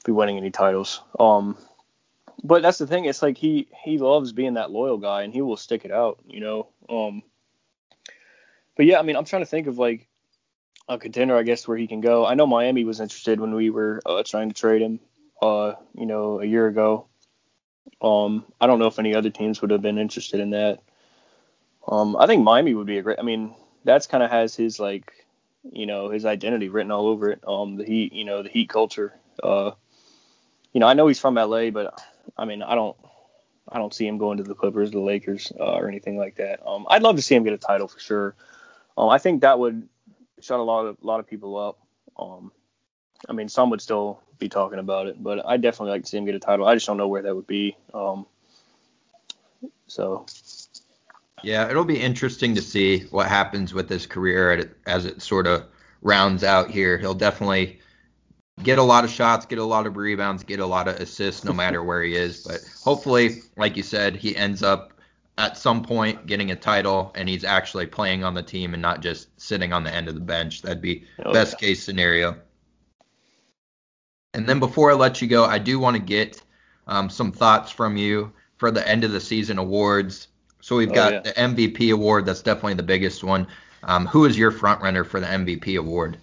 be 0.05 0.13
winning 0.13 0.37
any 0.37 0.51
titles. 0.51 1.01
Um, 1.19 1.57
but 2.43 2.61
that's 2.61 2.77
the 2.77 2.87
thing. 2.87 3.05
It's 3.05 3.21
like 3.21 3.37
he 3.37 3.67
he 3.83 3.97
loves 3.97 4.31
being 4.31 4.53
that 4.53 4.71
loyal 4.71 4.97
guy, 4.97 5.23
and 5.23 5.33
he 5.33 5.41
will 5.41 5.57
stick 5.57 5.83
it 5.83 5.91
out. 5.91 6.19
You 6.27 6.39
know. 6.39 6.67
Um. 6.89 7.23
But 8.77 8.85
yeah, 8.85 8.99
I 8.99 9.01
mean, 9.01 9.17
I'm 9.17 9.25
trying 9.25 9.41
to 9.41 9.49
think 9.49 9.67
of 9.67 9.77
like 9.77 10.07
a 10.89 10.97
contender, 10.97 11.37
I 11.37 11.43
guess, 11.43 11.67
where 11.67 11.77
he 11.77 11.87
can 11.87 12.01
go. 12.01 12.25
I 12.25 12.33
know 12.33 12.47
Miami 12.47 12.83
was 12.83 12.99
interested 12.99 13.39
when 13.39 13.53
we 13.53 13.69
were 13.69 14.01
uh, 14.05 14.23
trying 14.25 14.49
to 14.49 14.55
trade 14.55 14.81
him, 14.81 14.99
uh, 15.41 15.73
you 15.93 16.07
know, 16.07 16.41
a 16.41 16.45
year 16.45 16.67
ago. 16.67 17.05
Um, 18.01 18.45
I 18.59 18.65
don't 18.65 18.79
know 18.79 18.87
if 18.87 18.97
any 18.97 19.13
other 19.13 19.29
teams 19.29 19.61
would 19.61 19.69
have 19.71 19.83
been 19.83 19.99
interested 19.99 20.39
in 20.39 20.49
that. 20.49 20.79
Um, 21.87 22.15
I 22.17 22.25
think 22.25 22.43
Miami 22.43 22.73
would 22.73 22.87
be 22.87 22.97
a 22.97 23.03
great. 23.03 23.19
I 23.19 23.21
mean, 23.21 23.53
that's 23.83 24.07
kind 24.07 24.23
of 24.23 24.31
has 24.31 24.55
his 24.55 24.79
like, 24.79 25.11
you 25.71 25.85
know, 25.85 26.09
his 26.09 26.25
identity 26.25 26.69
written 26.69 26.91
all 26.91 27.07
over 27.07 27.29
it. 27.29 27.41
Um, 27.47 27.75
the 27.75 27.85
Heat, 27.85 28.13
you 28.13 28.25
know, 28.25 28.41
the 28.41 28.49
Heat 28.49 28.69
culture. 28.69 29.13
Uh, 29.41 29.71
you 30.73 30.79
know, 30.79 30.87
I 30.87 30.93
know 30.93 31.07
he's 31.07 31.19
from 31.19 31.35
LA, 31.35 31.69
but 31.69 32.01
I 32.35 32.45
mean, 32.45 32.63
I 32.63 32.73
don't, 32.75 32.97
I 33.67 33.77
don't 33.77 33.93
see 33.93 34.07
him 34.07 34.17
going 34.17 34.37
to 34.37 34.43
the 34.43 34.55
Clippers, 34.55 34.91
the 34.91 34.99
Lakers, 34.99 35.51
uh, 35.59 35.73
or 35.75 35.87
anything 35.87 36.17
like 36.17 36.35
that. 36.35 36.65
Um, 36.65 36.87
I'd 36.89 37.03
love 37.03 37.15
to 37.17 37.21
see 37.21 37.35
him 37.35 37.43
get 37.43 37.53
a 37.53 37.57
title 37.57 37.87
for 37.87 37.99
sure. 37.99 38.35
Um, 38.97 39.09
I 39.09 39.17
think 39.17 39.41
that 39.41 39.59
would 39.59 39.87
shut 40.41 40.59
a 40.59 40.63
lot 40.63 40.85
of 40.85 40.97
a 41.01 41.07
lot 41.07 41.19
of 41.19 41.27
people 41.27 41.57
up. 41.57 41.79
Um, 42.17 42.51
I 43.27 43.33
mean, 43.33 43.49
some 43.49 43.69
would 43.69 43.81
still 43.81 44.21
be 44.37 44.49
talking 44.49 44.79
about 44.79 45.07
it, 45.07 45.21
but 45.21 45.45
I 45.45 45.57
definitely 45.57 45.91
like 45.91 46.03
to 46.03 46.09
see 46.09 46.17
him 46.17 46.25
get 46.25 46.35
a 46.35 46.39
title. 46.39 46.67
I 46.67 46.75
just 46.75 46.87
don't 46.87 46.97
know 46.97 47.07
where 47.07 47.21
that 47.21 47.35
would 47.35 47.47
be. 47.47 47.75
Um, 47.93 48.25
so 49.87 50.25
Yeah, 51.43 51.69
it'll 51.69 51.85
be 51.85 51.99
interesting 51.99 52.55
to 52.55 52.61
see 52.61 53.01
what 53.11 53.27
happens 53.27 53.73
with 53.73 53.89
his 53.89 54.05
career 54.05 54.73
as 54.85 55.05
it 55.05 55.21
sort 55.21 55.47
of 55.47 55.65
rounds 56.01 56.43
out 56.43 56.69
here. 56.69 56.97
He'll 56.97 57.13
definitely 57.13 57.79
get 58.63 58.77
a 58.77 58.83
lot 58.83 59.03
of 59.03 59.09
shots, 59.09 59.45
get 59.45 59.59
a 59.59 59.63
lot 59.63 59.87
of 59.87 59.97
rebounds, 59.97 60.43
get 60.43 60.59
a 60.59 60.65
lot 60.65 60.87
of 60.87 60.95
assists 60.95 61.43
no 61.43 61.53
matter 61.53 61.83
where 61.89 62.03
he 62.03 62.15
is. 62.15 62.43
But 62.45 62.61
hopefully, 62.83 63.41
like 63.57 63.77
you 63.77 63.83
said, 63.83 64.15
he 64.15 64.35
ends 64.35 64.63
up 64.63 64.98
at 65.39 65.57
some 65.57 65.81
point 65.81 66.25
getting 66.27 66.51
a 66.51 66.55
title 66.55 67.11
and 67.15 67.29
he's 67.29 67.45
actually 67.45 67.87
playing 67.87 68.25
on 68.25 68.33
the 68.33 68.43
team 68.43 68.73
and 68.73 68.81
not 68.81 69.01
just 69.01 69.29
sitting 69.39 69.71
on 69.71 69.85
the 69.85 69.91
end 69.93 70.09
of 70.09 70.13
the 70.13 70.19
bench. 70.19 70.61
That'd 70.61 70.81
be 70.81 71.05
Oh, 71.25 71.31
best 71.31 71.53
yeah. 71.53 71.69
case 71.69 71.81
scenario. 71.81 72.35
And 74.33 74.47
then 74.47 74.59
before 74.59 74.91
I 74.91 74.95
let 74.95 75.21
you 75.21 75.27
go, 75.29 75.45
I 75.45 75.57
do 75.57 75.79
want 75.79 75.95
to 75.95 76.01
get 76.01 76.41
um, 76.87 77.09
some 77.09 77.31
thoughts 77.31 77.71
from 77.71 77.95
you 77.95 78.33
for 78.57 78.69
the 78.69 78.85
end 78.85 79.05
of 79.05 79.11
the 79.11 79.21
season 79.21 79.57
awards. 79.57 80.27
So 80.59 80.75
we've 80.75 80.91
Oh, 80.91 80.93
got 80.93 81.13
yeah. 81.13 81.19
the 81.21 81.31
MVP 81.31 81.93
award. 81.93 82.25
That's 82.25 82.41
definitely 82.41 82.73
the 82.75 82.83
biggest 82.83 83.23
one. 83.23 83.47
Um, 83.83 84.07
who 84.07 84.25
is 84.25 84.37
your 84.37 84.51
front 84.51 84.81
runner 84.81 85.05
for 85.05 85.21
the 85.21 85.27
MVP 85.27 85.79
award? 85.79 86.17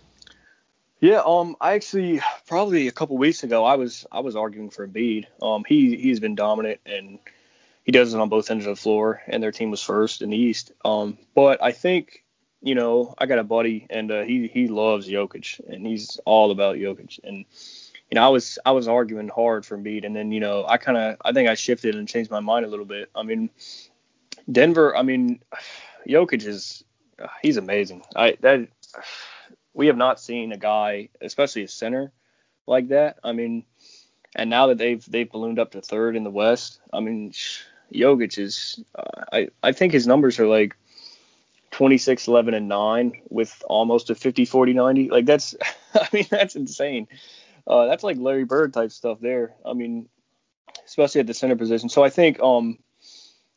Yeah, 1.00 1.22
um, 1.24 1.56
I 1.58 1.72
actually 1.72 2.20
probably 2.46 2.86
a 2.88 2.92
couple 2.92 3.16
weeks 3.16 3.42
ago 3.44 3.64
I 3.64 3.76
was 3.76 4.06
I 4.12 4.20
was 4.20 4.36
arguing 4.36 4.68
for 4.70 4.86
Embiid. 4.86 5.24
Um, 5.42 5.64
he 5.66 5.96
he's 5.96 6.20
been 6.20 6.34
dominant 6.34 6.80
and 6.84 7.18
he 7.86 7.92
does 7.92 8.12
it 8.12 8.20
on 8.20 8.28
both 8.28 8.50
ends 8.50 8.66
of 8.66 8.76
the 8.76 8.82
floor, 8.82 9.22
and 9.28 9.40
their 9.40 9.52
team 9.52 9.70
was 9.70 9.80
first 9.80 10.20
in 10.20 10.30
the 10.30 10.36
East. 10.36 10.72
Um, 10.84 11.16
but 11.34 11.62
I 11.62 11.70
think 11.70 12.24
you 12.60 12.74
know 12.74 13.14
I 13.16 13.26
got 13.26 13.38
a 13.38 13.44
buddy 13.44 13.86
and 13.88 14.10
uh, 14.10 14.22
he 14.22 14.48
he 14.48 14.66
loves 14.66 15.08
Jokic 15.08 15.60
and 15.68 15.86
he's 15.86 16.18
all 16.24 16.50
about 16.50 16.76
Jokic 16.76 17.20
and 17.22 17.44
you 18.10 18.14
know 18.14 18.24
I 18.24 18.28
was 18.28 18.58
I 18.64 18.72
was 18.72 18.88
arguing 18.88 19.28
hard 19.28 19.64
for 19.64 19.78
Embiid 19.78 20.04
and 20.04 20.16
then 20.16 20.32
you 20.32 20.40
know 20.40 20.64
I 20.66 20.78
kind 20.78 20.98
of 20.98 21.16
I 21.24 21.32
think 21.32 21.48
I 21.48 21.54
shifted 21.54 21.94
and 21.94 22.08
changed 22.08 22.30
my 22.30 22.40
mind 22.40 22.66
a 22.66 22.68
little 22.68 22.86
bit. 22.86 23.10
I 23.14 23.22
mean 23.22 23.50
Denver, 24.50 24.96
I 24.96 25.02
mean 25.02 25.40
Jokic 26.08 26.44
is 26.44 26.82
uh, 27.22 27.28
he's 27.42 27.56
amazing. 27.56 28.02
I 28.16 28.36
that 28.40 28.68
we 29.74 29.88
have 29.88 29.96
not 29.96 30.18
seen 30.18 30.52
a 30.52 30.56
guy, 30.56 31.10
especially 31.20 31.62
a 31.62 31.68
center, 31.68 32.10
like 32.66 32.88
that. 32.88 33.18
I 33.22 33.32
mean, 33.32 33.64
and 34.34 34.50
now 34.50 34.68
that 34.68 34.78
they've 34.78 35.04
they've 35.04 35.30
ballooned 35.30 35.58
up 35.58 35.72
to 35.72 35.82
third 35.82 36.16
in 36.16 36.24
the 36.24 36.30
West, 36.30 36.80
I 36.92 37.00
mean, 37.00 37.32
Jokic 37.92 38.38
is. 38.38 38.82
Uh, 38.94 39.24
I 39.32 39.48
I 39.62 39.72
think 39.72 39.92
his 39.92 40.06
numbers 40.06 40.38
are 40.38 40.46
like 40.46 40.76
26, 41.72 42.28
11, 42.28 42.54
and 42.54 42.68
nine 42.68 43.20
with 43.28 43.62
almost 43.68 44.08
a 44.10 44.14
50, 44.14 44.44
40, 44.46 44.72
90. 44.72 45.10
Like 45.10 45.26
that's, 45.26 45.54
I 45.94 46.08
mean, 46.12 46.26
that's 46.30 46.56
insane. 46.56 47.08
Uh, 47.66 47.86
that's 47.86 48.04
like 48.04 48.16
Larry 48.18 48.44
Bird 48.44 48.72
type 48.72 48.92
stuff 48.92 49.18
there. 49.20 49.54
I 49.64 49.72
mean, 49.72 50.08
especially 50.86 51.20
at 51.20 51.26
the 51.26 51.34
center 51.34 51.56
position. 51.56 51.88
So 51.88 52.02
I 52.04 52.10
think, 52.10 52.40
um, 52.40 52.78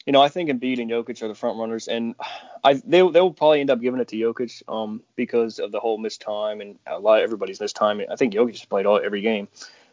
you 0.05 0.13
know, 0.13 0.21
I 0.21 0.29
think 0.29 0.49
Embiid 0.49 0.81
and 0.81 0.89
Jokic 0.89 1.21
are 1.21 1.27
the 1.27 1.35
front 1.35 1.59
runners, 1.59 1.87
and 1.87 2.15
I 2.63 2.73
they 2.73 3.01
they 3.07 3.21
will 3.21 3.33
probably 3.33 3.61
end 3.61 3.69
up 3.69 3.79
giving 3.79 3.99
it 3.99 4.07
to 4.07 4.15
Jokic, 4.15 4.63
um, 4.67 5.03
because 5.15 5.59
of 5.59 5.71
the 5.71 5.79
whole 5.79 5.97
missed 5.97 6.21
time 6.21 6.61
and 6.61 6.79
a 6.87 6.99
lot 6.99 7.19
of 7.19 7.23
everybody's 7.23 7.59
missed 7.59 7.75
time. 7.75 8.01
I 8.09 8.15
think 8.15 8.33
Jokic 8.33 8.67
played 8.69 8.85
all 8.85 8.99
every 8.99 9.21
game. 9.21 9.47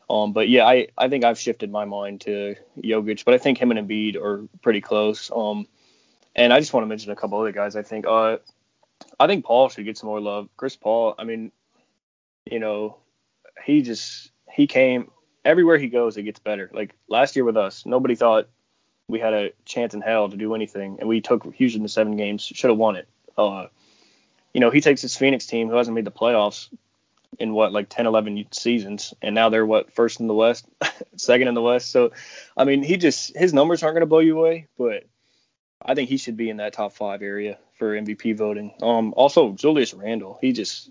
Um, 0.08 0.32
but 0.32 0.48
yeah, 0.48 0.64
I, 0.64 0.88
I 0.96 1.08
think 1.08 1.24
I've 1.24 1.38
shifted 1.38 1.70
my 1.70 1.84
mind 1.84 2.22
to 2.22 2.54
Jokic, 2.78 3.24
but 3.24 3.34
I 3.34 3.38
think 3.38 3.58
him 3.58 3.70
and 3.70 3.88
Embiid 3.88 4.16
are 4.16 4.46
pretty 4.62 4.80
close. 4.80 5.30
Um, 5.34 5.66
and 6.34 6.52
I 6.52 6.60
just 6.60 6.72
want 6.72 6.84
to 6.84 6.88
mention 6.88 7.10
a 7.10 7.16
couple 7.16 7.40
other 7.40 7.52
guys. 7.52 7.74
I 7.74 7.82
think 7.82 8.06
uh, 8.06 8.36
I 9.18 9.26
think 9.26 9.44
Paul 9.44 9.68
should 9.68 9.84
get 9.84 9.98
some 9.98 10.08
more 10.08 10.20
love. 10.20 10.48
Chris 10.56 10.76
Paul, 10.76 11.14
I 11.18 11.24
mean, 11.24 11.50
you 12.44 12.60
know, 12.60 12.98
he 13.64 13.82
just 13.82 14.30
he 14.52 14.66
came 14.66 15.10
everywhere 15.44 15.78
he 15.78 15.88
goes, 15.88 16.16
it 16.16 16.22
gets 16.22 16.38
better. 16.38 16.70
Like 16.72 16.94
last 17.08 17.36
year 17.36 17.44
with 17.44 17.56
us, 17.56 17.86
nobody 17.86 18.14
thought 18.14 18.48
we 19.08 19.18
had 19.20 19.32
a 19.32 19.52
chance 19.64 19.94
in 19.94 20.00
hell 20.00 20.28
to 20.28 20.36
do 20.36 20.54
anything, 20.54 20.98
and 21.00 21.08
we 21.08 21.20
took 21.20 21.52
Houston 21.54 21.82
to 21.82 21.88
seven 21.88 22.16
games, 22.16 22.42
should 22.42 22.70
have 22.70 22.78
won 22.78 22.96
it. 22.96 23.08
Uh, 23.38 23.66
you 24.52 24.60
know, 24.60 24.70
he 24.70 24.80
takes 24.80 25.02
his 25.02 25.16
Phoenix 25.16 25.46
team 25.46 25.68
who 25.68 25.76
hasn't 25.76 25.94
made 25.94 26.04
the 26.04 26.10
playoffs 26.10 26.68
in 27.38 27.52
what 27.52 27.72
like 27.72 27.88
10 27.88 28.06
11 28.06 28.46
seasons 28.52 29.14
and 29.22 29.34
now 29.34 29.48
they're 29.48 29.66
what 29.66 29.92
first 29.92 30.20
in 30.20 30.26
the 30.26 30.34
west 30.34 30.66
second 31.16 31.48
in 31.48 31.54
the 31.54 31.62
west 31.62 31.90
so 31.90 32.12
i 32.56 32.64
mean 32.64 32.82
he 32.82 32.96
just 32.96 33.36
his 33.36 33.52
numbers 33.52 33.82
aren't 33.82 33.94
going 33.94 34.02
to 34.02 34.06
blow 34.06 34.20
you 34.20 34.38
away 34.38 34.66
but 34.78 35.04
i 35.82 35.94
think 35.94 36.08
he 36.08 36.16
should 36.16 36.36
be 36.36 36.50
in 36.50 36.58
that 36.58 36.72
top 36.72 36.92
five 36.92 37.22
area 37.22 37.58
for 37.78 37.94
mvp 37.94 38.36
voting 38.36 38.72
um 38.82 39.12
also 39.16 39.52
julius 39.52 39.92
randle 39.94 40.38
he 40.40 40.52
just 40.52 40.90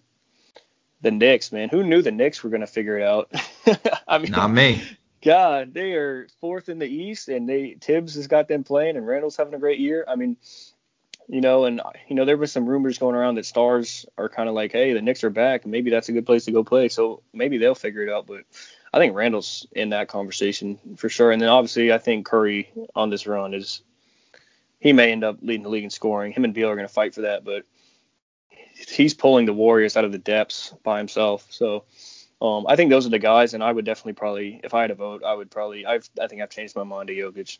the 1.05 1.11
Knicks, 1.11 1.51
man. 1.51 1.69
Who 1.69 1.83
knew 1.83 2.01
the 2.01 2.11
Knicks 2.11 2.43
were 2.43 2.49
going 2.49 2.61
to 2.61 2.67
figure 2.67 2.97
it 2.97 3.03
out? 3.03 3.31
I 4.07 4.17
mean, 4.17 4.31
Not 4.31 4.47
me. 4.49 4.81
God, 5.21 5.73
they 5.73 5.93
are 5.93 6.27
fourth 6.41 6.67
in 6.67 6.79
the 6.79 6.87
East, 6.87 7.29
and 7.29 7.47
they 7.47 7.77
Thibs 7.79 8.15
has 8.15 8.27
got 8.27 8.47
them 8.47 8.63
playing, 8.63 8.97
and 8.97 9.07
Randle's 9.07 9.37
having 9.37 9.53
a 9.53 9.59
great 9.59 9.79
year. 9.79 10.05
I 10.07 10.15
mean, 10.15 10.37
you 11.27 11.41
know, 11.41 11.65
and 11.65 11.81
you 12.07 12.15
know 12.15 12.25
there 12.25 12.37
was 12.37 12.51
some 12.51 12.65
rumors 12.65 12.97
going 12.97 13.15
around 13.15 13.35
that 13.35 13.45
stars 13.45 14.05
are 14.17 14.29
kind 14.29 14.49
of 14.49 14.55
like, 14.55 14.71
hey, 14.71 14.93
the 14.93 15.01
Knicks 15.01 15.23
are 15.23 15.29
back, 15.29 15.65
maybe 15.65 15.89
that's 15.89 16.09
a 16.09 16.11
good 16.11 16.25
place 16.25 16.45
to 16.45 16.51
go 16.51 16.63
play. 16.63 16.89
So 16.89 17.21
maybe 17.33 17.57
they'll 17.57 17.75
figure 17.75 18.03
it 18.03 18.09
out. 18.09 18.27
But 18.27 18.43
I 18.93 18.99
think 18.99 19.15
Randle's 19.15 19.67
in 19.71 19.89
that 19.89 20.07
conversation 20.07 20.79
for 20.97 21.09
sure. 21.09 21.31
And 21.31 21.41
then 21.41 21.49
obviously, 21.49 21.91
I 21.91 21.97
think 21.97 22.25
Curry 22.25 22.71
on 22.95 23.09
this 23.09 23.27
run 23.27 23.53
is 23.53 23.81
he 24.79 24.93
may 24.93 25.11
end 25.11 25.23
up 25.23 25.37
leading 25.41 25.63
the 25.63 25.69
league 25.69 25.83
in 25.83 25.89
scoring. 25.89 26.31
Him 26.31 26.45
and 26.45 26.53
Beal 26.53 26.69
are 26.69 26.75
going 26.75 26.87
to 26.87 26.93
fight 26.93 27.15
for 27.15 27.21
that, 27.21 27.43
but 27.43 27.65
he's 28.49 29.13
pulling 29.13 29.45
the 29.45 29.53
Warriors 29.53 29.97
out 29.97 30.05
of 30.05 30.11
the 30.11 30.17
depths 30.17 30.73
by 30.83 30.97
himself. 30.97 31.47
So. 31.49 31.85
Um, 32.41 32.65
I 32.67 32.75
think 32.75 32.89
those 32.89 33.07
are 33.07 33.09
the 33.09 33.17
guys, 33.17 33.53
and 33.53 33.63
I 33.63 33.71
would 33.71 33.85
definitely 33.85 34.13
probably, 34.13 34.59
if 34.61 34.73
I 34.73 34.81
had 34.81 34.91
a 34.91 34.95
vote, 34.95 35.23
I 35.23 35.33
would 35.33 35.49
probably. 35.49 35.85
I've, 35.85 36.07
I 36.21 36.27
think 36.27 36.41
I've 36.41 36.49
changed 36.49 36.75
my 36.75 36.83
mind 36.83 37.07
to 37.07 37.15
Jokic. 37.15 37.59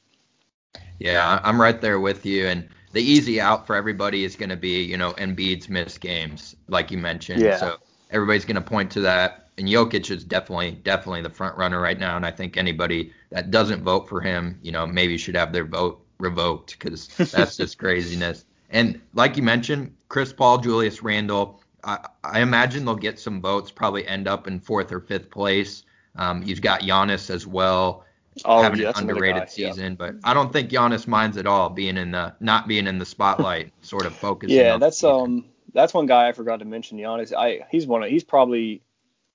Yeah, 0.99 1.39
I'm 1.43 1.59
right 1.59 1.79
there 1.79 1.99
with 1.99 2.25
you. 2.25 2.47
And 2.47 2.67
the 2.95 3.01
easy 3.01 3.41
out 3.41 3.67
for 3.67 3.75
everybody 3.75 4.23
is 4.23 4.37
going 4.37 4.49
to 4.49 4.55
be, 4.55 4.81
you 4.81 4.95
know, 4.95 5.11
Embiid's 5.17 5.67
missed 5.67 5.99
games, 5.99 6.55
like 6.69 6.91
you 6.91 6.97
mentioned. 6.97 7.41
Yeah. 7.41 7.57
So 7.57 7.75
everybody's 8.09 8.45
going 8.45 8.55
to 8.55 8.61
point 8.61 8.89
to 8.91 9.01
that. 9.01 9.49
And 9.57 9.67
Jokic 9.67 10.09
is 10.09 10.23
definitely, 10.23 10.71
definitely 10.71 11.21
the 11.21 11.29
front 11.29 11.57
runner 11.57 11.81
right 11.81 11.99
now. 11.99 12.15
And 12.15 12.25
I 12.25 12.31
think 12.31 12.55
anybody 12.55 13.11
that 13.31 13.51
doesn't 13.51 13.83
vote 13.83 14.07
for 14.07 14.21
him, 14.21 14.57
you 14.61 14.71
know, 14.71 14.87
maybe 14.87 15.17
should 15.17 15.35
have 15.35 15.51
their 15.51 15.65
vote 15.65 16.05
revoked 16.19 16.79
because 16.79 17.07
that's 17.17 17.57
just 17.57 17.77
craziness. 17.77 18.45
And 18.69 19.01
like 19.13 19.35
you 19.35 19.43
mentioned, 19.43 19.93
Chris 20.07 20.31
Paul, 20.31 20.59
Julius 20.59 21.03
Randle, 21.03 21.61
I, 21.83 22.07
I 22.23 22.39
imagine 22.39 22.85
they'll 22.85 22.95
get 22.95 23.19
some 23.19 23.41
votes, 23.41 23.71
probably 23.71 24.07
end 24.07 24.29
up 24.29 24.47
in 24.47 24.61
fourth 24.61 24.93
or 24.93 25.01
fifth 25.01 25.29
place. 25.29 25.83
Um, 26.15 26.43
you've 26.43 26.61
got 26.61 26.79
Giannis 26.79 27.29
as 27.29 27.45
well 27.45 28.04
Oh, 28.43 28.61
having 28.61 28.81
yeah, 28.81 28.89
an 28.89 28.95
underrated 28.97 29.43
guy, 29.43 29.49
yeah. 29.55 29.71
season, 29.71 29.95
but 29.95 30.15
I 30.23 30.33
don't 30.33 30.51
think 30.51 30.69
Giannis 30.69 31.07
minds 31.07 31.37
at 31.37 31.47
all 31.47 31.69
being 31.69 31.95
in 31.95 32.11
the 32.11 32.35
not 32.41 32.67
being 32.67 32.85
in 32.85 32.99
the 32.99 33.05
spotlight, 33.05 33.71
sort 33.81 34.05
of 34.05 34.13
focusing. 34.13 34.57
Yeah, 34.57 34.77
that's 34.77 35.03
um, 35.05 35.45
that's 35.73 35.93
one 35.93 36.05
guy 36.05 36.27
I 36.27 36.33
forgot 36.33 36.59
to 36.59 36.65
mention. 36.65 36.97
Giannis, 36.97 37.33
I 37.33 37.65
he's 37.71 37.87
one 37.87 38.03
of 38.03 38.09
he's 38.09 38.25
probably 38.25 38.81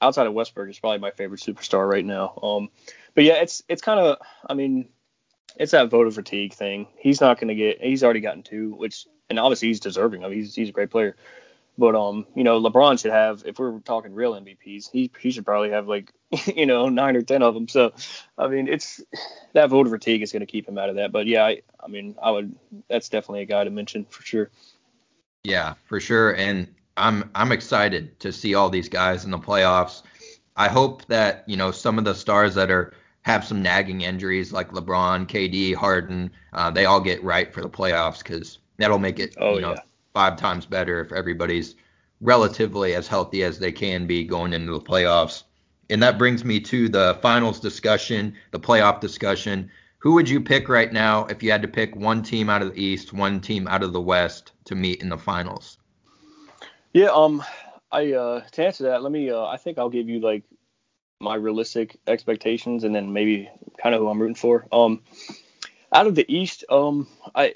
outside 0.03 0.27
of 0.27 0.35
Westbrook 0.35 0.69
is 0.69 0.79
probably 0.79 0.99
my 0.99 1.11
favorite 1.13 1.41
superstar 1.41 1.89
right 1.89 2.05
now. 2.05 2.39
Um, 2.43 2.69
but 3.15 3.25
yeah, 3.25 3.35
it's 3.35 3.63
it's 3.69 3.83
kind 3.83 4.01
of 4.01 4.19
I 4.47 4.55
mean, 4.55 4.91
it's 5.57 5.73
that 5.73 5.89
voter 5.89 6.11
fatigue 6.11 6.53
thing. 6.53 6.87
He's 6.99 7.21
not 7.21 7.41
gonna 7.41 7.55
get. 7.55 7.81
He's 7.81 8.05
already 8.05 8.21
gotten 8.21 8.43
two, 8.43 8.75
which 8.75 9.07
and 9.31 9.39
obviously 9.39 9.69
he's 9.69 9.81
deserving 9.81 10.25
of. 10.25 10.33
He's 10.33 10.55
he's 10.55 10.69
a 10.69 10.73
great 10.73 10.91
player. 10.91 11.17
But 11.79 11.95
um, 11.95 12.27
you 12.35 12.45
know, 12.45 12.61
LeBron 12.61 13.01
should 13.01 13.13
have. 13.13 13.43
If 13.47 13.59
we're 13.59 13.79
talking 13.81 14.13
real 14.13 14.35
MVPs, 14.35 14.91
he 14.91 15.11
he 15.19 15.31
should 15.31 15.47
probably 15.47 15.71
have 15.71 15.89
like 15.89 16.13
you 16.47 16.67
know 16.67 16.89
nine 16.89 17.17
or 17.17 17.23
ten 17.23 17.43
of 17.43 17.55
them. 17.55 17.69
So, 17.69 17.93
I 18.37 18.49
mean, 18.49 18.69
it's 18.69 19.01
that 19.55 19.71
voter 19.71 19.91
fatigue 19.91 20.23
is 20.23 20.33
going 20.33 20.41
to 20.41 20.47
keep 20.47 20.69
him 20.69 20.79
out 20.79 20.91
of 20.91 20.97
that. 20.97 21.13
But 21.13 21.27
yeah, 21.27 21.45
I 21.45 21.63
I 21.83 21.89
mean, 21.89 22.17
I 22.23 22.31
would. 22.31 22.55
That's 22.89 23.09
definitely 23.09 23.43
a 23.43 23.47
guy 23.47 23.65
to 23.65 23.71
mention 23.71 24.05
for 24.05 24.23
sure. 24.23 24.51
Yeah, 25.45 25.75
for 25.87 26.01
sure. 26.01 26.35
And 26.37 26.69
I'm 26.97 27.31
I'm 27.35 27.53
excited 27.53 28.19
to 28.21 28.33
see 28.33 28.55
all 28.55 28.69
these 28.69 28.89
guys 28.89 29.25
in 29.25 29.31
the 29.31 29.39
playoffs. 29.39 30.03
I 30.57 30.69
hope 30.69 31.07
that, 31.07 31.45
you 31.47 31.57
know, 31.57 31.71
some 31.71 31.99
of 31.99 32.05
the 32.05 32.15
stars 32.15 32.55
that 32.57 32.71
are 32.71 32.93
have 33.23 33.45
some 33.45 33.63
nagging 33.63 34.03
injuries 34.03 34.53
like 34.53 34.71
LeBron, 34.71 35.27
KD, 35.27 35.75
Harden, 35.75 36.31
uh, 36.53 36.71
they 36.71 36.85
all 36.85 37.01
get 37.01 37.23
right 37.23 37.53
for 37.53 37.61
the 37.63 37.69
playoffs 37.69 38.19
because 38.19 38.59
that'll 38.79 38.99
make 38.99 39.19
it, 39.19 39.35
Oh, 39.39 39.55
you 39.55 39.61
know, 39.61 39.73
yeah. 39.73 39.81
Five 40.13 40.37
times 40.37 40.67
better 40.67 41.01
if 41.01 41.13
everybody's 41.13 41.77
relatively 42.21 42.95
as 42.95 43.09
healthy 43.09 43.43
as 43.43 43.59
they 43.59 43.73
can 43.73 44.07
be 44.07 44.25
going 44.25 44.53
into 44.53 44.73
the 44.73 44.81
playoffs. 44.81 45.45
And 45.89 46.03
that 46.03 46.19
brings 46.19 46.45
me 46.45 46.61
to 46.61 46.89
the 46.89 47.19
finals 47.23 47.59
discussion, 47.61 48.35
the 48.51 48.61
playoff 48.61 49.01
discussion. 49.01 49.71
Who 49.99 50.15
would 50.15 50.29
you 50.29 50.41
pick 50.41 50.69
right 50.69 50.93
now 50.93 51.27
if 51.27 51.43
you 51.43 51.51
had 51.51 51.63
to 51.63 51.69
pick 51.69 51.97
one 51.97 52.23
team 52.23 52.49
out 52.49 52.63
of 52.63 52.75
the 52.75 52.83
East, 52.83 53.13
one 53.13 53.41
team 53.41 53.67
out 53.67 53.83
of 53.83 53.93
the 53.93 54.01
West 54.01 54.53
to 54.67 54.75
meet 54.75 55.03
in 55.03 55.09
the 55.09 55.19
finals? 55.19 55.79
Yeah, 56.93 57.09
um, 57.09 57.43
I 57.93 58.13
uh, 58.13 58.41
to 58.53 58.65
answer 58.65 58.85
that, 58.85 59.03
let 59.03 59.13
me. 59.13 59.31
Uh, 59.31 59.45
I 59.45 59.57
think 59.57 59.79
I'll 59.79 59.91
give 59.91 60.09
you 60.09 60.21
like 60.21 60.45
my 61.21 61.35
realistic 61.35 61.99
expectations, 62.07 62.85
and 62.85 62.95
then 62.95 63.13
maybe 63.13 63.49
kind 63.83 63.95
of 63.95 64.01
who 64.01 64.09
I'm 64.09 64.21
rooting 64.21 64.35
for. 64.35 64.67
Um, 64.73 65.03
out 65.93 66.07
of 66.07 66.15
the 66.15 66.25
East, 66.33 66.65
um, 66.69 67.07
I 67.35 67.55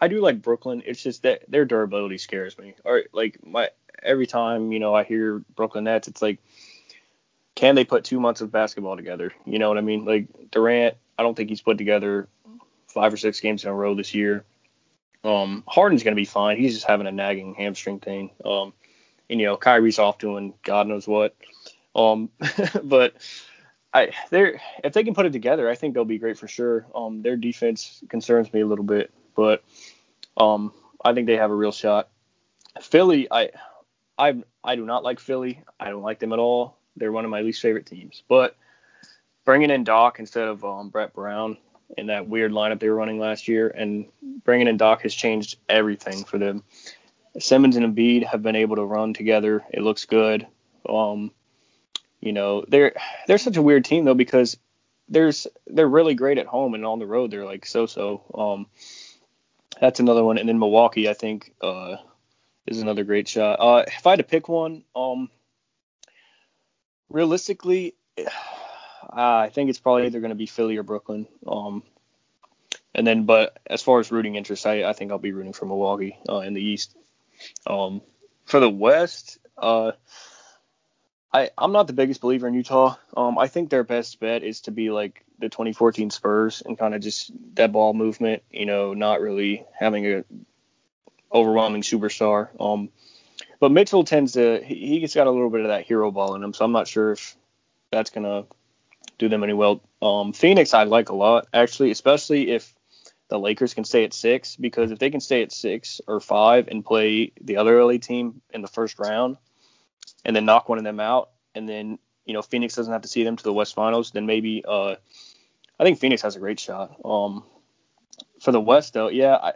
I 0.00 0.08
do 0.08 0.20
like 0.20 0.42
Brooklyn. 0.42 0.82
It's 0.84 1.02
just 1.02 1.22
that 1.22 1.44
their 1.48 1.64
durability 1.64 2.18
scares 2.18 2.58
me. 2.58 2.74
Or 2.84 3.04
like 3.12 3.38
my 3.44 3.70
every 4.02 4.26
time 4.26 4.72
you 4.72 4.78
know 4.78 4.94
I 4.94 5.04
hear 5.04 5.42
Brooklyn 5.54 5.84
Nets, 5.84 6.08
it's 6.08 6.22
like, 6.22 6.38
can 7.54 7.74
they 7.74 7.84
put 7.84 8.04
two 8.04 8.20
months 8.20 8.40
of 8.40 8.52
basketball 8.52 8.96
together? 8.96 9.32
You 9.44 9.58
know 9.58 9.68
what 9.68 9.78
I 9.78 9.82
mean? 9.82 10.04
Like 10.04 10.28
Durant, 10.50 10.96
I 11.18 11.22
don't 11.22 11.34
think 11.34 11.48
he's 11.48 11.62
put 11.62 11.78
together 11.78 12.28
five 12.88 13.12
or 13.12 13.16
six 13.16 13.40
games 13.40 13.64
in 13.64 13.70
a 13.70 13.74
row 13.74 13.94
this 13.94 14.14
year. 14.14 14.44
Um, 15.24 15.64
Harden's 15.66 16.02
gonna 16.02 16.16
be 16.16 16.24
fine. 16.24 16.58
He's 16.58 16.74
just 16.74 16.86
having 16.86 17.06
a 17.06 17.12
nagging 17.12 17.54
hamstring 17.54 18.00
thing. 18.00 18.30
Um, 18.44 18.72
and 19.28 19.40
you 19.40 19.46
know 19.46 19.56
Kyrie's 19.56 19.98
off 19.98 20.18
doing 20.18 20.54
God 20.62 20.86
knows 20.86 21.08
what. 21.08 21.34
Um, 21.94 22.30
but 22.84 23.14
I 23.92 24.12
they're 24.30 24.60
if 24.84 24.92
they 24.92 25.04
can 25.04 25.14
put 25.14 25.26
it 25.26 25.32
together, 25.32 25.70
I 25.70 25.74
think 25.74 25.94
they'll 25.94 26.04
be 26.04 26.18
great 26.18 26.38
for 26.38 26.48
sure. 26.48 26.86
Um, 26.94 27.22
their 27.22 27.36
defense 27.36 28.02
concerns 28.08 28.52
me 28.52 28.60
a 28.60 28.66
little 28.66 28.84
bit, 28.84 29.12
but 29.34 29.64
um, 30.36 30.72
I 31.04 31.14
think 31.14 31.26
they 31.26 31.36
have 31.36 31.50
a 31.50 31.54
real 31.54 31.72
shot. 31.72 32.08
Philly, 32.80 33.28
I 33.30 33.50
I 34.18 34.42
I 34.62 34.76
do 34.76 34.84
not 34.84 35.04
like 35.04 35.20
Philly. 35.20 35.62
I 35.78 35.90
don't 35.90 36.02
like 36.02 36.18
them 36.18 36.32
at 36.32 36.38
all. 36.38 36.76
They're 36.96 37.12
one 37.12 37.24
of 37.24 37.30
my 37.30 37.40
least 37.42 37.60
favorite 37.60 37.86
teams. 37.86 38.22
But 38.28 38.56
bringing 39.44 39.70
in 39.70 39.84
Doc 39.84 40.18
instead 40.18 40.48
of 40.48 40.64
um, 40.64 40.88
Brett 40.88 41.12
Brown 41.12 41.58
in 41.96 42.06
that 42.06 42.28
weird 42.28 42.52
lineup 42.52 42.80
they 42.80 42.88
were 42.88 42.96
running 42.96 43.18
last 43.18 43.48
year, 43.48 43.68
and 43.68 44.06
bringing 44.44 44.68
in 44.68 44.76
Doc 44.76 45.02
has 45.02 45.14
changed 45.14 45.56
everything 45.68 46.24
for 46.24 46.38
them. 46.38 46.64
Simmons 47.38 47.76
and 47.76 47.96
Embiid 47.96 48.24
have 48.24 48.42
been 48.42 48.56
able 48.56 48.76
to 48.76 48.84
run 48.84 49.14
together. 49.14 49.62
It 49.70 49.82
looks 49.82 50.06
good. 50.06 50.46
Um, 50.88 51.30
you 52.20 52.32
know, 52.32 52.64
they're 52.66 52.94
they're 53.26 53.38
such 53.38 53.56
a 53.56 53.62
weird 53.62 53.84
team 53.84 54.04
though 54.04 54.14
because 54.14 54.56
there's 55.08 55.46
they're 55.66 55.88
really 55.88 56.14
great 56.14 56.38
at 56.38 56.46
home 56.46 56.74
and 56.74 56.84
on 56.84 56.98
the 56.98 57.06
road 57.06 57.30
they're 57.30 57.44
like 57.44 57.66
so 57.66 57.86
so. 57.86 58.22
Um, 58.34 58.66
that's 59.80 60.00
another 60.00 60.24
one, 60.24 60.38
and 60.38 60.48
then 60.48 60.58
Milwaukee 60.58 61.08
I 61.08 61.14
think 61.14 61.52
uh, 61.60 61.96
is 62.66 62.80
another 62.80 63.04
great 63.04 63.28
shot. 63.28 63.58
Uh, 63.60 63.84
if 63.86 64.06
I 64.06 64.10
had 64.10 64.18
to 64.18 64.24
pick 64.24 64.48
one, 64.48 64.84
um, 64.94 65.30
realistically, 67.08 67.94
uh, 68.18 68.22
I 69.10 69.50
think 69.50 69.70
it's 69.70 69.78
probably 69.78 70.06
either 70.06 70.20
going 70.20 70.30
to 70.30 70.36
be 70.36 70.46
Philly 70.46 70.76
or 70.76 70.82
Brooklyn. 70.82 71.26
Um, 71.46 71.82
and 72.94 73.06
then, 73.06 73.24
but 73.24 73.58
as 73.66 73.82
far 73.82 74.00
as 74.00 74.10
rooting 74.10 74.36
interest, 74.36 74.66
I, 74.66 74.84
I 74.84 74.92
think 74.94 75.12
I'll 75.12 75.18
be 75.18 75.32
rooting 75.32 75.52
for 75.52 75.66
Milwaukee 75.66 76.18
uh, 76.28 76.38
in 76.38 76.54
the 76.54 76.62
East. 76.62 76.96
Um, 77.66 78.00
for 78.46 78.58
the 78.58 78.70
West, 78.70 79.38
uh, 79.58 79.92
I 81.32 81.50
I'm 81.58 81.72
not 81.72 81.86
the 81.86 81.92
biggest 81.92 82.22
believer 82.22 82.48
in 82.48 82.54
Utah. 82.54 82.96
Um, 83.14 83.38
I 83.38 83.48
think 83.48 83.68
their 83.68 83.84
best 83.84 84.18
bet 84.18 84.42
is 84.42 84.62
to 84.62 84.70
be 84.70 84.90
like 84.90 85.25
the 85.38 85.48
2014 85.48 86.10
Spurs 86.10 86.62
and 86.64 86.78
kind 86.78 86.94
of 86.94 87.00
just 87.00 87.32
dead 87.54 87.72
ball 87.72 87.94
movement. 87.94 88.42
You 88.50 88.66
know, 88.66 88.94
not 88.94 89.20
really 89.20 89.64
having 89.78 90.06
a 90.06 90.24
overwhelming 91.32 91.82
superstar. 91.82 92.48
Um, 92.60 92.90
but 93.60 93.72
Mitchell 93.72 94.04
tends 94.04 94.32
to 94.32 94.62
he, 94.62 95.00
he's 95.00 95.14
got 95.14 95.26
a 95.26 95.30
little 95.30 95.50
bit 95.50 95.62
of 95.62 95.68
that 95.68 95.86
hero 95.86 96.10
ball 96.10 96.34
in 96.34 96.42
him, 96.42 96.54
so 96.54 96.64
I'm 96.64 96.72
not 96.72 96.88
sure 96.88 97.12
if 97.12 97.36
that's 97.90 98.10
gonna 98.10 98.44
do 99.18 99.28
them 99.28 99.42
any 99.42 99.52
well. 99.52 99.82
Um, 100.02 100.32
Phoenix 100.32 100.74
I 100.74 100.84
like 100.84 101.08
a 101.08 101.14
lot 101.14 101.48
actually, 101.52 101.90
especially 101.90 102.50
if 102.50 102.74
the 103.28 103.38
Lakers 103.38 103.74
can 103.74 103.84
stay 103.84 104.04
at 104.04 104.14
six 104.14 104.56
because 104.56 104.92
if 104.92 104.98
they 104.98 105.10
can 105.10 105.20
stay 105.20 105.42
at 105.42 105.52
six 105.52 106.00
or 106.06 106.20
five 106.20 106.68
and 106.68 106.84
play 106.84 107.32
the 107.40 107.56
other 107.56 107.82
LA 107.82 107.98
team 107.98 108.40
in 108.50 108.62
the 108.62 108.68
first 108.68 108.98
round 108.98 109.36
and 110.24 110.36
then 110.36 110.44
knock 110.44 110.68
one 110.68 110.78
of 110.78 110.84
them 110.84 111.00
out 111.00 111.30
and 111.54 111.68
then 111.68 111.98
you 112.26 112.34
know 112.34 112.42
Phoenix 112.42 112.74
doesn't 112.74 112.92
have 112.92 113.02
to 113.02 113.08
see 113.08 113.24
them 113.24 113.36
to 113.36 113.42
the 113.42 113.52
West 113.52 113.74
Finals, 113.74 114.10
then 114.10 114.26
maybe 114.26 114.62
uh, 114.66 114.96
I 115.78 115.84
think 115.84 115.98
Phoenix 115.98 116.22
has 116.22 116.36
a 116.36 116.40
great 116.40 116.60
shot. 116.60 117.00
Um, 117.04 117.44
for 118.40 118.52
the 118.52 118.60
West 118.60 118.92
though, 118.92 119.08
yeah, 119.08 119.36
I, 119.36 119.52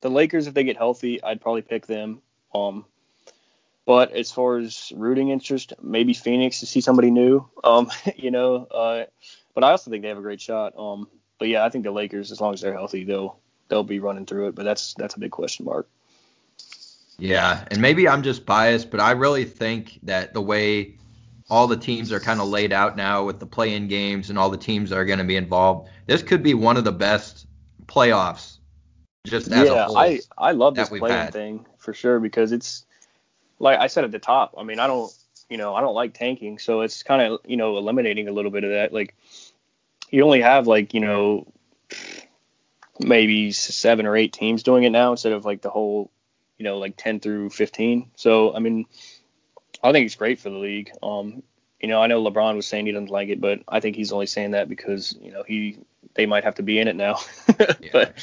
the 0.00 0.10
Lakers 0.10 0.46
if 0.46 0.54
they 0.54 0.64
get 0.64 0.76
healthy, 0.76 1.22
I'd 1.22 1.40
probably 1.40 1.62
pick 1.62 1.86
them. 1.86 2.20
Um, 2.54 2.84
but 3.86 4.12
as 4.12 4.30
far 4.30 4.58
as 4.58 4.92
rooting 4.94 5.30
interest, 5.30 5.72
maybe 5.82 6.12
Phoenix 6.12 6.60
to 6.60 6.66
see 6.66 6.80
somebody 6.80 7.10
new. 7.10 7.48
Um, 7.64 7.90
you 8.16 8.30
know, 8.30 8.66
uh, 8.66 9.04
but 9.54 9.64
I 9.64 9.70
also 9.70 9.90
think 9.90 10.02
they 10.02 10.08
have 10.08 10.18
a 10.18 10.22
great 10.22 10.40
shot. 10.40 10.74
Um, 10.78 11.08
but 11.38 11.48
yeah, 11.48 11.64
I 11.64 11.70
think 11.70 11.84
the 11.84 11.90
Lakers, 11.90 12.30
as 12.32 12.40
long 12.40 12.54
as 12.54 12.60
they're 12.60 12.74
healthy, 12.74 13.04
they'll 13.04 13.38
they'll 13.68 13.84
be 13.84 14.00
running 14.00 14.26
through 14.26 14.48
it. 14.48 14.54
But 14.54 14.64
that's 14.64 14.94
that's 14.94 15.14
a 15.14 15.20
big 15.20 15.30
question 15.30 15.64
mark. 15.64 15.88
Yeah, 17.18 17.64
and 17.70 17.82
maybe 17.82 18.08
I'm 18.08 18.22
just 18.22 18.46
biased, 18.46 18.90
but 18.90 19.00
I 19.00 19.10
really 19.12 19.44
think 19.44 19.98
that 20.04 20.32
the 20.32 20.40
way 20.40 20.96
all 21.50 21.66
the 21.66 21.76
teams 21.76 22.12
are 22.12 22.20
kind 22.20 22.40
of 22.40 22.48
laid 22.48 22.72
out 22.72 22.96
now 22.96 23.24
with 23.24 23.40
the 23.40 23.46
play-in 23.46 23.88
games 23.88 24.30
and 24.30 24.38
all 24.38 24.50
the 24.50 24.56
teams 24.56 24.90
that 24.90 24.96
are 24.96 25.04
going 25.04 25.18
to 25.18 25.24
be 25.24 25.36
involved, 25.36 25.88
this 26.06 26.22
could 26.22 26.42
be 26.42 26.54
one 26.54 26.76
of 26.76 26.84
the 26.84 26.92
best 26.92 27.46
playoffs. 27.86 28.58
Just 29.26 29.48
as 29.48 29.68
yeah, 29.68 29.74
a 29.74 29.84
whole 29.84 29.98
I 29.98 30.20
I 30.38 30.52
love 30.52 30.74
this 30.74 30.90
we've 30.90 31.00
playing 31.00 31.30
thing 31.32 31.66
for 31.76 31.92
sure 31.92 32.20
because 32.20 32.52
it's 32.52 32.86
like 33.58 33.78
I 33.78 33.88
said 33.88 34.04
at 34.04 34.12
the 34.12 34.18
top. 34.18 34.54
I 34.56 34.62
mean, 34.62 34.78
I 34.78 34.86
don't 34.86 35.12
you 35.50 35.58
know 35.58 35.74
I 35.74 35.82
don't 35.82 35.94
like 35.94 36.14
tanking, 36.14 36.58
so 36.58 36.80
it's 36.80 37.02
kind 37.02 37.20
of 37.20 37.40
you 37.44 37.58
know 37.58 37.76
eliminating 37.76 38.28
a 38.28 38.32
little 38.32 38.50
bit 38.50 38.64
of 38.64 38.70
that. 38.70 38.94
Like 38.94 39.14
you 40.08 40.24
only 40.24 40.40
have 40.40 40.66
like 40.66 40.94
you 40.94 41.00
know 41.00 41.52
maybe 42.98 43.52
seven 43.52 44.06
or 44.06 44.16
eight 44.16 44.32
teams 44.32 44.62
doing 44.62 44.84
it 44.84 44.90
now 44.90 45.10
instead 45.10 45.32
of 45.32 45.44
like 45.44 45.60
the 45.60 45.70
whole 45.70 46.10
you 46.56 46.64
know 46.64 46.78
like 46.78 46.96
10 46.96 47.20
through 47.20 47.50
15. 47.50 48.10
So 48.16 48.54
I 48.54 48.58
mean, 48.58 48.86
I 49.82 49.92
think 49.92 50.06
it's 50.06 50.14
great 50.14 50.38
for 50.38 50.50
the 50.50 50.58
league. 50.58 50.90
Um, 51.02 51.42
you 51.80 51.88
know, 51.88 52.02
I 52.02 52.06
know 52.06 52.22
LeBron 52.22 52.56
was 52.56 52.66
saying 52.66 52.86
he 52.86 52.92
doesn't 52.92 53.10
like 53.10 53.28
it, 53.28 53.40
but 53.40 53.60
I 53.66 53.80
think 53.80 53.96
he's 53.96 54.12
only 54.12 54.26
saying 54.26 54.50
that 54.50 54.68
because 54.68 55.16
you 55.20 55.32
know 55.32 55.42
he 55.42 55.78
they 56.14 56.26
might 56.26 56.44
have 56.44 56.56
to 56.56 56.62
be 56.62 56.78
in 56.78 56.88
it 56.88 56.96
now. 56.96 57.18
but 57.92 58.14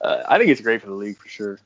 uh, 0.00 0.22
I 0.28 0.38
think 0.38 0.50
it's 0.50 0.60
great 0.60 0.82
for 0.82 0.88
the 0.88 0.94
league 0.94 1.18
for 1.18 1.28
sure. 1.28 1.58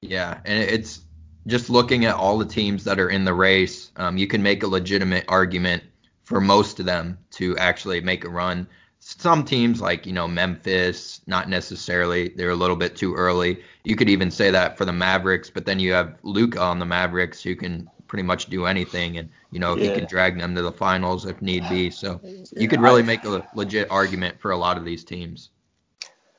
Yeah, 0.00 0.38
and 0.44 0.62
it's 0.62 1.00
just 1.46 1.70
looking 1.70 2.04
at 2.04 2.14
all 2.14 2.38
the 2.38 2.44
teams 2.44 2.84
that 2.84 3.00
are 3.00 3.08
in 3.08 3.24
the 3.24 3.34
race, 3.34 3.90
um, 3.96 4.16
you 4.16 4.26
can 4.26 4.42
make 4.42 4.62
a 4.62 4.68
legitimate 4.68 5.24
argument 5.28 5.82
for 6.24 6.40
most 6.40 6.78
of 6.78 6.86
them 6.86 7.18
to 7.32 7.56
actually 7.56 8.00
make 8.00 8.24
a 8.24 8.28
run. 8.28 8.68
Some 9.00 9.44
teams 9.44 9.80
like 9.80 10.06
you 10.06 10.12
know 10.12 10.28
Memphis, 10.28 11.20
not 11.26 11.48
necessarily. 11.48 12.28
They're 12.28 12.50
a 12.50 12.56
little 12.56 12.76
bit 12.76 12.94
too 12.94 13.14
early. 13.14 13.62
You 13.82 13.96
could 13.96 14.10
even 14.10 14.30
say 14.30 14.52
that 14.52 14.78
for 14.78 14.84
the 14.84 14.92
Mavericks, 14.92 15.50
but 15.50 15.66
then 15.66 15.80
you 15.80 15.94
have 15.94 16.18
Luka 16.22 16.60
on 16.60 16.78
the 16.78 16.86
Mavericks 16.86 17.42
who 17.42 17.56
can 17.56 17.88
pretty 18.08 18.24
much 18.24 18.46
do 18.46 18.66
anything, 18.66 19.18
and 19.18 19.28
you 19.50 19.60
know 19.60 19.76
he 19.76 19.88
can 19.92 20.06
drag 20.06 20.38
them 20.38 20.54
to 20.54 20.62
the 20.62 20.72
finals 20.72 21.26
if 21.26 21.40
need 21.40 21.68
be. 21.68 21.90
So 21.90 22.20
you 22.56 22.66
could 22.66 22.80
really 22.80 23.02
make 23.02 23.24
a 23.24 23.46
legit 23.54 23.90
argument 23.90 24.40
for 24.40 24.50
a 24.50 24.56
lot 24.56 24.76
of 24.76 24.84
these 24.84 25.04
teams. 25.04 25.50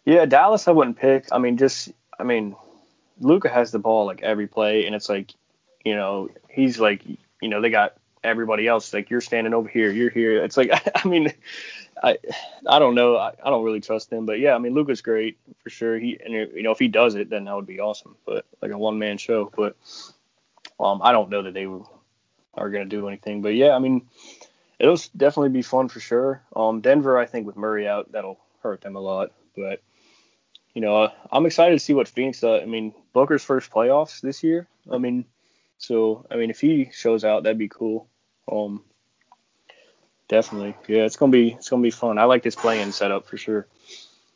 Yeah, 0.06 0.26
Dallas 0.26 0.68
I 0.68 0.72
wouldn't 0.72 0.98
pick. 0.98 1.28
I 1.32 1.38
mean, 1.38 1.58
just 1.58 1.90
I 2.20 2.24
mean, 2.24 2.56
Luka 3.20 3.50
has 3.50 3.72
the 3.72 3.80
ball 3.80 4.06
like 4.06 4.22
every 4.22 4.48
play, 4.48 4.86
and 4.86 4.96
it's 4.96 5.08
like, 5.08 5.34
you 5.86 5.96
know, 5.96 6.30
he's 6.50 6.80
like, 6.80 7.04
you 7.42 7.50
know, 7.50 7.62
they 7.62 7.70
got 7.70 7.96
everybody 8.24 8.68
else 8.68 8.94
like 8.94 9.10
you're 9.10 9.22
standing 9.22 9.54
over 9.54 9.70
here, 9.70 9.92
you're 9.92 10.10
here. 10.10 10.44
It's 10.44 10.58
like, 10.58 10.72
I 10.96 11.08
mean, 11.08 11.34
I 12.02 12.18
I 12.68 12.80
don't 12.80 12.96
know, 12.96 13.18
I, 13.18 13.34
I 13.44 13.50
don't 13.50 13.64
really 13.64 13.82
trust 13.82 14.12
him, 14.12 14.26
but 14.26 14.40
yeah, 14.40 14.56
I 14.56 14.58
mean, 14.58 14.74
Luka's 14.74 15.02
great 15.02 15.38
for 15.64 15.70
sure. 15.70 15.98
He 15.98 16.20
and 16.24 16.34
you 16.34 16.64
know 16.64 16.72
if 16.72 16.80
he 16.80 16.88
does 16.88 17.16
it, 17.16 17.30
then 17.30 17.46
that 17.46 17.56
would 17.56 17.68
be 17.68 17.80
awesome. 17.80 18.16
But 18.26 18.46
like 18.62 18.72
a 18.72 18.78
one 18.78 19.00
man 19.00 19.18
show, 19.18 19.52
but 19.56 19.76
um, 20.80 21.02
I 21.04 21.12
don't 21.12 21.30
know 21.30 21.44
that 21.44 21.54
they 21.54 21.68
are 22.54 22.70
gonna 22.70 22.86
do 22.86 23.08
anything. 23.08 23.42
But 23.42 23.56
yeah, 23.56 23.72
I 23.72 23.80
mean, 23.80 24.08
it'll 24.80 25.00
definitely 25.16 25.50
be 25.50 25.62
fun 25.62 25.90
for 25.90 26.00
sure. 26.00 26.42
Um, 26.56 26.82
Denver, 26.82 27.18
I 27.18 27.26
think 27.26 27.46
with 27.46 27.58
Murray 27.58 27.88
out, 27.88 28.12
that'll 28.12 28.40
hurt 28.62 28.82
them 28.82 28.96
a 28.96 29.00
lot, 29.00 29.32
but 29.56 29.82
you 30.74 30.82
know, 30.82 31.04
uh, 31.04 31.12
I'm 31.32 31.46
excited 31.46 31.76
to 31.76 31.84
see 31.84 31.94
what 31.94 32.08
Phoenix 32.08 32.42
does. 32.42 32.62
I 32.62 32.66
mean, 32.66 32.94
Booker's 33.14 33.44
first 33.44 33.72
playoffs 33.72 34.22
this 34.22 34.44
year. 34.44 34.68
I 34.92 34.98
mean, 34.98 35.26
so 35.78 36.26
I 36.30 36.36
mean, 36.36 36.50
if 36.50 36.60
he 36.60 36.90
shows 36.94 37.24
out, 37.24 37.44
that'd 37.44 37.58
be 37.58 37.70
cool. 37.70 38.08
Um, 38.52 38.84
definitely, 40.28 40.76
yeah, 40.88 41.04
it's 41.04 41.18
gonna 41.18 41.32
be 41.32 41.54
it's 41.54 41.70
gonna 41.70 41.82
be 41.82 41.92
fun. 41.92 42.18
I 42.18 42.26
like 42.26 42.44
this 42.44 42.56
play-in 42.56 42.92
setup 42.92 43.28
for 43.28 43.38
sure. 43.38 43.68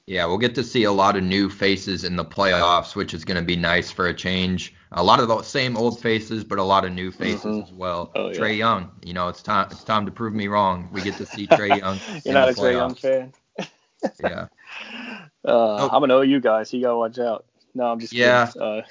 Yeah, 0.06 0.26
we'll 0.26 0.38
get 0.38 0.56
to 0.56 0.64
see 0.64 0.84
a 0.84 0.92
lot 0.92 1.16
of 1.16 1.24
new 1.24 1.50
faces 1.50 2.04
in 2.04 2.18
the 2.18 2.26
playoffs, 2.26 2.94
which 2.94 3.14
is 3.14 3.24
going 3.24 3.40
to 3.40 3.46
be 3.46 3.56
nice 3.56 3.90
for 3.90 4.08
a 4.08 4.14
change. 4.14 4.74
A 4.94 5.04
lot 5.04 5.20
of 5.20 5.28
the 5.28 5.42
same 5.42 5.78
old 5.78 6.00
faces, 6.02 6.44
but 6.44 6.60
a 6.60 6.64
lot 6.64 6.86
of 6.86 6.92
new 6.92 7.12
faces 7.12 7.58
Mhm. 7.58 7.64
as 7.64 7.72
well. 7.72 8.12
Oh, 8.16 8.30
yeah. 8.30 8.36
Trae 8.38 8.58
Young, 8.58 8.92
you 9.04 9.14
know, 9.14 9.28
it's 9.30 9.42
time 9.42 9.68
it's 9.72 9.84
time 9.84 10.06
to 10.06 10.12
prove 10.12 10.34
me 10.34 10.48
wrong. 10.48 10.90
We 10.92 11.02
get 11.02 11.18
to 11.18 11.26
see 11.26 11.48
Trae 11.48 11.80
Young. 11.80 12.02
You're 12.26 12.34
not 12.34 12.50
a 12.50 12.54
Trae 12.54 12.74
Young 12.74 12.96
fan. 12.96 13.34
Yeah, 14.20 14.48
Uh, 15.46 15.88
I'm 15.92 16.02
gonna 16.02 16.40
guy, 16.40 16.64
so 16.64 16.78
You 16.78 16.84
gotta 16.84 16.98
watch 16.98 17.20
out. 17.20 17.46
No, 17.74 17.86
I'm 17.86 18.00
just 18.00 18.14
Yeah. 18.14 18.52
kidding. 18.52 18.62
Uh, 18.62 18.82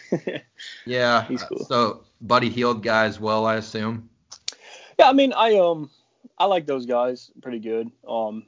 yeah. 0.84 1.24
He's 1.28 1.42
cool. 1.44 1.64
So, 1.66 2.04
Buddy 2.20 2.48
Hield 2.50 2.82
guy 2.82 3.04
as 3.04 3.20
well, 3.20 3.46
I 3.46 3.56
assume. 3.56 4.08
Yeah, 4.98 5.08
I 5.08 5.12
mean, 5.12 5.32
I 5.32 5.56
um, 5.58 5.90
I 6.38 6.46
like 6.46 6.66
those 6.66 6.86
guys 6.86 7.30
pretty 7.40 7.58
good. 7.60 7.90
Um, 8.06 8.46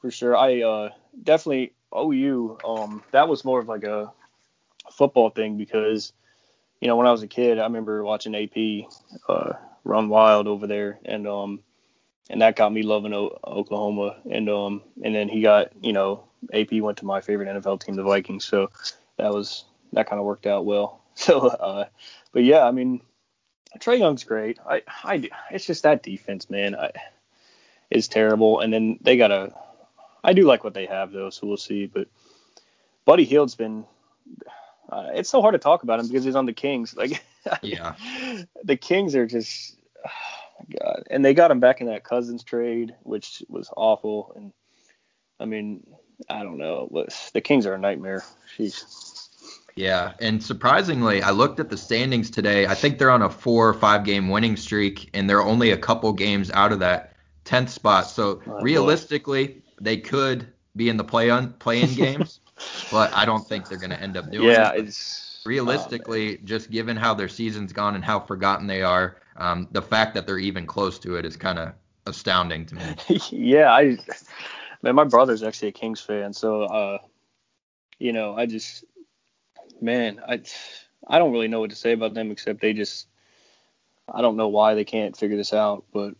for 0.00 0.10
sure. 0.10 0.36
I 0.36 0.62
uh 0.62 0.90
definitely 1.22 1.72
OU. 1.94 2.58
Um, 2.64 3.02
that 3.12 3.28
was 3.28 3.44
more 3.44 3.60
of 3.60 3.68
like 3.68 3.84
a 3.84 4.12
football 4.92 5.30
thing 5.30 5.56
because, 5.56 6.12
you 6.80 6.88
know, 6.88 6.96
when 6.96 7.06
I 7.06 7.12
was 7.12 7.22
a 7.22 7.28
kid, 7.28 7.58
I 7.58 7.64
remember 7.64 8.04
watching 8.04 8.34
AP 8.34 8.90
uh 9.28 9.54
run 9.84 10.08
wild 10.08 10.46
over 10.46 10.66
there, 10.66 10.98
and 11.04 11.26
um, 11.26 11.60
and 12.28 12.42
that 12.42 12.56
got 12.56 12.72
me 12.72 12.82
loving 12.82 13.14
o- 13.14 13.38
Oklahoma, 13.46 14.16
and 14.30 14.48
um, 14.48 14.82
and 15.02 15.14
then 15.14 15.28
he 15.28 15.42
got, 15.42 15.72
you 15.80 15.92
know, 15.92 16.24
AP 16.52 16.72
went 16.72 16.98
to 16.98 17.04
my 17.06 17.20
favorite 17.20 17.48
NFL 17.48 17.84
team, 17.84 17.94
the 17.94 18.02
Vikings, 18.02 18.44
so 18.44 18.70
that 19.16 19.32
was 19.32 19.64
that 19.92 20.08
kind 20.08 20.18
of 20.20 20.26
worked 20.26 20.46
out 20.46 20.64
well. 20.64 21.02
So, 21.18 21.46
uh, 21.48 21.86
but 22.32 22.44
yeah, 22.44 22.64
I 22.64 22.72
mean. 22.72 23.00
Trae 23.78 23.98
Young's 23.98 24.24
great. 24.24 24.58
I, 24.66 24.82
I, 25.04 25.28
it's 25.50 25.66
just 25.66 25.82
that 25.82 26.02
defense, 26.02 26.48
man, 26.48 26.74
I, 26.74 26.92
is 27.90 28.08
terrible. 28.08 28.60
And 28.60 28.72
then 28.72 28.98
they 29.00 29.16
got 29.16 29.30
a. 29.30 29.54
I 30.24 30.32
do 30.32 30.42
like 30.42 30.64
what 30.64 30.74
they 30.74 30.86
have 30.86 31.12
though, 31.12 31.30
so 31.30 31.46
we'll 31.46 31.56
see. 31.56 31.86
But 31.86 32.08
Buddy 33.04 33.24
Hield's 33.24 33.54
been, 33.54 33.84
uh, 34.90 35.08
it's 35.14 35.30
so 35.30 35.40
hard 35.40 35.54
to 35.54 35.58
talk 35.58 35.82
about 35.82 36.00
him 36.00 36.08
because 36.08 36.24
he's 36.24 36.36
on 36.36 36.46
the 36.46 36.52
Kings. 36.52 36.94
Like, 36.96 37.22
Yeah. 37.62 37.94
the 38.64 38.76
Kings 38.76 39.14
are 39.14 39.26
just, 39.26 39.76
oh 40.04 40.10
my 40.68 40.76
God, 40.78 41.02
and 41.10 41.24
they 41.24 41.34
got 41.34 41.50
him 41.50 41.60
back 41.60 41.80
in 41.80 41.86
that 41.88 42.04
Cousins 42.04 42.42
trade, 42.44 42.94
which 43.02 43.42
was 43.48 43.70
awful. 43.76 44.32
And 44.36 44.52
I 45.40 45.44
mean, 45.44 45.86
I 46.30 46.42
don't 46.42 46.58
know, 46.58 46.88
the 47.34 47.40
Kings 47.40 47.66
are 47.66 47.74
a 47.74 47.78
nightmare. 47.78 48.24
Sheesh. 48.56 48.82
Yeah, 49.76 50.14
and 50.20 50.42
surprisingly, 50.42 51.22
I 51.22 51.32
looked 51.32 51.60
at 51.60 51.68
the 51.68 51.76
standings 51.76 52.30
today. 52.30 52.66
I 52.66 52.74
think 52.74 52.98
they're 52.98 53.10
on 53.10 53.20
a 53.20 53.28
four 53.28 53.68
or 53.68 53.74
five 53.74 54.04
game 54.04 54.30
winning 54.30 54.56
streak, 54.56 55.10
and 55.12 55.28
they're 55.28 55.42
only 55.42 55.70
a 55.70 55.76
couple 55.76 56.10
games 56.14 56.50
out 56.50 56.72
of 56.72 56.78
that 56.78 57.12
tenth 57.44 57.68
spot. 57.68 58.06
So 58.06 58.40
Oh, 58.46 58.50
boy. 58.52 58.58
realistically, 58.62 59.60
they 59.78 59.98
could 59.98 60.48
be 60.74 60.88
in 60.88 60.96
the 60.96 61.04
play 61.04 61.28
on 61.28 61.52
play 61.54 61.82
in 61.82 61.92
games, 61.94 62.40
but 62.90 63.12
I 63.14 63.24
don't 63.24 63.48
think 63.48 63.68
they're 63.68 63.78
going 63.78 63.90
to 63.90 64.00
end 64.00 64.16
up 64.16 64.30
doing 64.30 64.52
Yeah, 64.52 64.60
it. 64.60 64.74
it's 64.74 65.38
Realistically, 65.44 66.38
just 66.44 66.70
given 66.70 66.96
how 66.96 67.14
their 67.14 67.28
season's 67.28 67.72
gone 67.72 67.94
and 67.94 68.04
how 68.04 68.20
forgotten 68.20 68.66
they 68.66 68.82
are, 68.82 69.16
um, 69.36 69.68
the 69.72 69.82
fact 69.82 70.14
that 70.14 70.26
they're 70.26 70.38
even 70.38 70.66
close 70.66 70.98
to 71.00 71.16
it 71.16 71.24
is 71.24 71.36
kind 71.36 71.58
of 71.58 71.72
astounding 72.06 72.66
to 72.66 72.74
me. 72.76 72.96
yeah, 73.30 73.70
I 73.72 73.98
man, 74.82 74.94
my 74.94 75.04
brother's 75.04 75.42
actually 75.42 75.68
a 75.68 75.72
Kings 75.72 76.00
fan, 76.00 76.32
so 76.32 76.62
uh, 76.64 76.98
you 77.98 78.12
know, 78.12 78.36
I 78.36 78.46
just 78.46 78.84
man, 79.80 80.20
I 80.26 80.42
I 81.06 81.18
don't 81.18 81.32
really 81.32 81.48
know 81.48 81.60
what 81.60 81.70
to 81.70 81.76
say 81.76 81.92
about 81.92 82.14
them 82.14 82.30
except 82.30 82.60
they 82.60 82.72
just 82.72 83.08
I 84.12 84.22
don't 84.22 84.36
know 84.36 84.48
why 84.48 84.74
they 84.74 84.84
can't 84.84 85.16
figure 85.16 85.36
this 85.36 85.52
out, 85.52 85.84
but 85.92 86.14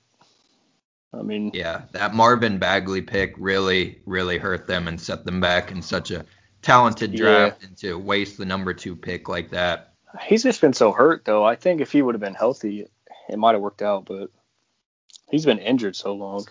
I 1.13 1.23
mean, 1.23 1.51
Yeah, 1.55 1.83
that 1.93 2.15
Marvin 2.15 2.59
Bagley 2.59 3.03
pick 3.03 3.35
really, 3.39 4.01
really 4.07 4.39
hurt 4.39 4.67
them 4.67 4.89
and 4.89 5.01
set 5.01 5.25
them 5.25 5.41
back 5.41 5.71
in 5.71 5.81
such 5.83 6.11
a 6.11 6.25
talented 6.63 7.13
Yeah. 7.13 7.19
draft 7.19 7.65
and 7.65 7.77
to 7.79 7.95
waste 7.99 8.39
the 8.39 8.45
number 8.45 8.75
two 8.75 8.97
pick 8.97 9.29
like 9.29 9.51
that. 9.51 9.93
he's 10.27 10.43
just 10.43 10.61
been 10.61 10.73
so 10.73 10.93
hurt 10.93 11.25
though. 11.25 11.45
I 11.45 11.57
think 11.57 11.81
if 11.81 11.93
he 11.93 12.03
would 12.03 12.15
have 12.15 12.21
been 12.23 12.35
healthy, 12.35 12.87
it 13.29 13.39
might 13.39 13.53
have 13.53 13.61
worked 13.61 13.83
out, 13.83 14.07
but 14.07 14.31
he's 15.31 15.45
been 15.45 15.59
injured 15.59 15.95
so 15.97 16.15
long. 16.15 16.47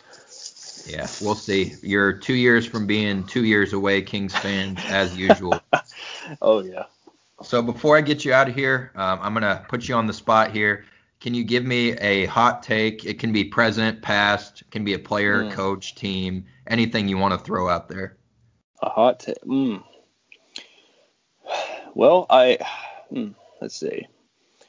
Yeah, 0.87 1.07
we'll 1.21 1.33
see. 1.35 1.73
You're 1.81 2.13
two 2.13 2.35
years 2.35 2.65
from 2.67 2.85
being 2.85 3.23
two 3.23 3.43
years 3.43 3.73
away, 3.73 4.03
Kings 4.03 4.35
fans, 4.35 4.79
as 4.87 5.15
usual. 5.17 5.59
Oh 6.41 6.63
yeah. 6.63 6.85
So 7.43 7.61
before 7.61 7.95
I 7.97 8.01
get 8.01 8.25
you 8.25 8.33
out 8.33 8.49
of 8.49 8.55
here, 8.55 8.91
um, 8.95 9.19
I'm 9.21 9.33
gonna 9.33 9.63
put 9.67 9.87
you 9.87 9.93
on 9.95 10.07
the 10.07 10.13
spot 10.13 10.51
here. 10.51 10.85
Can 11.25 11.33
you 11.33 11.43
give 11.43 11.65
me 11.65 11.93
a 11.93 12.27
hot 12.27 12.61
take? 12.61 13.03
It 13.03 13.17
can 13.17 13.33
be 13.33 13.45
present, 13.45 14.03
past, 14.03 14.61
can 14.69 14.83
be 14.83 14.93
a 14.93 14.99
player, 14.99 15.45
Mm. 15.45 15.51
coach, 15.53 15.95
team, 15.95 16.45
anything 16.67 17.07
you 17.07 17.17
want 17.17 17.33
to 17.33 17.39
throw 17.39 17.67
out 17.67 17.89
there. 17.89 18.15
A 18.83 18.89
hot 18.89 19.21
take. 19.21 19.41
Mm. 19.41 19.83
Well, 21.95 22.27
I 22.29 22.59
hmm, 23.09 23.29
let's 23.59 23.75
see. 23.75 24.07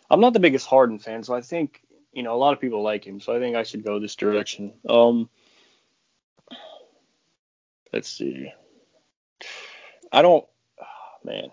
I'm 0.09 0.23
not 0.23 0.33
the 0.33 0.41
biggest 0.41 0.67
Harden 0.67 0.99
fan, 0.99 1.23
so 1.25 1.35
I 1.35 1.43
think 1.43 1.83
you 2.15 2.23
know 2.23 2.35
a 2.35 2.41
lot 2.41 2.55
of 2.55 2.61
people 2.63 2.83
like 2.83 3.07
him, 3.07 3.21
so 3.21 3.37
I 3.37 3.39
think 3.39 3.55
I 3.55 3.63
should 3.63 3.85
go 3.85 3.99
this 4.01 4.17
direction. 4.17 4.73
Um, 4.89 5.29
let's 7.93 8.09
see. 8.09 8.51
I 10.11 10.23
don't, 10.23 10.47
man. 11.23 11.51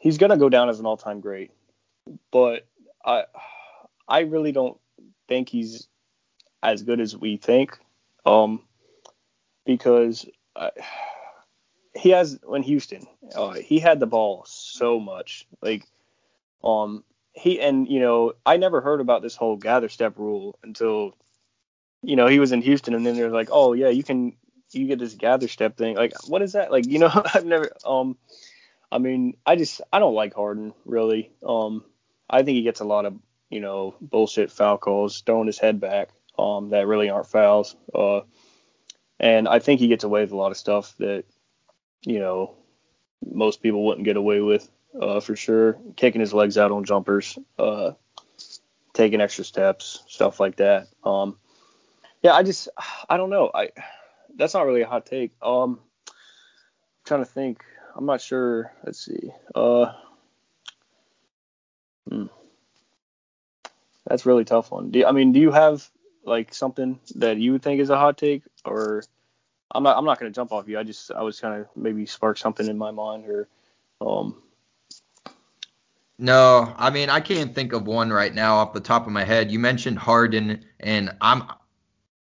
He's 0.00 0.18
gonna 0.18 0.36
go 0.36 0.48
down 0.48 0.68
as 0.68 0.80
an 0.80 0.86
all-time 0.86 1.20
great, 1.20 1.52
but 2.32 2.66
I, 3.06 3.24
I 4.08 4.20
really 4.20 4.52
don't 4.52 4.78
think 5.28 5.48
he's 5.48 5.88
as 6.62 6.82
good 6.82 7.00
as 7.00 7.16
we 7.16 7.36
think. 7.36 7.78
Um, 8.24 8.62
because 9.64 10.26
I, 10.54 10.70
he 11.94 12.10
has 12.10 12.38
when 12.42 12.62
Houston, 12.62 13.06
uh, 13.34 13.54
he 13.54 13.78
had 13.78 14.00
the 14.00 14.06
ball 14.06 14.44
so 14.46 14.98
much. 15.00 15.46
Like, 15.62 15.86
um, 16.62 17.04
he 17.32 17.60
and 17.60 17.88
you 17.88 18.00
know, 18.00 18.32
I 18.44 18.56
never 18.56 18.80
heard 18.80 19.00
about 19.00 19.22
this 19.22 19.36
whole 19.36 19.56
gather 19.56 19.88
step 19.88 20.18
rule 20.18 20.58
until, 20.62 21.16
you 22.02 22.16
know, 22.16 22.26
he 22.26 22.38
was 22.38 22.52
in 22.52 22.62
Houston, 22.62 22.94
and 22.94 23.06
then 23.06 23.16
they're 23.16 23.30
like, 23.30 23.48
oh 23.52 23.72
yeah, 23.72 23.88
you 23.88 24.02
can 24.02 24.36
you 24.72 24.86
get 24.86 24.98
this 24.98 25.14
gather 25.14 25.48
step 25.48 25.76
thing. 25.76 25.96
Like, 25.96 26.14
what 26.28 26.42
is 26.42 26.52
that? 26.52 26.72
Like, 26.72 26.86
you 26.86 26.98
know, 26.98 27.10
I've 27.34 27.44
never. 27.44 27.70
Um, 27.84 28.16
I 28.90 28.98
mean, 28.98 29.36
I 29.44 29.56
just 29.56 29.80
I 29.92 29.98
don't 29.98 30.14
like 30.14 30.34
Harden 30.34 30.72
really. 30.84 31.32
Um, 31.44 31.84
I 32.28 32.42
think 32.42 32.56
he 32.56 32.62
gets 32.62 32.80
a 32.80 32.84
lot 32.84 33.06
of 33.06 33.16
you 33.50 33.60
know 33.60 33.94
bullshit 34.00 34.50
foul 34.50 34.78
calls, 34.78 35.20
throwing 35.20 35.46
his 35.46 35.58
head 35.58 35.80
back. 35.80 36.10
Um, 36.38 36.70
that 36.70 36.86
really 36.86 37.08
aren't 37.08 37.28
fouls. 37.28 37.76
Uh, 37.94 38.20
and 39.18 39.48
I 39.48 39.58
think 39.58 39.80
he 39.80 39.88
gets 39.88 40.04
away 40.04 40.20
with 40.20 40.32
a 40.32 40.36
lot 40.36 40.50
of 40.50 40.58
stuff 40.58 40.94
that 40.98 41.24
you 42.02 42.18
know 42.18 42.54
most 43.24 43.62
people 43.62 43.84
wouldn't 43.84 44.04
get 44.04 44.16
away 44.16 44.40
with 44.40 44.68
uh, 45.00 45.20
for 45.20 45.36
sure. 45.36 45.78
Kicking 45.96 46.20
his 46.20 46.34
legs 46.34 46.58
out 46.58 46.72
on 46.72 46.84
jumpers, 46.84 47.38
uh, 47.58 47.92
taking 48.92 49.20
extra 49.20 49.44
steps, 49.44 50.02
stuff 50.08 50.40
like 50.40 50.56
that. 50.56 50.88
Um, 51.04 51.38
yeah, 52.22 52.32
I 52.32 52.42
just 52.42 52.68
I 53.08 53.16
don't 53.16 53.30
know. 53.30 53.50
I 53.54 53.70
that's 54.36 54.54
not 54.54 54.66
really 54.66 54.82
a 54.82 54.88
hot 54.88 55.06
take. 55.06 55.32
Um, 55.40 55.80
I'm 56.08 56.14
trying 57.04 57.24
to 57.24 57.30
think. 57.30 57.64
I'm 57.94 58.06
not 58.06 58.20
sure. 58.20 58.72
Let's 58.84 59.02
see. 59.04 59.30
Uh, 59.54 59.92
hmm. 62.08 62.26
That's 64.06 64.24
a 64.24 64.28
really 64.28 64.44
tough 64.44 64.70
one. 64.70 64.90
Do 64.90 65.00
you, 65.00 65.06
I 65.06 65.12
mean, 65.12 65.32
do 65.32 65.40
you 65.40 65.50
have 65.50 65.88
like 66.24 66.54
something 66.54 66.98
that 67.16 67.38
you 67.38 67.52
would 67.52 67.62
think 67.62 67.80
is 67.80 67.90
a 67.90 67.96
hot 67.96 68.18
take, 68.18 68.42
or 68.64 69.02
I'm 69.72 69.82
not 69.82 69.96
I'm 69.96 70.04
not 70.04 70.18
gonna 70.18 70.30
jump 70.30 70.52
off 70.52 70.68
you. 70.68 70.78
I 70.78 70.82
just 70.84 71.10
I 71.12 71.22
was 71.22 71.40
kind 71.40 71.60
of 71.60 71.66
maybe 71.76 72.06
spark 72.06 72.38
something 72.38 72.66
in 72.68 72.78
my 72.78 72.90
mind, 72.90 73.26
or 73.26 73.48
um, 74.00 74.42
No, 76.18 76.74
I 76.78 76.90
mean 76.90 77.10
I 77.10 77.20
can't 77.20 77.54
think 77.54 77.72
of 77.72 77.86
one 77.86 78.12
right 78.12 78.34
now 78.34 78.56
off 78.56 78.72
the 78.72 78.80
top 78.80 79.06
of 79.06 79.12
my 79.12 79.24
head. 79.24 79.50
You 79.50 79.58
mentioned 79.58 79.98
Harden, 79.98 80.64
and 80.80 81.14
I'm 81.20 81.44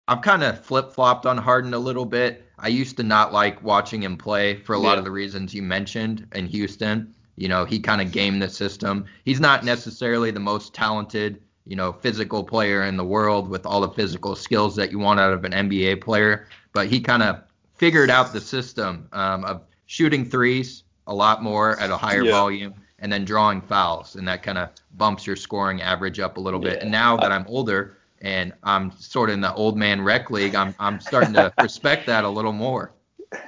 I've 0.07 0.21
kind 0.21 0.43
of 0.43 0.63
flip 0.63 0.93
flopped 0.93 1.25
on 1.25 1.37
Harden 1.37 1.73
a 1.73 1.79
little 1.79 2.05
bit. 2.05 2.49
I 2.57 2.67
used 2.69 2.97
to 2.97 3.03
not 3.03 3.33
like 3.33 3.61
watching 3.63 4.03
him 4.03 4.17
play 4.17 4.55
for 4.55 4.73
a 4.73 4.79
lot 4.79 4.93
Yeah. 4.93 4.99
of 4.99 5.05
the 5.05 5.11
reasons 5.11 5.53
you 5.53 5.61
mentioned 5.63 6.27
in 6.33 6.45
Houston. 6.47 7.13
You 7.35 7.47
know, 7.47 7.65
he 7.65 7.79
kind 7.79 8.01
of 8.01 8.11
gamed 8.11 8.41
the 8.41 8.49
system. 8.49 9.05
He's 9.25 9.39
not 9.39 9.63
necessarily 9.65 10.31
the 10.31 10.39
most 10.39 10.73
talented, 10.73 11.41
you 11.65 11.75
know, 11.75 11.91
physical 11.93 12.43
player 12.43 12.83
in 12.83 12.95
the 12.97 13.03
world 13.05 13.49
with 13.49 13.65
all 13.65 13.81
the 13.81 13.89
physical 13.89 14.35
skills 14.35 14.75
that 14.75 14.91
you 14.91 14.99
want 14.99 15.19
out 15.19 15.33
of 15.33 15.43
an 15.43 15.51
NBA 15.51 16.01
player, 16.01 16.47
but 16.73 16.87
he 16.87 16.99
kind 16.99 17.23
of 17.23 17.41
figured 17.75 18.09
out 18.11 18.33
the 18.33 18.41
system 18.41 19.07
um, 19.13 19.43
of 19.45 19.61
shooting 19.87 20.23
threes 20.29 20.83
a 21.07 21.13
lot 21.13 21.41
more 21.43 21.79
at 21.79 21.89
a 21.89 21.97
higher 21.97 22.23
Yeah. 22.23 22.31
volume 22.31 22.73
and 22.99 23.11
then 23.11 23.25
drawing 23.25 23.61
fouls, 23.61 24.15
and 24.15 24.25
that 24.27 24.43
kind 24.43 24.57
of 24.57 24.69
bumps 24.95 25.25
your 25.27 25.35
scoring 25.35 25.81
average 25.81 26.19
up 26.19 26.37
a 26.37 26.39
little 26.39 26.59
bit. 26.59 26.75
Yeah. 26.75 26.79
And 26.83 26.91
now 26.91 27.17
that 27.17 27.31
I'm 27.31 27.45
older 27.47 27.97
and 28.21 28.53
I'm 28.63 28.91
sort 28.97 29.29
of 29.29 29.33
in 29.33 29.41
the 29.41 29.53
old 29.55 29.75
man 29.77 30.01
rec 30.01 30.29
league, 30.29 30.55
I'm 30.55 30.73
I'm 30.79 31.01
starting 31.01 31.33
to 31.33 31.51
respect 31.61 32.05
that 32.05 32.23
a 32.23 32.29
little 32.29 32.53
more. 32.53 32.93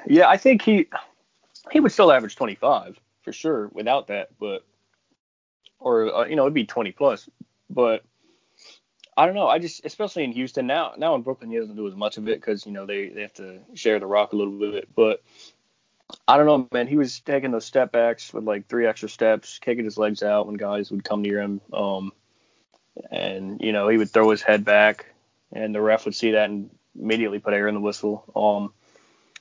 yeah, 0.07 0.27
I 0.27 0.35
think 0.37 0.61
he 0.63 0.87
he 1.71 1.79
would 1.79 1.91
still 1.93 2.11
average 2.11 2.35
25 2.35 2.99
for 3.25 3.33
sure 3.33 3.69
without 3.73 4.07
that, 4.07 4.29
but 4.39 4.63
or 5.79 6.13
uh, 6.13 6.25
you 6.25 6.37
know 6.37 6.43
it'd 6.43 6.53
be 6.53 6.65
20 6.65 6.93
plus, 6.93 7.27
but 7.69 8.05
I 9.17 9.25
don't 9.25 9.35
know. 9.35 9.47
I 9.47 9.59
just 9.59 9.83
especially 9.83 10.23
in 10.23 10.31
Houston 10.31 10.67
now 10.67 10.93
now 10.97 11.15
in 11.15 11.23
Brooklyn 11.23 11.49
he 11.49 11.57
doesn't 11.57 11.75
do 11.75 11.87
as 11.87 11.95
much 11.95 12.17
of 12.17 12.29
it 12.29 12.39
because 12.39 12.65
you 12.65 12.71
know 12.71 12.85
they 12.85 13.09
they 13.09 13.21
have 13.21 13.33
to 13.33 13.59
share 13.73 13.99
the 13.99 14.05
rock 14.05 14.31
a 14.31 14.37
little 14.37 14.57
bit, 14.57 14.87
but 14.95 15.23
I 16.27 16.37
don't 16.37 16.45
know, 16.45 16.67
man. 16.71 16.87
He 16.87 16.97
was 16.97 17.19
taking 17.19 17.51
those 17.51 17.65
step 17.65 17.91
backs 17.91 18.33
with 18.33 18.43
like 18.43 18.67
three 18.67 18.85
extra 18.85 19.09
steps, 19.09 19.59
kicking 19.59 19.85
his 19.85 19.97
legs 19.97 20.21
out 20.21 20.45
when 20.45 20.55
guys 20.55 20.91
would 20.91 21.03
come 21.03 21.23
near 21.23 21.41
him. 21.41 21.61
Um, 21.73 22.11
and 23.11 23.59
you 23.59 23.73
know 23.73 23.89
he 23.89 23.97
would 23.97 24.11
throw 24.11 24.29
his 24.29 24.43
head 24.43 24.63
back, 24.63 25.07
and 25.51 25.73
the 25.73 25.81
ref 25.81 26.05
would 26.05 26.15
see 26.15 26.31
that 26.31 26.49
and 26.49 26.69
immediately 26.97 27.39
put 27.39 27.53
air 27.53 27.67
in 27.67 27.75
the 27.75 27.81
whistle. 27.81 28.23
Um, 28.35 28.73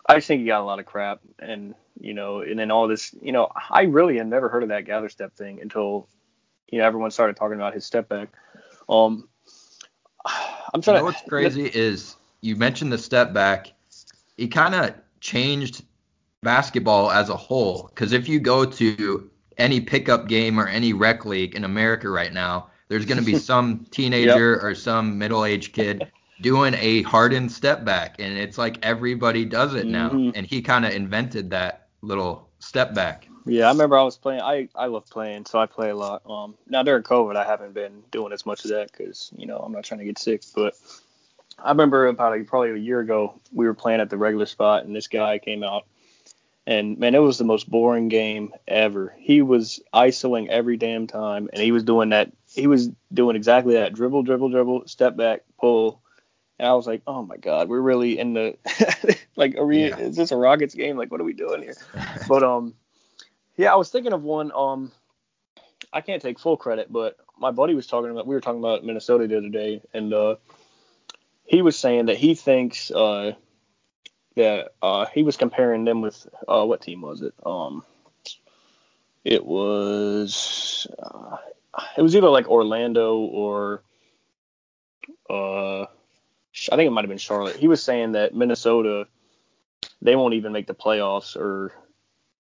I 0.06 0.16
just 0.16 0.26
think 0.26 0.40
he 0.40 0.46
got 0.46 0.62
a 0.62 0.64
lot 0.64 0.80
of 0.80 0.86
crap, 0.86 1.20
and 1.38 1.74
you 2.00 2.14
know, 2.14 2.40
and 2.40 2.58
then 2.58 2.70
all 2.70 2.88
this, 2.88 3.14
you 3.22 3.32
know, 3.32 3.48
I 3.70 3.82
really 3.82 4.16
had 4.18 4.26
never 4.26 4.48
heard 4.48 4.62
of 4.62 4.68
that 4.70 4.84
gather 4.84 5.08
step 5.08 5.34
thing 5.34 5.60
until 5.60 6.08
you 6.70 6.78
know 6.78 6.84
everyone 6.86 7.10
started 7.10 7.36
talking 7.36 7.56
about 7.56 7.74
his 7.74 7.84
step 7.86 8.08
back. 8.08 8.28
Um, 8.88 9.28
I'm 10.26 10.80
You 10.80 10.82
trying 10.82 10.96
know 10.96 11.00
to. 11.00 11.04
what's 11.04 11.22
crazy 11.28 11.66
is 11.66 12.16
you 12.40 12.56
mentioned 12.56 12.92
the 12.92 12.98
step 12.98 13.32
back. 13.32 13.72
He 14.36 14.48
kind 14.48 14.74
of 14.74 14.94
changed 15.20 15.84
basketball 16.42 17.10
as 17.10 17.28
a 17.30 17.36
whole. 17.36 17.88
Because 17.88 18.12
if 18.12 18.28
you 18.28 18.40
go 18.40 18.64
to 18.64 19.30
any 19.58 19.80
pickup 19.80 20.28
game 20.28 20.58
or 20.60 20.66
any 20.66 20.92
rec 20.92 21.24
league 21.24 21.54
in 21.54 21.64
America 21.64 22.08
right 22.10 22.32
now, 22.32 22.68
there's 22.88 23.06
going 23.06 23.18
to 23.18 23.24
be 23.24 23.38
some 23.38 23.86
teenager 23.90 24.60
or 24.60 24.74
some 24.74 25.18
middle-aged 25.18 25.72
kid 25.72 26.10
doing 26.40 26.74
a 26.74 27.02
hardened 27.02 27.50
step 27.50 27.84
back, 27.84 28.16
and 28.18 28.36
it's 28.36 28.58
like 28.58 28.84
everybody 28.84 29.44
does 29.44 29.74
it 29.74 29.86
now. 29.86 30.10
Mhm. 30.10 30.32
And 30.34 30.46
he 30.46 30.60
kind 30.60 30.84
of 30.84 30.92
invented 30.92 31.50
that 31.50 31.83
little 32.04 32.48
step 32.58 32.94
back. 32.94 33.28
Yeah, 33.46 33.66
I 33.66 33.72
remember 33.72 33.98
I 33.98 34.02
was 34.02 34.16
playing. 34.16 34.40
I 34.40 34.68
I 34.74 34.86
love 34.86 35.08
playing, 35.10 35.46
so 35.46 35.58
I 35.58 35.66
play 35.66 35.90
a 35.90 35.96
lot. 35.96 36.22
Um, 36.28 36.54
now 36.66 36.82
during 36.82 37.02
COVID, 37.02 37.36
I 37.36 37.44
haven't 37.44 37.74
been 37.74 38.02
doing 38.10 38.32
as 38.32 38.46
much 38.46 38.64
of 38.64 38.70
that 38.70 38.90
because 38.90 39.30
you 39.36 39.46
know 39.46 39.58
I'm 39.58 39.72
not 39.72 39.84
trying 39.84 39.98
to 39.98 40.04
get 40.06 40.18
sick. 40.18 40.42
But 40.54 40.74
I 41.58 41.70
remember 41.70 42.06
about 42.06 42.38
a, 42.38 42.44
probably 42.44 42.70
a 42.70 42.76
year 42.76 43.00
ago, 43.00 43.38
we 43.52 43.66
were 43.66 43.74
playing 43.74 44.00
at 44.00 44.10
the 44.10 44.16
regular 44.16 44.46
spot, 44.46 44.84
and 44.84 44.96
this 44.96 45.08
guy 45.08 45.38
came 45.38 45.62
out, 45.62 45.84
And 46.66 46.98
man, 46.98 47.14
it 47.14 47.18
was 47.18 47.38
the 47.38 47.44
most 47.44 47.68
boring 47.68 48.08
game 48.08 48.52
ever. 48.66 49.14
He 49.18 49.42
was 49.42 49.80
isoing 49.92 50.48
every 50.48 50.78
damn 50.78 51.06
time, 51.06 51.50
and 51.52 51.62
he 51.62 51.70
was 51.70 51.82
doing 51.84 52.10
that. 52.10 52.32
He 52.54 52.66
was 52.66 52.90
doing 53.12 53.36
exactly 53.36 53.74
that: 53.74 53.92
dribble, 53.92 54.22
dribble, 54.22 54.48
dribble, 54.48 54.88
step 54.88 55.16
back, 55.16 55.42
pull. 55.60 56.00
And 56.58 56.68
I 56.68 56.74
was 56.74 56.86
like, 56.86 57.02
oh 57.06 57.22
my 57.22 57.36
god, 57.36 57.68
we're 57.68 57.80
really 57.80 58.18
in 58.18 58.34
the 58.34 58.56
like, 59.36 59.56
are 59.56 59.66
we? 59.66 59.88
Yeah. 59.88 59.98
Is 59.98 60.16
this 60.16 60.30
a 60.30 60.36
Rockets 60.36 60.74
game? 60.74 60.96
Like, 60.96 61.10
what 61.10 61.20
are 61.20 61.24
we 61.24 61.32
doing 61.32 61.62
here? 61.62 61.74
but 62.28 62.42
um, 62.42 62.74
yeah, 63.56 63.72
I 63.72 63.76
was 63.76 63.90
thinking 63.90 64.12
of 64.12 64.22
one. 64.22 64.52
Um, 64.54 64.92
I 65.92 66.00
can't 66.00 66.22
take 66.22 66.38
full 66.38 66.56
credit, 66.56 66.92
but 66.92 67.16
my 67.38 67.50
buddy 67.50 67.74
was 67.74 67.86
talking 67.86 68.10
about. 68.10 68.26
We 68.26 68.34
were 68.34 68.40
talking 68.40 68.60
about 68.60 68.84
Minnesota 68.84 69.26
the 69.26 69.38
other 69.38 69.48
day, 69.48 69.82
and 69.92 70.12
uh, 70.14 70.36
he 71.44 71.62
was 71.62 71.76
saying 71.76 72.06
that 72.06 72.16
he 72.16 72.34
thinks 72.34 72.90
uh, 72.90 73.32
that 74.36 74.72
uh, 74.82 75.06
he 75.12 75.22
was 75.22 75.36
comparing 75.36 75.84
them 75.84 76.00
with 76.00 76.26
uh, 76.48 76.64
what 76.64 76.82
team 76.82 77.00
was 77.00 77.22
it? 77.22 77.34
Um, 77.44 77.84
it 79.24 79.44
was 79.44 80.86
uh, 80.98 81.36
it 81.96 82.02
was 82.02 82.14
either 82.14 82.28
like 82.28 82.48
Orlando 82.48 83.16
or 83.16 83.82
uh, 85.28 85.86
I 86.70 86.76
think 86.76 86.86
it 86.86 86.90
might 86.90 87.02
have 87.04 87.08
been 87.08 87.18
Charlotte. 87.18 87.56
He 87.56 87.68
was 87.68 87.82
saying 87.82 88.12
that 88.12 88.34
Minnesota 88.34 89.06
they 90.00 90.16
won't 90.16 90.34
even 90.34 90.52
make 90.52 90.66
the 90.66 90.74
playoffs 90.74 91.36
or 91.36 91.72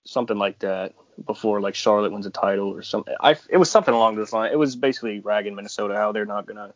something 0.04 0.36
like 0.36 0.60
that 0.60 0.94
before 1.24 1.60
like 1.60 1.74
Charlotte 1.74 2.12
wins 2.12 2.26
a 2.26 2.30
title 2.30 2.68
or 2.68 2.82
something. 2.82 3.14
I 3.20 3.36
it 3.48 3.56
was 3.56 3.70
something 3.70 3.94
along 3.94 4.16
those 4.16 4.32
lines. 4.32 4.52
It 4.52 4.58
was 4.58 4.76
basically 4.76 5.20
ragging 5.20 5.54
Minnesota 5.54 5.94
how 5.94 6.12
they're 6.12 6.26
not 6.26 6.46
gonna, 6.46 6.74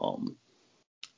um, 0.00 0.36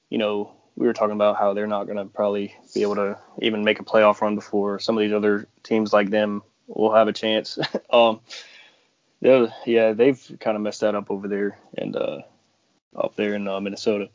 you 0.09 0.18
know, 0.18 0.52
we 0.76 0.86
were 0.86 0.92
talking 0.92 1.14
about 1.14 1.36
how 1.36 1.52
they're 1.52 1.66
not 1.66 1.86
gonna 1.86 2.06
probably 2.06 2.55
be 2.74 2.82
able 2.82 2.97
to 2.97 3.18
even 3.40 3.64
make 3.64 3.80
a 3.80 3.84
playoff 3.84 4.20
run 4.20 4.34
before 4.34 4.78
some 4.78 4.97
of 4.97 5.02
these 5.02 5.12
other 5.12 5.47
teams 5.62 5.92
like 5.92 6.10
them 6.10 6.42
will 6.66 6.94
have 6.94 7.09
a 7.09 7.12
chance. 7.12 7.59
um, 7.90 8.20
yeah, 9.20 9.92
they've 9.92 10.36
kind 10.40 10.56
of 10.56 10.62
messed 10.62 10.80
that 10.80 10.94
up 10.94 11.10
over 11.10 11.28
there 11.28 11.59
and 11.76 11.94
uh, 11.94 12.20
up 12.97 13.16
there 13.16 13.34
in 13.34 13.47
uh, 13.47 13.60
Minnesota. 13.60 14.09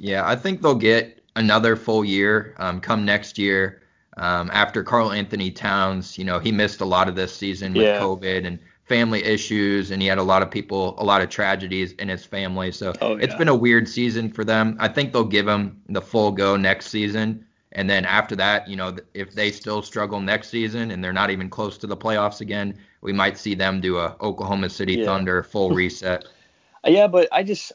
Yeah, 0.00 0.26
I 0.26 0.34
think 0.34 0.62
they'll 0.62 0.74
get 0.74 1.22
another 1.36 1.76
full 1.76 2.04
year 2.04 2.54
um, 2.58 2.80
come 2.80 3.04
next 3.04 3.38
year. 3.38 3.82
Um, 4.16 4.50
after 4.52 4.82
Karl-Anthony 4.82 5.50
Towns, 5.50 6.18
you 6.18 6.24
know, 6.24 6.38
he 6.38 6.50
missed 6.52 6.80
a 6.80 6.84
lot 6.84 7.08
of 7.08 7.14
this 7.16 7.34
season 7.34 7.72
with 7.74 7.84
Yeah. 7.84 8.00
COVID 8.00 8.46
and 8.46 8.58
family 8.84 9.22
issues, 9.22 9.90
and 9.92 10.02
he 10.02 10.08
had 10.08 10.18
a 10.18 10.22
lot 10.22 10.42
of 10.42 10.50
people, 10.50 10.94
a 10.98 11.04
lot 11.04 11.22
of 11.22 11.28
tragedies 11.28 11.92
in 11.92 12.08
his 12.08 12.24
family. 12.24 12.72
So 12.72 12.92
Oh, 13.00 13.16
it's 13.16 13.32
yeah. 13.32 13.38
been 13.38 13.48
a 13.48 13.54
weird 13.54 13.88
season 13.88 14.30
for 14.30 14.42
them. 14.44 14.76
I 14.80 14.88
think 14.88 15.12
they'll 15.12 15.22
give 15.24 15.46
him 15.46 15.80
the 15.88 16.00
full 16.02 16.32
go 16.32 16.56
next 16.56 16.86
season. 16.88 17.44
And 17.72 17.88
then 17.88 18.04
after 18.04 18.34
that, 18.36 18.68
you 18.68 18.74
know, 18.74 18.96
if 19.14 19.32
they 19.32 19.52
still 19.52 19.80
struggle 19.80 20.20
next 20.20 20.48
season 20.48 20.90
and 20.90 21.04
they're 21.04 21.12
not 21.12 21.30
even 21.30 21.48
close 21.48 21.78
to 21.78 21.86
the 21.86 21.96
playoffs 21.96 22.40
again, 22.40 22.76
we 23.00 23.12
might 23.12 23.38
see 23.38 23.54
them 23.54 23.80
do 23.80 23.98
a 23.98 24.16
Oklahoma 24.20 24.68
City 24.70 24.94
Yeah. 24.94 25.04
Thunder 25.04 25.42
full 25.44 25.70
reset. 25.80 26.24
Yeah, 26.84 27.06
but 27.06 27.28
I 27.30 27.42
just 27.44 27.72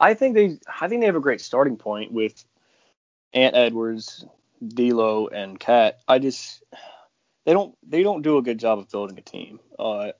I 0.00 0.14
think 0.14 0.34
they 0.34 0.58
I 0.80 0.88
think 0.88 1.00
they 1.00 1.06
have 1.06 1.16
a 1.16 1.20
great 1.20 1.40
starting 1.40 1.76
point 1.76 2.12
with 2.12 2.44
Ant 3.32 3.56
Edwards, 3.56 4.24
D'Lo, 4.66 5.28
and 5.28 5.58
KAT. 5.58 5.98
I 6.06 6.18
just 6.18 6.62
they 7.44 7.52
don't 7.52 7.76
they 7.86 8.02
don't 8.02 8.22
do 8.22 8.38
a 8.38 8.42
good 8.42 8.58
job 8.58 8.78
of 8.78 8.90
building 8.90 9.18
a 9.18 9.22
team. 9.22 9.60
Uh, 9.78 10.12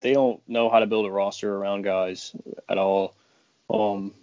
they 0.00 0.12
don't 0.12 0.40
know 0.48 0.68
how 0.68 0.80
to 0.80 0.86
build 0.86 1.06
a 1.06 1.10
roster 1.10 1.54
around 1.54 1.82
guys 1.82 2.34
at 2.68 2.78
all. 2.78 3.14
Um, 3.70 4.14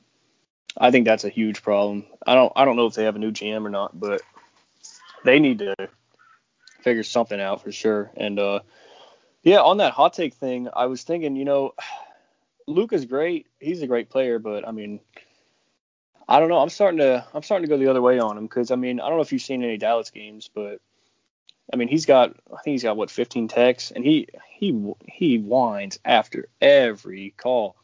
I 0.78 0.92
think 0.92 1.06
that's 1.06 1.24
a 1.24 1.30
huge 1.30 1.62
problem. 1.62 2.06
I 2.26 2.36
don't 2.36 2.54
I 2.56 2.66
don't 2.66 2.76
know 2.76 2.88
if 2.88 2.94
they 2.94 3.06
have 3.06 3.16
a 3.16 3.20
new 3.20 3.32
GM 3.32 3.66
or 3.66 3.70
not, 3.70 4.00
but 4.00 4.22
they 5.26 5.40
need 5.40 5.60
to 5.60 5.76
figure 6.82 7.04
something 7.04 7.40
out 7.40 7.64
for 7.64 7.72
sure. 7.72 8.12
And 8.16 8.40
uh, 8.40 8.60
yeah, 9.42 9.62
on 9.62 9.78
that 9.78 9.94
hot 9.94 10.14
take 10.14 10.36
thing, 10.36 10.70
I 10.74 10.86
was 10.86 11.04
thinking, 11.04 11.36
you 11.36 11.46
know, 11.46 11.74
Luka's 12.68 13.06
great. 13.06 13.48
He's 13.60 13.82
a 13.82 13.88
great 13.88 14.10
player, 14.10 14.40
but 14.40 14.68
I 14.68 14.72
mean, 14.72 15.00
I 16.28 16.40
don't 16.40 16.50
know. 16.50 16.60
I'm 16.60 16.70
starting 16.70 17.00
to 17.00 17.26
I'm 17.34 17.44
starting 17.44 17.68
to 17.68 17.70
go 17.70 17.78
the 17.78 17.90
other 17.90 18.02
way 18.02 18.20
on 18.20 18.38
him 18.38 18.46
because 18.46 18.72
I 18.72 18.76
mean 18.76 19.00
I 19.00 19.08
don't 19.08 19.18
know 19.18 19.24
if 19.24 19.32
you've 19.32 19.42
seen 19.42 19.64
any 19.64 19.78
Dallas 19.78 20.10
games, 20.10 20.50
but 20.54 20.80
I 21.72 21.76
mean 21.76 21.88
he's 21.88 22.06
got 22.06 22.36
I 22.52 22.62
think 22.62 22.74
he's 22.74 22.84
got 22.84 22.98
what 22.98 23.12
15 23.12 23.48
techs 23.48 23.92
and 23.92 24.04
he 24.04 24.28
he 24.50 24.94
he 25.08 25.38
whines 25.38 26.00
after 26.06 26.48
every 26.62 27.34
call. 27.36 27.76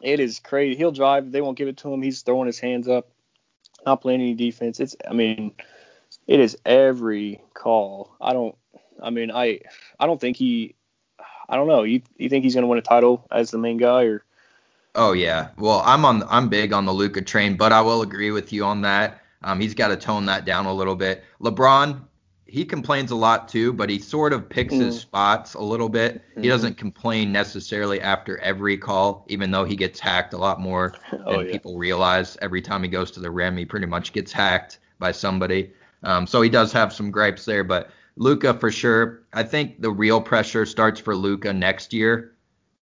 It 0.00 0.20
is 0.20 0.38
crazy. 0.38 0.76
He'll 0.76 0.92
drive. 0.92 1.30
They 1.30 1.40
won't 1.40 1.58
give 1.58 1.68
it 1.68 1.78
to 1.78 1.92
him. 1.92 2.02
He's 2.02 2.22
throwing 2.22 2.46
his 2.46 2.60
hands 2.60 2.88
up, 2.88 3.08
not 3.84 4.00
playing 4.00 4.20
any 4.20 4.34
defense. 4.34 4.80
It's 4.80 4.96
I 5.08 5.12
mean, 5.12 5.52
it 6.26 6.40
is 6.40 6.56
every 6.64 7.42
call. 7.52 8.16
I 8.20 8.32
don't. 8.32 8.56
I 9.02 9.10
mean 9.10 9.30
I 9.30 9.60
I 10.00 10.06
don't 10.06 10.20
think 10.20 10.36
he. 10.36 10.74
I 11.48 11.56
don't 11.56 11.68
know. 11.68 11.82
You 11.82 12.02
you 12.18 12.28
think 12.28 12.44
he's 12.44 12.54
going 12.54 12.62
to 12.62 12.68
win 12.68 12.78
a 12.78 12.82
title 12.82 13.26
as 13.30 13.50
the 13.50 13.58
main 13.58 13.78
guy 13.78 14.04
or? 14.04 14.22
Oh 14.94 15.12
yeah. 15.12 15.48
Well, 15.56 15.82
I'm 15.84 16.04
on 16.04 16.22
I'm 16.28 16.48
big 16.48 16.72
on 16.72 16.84
the 16.84 16.92
Luka 16.92 17.22
train, 17.22 17.56
but 17.56 17.72
I 17.72 17.80
will 17.80 18.02
agree 18.02 18.30
with 18.30 18.52
you 18.52 18.64
on 18.64 18.82
that. 18.82 19.20
Um, 19.42 19.60
he's 19.60 19.74
got 19.74 19.88
to 19.88 19.96
tone 19.96 20.26
that 20.26 20.44
down 20.44 20.66
a 20.66 20.72
little 20.74 20.96
bit. 20.96 21.24
LeBron, 21.40 22.00
he 22.46 22.64
complains 22.64 23.12
a 23.12 23.16
lot 23.16 23.48
too, 23.48 23.72
but 23.72 23.88
he 23.88 23.98
sort 23.98 24.32
of 24.32 24.48
picks 24.48 24.74
his 24.74 24.96
Mm. 24.96 25.00
spots 25.00 25.54
a 25.54 25.60
little 25.62 25.88
bit. 25.88 26.22
He 26.34 26.48
Mhm. 26.48 26.50
doesn't 26.50 26.76
complain 26.76 27.30
necessarily 27.32 28.00
after 28.00 28.38
every 28.38 28.76
call, 28.76 29.24
even 29.28 29.50
though 29.50 29.64
he 29.64 29.76
gets 29.76 30.00
hacked 30.00 30.34
a 30.34 30.38
lot 30.38 30.60
more 30.60 30.92
than 31.10 31.24
Oh 31.26 31.40
yeah. 31.40 31.52
people 31.52 31.78
realize. 31.78 32.36
Every 32.42 32.60
time 32.60 32.82
he 32.82 32.88
goes 32.88 33.10
to 33.12 33.20
the 33.20 33.30
rim, 33.30 33.56
he 33.56 33.64
pretty 33.64 33.86
much 33.86 34.12
gets 34.12 34.32
hacked 34.32 34.80
by 34.98 35.12
somebody. 35.12 35.72
Um, 36.02 36.26
so 36.26 36.42
he 36.42 36.48
does 36.48 36.72
have 36.72 36.92
some 36.92 37.10
gripes 37.10 37.44
there, 37.44 37.62
but 37.64 37.90
Luka 38.18 38.52
for 38.54 38.70
sure. 38.70 39.22
I 39.32 39.44
think 39.44 39.80
the 39.80 39.90
real 39.90 40.20
pressure 40.20 40.66
starts 40.66 41.00
for 41.00 41.14
Luka 41.16 41.52
next 41.52 41.92
year. 41.92 42.32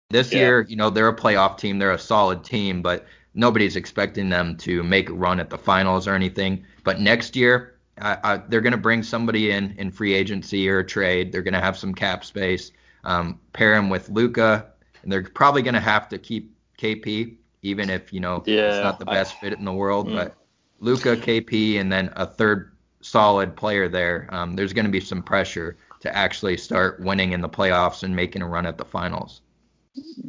This 0.08 0.32
Yeah. 0.32 0.38
year, 0.40 0.60
you 0.68 0.76
know, 0.76 0.90
they're 0.90 1.08
a 1.08 1.14
playoff 1.16 1.58
team, 1.58 1.78
they're 1.78 1.92
a 1.92 1.98
solid 1.98 2.42
team, 2.42 2.80
but 2.82 3.06
nobody's 3.34 3.76
expecting 3.76 4.30
them 4.30 4.56
to 4.58 4.82
make 4.82 5.10
a 5.10 5.12
run 5.12 5.38
at 5.38 5.50
the 5.50 5.58
finals 5.58 6.08
or 6.08 6.14
anything. 6.14 6.64
But 6.84 7.00
next 7.00 7.36
year, 7.36 7.74
I, 8.00 8.18
I, 8.24 8.36
they're 8.48 8.60
going 8.62 8.72
to 8.72 8.78
bring 8.78 9.02
somebody 9.02 9.50
in 9.50 9.74
in 9.78 9.90
free 9.90 10.14
agency 10.14 10.68
or 10.68 10.78
a 10.80 10.84
trade. 10.86 11.32
They're 11.32 11.42
going 11.42 11.54
to 11.54 11.60
have 11.60 11.76
some 11.76 11.94
cap 11.94 12.24
space. 12.24 12.72
Um, 13.04 13.38
pair 13.52 13.74
him 13.74 13.88
with 13.88 14.08
Luka, 14.08 14.66
and 15.02 15.12
they're 15.12 15.22
probably 15.22 15.62
going 15.62 15.74
to 15.74 15.80
have 15.80 16.08
to 16.08 16.18
keep 16.18 16.52
KP, 16.78 17.36
even 17.62 17.88
if 17.90 18.12
you 18.12 18.20
know 18.20 18.42
it's 18.46 18.82
not 18.82 18.98
the 18.98 19.08
I- 19.08 19.14
best 19.14 19.38
fit 19.40 19.52
in 19.52 19.64
the 19.64 19.72
world. 19.72 20.08
Mm. 20.08 20.14
But 20.16 20.34
Luka, 20.80 21.16
KP, 21.16 21.78
and 21.80 21.90
then 21.90 22.10
a 22.16 22.26
third 22.26 22.72
solid 23.06 23.56
player 23.56 23.88
there. 23.88 24.28
Um, 24.30 24.56
there's 24.56 24.72
going 24.72 24.84
to 24.84 24.90
be 24.90 25.00
some 25.00 25.22
pressure 25.22 25.76
to 26.00 26.14
actually 26.14 26.56
start 26.56 27.00
winning 27.00 27.32
in 27.32 27.40
the 27.40 27.48
playoffs 27.48 28.02
and 28.02 28.14
making 28.14 28.42
a 28.42 28.46
run 28.46 28.66
at 28.66 28.78
the 28.78 28.84
finals. 28.84 29.40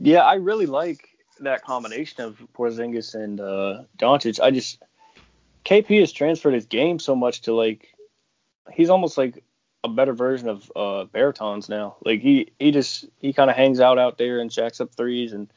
Yeah, 0.02 0.22
I 0.22 0.36
really 0.36 0.66
like 0.66 1.10
that 1.40 1.64
combination 1.64 2.24
of 2.24 2.42
Porzingis 2.54 3.16
and 3.16 3.40
uh, 3.40 3.84
Doncic. 3.98 4.40
I 4.40 4.52
just 4.52 4.82
KP 5.66 6.00
has 6.00 6.12
transferred 6.12 6.54
his 6.54 6.66
game 6.66 7.00
so 7.00 7.16
much 7.16 7.42
to 7.42 7.54
like 7.54 7.94
he's 8.72 8.90
almost 8.90 9.18
like 9.18 9.44
a 9.84 9.90
better 9.90 10.14
version 10.14 10.48
of 10.48 10.72
uh, 10.76 11.06
now. 11.68 11.98
Like 12.06 12.22
he 12.22 12.52
he 12.60 12.72
just 12.72 13.06
he 13.20 13.34
kind 13.34 13.50
of 13.50 13.56
hangs 13.56 13.80
out 13.80 14.00
out 14.00 14.18
there 14.18 14.40
and 14.40 14.50
jacks 14.50 14.80
up 14.80 14.96
threes 14.96 15.34
and 15.34 15.52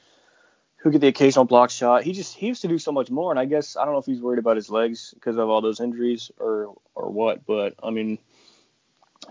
who 0.82 0.90
get 0.90 1.00
the 1.00 1.08
occasional 1.08 1.44
block 1.44 1.70
shot. 1.70 2.04
He 2.04 2.12
just 2.12 2.34
he 2.34 2.46
used 2.46 2.62
to 2.62 2.68
do 2.68 2.78
so 2.78 2.90
much 2.92 3.10
more. 3.10 3.30
And 3.30 3.38
I 3.38 3.44
guess 3.44 3.76
I 3.76 3.84
don't 3.84 3.94
know 3.94 4.00
if 4.00 4.06
he's 4.06 4.20
worried 4.20 4.38
about 4.38 4.56
his 4.56 4.70
legs 4.70 5.12
because 5.14 5.36
of 5.36 5.48
all 5.48 5.60
those 5.60 5.80
injuries 5.80 6.30
or 6.38 6.74
or 6.94 7.10
what. 7.10 7.44
But 7.46 7.74
I 7.82 7.90
mean, 7.90 8.18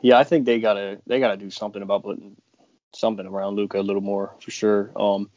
yeah, 0.02 0.18
I 0.18 0.24
think 0.24 0.46
they 0.46 0.60
gotta 0.60 1.02
they 1.08 1.20
gotta 1.20 1.38
do 1.38 1.50
something 1.50 1.82
about 1.82 2.04
putting 2.04 2.36
something 2.94 3.26
around 3.26 3.56
Luka 3.56 3.80
a 3.80 3.82
little 3.82 4.02
more 4.02 4.36
for 4.42 4.52
sure. 4.52 4.92
Um, 4.96 5.30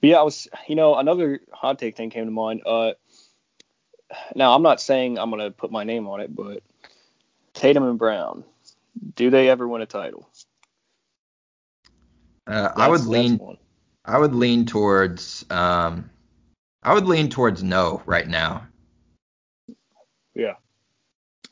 but 0.00 0.10
yeah, 0.10 0.16
I 0.18 0.22
was, 0.22 0.48
you 0.66 0.74
know, 0.74 0.96
another 0.96 1.40
hot 1.52 1.78
take 1.78 1.96
thing 1.96 2.10
came 2.10 2.24
to 2.24 2.30
mind. 2.30 2.62
Uh, 2.64 2.92
now 4.34 4.54
I'm 4.54 4.62
not 4.62 4.80
saying 4.80 5.18
I'm 5.18 5.30
gonna 5.30 5.50
put 5.50 5.70
my 5.70 5.84
name 5.84 6.08
on 6.08 6.20
it, 6.20 6.34
but 6.34 6.62
Tatum 7.52 7.84
and 7.84 7.98
Brown, 7.98 8.44
do 9.14 9.28
they 9.28 9.50
ever 9.50 9.68
win 9.68 9.82
a 9.82 9.86
title? 9.86 10.28
Uh, 12.46 12.70
I 12.74 12.88
would 12.88 13.06
lean. 13.06 13.38
one. 13.38 13.58
I 14.04 14.18
would 14.18 14.34
lean 14.34 14.66
towards. 14.66 15.44
Um, 15.50 16.10
I 16.82 16.94
would 16.94 17.06
lean 17.06 17.28
towards 17.30 17.62
no 17.62 18.02
right 18.06 18.26
now. 18.26 18.66
Yeah. 20.34 20.54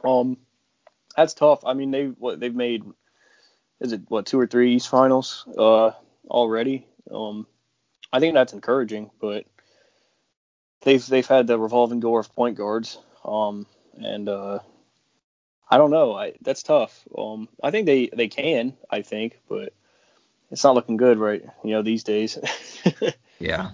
Um, 0.02 0.38
that's 1.16 1.34
tough. 1.34 1.64
I 1.64 1.74
mean, 1.74 1.90
they 1.90 2.06
what 2.06 2.40
they've 2.40 2.54
made 2.54 2.84
is 3.80 3.92
it 3.92 4.02
what 4.08 4.26
two 4.26 4.40
or 4.40 4.46
three 4.46 4.74
East 4.74 4.88
Finals 4.88 5.46
uh 5.56 5.92
already. 6.28 6.86
Um, 7.10 7.46
I 8.12 8.20
think 8.20 8.34
that's 8.34 8.52
encouraging, 8.52 9.10
but 9.20 9.44
they've 10.82 11.04
they've 11.06 11.26
had 11.26 11.46
the 11.46 11.58
revolving 11.58 12.00
door 12.00 12.20
of 12.20 12.34
point 12.34 12.56
guards. 12.56 12.98
Um, 13.24 13.66
and 13.96 14.28
uh, 14.28 14.60
I 15.70 15.76
don't 15.76 15.90
know. 15.90 16.14
I 16.14 16.34
that's 16.40 16.62
tough. 16.62 17.06
Um, 17.16 17.48
I 17.62 17.70
think 17.70 17.86
they 17.86 18.08
they 18.12 18.28
can. 18.28 18.74
I 18.90 19.02
think, 19.02 19.40
but 19.48 19.72
it's 20.50 20.64
not 20.64 20.74
looking 20.74 20.96
good 20.96 21.18
right. 21.18 21.42
You 21.64 21.70
know 21.72 21.82
these 21.82 22.04
days. 22.04 22.38
Yeah, 23.42 23.70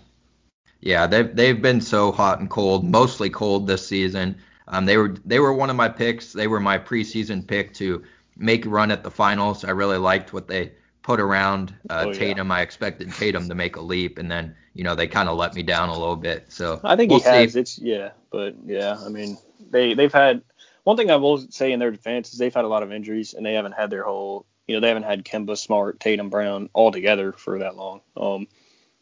yeah. 0.80 1.08
They've 1.08 1.34
they've 1.34 1.60
been 1.60 1.80
so 1.80 2.12
hot 2.12 2.38
and 2.38 2.48
cold, 2.48 2.84
mostly 2.84 3.30
cold 3.30 3.66
this 3.66 3.84
season. 3.84 4.36
Um, 4.68 4.86
they 4.86 4.96
were 4.96 5.16
they 5.24 5.40
were 5.40 5.52
one 5.52 5.70
of 5.70 5.76
my 5.76 5.88
picks. 5.88 6.32
They 6.32 6.46
were 6.46 6.60
my 6.60 6.78
preseason 6.78 7.44
pick 7.44 7.74
to 7.74 8.04
make 8.36 8.64
a 8.64 8.68
run 8.68 8.92
at 8.92 9.02
the 9.02 9.10
finals. 9.10 9.64
I 9.64 9.70
really 9.70 9.98
liked 9.98 10.32
what 10.32 10.46
they 10.46 10.72
put 11.02 11.18
around 11.18 11.74
uh, 11.90 12.04
Oh, 12.06 12.10
yeah. 12.10 12.18
Tatum. 12.18 12.52
I 12.52 12.60
expected 12.60 13.12
Tatum 13.12 13.48
to 13.48 13.56
make 13.56 13.74
a 13.74 13.80
leap, 13.80 14.18
and 14.18 14.30
then 14.30 14.54
you 14.72 14.84
know 14.84 14.94
they 14.94 15.08
kind 15.08 15.28
of 15.28 15.36
let 15.36 15.54
me 15.54 15.64
down 15.64 15.88
a 15.88 15.98
little 15.98 16.14
bit. 16.14 16.52
So 16.52 16.80
I 16.84 16.94
think 16.94 17.10
we'll 17.10 17.18
he 17.18 17.28
has. 17.28 17.54
see. 17.54 17.60
It's 17.60 17.78
yeah, 17.80 18.10
but 18.30 18.54
yeah, 18.64 18.96
I 19.04 19.08
mean 19.08 19.36
they 19.70 19.94
they've 19.94 20.12
had 20.12 20.42
one 20.84 20.96
thing 20.96 21.10
I 21.10 21.16
will 21.16 21.38
say 21.50 21.72
in 21.72 21.80
their 21.80 21.90
defense 21.90 22.32
is 22.32 22.38
they've 22.38 22.54
had 22.54 22.64
a 22.64 22.68
lot 22.68 22.84
of 22.84 22.92
injuries 22.92 23.34
and 23.34 23.44
they 23.44 23.54
haven't 23.54 23.72
had 23.72 23.90
their 23.90 24.04
whole 24.04 24.46
you 24.66 24.74
know 24.74 24.80
they 24.80 24.88
haven't 24.88 25.04
had 25.04 25.24
Kemba 25.24 25.56
Smart, 25.56 26.00
Tatum 26.00 26.30
Brown 26.30 26.70
all 26.72 26.92
together 26.92 27.32
for 27.32 27.60
that 27.60 27.76
long. 27.76 28.00
Um, 28.16 28.48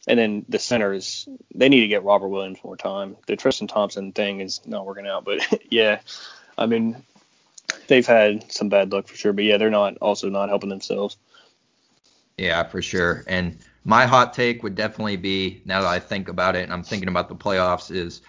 and 0.06 0.18
then 0.18 0.44
the 0.48 0.58
centers 0.58 1.28
they 1.54 1.68
need 1.68 1.80
to 1.80 1.88
get 1.88 2.04
Robert 2.04 2.28
Williams 2.28 2.58
more 2.62 2.76
time. 2.76 3.16
The 3.26 3.36
Tristan 3.36 3.68
Thompson 3.68 4.12
thing 4.12 4.40
is 4.40 4.60
not 4.66 4.86
working 4.86 5.06
out, 5.06 5.24
but 5.24 5.40
yeah, 5.70 6.00
I 6.58 6.66
mean 6.66 7.02
they've 7.88 8.06
had 8.06 8.50
some 8.52 8.68
bad 8.68 8.92
luck 8.92 9.08
for 9.08 9.16
sure. 9.16 9.32
But 9.32 9.44
yeah, 9.44 9.56
they're 9.56 9.70
not 9.70 9.96
also 9.98 10.28
not 10.28 10.48
helping 10.48 10.70
themselves. 10.70 11.16
Yeah, 12.36 12.64
for 12.64 12.82
sure. 12.82 13.24
And 13.26 13.58
my 13.84 14.06
hot 14.06 14.34
take 14.34 14.62
would 14.62 14.74
definitely 14.74 15.16
be 15.16 15.62
now 15.64 15.82
that 15.82 15.88
I 15.88 16.00
think 16.00 16.28
about 16.28 16.56
it 16.56 16.64
and 16.64 16.72
I'm 16.72 16.82
thinking 16.82 17.08
about 17.08 17.28
the 17.28 17.36
playoffs 17.36 17.94
is 17.94 18.22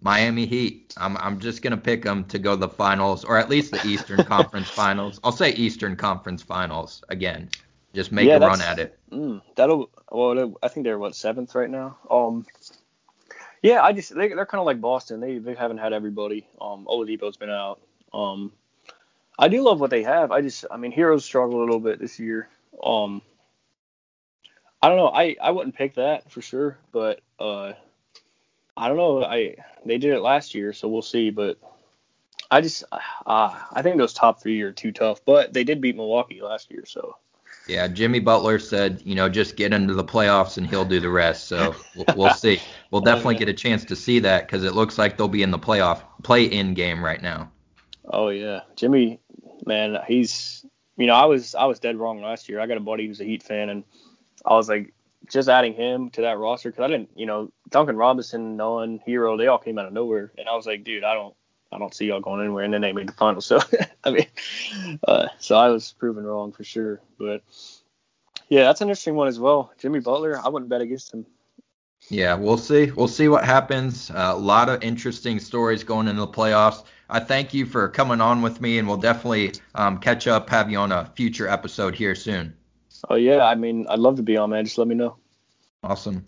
Miami 0.00 0.46
Heat. 0.46 0.94
I'm 0.96 1.16
I'm 1.18 1.40
just 1.40 1.62
gonna 1.62 1.76
pick 1.76 2.02
them 2.04 2.24
to 2.26 2.38
go 2.38 2.52
to 2.54 2.60
the 2.60 2.68
finals 2.68 3.24
or 3.24 3.38
at 3.38 3.48
least 3.50 3.70
the 3.72 3.86
Eastern 3.86 4.24
Conference 4.24 4.70
Finals. 4.70 5.20
I'll 5.24 5.32
say 5.32 5.52
Eastern 5.52 5.96
Conference 5.96 6.42
Finals 6.42 7.02
again. 7.08 7.50
Just 7.94 8.12
make 8.12 8.32
Yeah, 8.32 8.34
a 8.34 8.40
run 8.40 8.60
at 8.60 8.78
it. 8.78 8.98
Mm, 9.12 9.42
that'll 9.56 9.90
well, 10.10 10.54
I 10.62 10.68
think 10.68 10.84
they're 10.84 10.98
what 10.98 11.14
seventh 11.16 11.54
right 11.54 11.70
now. 11.70 11.98
Um, 12.10 12.46
yeah, 13.62 13.82
I 13.82 13.92
just 13.92 14.14
they, 14.14 14.28
they're 14.28 14.46
kind 14.46 14.60
of 14.60 14.66
like 14.66 14.80
Boston. 14.80 15.20
They 15.20 15.38
they 15.38 15.54
haven't 15.54 15.78
had 15.78 15.92
everybody. 15.92 16.46
Um, 16.60 16.86
Oladipo's 16.86 17.36
been 17.36 17.50
out. 17.50 17.80
Um, 18.12 18.52
I 19.38 19.48
do 19.48 19.62
love 19.62 19.80
what 19.80 19.90
they 19.90 20.02
have. 20.04 20.32
I 20.32 20.42
just 20.42 20.66
I 20.70 20.76
mean 20.76 20.92
Herro's 20.92 21.24
struggled 21.24 21.56
a 21.60 21.64
little 21.64 21.80
bit 21.80 21.98
this 22.00 22.18
year. 22.20 22.48
Um, 22.82 23.22
I 24.82 24.88
don't 24.88 24.98
know. 24.98 25.08
I 25.10 25.36
I 25.42 25.50
wouldn't 25.50 25.76
pick 25.76 25.94
that 25.94 26.30
for 26.30 26.42
sure, 26.42 26.78
but 26.92 27.20
uh, 27.38 27.72
I 28.80 28.88
don't 28.88 28.96
know. 28.96 29.22
I 29.22 29.56
they 29.84 29.98
did 29.98 30.14
it 30.14 30.20
last 30.20 30.54
year, 30.54 30.72
so 30.72 30.88
we'll 30.88 31.02
see. 31.02 31.28
But 31.28 31.58
I 32.50 32.62
just 32.62 32.82
uh, 32.90 32.98
I 33.70 33.82
think 33.82 33.98
those 33.98 34.14
top 34.14 34.40
three 34.40 34.62
are 34.62 34.72
too 34.72 34.90
tough. 34.90 35.22
But 35.22 35.52
they 35.52 35.64
did 35.64 35.82
beat 35.82 35.96
Milwaukee 35.96 36.40
last 36.40 36.70
year, 36.70 36.84
so. 36.86 37.16
Yeah, 37.68 37.86
Jimmy 37.88 38.20
Butler 38.20 38.58
said, 38.58 39.02
you 39.04 39.14
know, 39.14 39.28
just 39.28 39.54
get 39.54 39.74
into 39.74 39.92
the 39.92 40.02
playoffs 40.02 40.56
and 40.56 40.66
he'll 40.66 40.86
do 40.86 40.98
the 40.98 41.10
rest. 41.10 41.46
So 41.46 41.74
we'll, 41.94 42.16
we'll 42.16 42.34
see. 42.34 42.58
We'll 42.90 43.02
definitely 43.02 43.36
get 43.36 43.50
a 43.50 43.54
chance 43.54 43.84
to 43.84 43.96
see 43.96 44.20
that 44.20 44.46
because 44.46 44.64
it 44.64 44.74
looks 44.74 44.96
like 44.96 45.18
they'll 45.18 45.28
be 45.28 45.42
in 45.42 45.50
the 45.50 45.58
playoff 45.58 46.02
play-in 46.22 46.72
game 46.72 47.04
right 47.04 47.20
now. 47.20 47.52
Oh 48.06 48.30
yeah, 48.30 48.60
Jimmy, 48.76 49.20
man, 49.66 49.98
he's 50.08 50.64
you 50.96 51.06
know 51.06 51.14
I 51.14 51.26
was 51.26 51.54
I 51.54 51.66
was 51.66 51.80
dead 51.80 51.96
wrong 51.96 52.22
last 52.22 52.48
year. 52.48 52.60
I 52.60 52.66
got 52.66 52.78
a 52.78 52.80
buddy 52.80 53.06
who's 53.06 53.20
a 53.20 53.24
Heat 53.24 53.42
fan, 53.42 53.68
and 53.68 53.84
I 54.44 54.54
was 54.54 54.70
like 54.70 54.94
just 55.28 55.48
adding 55.48 55.74
him 55.74 56.10
to 56.10 56.22
that 56.22 56.38
roster 56.38 56.70
because 56.70 56.84
I 56.84 56.88
didn't 56.88 57.10
you 57.14 57.26
know 57.26 57.52
Duncan 57.68 57.96
Robinson, 57.96 58.56
Nunn, 58.56 59.00
Herro, 59.06 59.36
they 59.36 59.46
all 59.46 59.58
came 59.58 59.78
out 59.78 59.86
of 59.86 59.92
nowhere, 59.92 60.32
and 60.38 60.48
I 60.48 60.54
was 60.54 60.66
like, 60.66 60.84
dude, 60.84 61.04
I 61.04 61.14
don't 61.14 61.34
I 61.72 61.78
don't 61.78 61.94
see 61.94 62.06
y'all 62.06 62.20
going 62.20 62.40
anywhere, 62.40 62.64
and 62.64 62.74
then 62.74 62.80
they 62.80 62.92
made 62.92 63.08
the 63.08 63.12
finals. 63.12 63.46
So 63.60 63.60
I 64.04 64.10
mean, 64.10 64.26
uh, 65.06 65.28
so 65.38 65.56
I 65.56 65.68
was 65.68 65.92
proven 65.92 66.24
wrong 66.24 66.52
for 66.52 66.64
sure, 66.64 67.00
but. 67.18 67.42
Yeah, 68.50 68.64
that's 68.64 68.80
an 68.80 68.88
interesting 68.88 69.14
one 69.14 69.28
as 69.28 69.38
well. 69.38 69.72
Jimmy 69.78 70.00
Butler, 70.00 70.36
I 70.44 70.48
wouldn't 70.48 70.68
bet 70.68 70.80
against 70.80 71.14
him. 71.14 71.24
Yeah, 72.08 72.34
we'll 72.34 72.58
see. 72.58 72.90
We'll 72.90 73.08
see 73.08 73.28
what 73.28 73.44
happens. 73.44 74.10
Uh, 74.10 74.32
a 74.34 74.36
lot 74.36 74.68
of 74.68 74.82
interesting 74.82 75.38
stories 75.38 75.84
going 75.84 76.08
into 76.08 76.20
the 76.20 76.28
playoffs. 76.28 76.84
I 77.08 77.20
thank 77.20 77.54
you 77.54 77.64
for 77.64 77.88
coming 77.88 78.20
on 78.20 78.42
with 78.42 78.60
me, 78.60 78.78
and 78.78 78.88
we'll 78.88 78.96
definitely 78.96 79.52
um, 79.76 79.98
catch 79.98 80.26
up, 80.26 80.50
have 80.50 80.70
you 80.70 80.78
on 80.78 80.90
a 80.90 81.06
future 81.14 81.48
episode 81.48 81.94
here 81.94 82.16
soon. 82.16 82.54
Oh 83.08 83.14
yeah, 83.16 83.44
I 83.44 83.54
mean, 83.54 83.86
I'd 83.88 83.98
love 83.98 84.16
to 84.16 84.22
be 84.22 84.36
on, 84.36 84.50
man. 84.50 84.64
Just 84.64 84.76
let 84.78 84.86
me 84.88 84.94
know. 84.94 85.16
Awesome. 85.82 86.24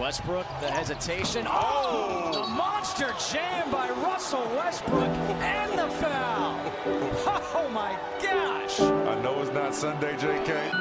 Westbrook, 0.00 0.46
the 0.60 0.70
hesitation. 0.70 1.46
Oh, 1.48 2.30
the 2.32 2.46
monster 2.46 3.12
jam 3.30 3.70
by 3.70 3.90
Russell 3.90 4.44
Westbrook 4.56 5.02
and 5.02 5.78
the 5.78 5.88
foul. 5.96 6.72
Oh 7.54 7.68
my 7.68 7.96
gosh. 8.20 8.80
I 8.80 9.14
know 9.22 9.40
it's 9.40 9.52
not 9.52 9.72
Sunday, 9.74 10.16
JK. 10.16 10.72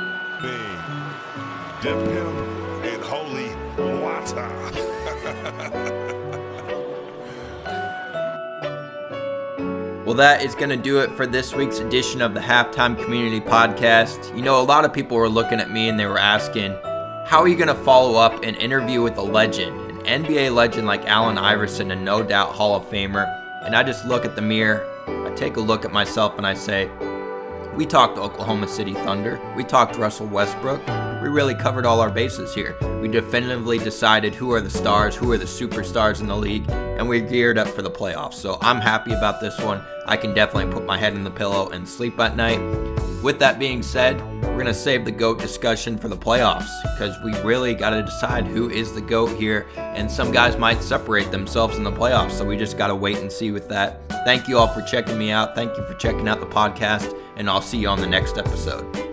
Bean. 0.41 0.77
Dip 1.81 2.07
him 2.07 2.83
in 2.83 3.01
holy 3.01 3.51
water. 4.01 4.49
Well, 10.11 10.17
that 10.17 10.43
is 10.43 10.55
going 10.55 10.71
to 10.71 10.75
do 10.75 10.99
it 10.99 11.09
for 11.11 11.25
this 11.25 11.55
week's 11.55 11.79
edition 11.79 12.21
of 12.21 12.33
the 12.33 12.41
Halftime 12.41 13.01
Community 13.01 13.39
Podcast. 13.39 14.35
You 14.35 14.41
know, 14.41 14.59
a 14.59 14.61
lot 14.61 14.83
of 14.83 14.91
people 14.91 15.15
were 15.15 15.29
looking 15.29 15.61
at 15.61 15.71
me 15.71 15.87
and 15.87 15.97
they 15.97 16.05
were 16.05 16.19
asking, 16.19 16.73
how 17.25 17.39
are 17.39 17.47
you 17.47 17.55
going 17.55 17.69
to 17.69 17.83
follow 17.85 18.19
up 18.19 18.43
an 18.43 18.55
interview 18.55 19.01
with 19.01 19.15
a 19.15 19.21
legend, 19.21 19.79
an 19.89 20.25
NBA 20.25 20.53
legend 20.53 20.85
like 20.85 21.05
Allen 21.05 21.37
Iverson, 21.37 21.91
a 21.91 21.95
no 21.95 22.21
doubt 22.23 22.51
Hall 22.51 22.75
of 22.75 22.83
Famer? 22.89 23.25
And 23.65 23.73
I 23.73 23.83
just 23.83 24.05
look 24.05 24.25
at 24.25 24.35
the 24.35 24.41
mirror, 24.41 24.85
I 25.07 25.33
take 25.37 25.55
a 25.55 25.61
look 25.61 25.85
at 25.85 25.93
myself, 25.93 26.37
and 26.37 26.45
I 26.45 26.55
say, 26.55 26.89
we 27.73 27.85
talked 27.85 28.17
Oklahoma 28.17 28.67
City 28.67 28.93
Thunder. 28.93 29.39
We 29.55 29.63
talked 29.63 29.95
Russell 29.95 30.27
Westbrook. 30.27 30.81
We 31.21 31.27
really 31.27 31.53
covered 31.53 31.85
all 31.85 32.01
our 32.01 32.09
bases 32.09 32.55
here. 32.55 32.75
We 32.99 33.07
definitively 33.07 33.77
decided 33.77 34.33
who 34.33 34.51
are 34.53 34.61
the 34.61 34.71
stars, 34.71 35.15
who 35.15 35.31
are 35.31 35.37
the 35.37 35.45
superstars 35.45 36.19
in 36.19 36.27
the 36.27 36.35
league, 36.35 36.67
and 36.69 37.07
we're 37.07 37.27
geared 37.27 37.59
up 37.59 37.67
for 37.67 37.83
the 37.83 37.91
playoffs. 37.91 38.33
So 38.33 38.57
I'm 38.59 38.81
happy 38.81 39.13
about 39.13 39.39
this 39.39 39.59
one. 39.59 39.83
I 40.07 40.17
can 40.17 40.33
definitely 40.33 40.73
put 40.73 40.85
my 40.85 40.97
head 40.97 41.13
in 41.13 41.23
the 41.23 41.29
pillow 41.29 41.69
and 41.69 41.87
sleep 41.87 42.19
at 42.19 42.35
night. 42.35 42.59
With 43.21 43.37
that 43.37 43.59
being 43.59 43.83
said, 43.83 44.19
we're 44.41 44.53
going 44.53 44.65
to 44.65 44.73
save 44.73 45.05
the 45.05 45.11
GOAT 45.11 45.37
discussion 45.37 45.95
for 45.95 46.07
the 46.07 46.17
playoffs 46.17 46.71
because 46.93 47.15
we 47.23 47.39
really 47.41 47.75
got 47.75 47.91
to 47.91 48.01
decide 48.01 48.47
who 48.47 48.71
is 48.71 48.91
the 48.93 49.01
GOAT 49.01 49.37
here, 49.37 49.67
and 49.77 50.09
some 50.09 50.31
guys 50.31 50.57
might 50.57 50.81
separate 50.81 51.29
themselves 51.29 51.77
in 51.77 51.83
the 51.83 51.91
playoffs. 51.91 52.31
So 52.31 52.45
we 52.45 52.57
just 52.57 52.79
got 52.79 52.87
to 52.87 52.95
wait 52.95 53.17
and 53.19 53.31
see 53.31 53.51
with 53.51 53.69
that. 53.69 54.01
Thank 54.25 54.47
you 54.47 54.57
all 54.57 54.67
for 54.67 54.81
checking 54.81 55.19
me 55.19 55.29
out. 55.29 55.53
Thank 55.53 55.77
you 55.77 55.85
for 55.85 55.93
checking 55.93 56.27
out 56.27 56.39
the 56.39 56.47
podcast, 56.47 57.15
and 57.35 57.47
I'll 57.47 57.61
see 57.61 57.77
you 57.77 57.89
on 57.89 58.01
the 58.01 58.07
next 58.07 58.39
episode. 58.39 59.10